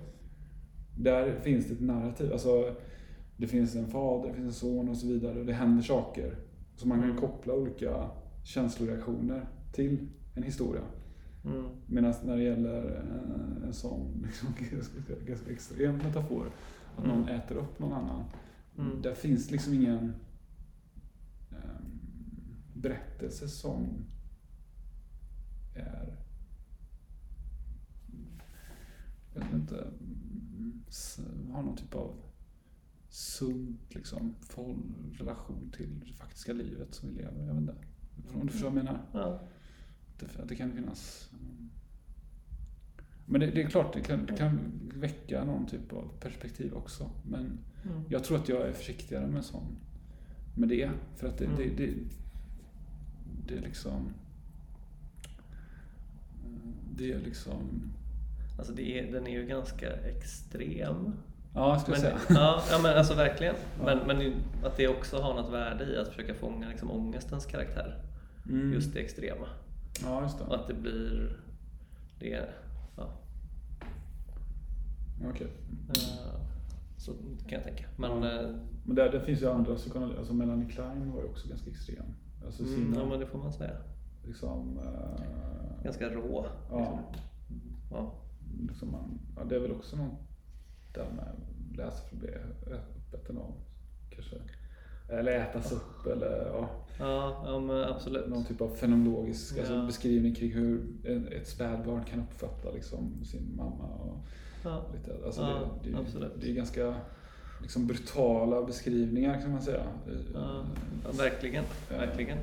där 0.97 1.39
finns 1.39 1.65
det 1.67 1.73
ett 1.73 1.81
narrativ. 1.81 2.31
Alltså, 2.31 2.75
det 3.37 3.47
finns 3.47 3.75
en 3.75 3.87
fader, 3.87 4.27
det 4.29 4.33
finns 4.35 4.47
en 4.47 4.53
son 4.69 4.89
och 4.89 4.97
så 4.97 5.07
vidare. 5.07 5.39
Och 5.39 5.45
det 5.45 5.53
händer 5.53 5.83
saker. 5.83 6.35
Så 6.75 6.87
man 6.87 6.99
kan 6.99 7.09
Mm. 7.09 7.21
koppla 7.21 7.53
olika 7.53 8.09
känsloreaktioner 8.43 9.47
till 9.73 10.07
en 10.35 10.43
historia. 10.43 10.81
Mm. 11.45 11.65
Medan 11.87 12.13
när 12.25 12.37
det 12.37 12.43
gäller 12.43 12.95
eh, 12.95 13.67
en 13.67 13.73
sån 13.73 14.21
liksom, 14.25 14.49
ganska- 15.25 15.51
extrem 15.51 15.97
metafor, 15.97 16.51
att 16.97 17.05
någon 17.05 17.23
Mm. 17.23 17.35
äter 17.39 17.55
upp 17.55 17.79
någon 17.79 17.93
annan. 17.93 18.23
Mm. 18.77 19.01
Där 19.01 19.13
finns 19.13 19.51
liksom 19.51 19.73
ingen 19.73 20.13
ehm, 21.51 21.99
berättelse 22.73 23.47
som 23.47 24.05
är 25.75 26.17
jag 29.33 29.41
vet 29.41 29.53
inte, 29.53 29.87
har 31.51 31.63
någon 31.63 31.75
typ 31.77 31.95
av 31.95 32.15
sund 33.09 33.77
liksom, 33.89 34.35
relation 35.13 35.71
till 35.77 35.99
det 35.99 36.13
faktiska 36.13 36.53
livet 36.53 36.93
som 36.95 37.09
vi 37.09 37.15
lever. 37.15 37.45
Jag 37.45 37.53
vet 37.53 37.61
inte. 37.61 37.75
Om 38.33 38.45
du 38.45 38.51
förstår 38.51 38.69
vad 38.69 38.77
jag 38.77 38.85
menar? 38.85 39.01
Ja. 39.13 39.41
Det, 40.21 40.45
det 40.47 40.55
kan 40.55 40.71
finnas... 40.71 41.29
Men 43.25 43.41
det, 43.41 43.47
det 43.47 43.61
är 43.63 43.67
klart, 43.69 43.93
det 43.93 44.01
kan, 44.01 44.25
det 44.25 44.37
kan 44.37 44.59
väcka 44.95 45.43
någon 45.45 45.65
typ 45.67 45.93
av 45.93 46.11
perspektiv 46.19 46.73
också. 46.73 47.09
Men 47.23 47.59
Mm. 47.85 48.03
jag 48.09 48.23
tror 48.23 48.37
att 48.37 48.49
jag 48.49 48.61
är 48.67 48.73
försiktigare 48.73 49.27
med 49.27 49.45
sån, 49.45 49.77
med 50.55 50.69
det. 50.69 50.89
För 51.15 51.27
att 51.27 51.37
det, 51.37 51.45
Mm. 51.45 51.57
det, 51.57 51.69
det, 51.85 51.93
det 53.47 53.57
är 53.57 53.61
liksom... 53.61 54.13
Det 56.97 57.11
är 57.11 57.19
liksom... 57.19 57.91
Alltså 58.57 58.73
det 58.73 58.99
är, 58.99 59.11
den 59.11 59.27
är 59.27 59.31
ju 59.31 59.45
ganska 59.45 59.91
extrem. 59.93 61.13
Ja, 61.53 61.69
jag 61.73 61.81
skulle 61.81 61.97
Men, 61.97 62.01
säga. 62.01 62.19
ja, 62.29 62.63
ja, 62.71 62.79
men 62.83 62.97
alltså 62.97 63.13
verkligen. 63.13 63.55
Ja. 63.79 63.85
Men, 63.85 64.07
men 64.17 64.33
att 64.63 64.77
det 64.77 64.87
också 64.87 65.21
har 65.21 65.33
något 65.33 65.53
värde 65.53 65.85
i 65.85 65.97
att 65.97 66.07
försöka 66.07 66.33
fånga 66.33 66.69
liksom 66.69 66.91
ångestens 66.91 67.45
karaktär. 67.45 68.03
Mm. 68.49 68.73
Just 68.73 68.93
det 68.93 68.99
extrema. 68.99 69.47
Ja, 70.03 70.21
just 70.23 70.41
Och 70.41 70.49
det. 70.49 70.55
att 70.55 70.67
det 70.67 70.73
blir... 70.73 71.37
Det 72.19 72.49
ja, 72.95 73.09
Okej. 75.29 75.47
eh, 75.89 76.39
så 76.97 77.13
kan 77.47 77.51
jag 77.51 77.63
tänka. 77.63 77.85
Men, 77.97 78.11
Ja. 78.23 78.41
eh, 78.41 78.55
Men 78.83 78.95
där, 78.95 79.11
där 79.11 79.19
finns 79.19 79.41
ju 79.41 79.49
andra 79.49 79.75
psykoanalyser. 79.75 80.19
Alltså 80.19 80.33
Melanie 80.33 80.69
Klein 80.69 81.11
var 81.11 81.19
ju 81.21 81.25
också 81.27 81.49
ganska 81.49 81.69
extrem. 81.69 82.05
Alltså 82.45 82.63
mm, 82.63 82.75
sina, 82.75 82.97
ja, 83.01 83.09
men 83.09 83.19
det 83.19 83.25
får 83.25 83.39
man 83.39 83.53
säga. 83.53 83.77
liksom... 84.25 84.79
eh, 84.79 85.83
Ganska 85.83 86.09
rå. 86.09 86.45
Ja. 86.69 86.77
Liksom. 86.77 86.99
Ja. 87.91 88.13
liksom 88.69 88.91
man, 88.91 89.19
ja, 89.35 89.43
det 89.43 89.55
är 89.55 89.59
väl 89.59 89.71
också 89.71 89.95
något 89.97 90.19
där 90.93 91.09
med 91.15 91.31
läsa 91.77 91.97
för 92.07 92.15
att 92.15 92.19
bli 92.21 92.29
uppäten 92.97 93.37
av 93.37 93.53
kanske. 94.09 94.35
Eller 95.11 95.31
ätas 95.31 95.71
upp 95.71 96.05
eller 96.05 96.45
ja, 96.53 96.69
Ja, 96.99 97.43
ja 97.45 97.59
men 97.59 97.83
absolut. 97.83 98.27
någon 98.29 98.43
typ 98.45 98.61
av 98.61 98.69
fenomenologisk 98.75 99.57
alltså 99.57 99.73
Ja. 99.73 99.85
beskrivning 99.85 100.35
kring 100.35 100.51
hur 100.51 100.81
ett 101.31 101.47
spädbarn 101.47 102.03
kan 102.03 102.19
uppfatta 102.19 102.71
liksom, 102.71 103.23
sin 103.25 103.55
mamma. 103.55 103.83
Och 103.85 104.17
Ja. 104.63 104.85
lite, 104.93 105.25
alltså 105.25 105.41
Ja, 105.41 105.59
det, 105.83 105.89
det, 105.91 105.97
absolut. 105.97 106.31
det 106.41 106.49
är 106.49 106.53
ganska 106.53 106.95
liksom, 107.61 107.87
brutala 107.87 108.61
beskrivningar 108.63 109.41
kan 109.41 109.51
man 109.51 109.61
säga. 109.61 109.83
Ja, 110.33 110.63
verkligen, 111.17 111.63
verkligen. 111.89 112.37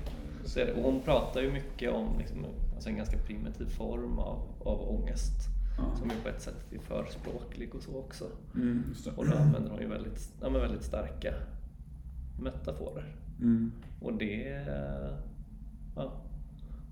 Så. 0.45 0.61
Och 0.77 0.83
hon 0.83 1.01
pratar 1.01 1.41
ju 1.43 1.53
mycket 1.53 1.93
om 1.93 2.19
liksom, 2.19 2.45
alltså 2.75 2.89
en 2.89 2.97
ganska 2.97 3.19
primitiv 3.19 3.67
form 3.67 4.19
av, 4.19 4.39
av 4.65 4.89
ångest. 4.91 5.33
Ja. 5.79 5.97
Som 5.99 6.11
ju 6.11 6.17
på 6.23 6.29
ett 6.29 6.43
sätt 6.43 6.65
är 6.73 6.79
förspråklig 6.79 7.75
och 7.75 7.83
så 7.83 7.97
också. 7.99 8.25
Mm. 8.55 8.83
Och 9.17 9.27
då 9.27 9.37
använder 9.37 9.71
hon 9.71 9.81
ju 9.81 9.89
väldigt, 9.89 10.33
ja, 10.41 10.49
väldigt 10.49 10.83
starka 10.83 11.35
metaforer. 12.39 13.15
Mm. 13.41 13.73
Och 14.01 14.13
det, 14.19 14.65
ja, 15.97 16.13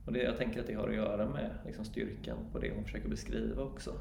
och 0.06 0.12
det, 0.12 0.23
jag 0.23 0.36
tänker 0.36 0.60
att 0.60 0.66
det 0.66 0.74
har 0.74 0.89
att 0.89 0.94
göra 0.94 1.28
med 1.31 1.51
liksom 1.66 1.85
styrkan 1.85 2.36
på 2.52 2.59
det 2.59 2.73
hon 2.74 2.85
försöker 2.85 3.09
beskriva 3.09 3.62
också. 3.62 3.93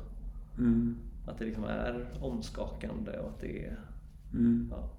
Mm. 0.57 0.97
Att 1.27 1.37
det 1.39 1.45
liksom 1.45 1.63
är 1.63 2.07
omskakande 2.21 3.11
och 3.19 3.29
att 3.29 3.39
det 3.39 3.65
är, 3.65 3.79
Mm. 4.33 4.67
ja, 4.71 4.89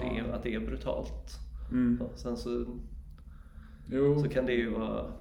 det 0.00 0.18
är, 0.18 0.32
att 0.32 0.42
det 0.42 0.54
är 0.54 0.60
brutalt. 0.60 1.38
Mm. 1.70 1.98
Så, 1.98 2.10
sen 2.16 2.36
så, 2.36 2.66
Jo. 3.90 4.22
så 4.22 4.28
kan 4.28 4.46
det 4.46 4.52
ju 4.52 4.70
vara, 4.70 5.12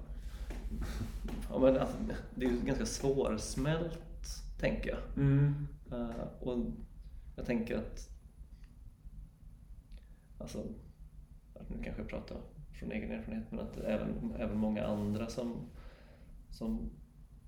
ja, 1.50 1.60
men 1.60 1.78
alltså, 1.78 1.98
det 2.36 2.46
är 2.46 2.50
ju 2.50 2.60
ganska 2.66 2.86
svårsmält 2.86 4.00
tänker 4.60 4.90
jag. 4.90 5.00
Mm. 5.26 5.68
Eh, 5.92 6.26
och 6.40 6.58
jag 7.36 7.46
tänker 7.46 7.78
att, 7.78 8.10
alltså, 10.42 10.64
att 11.56 11.70
nu 11.70 11.76
kanske 11.84 12.02
jag 12.02 12.10
pratar 12.10 12.38
från 12.80 12.92
egen 12.92 13.12
erfarenhet, 13.12 13.52
men 13.52 13.60
att 13.60 13.78
även, 13.78 14.36
även 14.40 14.58
många 14.58 14.86
andra 14.86 15.28
som, 15.28 15.70
som, 16.50 16.90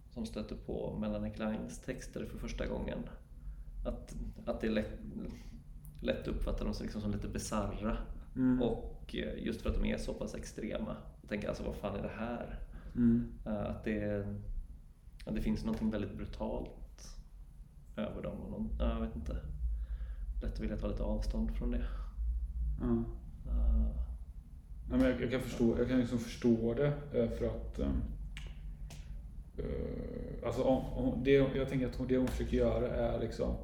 som 0.09 0.25
stöter 0.25 0.55
på 0.55 0.97
Melanie 0.99 1.33
Kleins 1.33 1.79
texter 1.81 2.25
för 2.25 2.37
första 2.37 2.67
gången, 2.67 2.99
att, 3.85 4.15
att 4.45 4.61
det 4.61 4.67
är 4.67 4.71
lätt, 4.71 4.99
lätt 6.01 6.27
uppfattar 6.27 6.65
dem 6.65 6.73
som, 6.73 6.83
liksom 6.83 7.01
som 7.01 7.11
lite 7.11 7.27
bisarra. 7.27 7.97
Mm. 8.35 8.61
Och 8.61 9.15
eh, 9.15 9.43
just 9.43 9.61
för 9.61 9.69
att 9.69 9.75
de 9.75 9.85
är 9.85 9.97
så 9.97 10.13
pass 10.13 10.35
extrema. 10.35 10.97
Jag 11.21 11.29
tänker 11.29 11.47
alltså, 11.47 11.63
vad 11.63 11.75
fan 11.75 11.95
är 11.99 12.01
det 12.01 12.11
här? 12.17 12.59
Mm. 12.95 13.31
Eh, 13.45 13.65
Att 13.69 13.83
det, 13.83 14.27
att 15.25 15.35
det 15.35 15.41
finns 15.41 15.63
någonting 15.63 15.89
väldigt 15.89 16.17
brutalt 16.17 17.17
över 17.97 18.23
dem. 18.23 18.37
Och 18.37 18.51
någon, 18.51 18.69
ja, 18.79 18.89
jag 18.93 19.01
vet 19.07 19.15
inte. 19.15 19.37
Lätt 20.41 20.53
att 20.53 20.59
vilja 20.59 20.77
ta 20.77 20.87
lite 20.87 21.03
avstånd 21.03 21.51
från 21.51 21.71
det. 21.71 21.85
Ja. 22.79 23.03
Eh, 23.51 23.89
Ja, 24.89 24.97
men 24.97 25.01
jag, 25.09 25.21
jag 25.21 25.31
kan 25.31 25.41
förstå, 25.41 25.77
jag 25.77 25.87
kan 25.87 25.99
liksom 25.99 26.19
förstå 26.19 26.73
det 26.73 26.87
eh, 27.13 27.29
för 27.37 27.45
att 27.45 27.79
eh, 27.79 27.89
alltså 30.45 30.61
om, 30.63 30.85
om 30.85 31.23
det, 31.23 31.31
jag 31.31 31.69
tänker 31.69 31.87
att 31.87 31.95
hon- 31.95 32.07
det 32.07 32.17
hon 32.17 32.27
försöker 32.27 32.57
göra 32.57 32.87
är 32.95 33.19
liksom 33.19 33.55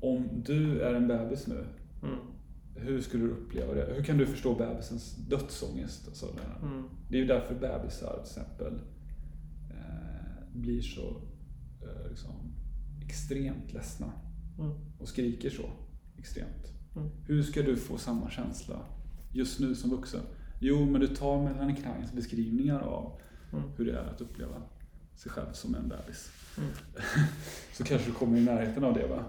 om 0.00 0.28
du 0.46 0.80
är 0.80 0.94
en 0.94 1.08
bebis 1.08 1.46
nu, 1.46 1.66
Mm, 2.02 2.18
hur 2.74 3.00
skulle 3.00 3.24
du 3.24 3.30
uppleva 3.30 3.74
det? 3.74 3.94
Hur 3.96 4.02
kan 4.02 4.18
du 4.18 4.26
förstå 4.26 4.54
bebisens 4.54 5.16
dödsångest? 5.16 6.24
Mm, 6.62 6.82
Det 7.10 7.16
är 7.16 7.20
ju 7.20 7.26
därför 7.26 7.54
bebisar 7.54 8.12
till 8.12 8.20
exempel 8.40 8.74
eh, 9.70 10.54
blir 10.54 10.82
så 10.82 11.08
eh, 11.82 12.10
liksom, 12.10 12.32
extremt 13.06 13.72
ledsna 13.72 14.12
mm, 14.58 14.72
och 14.98 15.08
skriker 15.08 15.50
så 15.50 15.62
extremt. 16.18 16.72
Mm, 16.96 17.10
Hur 17.26 17.42
ska 17.42 17.62
du 17.62 17.76
få 17.76 17.98
samma 17.98 18.30
känsla 18.30 18.76
just 19.32 19.60
nu 19.60 19.74
som 19.74 19.90
vuxen? 19.90 20.20
Jo, 20.58 20.84
men 20.84 21.00
du 21.00 21.06
tar 21.06 21.42
Melanie 21.42 21.76
Kleins 21.76 22.12
beskrivningar 22.12 22.80
av 22.80 23.20
mm, 23.52 23.64
hur 23.76 23.84
det 23.84 23.92
är 23.92 24.04
att 24.04 24.20
uppleva 24.20 24.62
sig 25.14 25.32
själv 25.32 25.52
som 25.52 25.74
en 25.74 25.88
bebis. 25.88 26.30
mm. 26.58 26.70
Så 27.72 27.84
kanske 27.84 28.10
du 28.10 28.14
kommer 28.14 28.38
i 28.38 28.44
närheten 28.44 28.84
av 28.84 28.94
det 28.94 29.06
va? 29.06 29.24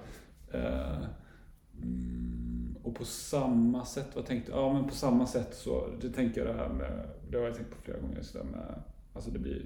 Eh, 0.52 1.06
mm, 1.84 2.76
och 2.84 2.96
på 2.96 3.06
samma 3.06 3.86
sätt, 3.86 4.08
vad 4.16 4.26
tänkte 4.26 4.52
Ja 4.52 4.74
men 4.74 4.84
på 4.84 4.96
samma 4.96 5.28
sätt 5.28 5.56
så, 5.56 5.88
det 6.02 6.10
tänker 6.10 6.46
jag 6.46 6.56
det 6.56 6.62
här 6.62 6.70
med, 6.70 7.10
det 7.30 7.38
har 7.38 7.46
jag 7.46 7.56
tänkt 7.56 7.72
på 7.72 7.82
flera 7.82 8.00
gånger, 8.00 8.22
så 8.22 8.38
där 8.38 8.46
med, 8.46 8.82
alltså 9.14 9.32
det 9.32 9.40
blir, 9.40 9.66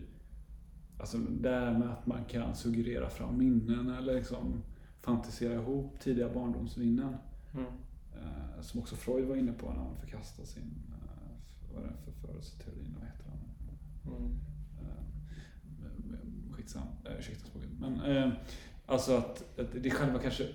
alltså 1.00 1.18
det 1.18 1.50
här 1.50 1.78
med 1.78 1.90
att 1.90 2.08
man 2.08 2.26
kan 2.26 2.56
suggerera 2.56 3.10
fram 3.10 3.38
minnen 3.38 3.90
eller 3.90 4.14
liksom 4.14 4.64
fantisera 5.02 5.54
ihop 5.54 6.00
tidiga 6.00 6.30
barndomsminnen. 6.34 7.16
Mm, 7.54 7.66
Eh, 8.22 8.62
som 8.62 8.80
också 8.80 8.96
Freud 8.96 9.28
var 9.28 9.36
inne 9.36 9.52
på 9.52 9.70
när 9.70 9.80
han 9.80 9.98
förkastade 9.98 10.48
sin, 10.48 10.84
eh, 10.92 11.74
vad 11.74 11.84
är 11.84 11.88
det 11.88 11.94
för 12.06 12.12
förförelseteori, 12.12 12.88
vad 13.00 13.08
heter 13.08 13.26
han? 13.30 13.40
mm, 14.14 14.40
Eh, 14.80 16.54
Skitsam, 16.54 16.88
eh, 17.06 17.20
ursäkta 17.20 17.46
språket. 17.46 17.70
Men 17.80 18.02
eh, 18.02 18.32
alltså 18.86 19.18
att, 19.18 19.60
att 19.60 19.84
det 19.84 19.90
själva 19.90 20.20
kanske, 20.20 20.48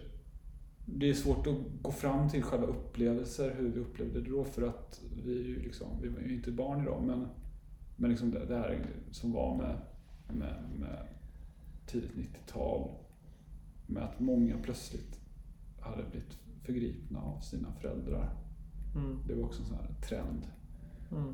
det 0.85 1.11
är 1.11 1.15
svårt 1.15 1.47
att 1.47 1.57
gå 1.83 1.93
fram 1.93 2.31
till 2.31 2.43
själva 2.43 2.67
upplevelser, 2.67 3.55
hur 3.59 3.69
vi 3.69 3.81
upplevde 3.81 4.21
det 4.21 4.31
då 4.31 4.45
för 4.45 4.63
att 4.63 5.01
vi 5.25 5.41
är 5.41 5.45
ju 5.45 5.63
liksom, 5.63 5.89
vi 6.03 6.09
var 6.09 6.21
ju 6.21 6.35
inte 6.35 6.53
barn 6.53 6.83
idag 6.83 7.03
men, 7.07 7.29
men 7.97 8.11
liksom 8.11 8.31
det, 8.31 8.47
det 8.47 8.57
här 8.57 8.87
som 9.11 9.33
var 9.33 9.57
med, 9.57 9.81
med, 10.37 10.65
med 10.79 11.07
tidigt 11.87 12.15
90-tal 12.15 12.91
med 13.87 14.03
att 14.03 14.21
många 14.21 14.59
plötsligt 14.63 15.21
hade 15.81 16.03
blivit 16.03 16.39
förgripna 16.67 17.21
av 17.21 17.41
sina 17.41 17.73
föräldrar. 17.73 18.35
mm, 18.95 19.19
Det 19.27 19.35
var 19.35 19.45
också 19.45 19.63
en 19.63 19.69
sån 19.69 19.77
här 19.77 19.95
trend. 20.09 20.47
mm, 21.13 21.33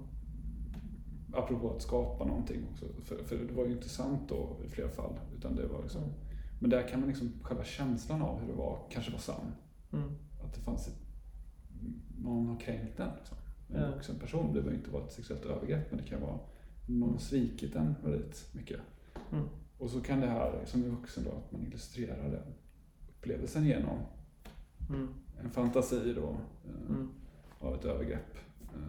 Apropå 1.35 1.71
att 1.77 1.83
skapa 1.83 2.25
någonting 2.25 2.61
också. 2.73 2.87
För, 3.05 3.25
för 3.25 3.37
det 3.37 3.53
var 3.55 3.65
ju 3.67 3.73
inte 3.73 3.89
sant 3.89 4.21
då 4.29 4.57
i 4.67 4.69
flera 4.69 4.89
fall. 4.89 5.13
Utan 5.37 5.57
det 5.57 5.67
var 5.67 5.83
liksom, 5.83 6.03
Mm. 6.03 6.15
Men 6.61 6.71
där 6.71 6.89
kan 6.89 7.01
man 7.01 7.09
liksom, 7.09 7.33
själva 7.43 7.65
känslan 7.65 8.23
av 8.23 8.41
hur 8.41 8.47
det 8.49 8.53
var 8.55 8.79
kanske 8.91 9.13
var 9.13 9.19
sann. 9.19 9.53
mm, 9.93 10.09
Att 10.45 10.55
det 10.55 10.61
fanns 10.61 10.89
ett, 10.89 10.99
någon 12.19 12.47
har 12.47 12.61
kränkt 12.61 12.97
den. 12.97 13.11
Liksom. 13.19 13.37
En 13.69 13.81
Ja. 13.83 13.91
vuxen 13.95 14.19
person. 14.19 14.47
Det 14.47 14.53
behöver 14.61 14.75
inte 14.77 14.91
vara 14.91 15.05
ett 15.05 15.13
sexuellt 15.13 15.45
övergrepp 15.45 15.91
men 15.91 16.01
det 16.03 16.09
kan 16.09 16.21
vara 16.21 16.39
någon 16.87 17.19
svikit 17.19 17.75
en 17.77 17.95
väldigt 18.05 18.49
mycket. 18.55 18.81
mm, 19.33 19.45
Och 19.79 19.91
så 19.91 20.01
kan 20.01 20.21
det 20.21 20.27
här 20.27 20.65
som 20.67 20.85
är 20.85 20.89
vuxen 20.89 21.25
då, 21.25 21.31
att 21.31 21.53
man 21.53 21.63
illustrerar 21.63 22.31
den 22.31 22.55
upplevelsen 23.09 23.65
genom 23.67 23.99
mm, 24.89 25.09
en 25.41 25.51
fantasi 25.51 26.15
då. 26.15 26.37
eh, 26.65 26.91
mm, 26.91 27.09
av 27.61 27.75
ett 27.75 27.85
övergrepp. 27.85 28.37
Eh, 28.75 28.81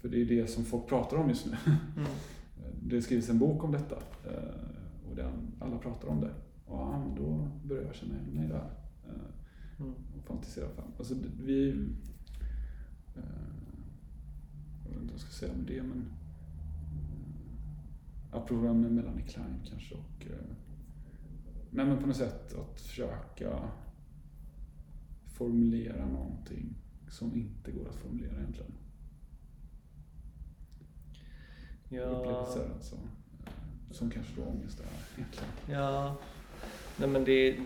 För 0.00 0.08
det 0.08 0.20
är 0.22 0.24
det 0.24 0.46
som 0.46 0.64
folk 0.64 0.86
pratar 0.88 1.16
om 1.16 1.28
just 1.28 1.46
nu. 1.46 1.56
mm, 1.96 2.08
Det 2.82 3.02
skrivs 3.02 3.30
en 3.30 3.38
bok 3.38 3.64
om 3.64 3.72
detta 3.72 3.96
eh, 4.26 5.10
och 5.10 5.16
den, 5.16 5.52
alla 5.60 5.78
pratar 5.78 6.08
om 6.08 6.20
det. 6.20 6.34
Och 6.66 6.78
ja, 6.80 7.04
då 7.16 7.48
börjar 7.64 7.84
jag 7.84 7.94
känna 7.94 8.14
igen 8.14 8.34
mig 8.34 8.48
där. 8.48 8.70
eh, 9.06 9.80
mm, 9.80 9.94
Och 10.18 10.24
fantisera 10.24 10.68
fram. 10.68 10.92
Alltså 10.98 11.14
vi... 11.44 11.70
eh, 13.16 13.22
Jag 14.84 14.90
vet 14.90 15.02
inte 15.02 15.04
vad 15.04 15.12
jag 15.12 15.20
ska 15.20 15.30
säga 15.30 15.52
om 15.52 15.66
det 15.66 15.82
men... 15.82 15.98
eh, 16.00 16.06
Apropå 18.38 18.74
med 18.74 18.92
Melanie 18.92 19.26
Klein 19.26 19.60
kanske 19.68 19.94
och... 19.94 20.26
eh, 20.26 20.56
Nej 21.70 21.86
men 21.86 21.98
på 21.98 22.06
något 22.06 22.16
sätt 22.16 22.54
att 22.54 22.80
försöka 22.80 23.58
formulera 25.40 26.06
någonting 26.06 26.74
som 27.08 27.34
inte 27.36 27.70
går 27.72 27.88
att 27.88 27.94
formulera 27.96 28.36
egentligen. 28.38 28.72
Ja, 31.88 32.00
Upplevelser 32.02 32.70
alltså. 32.74 32.94
eh, 32.96 33.90
Som 33.90 34.10
kanske 34.10 34.32
då 34.40 34.42
ångest 34.46 34.80
är 34.80 34.86
egentligen. 35.16 35.48
ja. 35.70 36.16
Nej 36.98 37.08
men 37.08 37.24
det 37.24 37.32
är, 37.48 37.60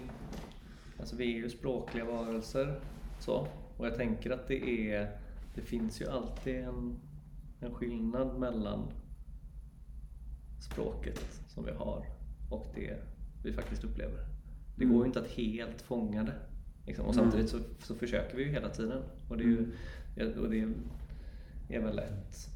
alltså 1.01 1.17
vi 1.17 1.25
är 1.25 1.37
ju 1.39 1.51
språkliga 1.51 2.05
varelser. 2.05 2.81
Så. 3.21 3.47
Och 3.77 3.87
jag 3.87 3.97
tänker 3.97 4.31
att 4.31 4.49
det 4.49 4.91
är, 4.93 5.19
det 5.55 5.61
finns 5.63 6.01
ju 6.01 6.09
alltid 6.09 6.55
en, 6.57 7.01
en 7.61 7.75
skillnad 7.75 8.39
mellan 8.39 8.91
språket 10.61 11.43
som 11.49 11.65
vi 11.65 11.71
har 11.73 12.07
och 12.51 12.73
det 12.75 13.03
vi 13.43 13.53
faktiskt 13.53 13.85
upplever. 13.85 14.27
Det 14.77 14.85
går 14.85 15.01
ju 15.03 15.07
inte 15.07 15.21
att 15.21 15.31
helt 15.31 15.83
fånga 15.83 16.23
det. 16.25 16.35
Liksom. 16.87 17.07
Och 17.07 17.15
Mm. 17.15 17.25
samtidigt 17.25 17.51
så, 17.51 17.59
så 17.79 17.95
försöker 17.95 18.37
vi 18.37 18.43
ju 18.43 18.51
hela 18.51 18.69
tiden. 18.69 19.03
Och 19.29 19.37
det 19.37 19.45
är, 19.45 19.49
ju, 19.49 19.73
ja, 20.17 20.41
och 20.41 20.51
det 20.51 20.69
är 21.69 21.81
väl 21.81 21.99
ett 21.99 22.51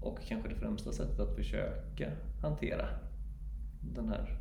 och 0.00 0.18
kanske 0.26 0.48
det 0.48 0.54
främsta 0.54 0.92
sättet 0.92 1.20
att 1.20 1.34
försöka 1.36 2.12
hantera 2.42 2.88
den 3.94 4.08
här 4.08 4.40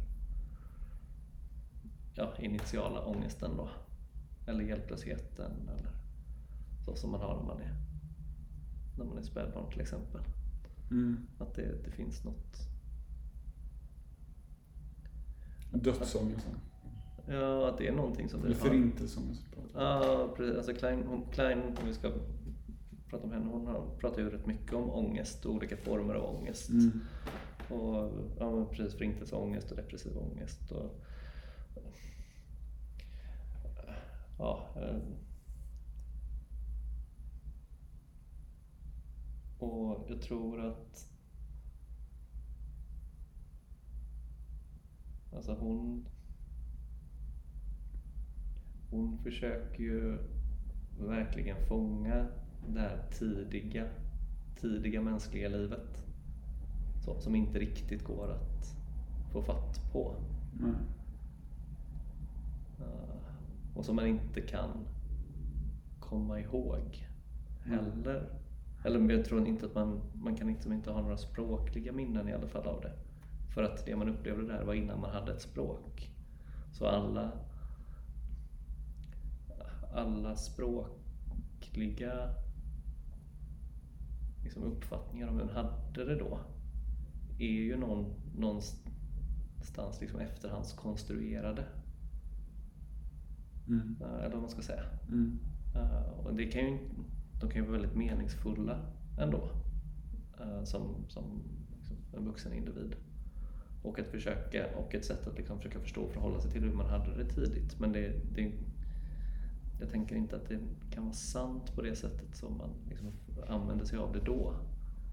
ja, 2.14 2.34
initiala 2.40 3.06
ångesten 3.06 3.58
då. 3.58 3.70
Eller 4.48 4.64
hjälplösheten 4.64 5.52
eller 5.70 5.92
så 6.86 6.96
som 6.96 7.12
man 7.12 7.22
har 7.22 7.36
när 7.36 7.44
man 7.44 7.62
är, 7.62 7.76
när 8.98 9.06
man 9.06 9.18
är 9.18 9.22
spädbarn 9.24 9.72
till 9.72 9.82
exempel. 9.82 10.22
Mm. 10.92 11.28
Att 11.40 11.54
det, 11.56 11.84
det 11.86 11.92
finns 11.92 12.24
något 12.24 12.58
Dödsångesten. 15.72 16.60
Ja, 17.28 17.70
att 17.70 17.78
det 17.78 17.88
är 17.88 17.92
någonting 17.92 18.30
som 18.30 18.42
vi 18.42 18.46
Eller 18.46 18.60
har. 18.60 18.68
förintelseångest. 18.68 19.46
Ja, 19.74 20.34
precis. 20.38 20.56
Alltså 20.58 20.74
Klein, 20.74 21.04
hon, 21.08 21.26
Klein, 21.32 21.62
om 21.62 21.88
vi 21.88 21.94
ska 21.94 22.12
pratar 23.10 23.26
om 23.26 23.32
henne, 23.32 23.46
hon 23.46 23.68
har, 23.68 23.88
pratar 24.00 24.22
ju 24.22 24.30
rätt 24.30 24.46
mycket 24.46 24.74
om 24.74 24.90
ångest 24.90 25.46
och 25.46 25.54
olika 25.54 25.78
former 25.78 26.14
av 26.14 26.36
ångest. 26.36 26.70
Mm. 26.70 27.02
Och 27.70 28.12
ja, 28.40 28.66
precis 28.66 28.98
förintelseångest 28.98 29.72
och 29.72 29.78
depressiv 29.78 30.18
ångest. 30.18 30.72
Och, 30.72 31.02
ja, 34.38 34.70
eh, 34.76 34.98
och 39.60 40.06
jag 40.10 40.22
tror 40.22 40.66
att 40.66 41.10
alltså 45.36 45.54
hon 45.54 46.06
hon 48.94 49.18
försöker 49.18 49.84
ju 49.84 50.18
verkligen 51.00 51.58
fånga 51.68 52.28
det 52.68 52.80
här 52.80 53.04
tidiga, 53.12 53.86
tidiga 54.56 55.02
mänskliga 55.02 55.50
livet. 55.50 56.06
Så, 57.06 57.20
som 57.20 57.36
inte 57.36 57.60
riktigt 57.60 58.04
går 58.04 58.32
att 58.32 58.76
få 59.32 59.42
fatt 59.42 59.92
på. 59.92 60.16
Mm. 60.60 60.76
Uh, 62.80 63.76
och 63.76 63.86
som 63.86 63.96
man 63.96 64.08
inte 64.08 64.42
kan 64.42 64.70
komma 66.00 66.40
ihåg 66.40 67.08
heller. 67.64 68.30
Eller 68.84 69.16
jag 69.16 69.26
tror 69.26 69.48
inte 69.48 69.66
att 69.66 69.76
man, 69.76 70.02
man 70.14 70.36
kan 70.36 70.48
liksom 70.48 70.74
inte 70.74 70.92
ha 70.92 71.02
några 71.02 71.18
språkliga 71.18 71.92
minnen 71.92 72.30
i 72.30 72.34
alla 72.34 72.48
fall 72.48 72.68
av 72.68 72.82
det. 72.82 72.94
För 73.54 73.64
att 73.64 73.86
det 73.86 73.96
man 73.96 74.10
upplevde 74.10 74.48
där 74.48 74.64
var 74.64 74.74
innan 74.74 75.02
man 75.02 75.12
hade 75.12 75.32
ett 75.34 75.42
språk. 75.42 76.12
Så 76.72 76.86
alla, 76.88 77.32
alla 79.94 80.36
språkliga 80.36 82.30
liksom 84.44 84.64
uppfattningar 84.64 85.28
om 85.28 85.34
hur 85.36 85.42
hon 85.46 85.56
hade 85.56 86.06
det 86.06 86.16
då 86.16 86.40
är 87.40 87.48
ju 87.52 87.78
någon, 87.78 88.14
någonstans 88.36 90.02
liksom 90.02 90.20
efterhandskonstruerade. 90.20 91.66
Mm. 93.68 93.96
Eh, 94.02 94.20
Eller 94.20 94.30
vad 94.34 94.42
man 94.42 94.50
ska 94.50 94.62
säga. 94.62 94.84
Mm. 95.08 95.40
Eh, 95.76 96.10
Och 96.26 96.36
det 96.36 96.46
kan 96.46 96.62
ju, 96.62 96.78
de 97.42 97.50
kan 97.50 97.62
ju 97.62 97.68
vara 97.70 97.80
väldigt 97.80 97.96
meningsfulla 97.98 98.80
ändå. 99.20 99.50
eh, 100.40 100.64
Som, 100.64 100.96
som 101.08 101.24
liksom 101.78 101.98
en 102.14 102.26
vuxen 102.26 102.54
individ. 102.54 102.96
Och 103.84 104.00
ett, 104.00 104.08
försöka, 104.08 104.78
och 104.78 104.96
ett 104.96 105.06
sätt 105.06 105.28
att 105.28 105.38
liksom 105.38 105.58
försöka 105.58 105.80
förstå 105.80 106.02
och 106.02 106.12
förhålla 106.12 106.40
sig 106.40 106.52
till 106.52 106.62
hur 106.64 106.74
man 106.74 106.90
hade 106.90 107.18
det 107.24 107.30
tidigt. 107.30 107.80
Men 107.80 107.92
det, 107.92 108.14
det, 108.36 108.52
jag 109.80 109.90
tänker 109.90 110.16
inte 110.16 110.36
att 110.36 110.50
det 110.50 110.60
kan 110.90 111.04
vara 111.04 111.14
sant 111.14 111.76
på 111.76 111.82
det 111.82 111.96
sättet 111.96 112.36
som 112.36 112.58
man 112.58 112.70
liksom 112.90 113.12
använder 113.48 113.86
sig 113.86 114.00
av 114.00 114.14
det 114.14 114.20
då. 114.20 114.56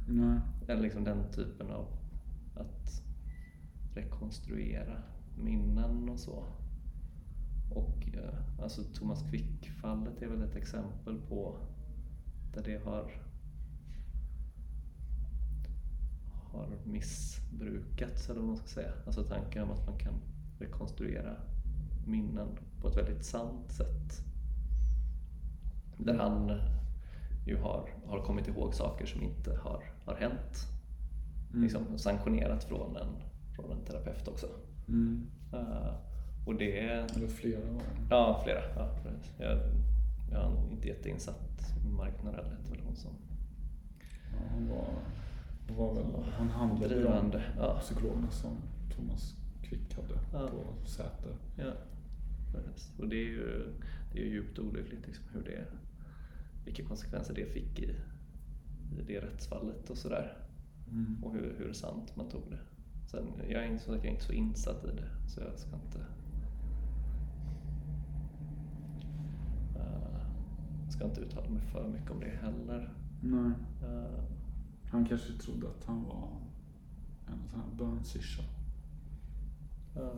Nej. 0.08 0.40
Eller 0.68 0.82
liksom 0.82 1.04
den 1.04 1.32
typen 1.32 1.70
av 1.70 1.86
att 2.54 3.02
rekonstruera 3.94 5.02
minnen 5.36 6.08
och 6.08 6.18
så. 6.18 6.44
Och 7.74 8.08
eh, 8.14 8.62
alltså 8.62 8.82
Thomas 8.94 9.22
Quick-fallet 9.30 10.22
är 10.22 10.28
väl 10.28 10.42
ett 10.42 10.56
exempel 10.56 11.20
på 11.28 11.56
där 12.54 12.62
det 12.62 12.84
har 12.84 13.10
har 16.52 16.78
missbrukats 16.84 18.30
eller 18.30 18.40
vad 18.40 18.48
man 18.48 18.56
ska 18.56 18.66
säga. 18.66 18.92
Alltså 19.06 19.22
tanken 19.22 19.62
om 19.62 19.70
att 19.70 19.86
man 19.86 19.98
kan 19.98 20.14
rekonstruera 20.58 21.36
minnen 22.06 22.48
på 22.80 22.88
ett 22.88 22.96
väldigt 22.96 23.24
sant 23.24 23.72
sätt. 23.72 24.29
Där 26.04 26.18
han 26.18 26.60
ju 27.46 27.56
har, 27.56 27.88
har 28.06 28.20
kommit 28.20 28.48
ihåg 28.48 28.74
saker 28.74 29.06
som 29.06 29.22
inte 29.22 29.50
har, 29.56 29.82
har 30.04 30.14
hänt. 30.14 30.66
Mm. 31.50 31.62
Liksom 31.62 31.98
sanktionerat 31.98 32.64
från 32.64 32.96
en, 32.96 33.08
från 33.56 33.72
en 33.72 33.84
terapeut 33.84 34.28
också. 34.28 34.46
Mm. 34.88 35.26
Eh, 35.52 35.92
och 36.46 36.54
det 36.54 36.80
är... 36.80 37.16
Eller 37.16 37.28
flera. 37.28 37.60
Ja, 38.10 38.40
flera. 38.44 38.60
Ja, 38.76 38.90
jag, 39.38 39.58
jag 40.32 40.44
är 40.44 40.48
nog 40.50 40.72
inte 40.72 40.88
jätteinsatt. 40.88 41.74
Marknad 41.96 42.34
hette 42.34 42.70
väl 42.70 42.80
hon 42.84 42.96
som 42.96 43.10
Ja, 44.32 44.38
han 44.50 44.68
var, 44.68 44.86
han 45.68 45.76
var 45.76 45.94
väl, 45.94 46.32
han 46.32 46.50
handlade 46.50 46.94
ju 46.94 47.00
de 47.02 47.06
drivande. 47.08 47.42
Ja. 47.58 47.78
psykologerna 47.80 48.30
som 48.30 48.56
Thomas 48.96 49.34
Quick 49.62 49.94
hade 49.96 50.14
Ja. 50.32 50.48
på 50.48 50.86
Säter. 50.86 51.36
Ja, 51.56 51.72
precis. 52.52 52.92
Och 52.98 53.08
det 53.08 53.16
är 53.16 53.28
ju, 53.28 53.72
det 54.12 54.18
är 54.18 54.24
ju 54.24 54.30
djupt 54.30 54.58
olyckligt 54.58 55.06
liksom, 55.06 55.24
hur 55.32 55.42
det, 55.42 55.64
vilka 56.64 56.84
konsekvenser 56.84 57.34
det 57.34 57.46
fick 57.46 57.78
i, 57.78 57.96
i 58.98 59.02
det 59.06 59.20
rättsfallet 59.20 59.90
och 59.90 59.98
sådär. 59.98 60.36
Mm. 60.90 61.24
Och 61.24 61.32
hur, 61.32 61.54
hur 61.58 61.72
sant 61.72 62.16
man 62.16 62.28
tog 62.28 62.50
det. 62.50 62.58
Sen, 63.10 63.26
jag 63.48 63.64
är 63.64 63.72
inte 63.72 63.84
så, 63.84 63.90
jag 63.90 64.04
är 64.04 64.10
inte 64.10 64.24
så 64.24 64.32
insatt 64.32 64.84
i 64.84 64.96
det 64.96 65.08
så 65.28 65.40
jag 65.40 65.58
ska 65.58 65.76
inte 65.76 65.98
eh, 69.76 70.90
ska 70.90 71.04
inte 71.04 71.20
uttala 71.20 71.50
mig 71.50 71.62
för 71.62 71.88
mycket 71.88 72.10
om 72.10 72.20
det 72.20 72.38
heller. 72.42 72.94
Nej. 73.22 73.52
Eh, 73.82 74.22
Han 74.90 75.06
kanske 75.06 75.32
trodde 75.32 75.68
att 75.68 75.84
han 75.84 76.04
var 76.04 76.28
en 77.26 77.48
sån 77.48 77.60
här 77.60 77.68
bönsyrsa 77.78 78.42
ja. 79.94 80.12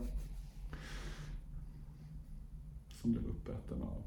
som 2.89 3.11
blev 3.11 3.25
uppäten 3.25 3.81
av... 3.81 4.03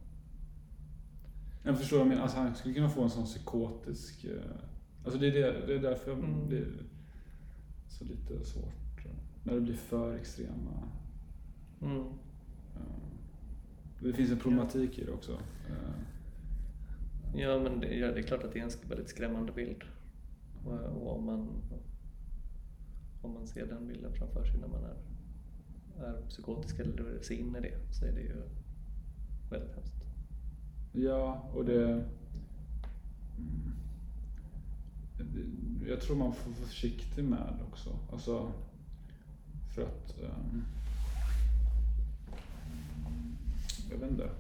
Jag 1.67 1.79
förstår 1.79 1.99
jag 1.99 2.09
menar. 2.09 2.23
Alltså 2.23 2.39
han 2.39 2.55
skulle 2.55 2.75
kunna 2.75 2.89
få 2.89 3.03
en 3.03 3.11
sån 3.11 3.25
psykotisk... 3.25 4.25
eh, 4.25 4.41
Alltså 5.05 5.21
det 5.21 5.27
är, 5.29 5.33
det, 5.33 5.67
det 5.67 5.75
är 5.75 5.79
därför 5.79 6.11
jag 6.11 6.19
Mm. 6.19 6.49
blir 6.49 6.83
så 7.89 8.05
lite 8.05 8.45
svårt. 8.45 9.05
eh, 9.07 9.11
När 9.45 9.55
det 9.55 9.61
blir 9.61 9.75
för 9.75 10.15
extrema... 10.17 10.89
Mm. 11.83 11.97
eh, 12.77 12.83
Det 14.03 14.13
finns 14.13 14.31
en 14.31 14.39
problematik 14.39 14.99
i 14.99 15.05
det 15.05 15.13
också. 15.13 15.39
Ja, 17.35 17.59
men 17.59 17.81
det, 17.81 17.95
ja, 17.95 18.13
det 18.13 18.19
är 18.19 18.23
klart 18.23 18.45
att 18.45 18.53
det 18.53 18.59
är 18.59 18.65
en 18.65 18.89
väldigt 18.89 19.09
skrämmande 19.09 19.53
bild. 19.53 19.85
Och, 20.65 20.73
och 20.73 21.17
om, 21.19 21.25
man, 21.27 21.49
om 23.23 23.35
man 23.35 23.47
ser 23.47 23.67
den 23.67 23.87
bilden 23.89 24.13
framför 24.13 24.45
sig 24.45 24.61
när 24.61 24.69
man 24.69 24.85
är, 24.85 24.97
är 26.07 26.27
psykotisk 26.29 26.79
eller 26.79 27.21
ser 27.23 27.35
in 27.35 27.57
i 27.57 27.61
det 27.61 27.95
så 27.95 28.05
är 28.05 28.13
det 28.13 28.21
ju 28.21 28.43
väldigt 29.51 29.75
hemskt. 29.75 29.95
Ja, 30.97 31.51
och 31.55 31.64
det... 31.64 32.05
Jag 35.89 36.01
tror 36.01 36.16
man 36.16 36.35
får 36.35 36.51
vara 36.51 36.60
försiktig 36.66 37.24
med 37.24 37.59
också. 37.73 37.98
Alltså, 38.12 38.52
för 39.74 39.82
att... 39.82 40.18
ehm, 40.18 40.62
jag 43.90 43.98
vet 43.98 44.10
inte. 44.10 44.31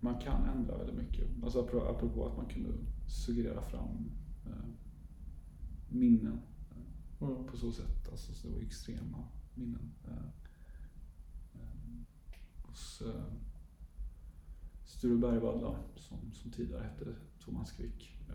Man 0.00 0.18
kan 0.18 0.44
ändra 0.48 0.78
väldigt 0.78 0.96
mycket. 0.96 1.28
Alltså 1.44 1.62
apro- 1.62 1.90
apropå 1.90 2.26
att 2.26 2.36
man 2.36 2.46
kunde 2.46 2.68
suggerera 3.08 3.62
fram 3.62 4.10
eh, 4.46 4.64
minnen 5.88 6.40
eh, 6.70 7.28
Mm. 7.28 7.46
på 7.46 7.56
så 7.56 7.72
sätt. 7.72 8.08
Alltså, 8.10 8.32
så 8.34 8.46
det 8.48 8.54
var 8.54 8.60
extrema 8.60 9.18
minnen. 9.54 9.90
Eh, 10.04 10.12
eh, 11.54 12.02
hos 12.62 13.02
eh, 13.06 13.22
Sture 15.04 15.18
Bergvall 15.18 15.76
som, 15.96 16.18
som 16.32 16.50
tidigare 16.50 16.82
hette 16.82 17.14
Thomas 17.44 17.72
Quick. 17.72 18.18
Eh, 18.28 18.34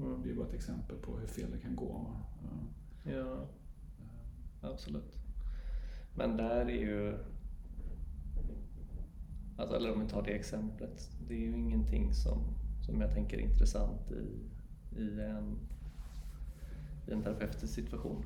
Mm. 0.00 0.22
Det 0.22 0.30
är 0.30 0.34
bara 0.34 0.46
ett 0.46 0.54
exempel 0.54 0.96
på 0.96 1.16
hur 1.16 1.26
fel 1.26 1.50
det 1.50 1.58
kan 1.58 1.76
gå. 1.76 2.06
Eh, 3.04 3.12
Ja, 3.12 3.46
absolut. 4.60 5.16
Men 6.14 6.36
där 6.36 6.66
är 6.66 6.68
ju... 6.68 7.18
Alltså, 9.56 9.76
eller 9.76 9.92
om 9.92 10.00
vi 10.00 10.08
tar 10.08 10.22
det 10.22 10.30
exemplet. 10.30 11.10
Det 11.28 11.34
är 11.34 11.38
ju 11.38 11.56
ingenting 11.58 12.14
som, 12.14 12.38
som 12.86 13.00
jag 13.00 13.14
tänker 13.14 13.36
är 13.38 13.42
intressant 13.42 14.10
i, 14.10 14.40
i, 15.00 15.20
en, 15.20 15.58
i 17.08 17.12
en 17.12 17.22
terapeutisk 17.22 17.74
situation. 17.74 18.24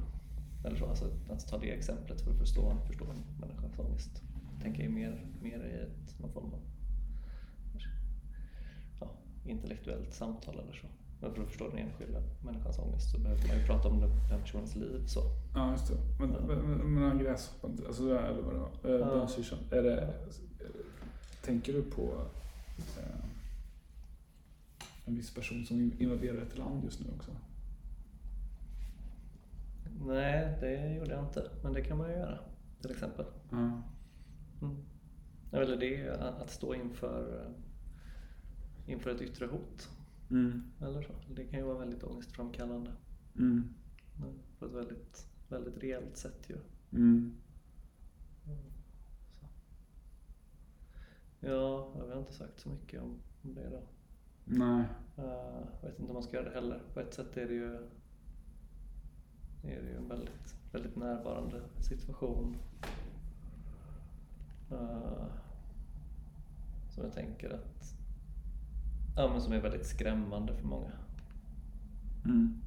Eller 0.65 0.77
så, 0.77 0.87
alltså 0.87 1.11
att 1.31 1.49
ta 1.49 1.59
det 1.59 1.71
exemplet 1.71 2.21
för 2.21 2.31
att 2.31 2.39
förstå, 2.39 2.77
förstå 2.87 3.05
en 3.05 3.41
människas 3.41 3.79
ångest. 3.79 4.23
Jag 4.53 4.63
tänker 4.63 4.83
ju 4.83 4.89
mer, 4.89 5.27
mer 5.43 5.65
i 5.65 5.81
ett, 5.83 6.19
någon 6.21 6.33
form 6.33 6.47
av 6.53 6.61
intellektuellt 9.45 10.15
samtal 10.15 10.59
eller 10.59 10.73
så. 10.73 10.87
Men 11.21 11.35
för 11.35 11.43
att 11.43 11.49
förstå 11.49 11.69
den 11.69 11.79
enskilda 11.79 12.21
människans 12.45 12.79
ångest 12.79 13.11
så 13.11 13.19
behöver 13.21 13.49
man 13.49 13.57
ju 13.59 13.67
prata 13.67 13.89
om 13.89 14.01
den, 14.01 14.11
den 14.31 14.41
personens 14.41 14.77
liv. 14.77 15.07
Så. 15.07 15.21
Ja, 15.55 15.71
just 15.71 15.89
det. 15.89 15.95
Men, 16.21 16.33
Ja. 16.33 16.41
men, 16.41 16.95
men, 16.95 17.19
gräshoppan, 17.19 17.79
alltså 17.87 18.03
eller 18.03 18.43
vad 18.43 18.55
det 18.55 18.59
var, 18.61 18.95
eh, 18.95 19.01
Ja. 19.01 19.07
bönsyrsan. 19.07 19.59
Är 19.71 19.83
det, 19.83 19.93
är 20.01 20.07
det- 20.59 21.45
tänker 21.45 21.73
du 21.73 21.83
på 21.83 22.03
eh, 22.99 23.25
en 25.05 25.15
viss 25.17 25.35
person 25.35 25.65
som 25.67 25.93
invaderar 25.99 26.43
ett 26.43 26.59
land 26.59 26.85
just 26.85 27.01
nu 27.01 27.07
också? 27.17 27.31
Nej, 30.07 30.57
det 30.61 30.95
gjorde 30.95 31.11
jag 31.11 31.25
inte. 31.25 31.51
Men 31.63 31.73
det 31.73 31.83
kan 31.85 31.99
man 31.99 32.11
ju 32.11 32.17
göra, 32.17 32.39
till 32.81 32.91
exempel. 32.91 33.27
Ja. 33.51 33.83
Mm. 34.63 34.77
Eller 35.53 35.77
det 35.77 36.11
att 36.43 36.51
stå 36.51 36.75
inför, 36.75 37.49
inför 38.87 39.11
ett 39.11 39.21
yttre 39.23 39.47
hot. 39.47 39.91
Mm. 40.31 40.63
Eller 40.81 41.03
så. 41.03 41.13
Det 41.35 41.45
kan 41.45 41.59
ju 41.59 41.65
vara 41.65 41.79
väldigt 41.79 42.03
ångestframkallande. 42.03 42.93
Mm. 43.39 43.75
På 44.59 44.67
ett 44.67 44.73
väldigt, 44.73 45.27
väldigt 45.49 45.77
reellt 45.83 46.17
sätt 46.17 46.51
ju. 46.51 46.57
Mm. 46.99 47.35
Ja, 51.41 51.93
jag 51.99 52.07
har 52.07 52.19
inte 52.19 52.33
sagt 52.33 52.61
så 52.61 52.69
mycket 52.69 53.03
om 53.03 53.19
om 53.43 53.55
det 53.55 53.71
då. 53.71 53.83
Nej. 54.45 54.85
Eh, 55.17 55.25
Jag 55.83 55.89
vet 55.89 55.99
inte 55.99 56.11
om 56.11 56.15
man 56.15 56.23
ska 56.23 56.37
göra 56.37 56.49
det 56.49 56.55
heller. 56.55 56.83
På 56.95 57.01
ett 57.01 57.15
sätt 57.15 57.37
är 57.37 57.49
det 57.49 57.55
ju, 57.55 57.75
är 59.65 59.83
det 59.83 59.89
ju 59.91 59.97
en 59.97 60.09
väldigt, 60.09 60.57
väldigt 60.73 60.97
närvarande 60.97 61.63
situation. 61.81 62.57
Eh, 64.71 65.27
Som 66.91 67.05
jag 67.05 67.13
tänker 67.13 67.51
att, 67.51 67.95
ja 69.17 69.29
men 69.33 69.41
som 69.41 69.53
är 69.53 69.61
väldigt 69.61 69.87
skrämmande 69.87 70.55
för 70.57 70.67
många. 70.67 70.93
Mm. 72.25 72.63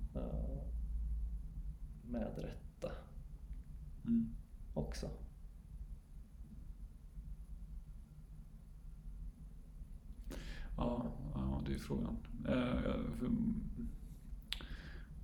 Med 2.03 2.37
rätta 2.37 2.91
Mm. 4.05 4.29
också. 4.73 5.09
Ja, 10.77 11.11
ja, 11.33 11.61
det 11.65 11.73
är 11.73 11.77
frågan. 11.77 12.17
Eh, 12.47 12.95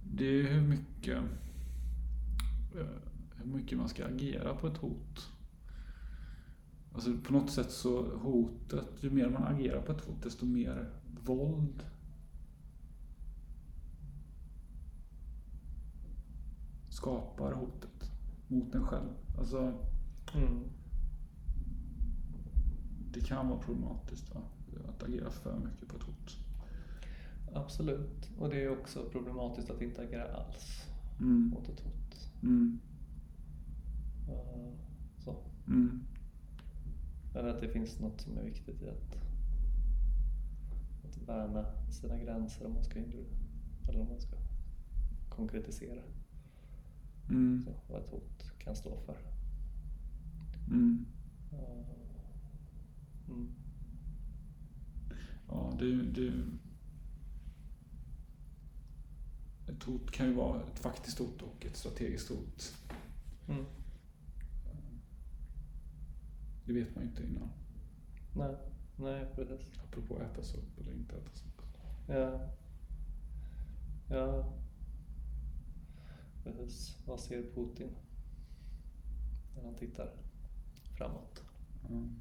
det 0.04 0.26
är 0.26 0.44
hur 0.54 0.62
mycket, 0.62 1.18
eh, 2.76 2.88
hur 3.36 3.46
mycket 3.46 3.78
man 3.78 3.90
ska 3.90 4.06
agera 4.06 4.56
på 4.56 4.68
ett 4.68 4.78
hot. 4.78 5.32
Alltså 6.94 7.18
på 7.18 7.34
något 7.34 7.52
sätt 7.52 7.72
så 7.72 8.18
hotet, 8.18 8.88
ju 9.04 9.10
mer 9.10 9.30
man 9.30 9.44
agerar 9.44 9.82
på 9.82 9.92
ett 9.92 10.02
hot 10.06 10.24
desto 10.24 10.46
mer 10.46 10.90
våld 11.26 11.84
skapar 16.90 17.52
hotet 17.54 18.12
mot 18.48 18.76
en 18.76 18.84
själv. 18.84 19.10
Alltså 19.38 19.74
Mm. 20.36 20.64
det 23.14 23.22
kan 23.22 23.48
vara 23.48 23.60
problematiskt 23.60 24.36
va? 24.36 24.42
att 24.90 25.04
agera 25.04 25.30
för 25.32 25.60
mycket 25.60 25.88
på 25.88 25.96
ett 25.98 26.04
hot. 26.04 26.38
Absolut. 27.54 28.30
Och 28.40 28.50
det 28.50 28.64
är 28.64 28.80
också 28.80 29.10
problematiskt 29.12 29.70
att 29.70 29.82
inte 29.82 30.02
agera 30.02 30.34
alls 30.36 30.88
Mm. 31.20 31.50
mot 31.50 31.70
ett 31.70 31.80
hot. 31.80 32.32
Mm. 32.44 32.80
Eh, 34.30 34.72
Så. 35.18 35.36
Mm. 35.68 36.00
Eller 37.36 37.50
att 37.50 37.62
det 37.62 37.70
finns 37.70 38.00
något 38.00 38.22
som 38.22 38.38
är 38.38 38.44
viktigt 38.44 38.82
i 38.82 38.90
att 38.90 39.18
värna 41.32 41.66
sina 41.92 42.18
gränser 42.18 42.66
om 42.66 42.74
man 42.74 42.84
ska, 42.84 43.00
eller 43.00 44.02
om 44.02 44.08
man 44.08 44.20
ska 44.20 44.36
konkretisera 45.30 46.02
Mm. 47.30 47.62
så, 47.66 47.74
vad 47.94 48.02
ett 48.02 48.10
hot 48.10 48.52
kan 48.60 48.76
stå 48.76 48.98
för. 49.06 49.18
Mm. 50.68 51.06
Mm. 53.28 53.50
Ja, 55.48 55.78
det, 55.80 56.04
det... 56.04 56.34
Ett 59.72 59.84
hot 59.84 60.12
kan 60.12 60.28
ju 60.28 60.34
vara 60.34 60.62
ett 60.64 60.80
faktiskt 60.80 61.20
hot 61.20 61.42
och 61.42 61.66
ett 61.66 61.78
strategiskt 61.78 62.30
hot. 62.30 62.78
Mm. 63.48 63.66
Det 66.66 66.74
vet 66.74 66.96
man 66.96 67.04
ju 67.04 67.10
inte 67.10 67.24
innan. 67.24 67.50
Nej, 68.36 68.56
nej 69.02 69.26
precis. 69.36 69.80
Apropå 69.84 70.22
ätas 70.22 70.54
upp 70.54 70.80
eller 70.80 70.92
inte 70.92 71.16
ätas 71.16 71.44
upp. 71.46 71.62
Ja. 72.08 72.50
Ja. 74.10 74.54
Precis. 76.44 76.98
Vad 77.06 77.20
ser 77.20 77.44
Putin 77.56 77.90
när 79.56 79.64
han 79.64 79.76
tittar 79.76 80.14
framåt? 80.98 81.44
Mm. 81.90 82.16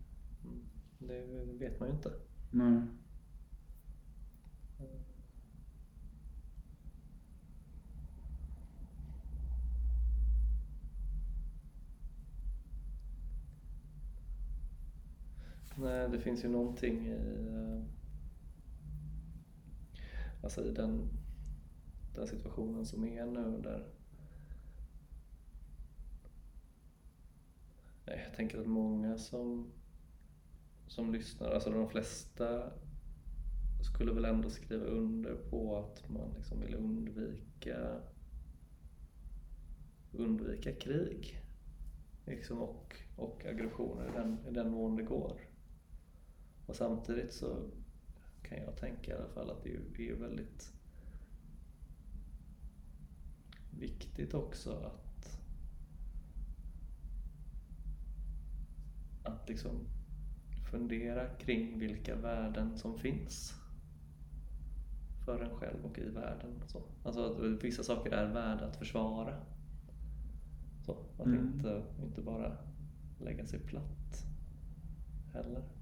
Det 0.98 1.44
vet 1.44 1.80
man 1.80 1.88
ju 1.88 1.94
inte. 1.94 2.12
Nej. 2.50 2.82
Nej, 15.80 16.08
det 16.08 16.18
finns 16.18 16.44
ju 16.44 16.48
någonting 16.48 17.06
i, 17.06 17.12
eh, 17.12 17.82
alltså 20.42 20.64
i 20.64 20.72
den, 20.72 21.08
den 22.14 22.26
situationen 22.26 22.86
som 22.86 23.04
är 23.04 23.26
nu 23.26 23.60
där 23.62 23.86
jag 28.04 28.34
tänker 28.36 28.60
att 28.60 28.66
många 28.66 29.18
som, 29.18 29.72
som 30.86 31.12
lyssnar, 31.12 31.50
alltså 31.50 31.70
de 31.70 31.88
flesta 31.88 32.72
skulle 33.80 34.12
väl 34.12 34.24
ändå 34.24 34.50
skriva 34.50 34.84
under 34.84 35.34
på 35.34 35.76
att 35.76 36.08
man 36.08 36.34
liksom 36.36 36.60
vill 36.60 36.74
undvika 36.74 38.00
undvika 40.12 40.72
krig 40.72 41.42
liksom 42.26 42.58
och, 42.58 42.96
och 43.16 43.46
aggressioner 43.46 44.08
i 44.08 44.12
den, 44.12 44.38
i 44.48 44.50
den 44.50 44.70
mån 44.70 44.96
det 44.96 45.02
går. 45.02 45.49
Och 46.70 46.76
samtidigt 46.76 47.32
så 47.32 47.56
kan 48.42 48.58
jag 48.58 48.76
tänka 48.76 49.12
i 49.12 49.14
alla 49.14 49.28
fall 49.28 49.50
att 49.50 49.62
det 49.62 50.08
är, 50.10 50.14
väldigt 50.14 50.72
viktigt 53.70 54.34
också 54.34 54.72
att 54.72 55.40
att 59.22 59.48
liksom 59.48 59.86
fundera 60.70 61.28
kring 61.28 61.78
vilka 61.78 62.16
värden 62.16 62.78
som 62.78 62.98
finns 62.98 63.54
för 65.24 65.40
en 65.40 65.56
själv 65.56 65.84
och 65.84 65.98
i 65.98 66.08
världen. 66.08 66.62
Så. 66.66 66.82
Alltså 67.02 67.24
att 67.24 67.64
vissa 67.64 67.82
saker 67.82 68.10
är 68.12 68.32
värda 68.32 68.66
att 68.66 68.76
försvara. 68.76 69.40
Så, 70.86 70.96
att 71.18 71.26
Mm. 71.26 71.46
inte, 71.46 71.82
inte 72.02 72.22
bara 72.22 72.56
lägga 73.18 73.46
sig 73.46 73.58
platt 73.58 74.26
heller. 75.32 75.79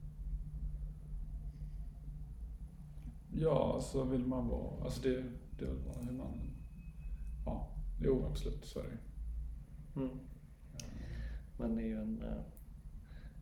Ja, 3.41 3.81
så 3.81 4.05
vill 4.05 4.27
man 4.27 4.49
vara. 4.49 4.85
Alltså 4.85 5.03
det, 5.03 5.25
det 5.59 5.65
är 5.65 5.69
väl 5.69 6.05
hur 6.05 6.13
man... 6.13 6.51
Ja, 7.47 7.69
jo 8.01 8.25
absolut, 8.31 8.65
så 8.65 8.79
är 8.79 8.85
det. 8.85 8.99
Mm. 10.01 10.19
Men 11.59 11.77
det 11.77 11.83
är 11.83 11.87
ju 11.87 12.01
en, 12.01 12.23
eh, 12.23 12.41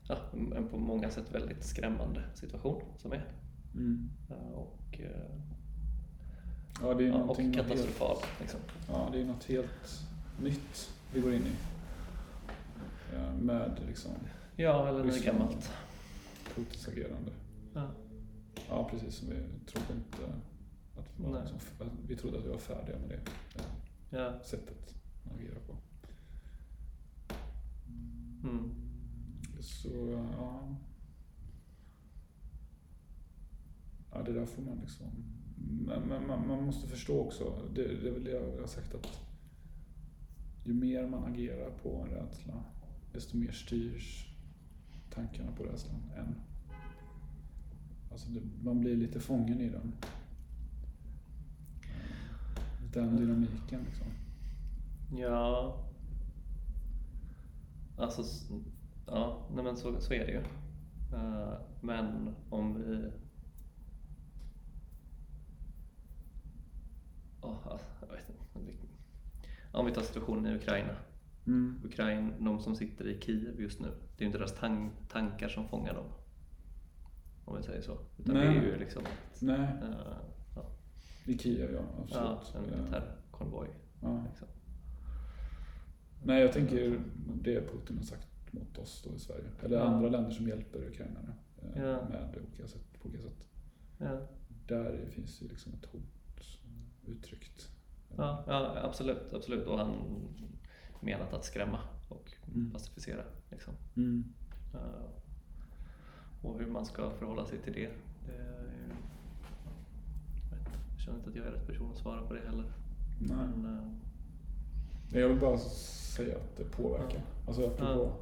ja, 0.09 0.17
en 0.57 0.69
på 0.69 0.79
många 0.79 1.11
sätt 1.11 1.35
väldigt 1.35 1.65
skrämmande 1.65 2.25
situation 2.35 2.83
som 2.99 3.13
är. 3.13 3.25
Mm. 3.75 4.11
Eh, 4.31 4.53
Och, 4.53 5.01
eh, 5.01 5.37
Ja, 6.83 6.95
det 6.95 7.05
är 7.05 7.09
ja, 7.09 7.15
och 7.15 7.21
någonting 7.21 7.55
helt, 7.55 7.69
katastrofal. 7.69 8.17
Liksom. 8.41 8.61
ja, 8.89 9.09
det 9.13 9.21
är 9.21 9.25
något 9.25 9.45
helt 9.45 10.07
nytt 10.43 10.93
vi 11.13 11.21
går 11.21 11.35
in 11.35 11.43
i. 11.47 11.53
Med 13.41 13.81
liksom 13.87 14.11
Ja, 14.57 14.89
eller 14.89 15.05
något 15.05 15.25
gammalt. 15.25 15.71
Putins 16.55 16.89
agerande. 16.89 17.33
Ja. 17.75 17.91
Ja, 18.69 18.89
precis 18.91 19.23
vi 19.23 19.35
trodde 19.67 19.93
inte 19.93 20.33
att 20.97 21.19
Nej. 21.19 21.41
liksom, 21.41 21.59
vi 22.09 22.17
trodde 22.17 22.39
att 22.39 22.45
vi 22.45 22.49
var 22.49 22.59
färdiga 22.59 22.99
med 22.99 23.09
det 23.09 23.15
eh, 23.61 23.67
Ja. 24.11 24.43
sättet 24.45 24.95
att 25.25 25.33
agera 25.33 25.59
på. 25.67 25.77
Mm. 28.49 28.71
Så 29.61 29.89
ja. 30.39 30.77
Ja, 34.13 34.23
det 34.23 34.33
där 34.33 34.47
får 34.47 34.63
man 34.63 34.79
liksom. 34.79 35.07
Men, 35.87 36.03
men 36.03 36.27
man, 36.27 36.49
man 36.49 36.65
måste 36.65 36.89
förstå 36.89 37.21
också. 37.21 37.63
Det, 37.75 37.83
det 37.83 38.09
är 38.09 38.13
väl 38.13 38.25
det 38.25 38.31
jag 38.31 38.61
har 38.61 38.67
sagt 38.67 38.95
att 38.95 39.21
ju 40.65 40.75
mer 40.75 41.07
man 41.07 41.25
agerar 41.25 41.71
på 41.71 41.97
en 42.03 42.09
rädsla, 42.11 42.65
desto 43.13 43.37
mer 43.37 43.53
styrs 43.53 44.27
tankarna 45.15 45.53
på 45.53 45.63
rädslan 45.65 46.03
än. 46.17 46.35
Alltså 48.17 48.31
man 48.65 48.81
blir 48.81 48.97
lite 48.97 49.21
fången 49.21 49.61
i 49.61 49.69
den. 49.69 49.93
Den 52.93 53.17
dynamiken 53.17 53.81
liksom. 53.85 54.07
Ja. 55.19 55.77
Alltså, 57.99 58.23
ja, 59.07 59.49
nej 59.55 59.65
men 59.65 59.77
så, 59.77 60.01
så 60.01 60.15
är 60.15 60.27
det 60.27 60.33
ju. 60.33 60.43
Eh, 61.19 61.59
men 61.81 62.35
om 62.51 62.75
vi... 62.75 63.13
Oh, 67.41 67.79
jag 68.01 68.09
vet 68.09 68.29
inte. 68.29 68.87
Om 69.73 69.87
vi 69.87 69.93
tar 69.93 70.03
situationen 70.03 70.47
i 70.53 70.57
Ukraina. 70.57 70.97
Mm. 71.47 71.81
Ukraina, 71.85 72.33
de 72.41 72.61
som 72.61 72.77
sitter 72.77 73.09
i 73.09 73.21
Kiev 73.21 73.61
just 73.61 73.81
nu, 73.81 73.89
det 73.89 74.19
är 74.19 74.21
ju 74.21 74.27
inte 74.27 74.39
deras 74.39 74.59
tan- 74.59 74.91
tankar 75.09 75.49
som 75.49 75.69
fångar 75.69 75.95
dem. 75.95 76.07
Om 77.47 77.57
vi 77.57 77.63
säger 77.63 77.83
så. 77.83 77.99
Utan 78.19 78.35
Nej. 78.35 78.47
det 78.49 78.61
är 78.61 78.63
ju 78.63 78.79
liksom 78.79 79.03
att, 79.03 79.43
Nej. 79.43 79.61
eh, 79.61 80.17
ja, 80.55 80.63
I 81.25 81.39
Kiev, 81.39 81.73
ja. 81.75 81.81
Ja, 82.11 82.39
Absolut. 82.41 82.73
en 82.73 82.79
militärkonvoj. 82.79 83.69
Ja. 84.03 84.25
Liksom. 84.29 84.49
Nej, 86.25 86.43
jag 86.43 86.53
tänker 86.53 87.01
det 87.43 87.61
Putin 87.61 87.97
har 87.97 88.05
sagt 88.05 88.29
mot 88.53 88.79
oss 88.79 89.03
då 89.09 89.15
i 89.15 89.19
Sverige. 89.19 89.45
Eller 89.63 89.77
Ja. 89.77 89.83
andra 89.85 90.09
länder 90.09 90.31
som 90.31 90.49
hjälper 90.49 90.85
ukrainarna 90.89 91.35
eh, 91.63 91.83
Ja. 91.83 92.09
med 92.09 92.39
olika 92.49 92.69
sätt, 92.69 93.01
på 93.03 93.09
olika 93.09 93.23
sätt. 93.23 93.49
Ja. 93.99 94.21
Där 94.67 95.07
finns 95.11 95.43
ju 95.43 95.49
liksom 95.49 95.73
ett 95.75 95.85
hot 95.85 96.59
uttryckt. 97.07 97.69
Ja, 98.17 98.45
ja, 98.47 98.79
absolut, 98.83 99.33
absolut. 99.35 99.67
Och 99.67 99.79
han 99.79 99.95
menat 101.01 101.33
att 101.33 101.45
skrämma 101.45 101.79
och 102.09 102.33
Mm. 102.55 102.71
pacificera. 102.71 103.23
Liksom. 103.51 103.75
Mm. 103.97 104.25
Eh, 104.75 104.81
och 106.47 106.59
hur 106.59 106.67
man 106.67 106.87
ska 106.87 107.11
förhålla 107.11 107.47
sig 107.47 107.59
till 107.59 107.73
det. 107.73 107.91
det 108.27 108.33
jag, 110.95 111.01
känner 111.01 111.19
inte 111.19 111.31
att 111.31 111.37
jag 111.37 111.47
är 111.47 111.51
rätt 111.51 111.67
person 111.67 111.91
att 111.91 111.99
svara 111.99 112.27
på 112.27 112.35
det 112.35 112.41
heller. 112.47 112.65
Nej. 113.21 113.37
Men, 113.57 114.01
Nej, 115.13 115.21
Jag 115.21 115.29
vill 115.29 115.41
bara 115.41 115.59
säga 115.59 116.37
att 116.37 116.57
det 116.57 116.65
påverkar. 116.65 117.21
Alltså 117.47 117.67
apropå, 117.67 118.13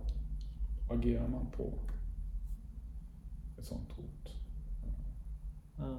agerar 0.91 1.29
man 1.29 1.47
på 1.51 1.73
ett 3.59 3.65
sånt 3.67 3.93
hot 3.93 4.31
ja, 5.77 5.99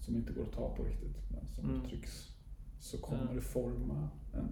som 0.00 0.16
inte 0.16 0.32
går 0.32 0.42
att 0.42 0.52
ta 0.52 0.74
på 0.76 0.82
riktigt, 0.84 1.16
men 1.30 1.46
som 1.46 1.64
Mm. 1.70 1.82
uttrycks, 1.84 2.32
så 2.80 2.98
kommer 2.98 3.26
Ja. 3.28 3.32
det 3.34 3.40
forma 3.40 4.08
en 4.34 4.48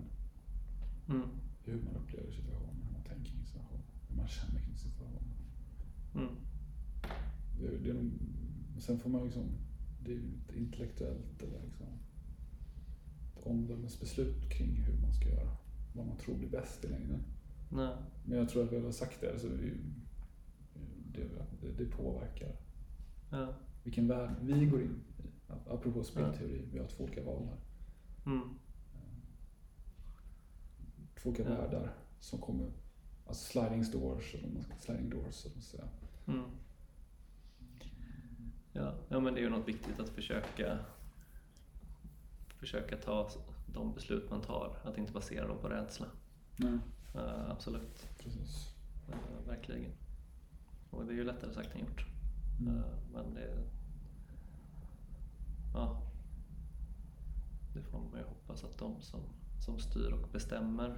mm, 1.09 1.29
hur 1.65 1.83
man 1.83 1.97
upplever 1.97 2.33
situationen, 2.33 2.83
hur 2.87 2.93
man 2.93 3.03
tänker 3.03 3.31
kring 3.33 3.45
situationen, 3.45 3.83
hur 4.09 4.17
man 4.17 4.29
känner 4.29 4.61
kring 4.61 4.77
situationen. 4.77 5.35
mm, 6.15 6.29
Det, 7.61 7.91
är 7.91 7.95
nog, 7.95 8.11
sen 8.79 8.99
får 8.99 9.11
man 9.11 9.25
liksom, 9.25 9.45
det 10.05 10.11
är 10.11 10.15
ju 10.15 10.33
ett 10.49 10.57
intellektuellt 10.57 11.43
eller 11.43 11.63
liksom 11.65 11.87
ett 13.37 13.47
omdömesbeslut 13.47 14.51
kring 14.51 14.75
hur 14.77 15.01
man 15.01 15.13
ska 15.15 15.29
göra, 15.29 15.57
vad 15.95 16.07
man 16.07 16.17
tror 16.17 16.35
blir 16.39 16.49
bäst 16.49 16.85
i 16.85 16.89
längden. 16.89 17.23
nej, 17.71 17.97
Men 18.25 18.39
jag 18.39 18.49
tror 18.49 18.65
att 18.65 18.73
vi 18.73 18.81
har 18.81 18.91
sagt 18.93 19.21
det, 19.21 19.39
så 19.39 19.49
vi, 19.49 19.73
det, 21.13 21.73
det, 21.79 21.85
påverkar 21.85 22.57
ja, 23.31 23.55
vilken 23.85 24.09
värld 24.09 24.31
vi 24.41 24.67
går 24.67 24.83
in 24.83 24.91
i. 24.91 25.53
Apropå 25.71 26.05
spelteori, 26.05 26.63
vi 26.73 26.79
har 26.79 26.87
två 26.87 27.05
olika 27.05 27.23
val 27.25 27.47
här. 27.49 27.59
mm, 28.33 28.49
Två 31.23 31.31
olika 31.31 31.43
Ja. 31.43 31.49
världar 31.49 31.95
som 32.21 32.39
kommer, 32.39 32.73
alltså 33.27 33.45
sliding 33.53 33.91
doors, 33.93 34.35
eller 34.35 34.49
man 34.49 34.63
ska- 34.63 34.75
sliding 34.77 35.11
doors, 35.11 35.25
man 35.55 35.63
ska 35.63 35.77
säga. 35.77 35.89
mm. 36.27 36.45
Ja, 38.77 38.95
ja, 39.09 39.21
men 39.21 39.35
det 39.35 39.41
är 39.41 39.43
ju 39.43 39.51
något 39.51 39.69
viktigt 39.69 40.01
att 40.01 40.09
försöka 40.09 40.79
försöka 42.59 42.97
ta 42.97 43.31
de 43.67 43.95
beslut 43.95 44.31
man 44.31 44.41
tar, 44.41 44.77
att 44.85 44.99
inte 44.99 45.13
basera 45.13 45.47
dem 45.49 45.59
på 45.59 45.69
rädsla. 45.69 46.07
Nej, 46.57 46.79
Eh, 47.15 47.51
absolut, 47.51 48.09
precis. 48.19 48.75
Eh, 49.09 49.47
verkligen. 49.47 49.93
Och 50.91 51.05
det 51.07 51.13
är 51.13 51.17
ju 51.17 51.25
lättare 51.25 51.53
sagt 51.55 51.75
än 51.75 51.81
gjort. 51.81 52.07
Mm. 52.61 52.77
Eh, 52.77 52.83
Men 53.13 53.35
det... 53.35 53.65
Ja. 55.75 56.03
Det 57.75 57.83
får 57.83 57.99
man 57.99 58.21
ju 58.21 58.25
hoppas 58.27 58.65
att 58.65 58.79
de 58.79 59.01
som, 59.03 59.21
som 59.65 59.79
styr 59.79 60.13
och 60.13 60.29
bestämmer 60.33 60.97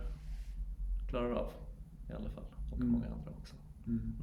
klarar 1.08 1.30
av 1.30 1.52
i 2.10 2.12
alla 2.12 2.30
fall. 2.30 2.44
Och 2.70 2.76
Mm. 2.76 2.88
många 2.88 3.06
andra 3.06 3.30
också. 3.30 3.54
Mm. 3.86 4.16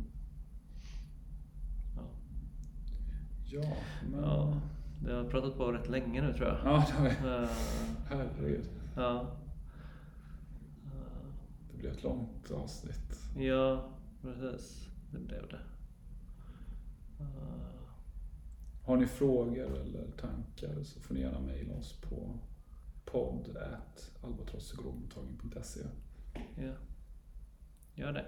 Ja. 1.95 2.01
Ja, 3.53 3.75
men... 4.11 4.23
ja. 4.23 4.61
Vi 5.05 5.11
har 5.11 5.23
pratat 5.23 5.57
på 5.57 5.71
rätt 5.71 5.89
länge 5.89 6.21
nu 6.21 6.33
tror 6.33 6.47
jag. 6.47 6.57
Ja, 6.65 6.85
det 6.87 6.93
har 6.93 7.03
vi. 7.03 7.09
Eh, 7.43 7.49
Herregud. 8.07 8.69
ja. 8.95 9.35
Det 11.71 11.77
blev 11.77 11.91
ett 11.91 12.03
långt 12.03 12.51
avsnitt. 12.51 13.19
ja, 13.37 13.89
precis. 14.21 14.87
Det 15.11 15.19
blev 15.19 15.47
det. 15.47 15.59
Eh, 17.19 17.25
Har 18.85 18.97
ni 18.97 19.05
frågor 19.05 19.77
eller 19.79 20.11
tankar 20.11 20.83
så 20.83 20.99
får 20.99 21.13
ni 21.13 21.19
gärna 21.21 21.39
mejla 21.39 21.73
oss 21.73 21.93
på 22.01 22.39
podd.albatrosspsykologmottagning.se 23.05 25.79
Ja, 26.55 26.73
gör 27.95 28.11
det. 28.13 28.25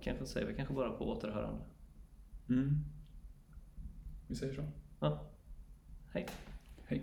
Kanske 0.00 0.26
säger 0.26 0.46
vi 0.46 0.54
kanske 0.54 0.74
bara 0.74 0.90
på 0.90 1.08
återhörande. 1.10 1.60
mm. 2.48 2.84
Vi 4.32 4.36
säger 4.36 4.54
så. 4.54 4.62
Ja. 5.00 5.20
Hej. 6.12 6.26
Hej. 6.86 7.02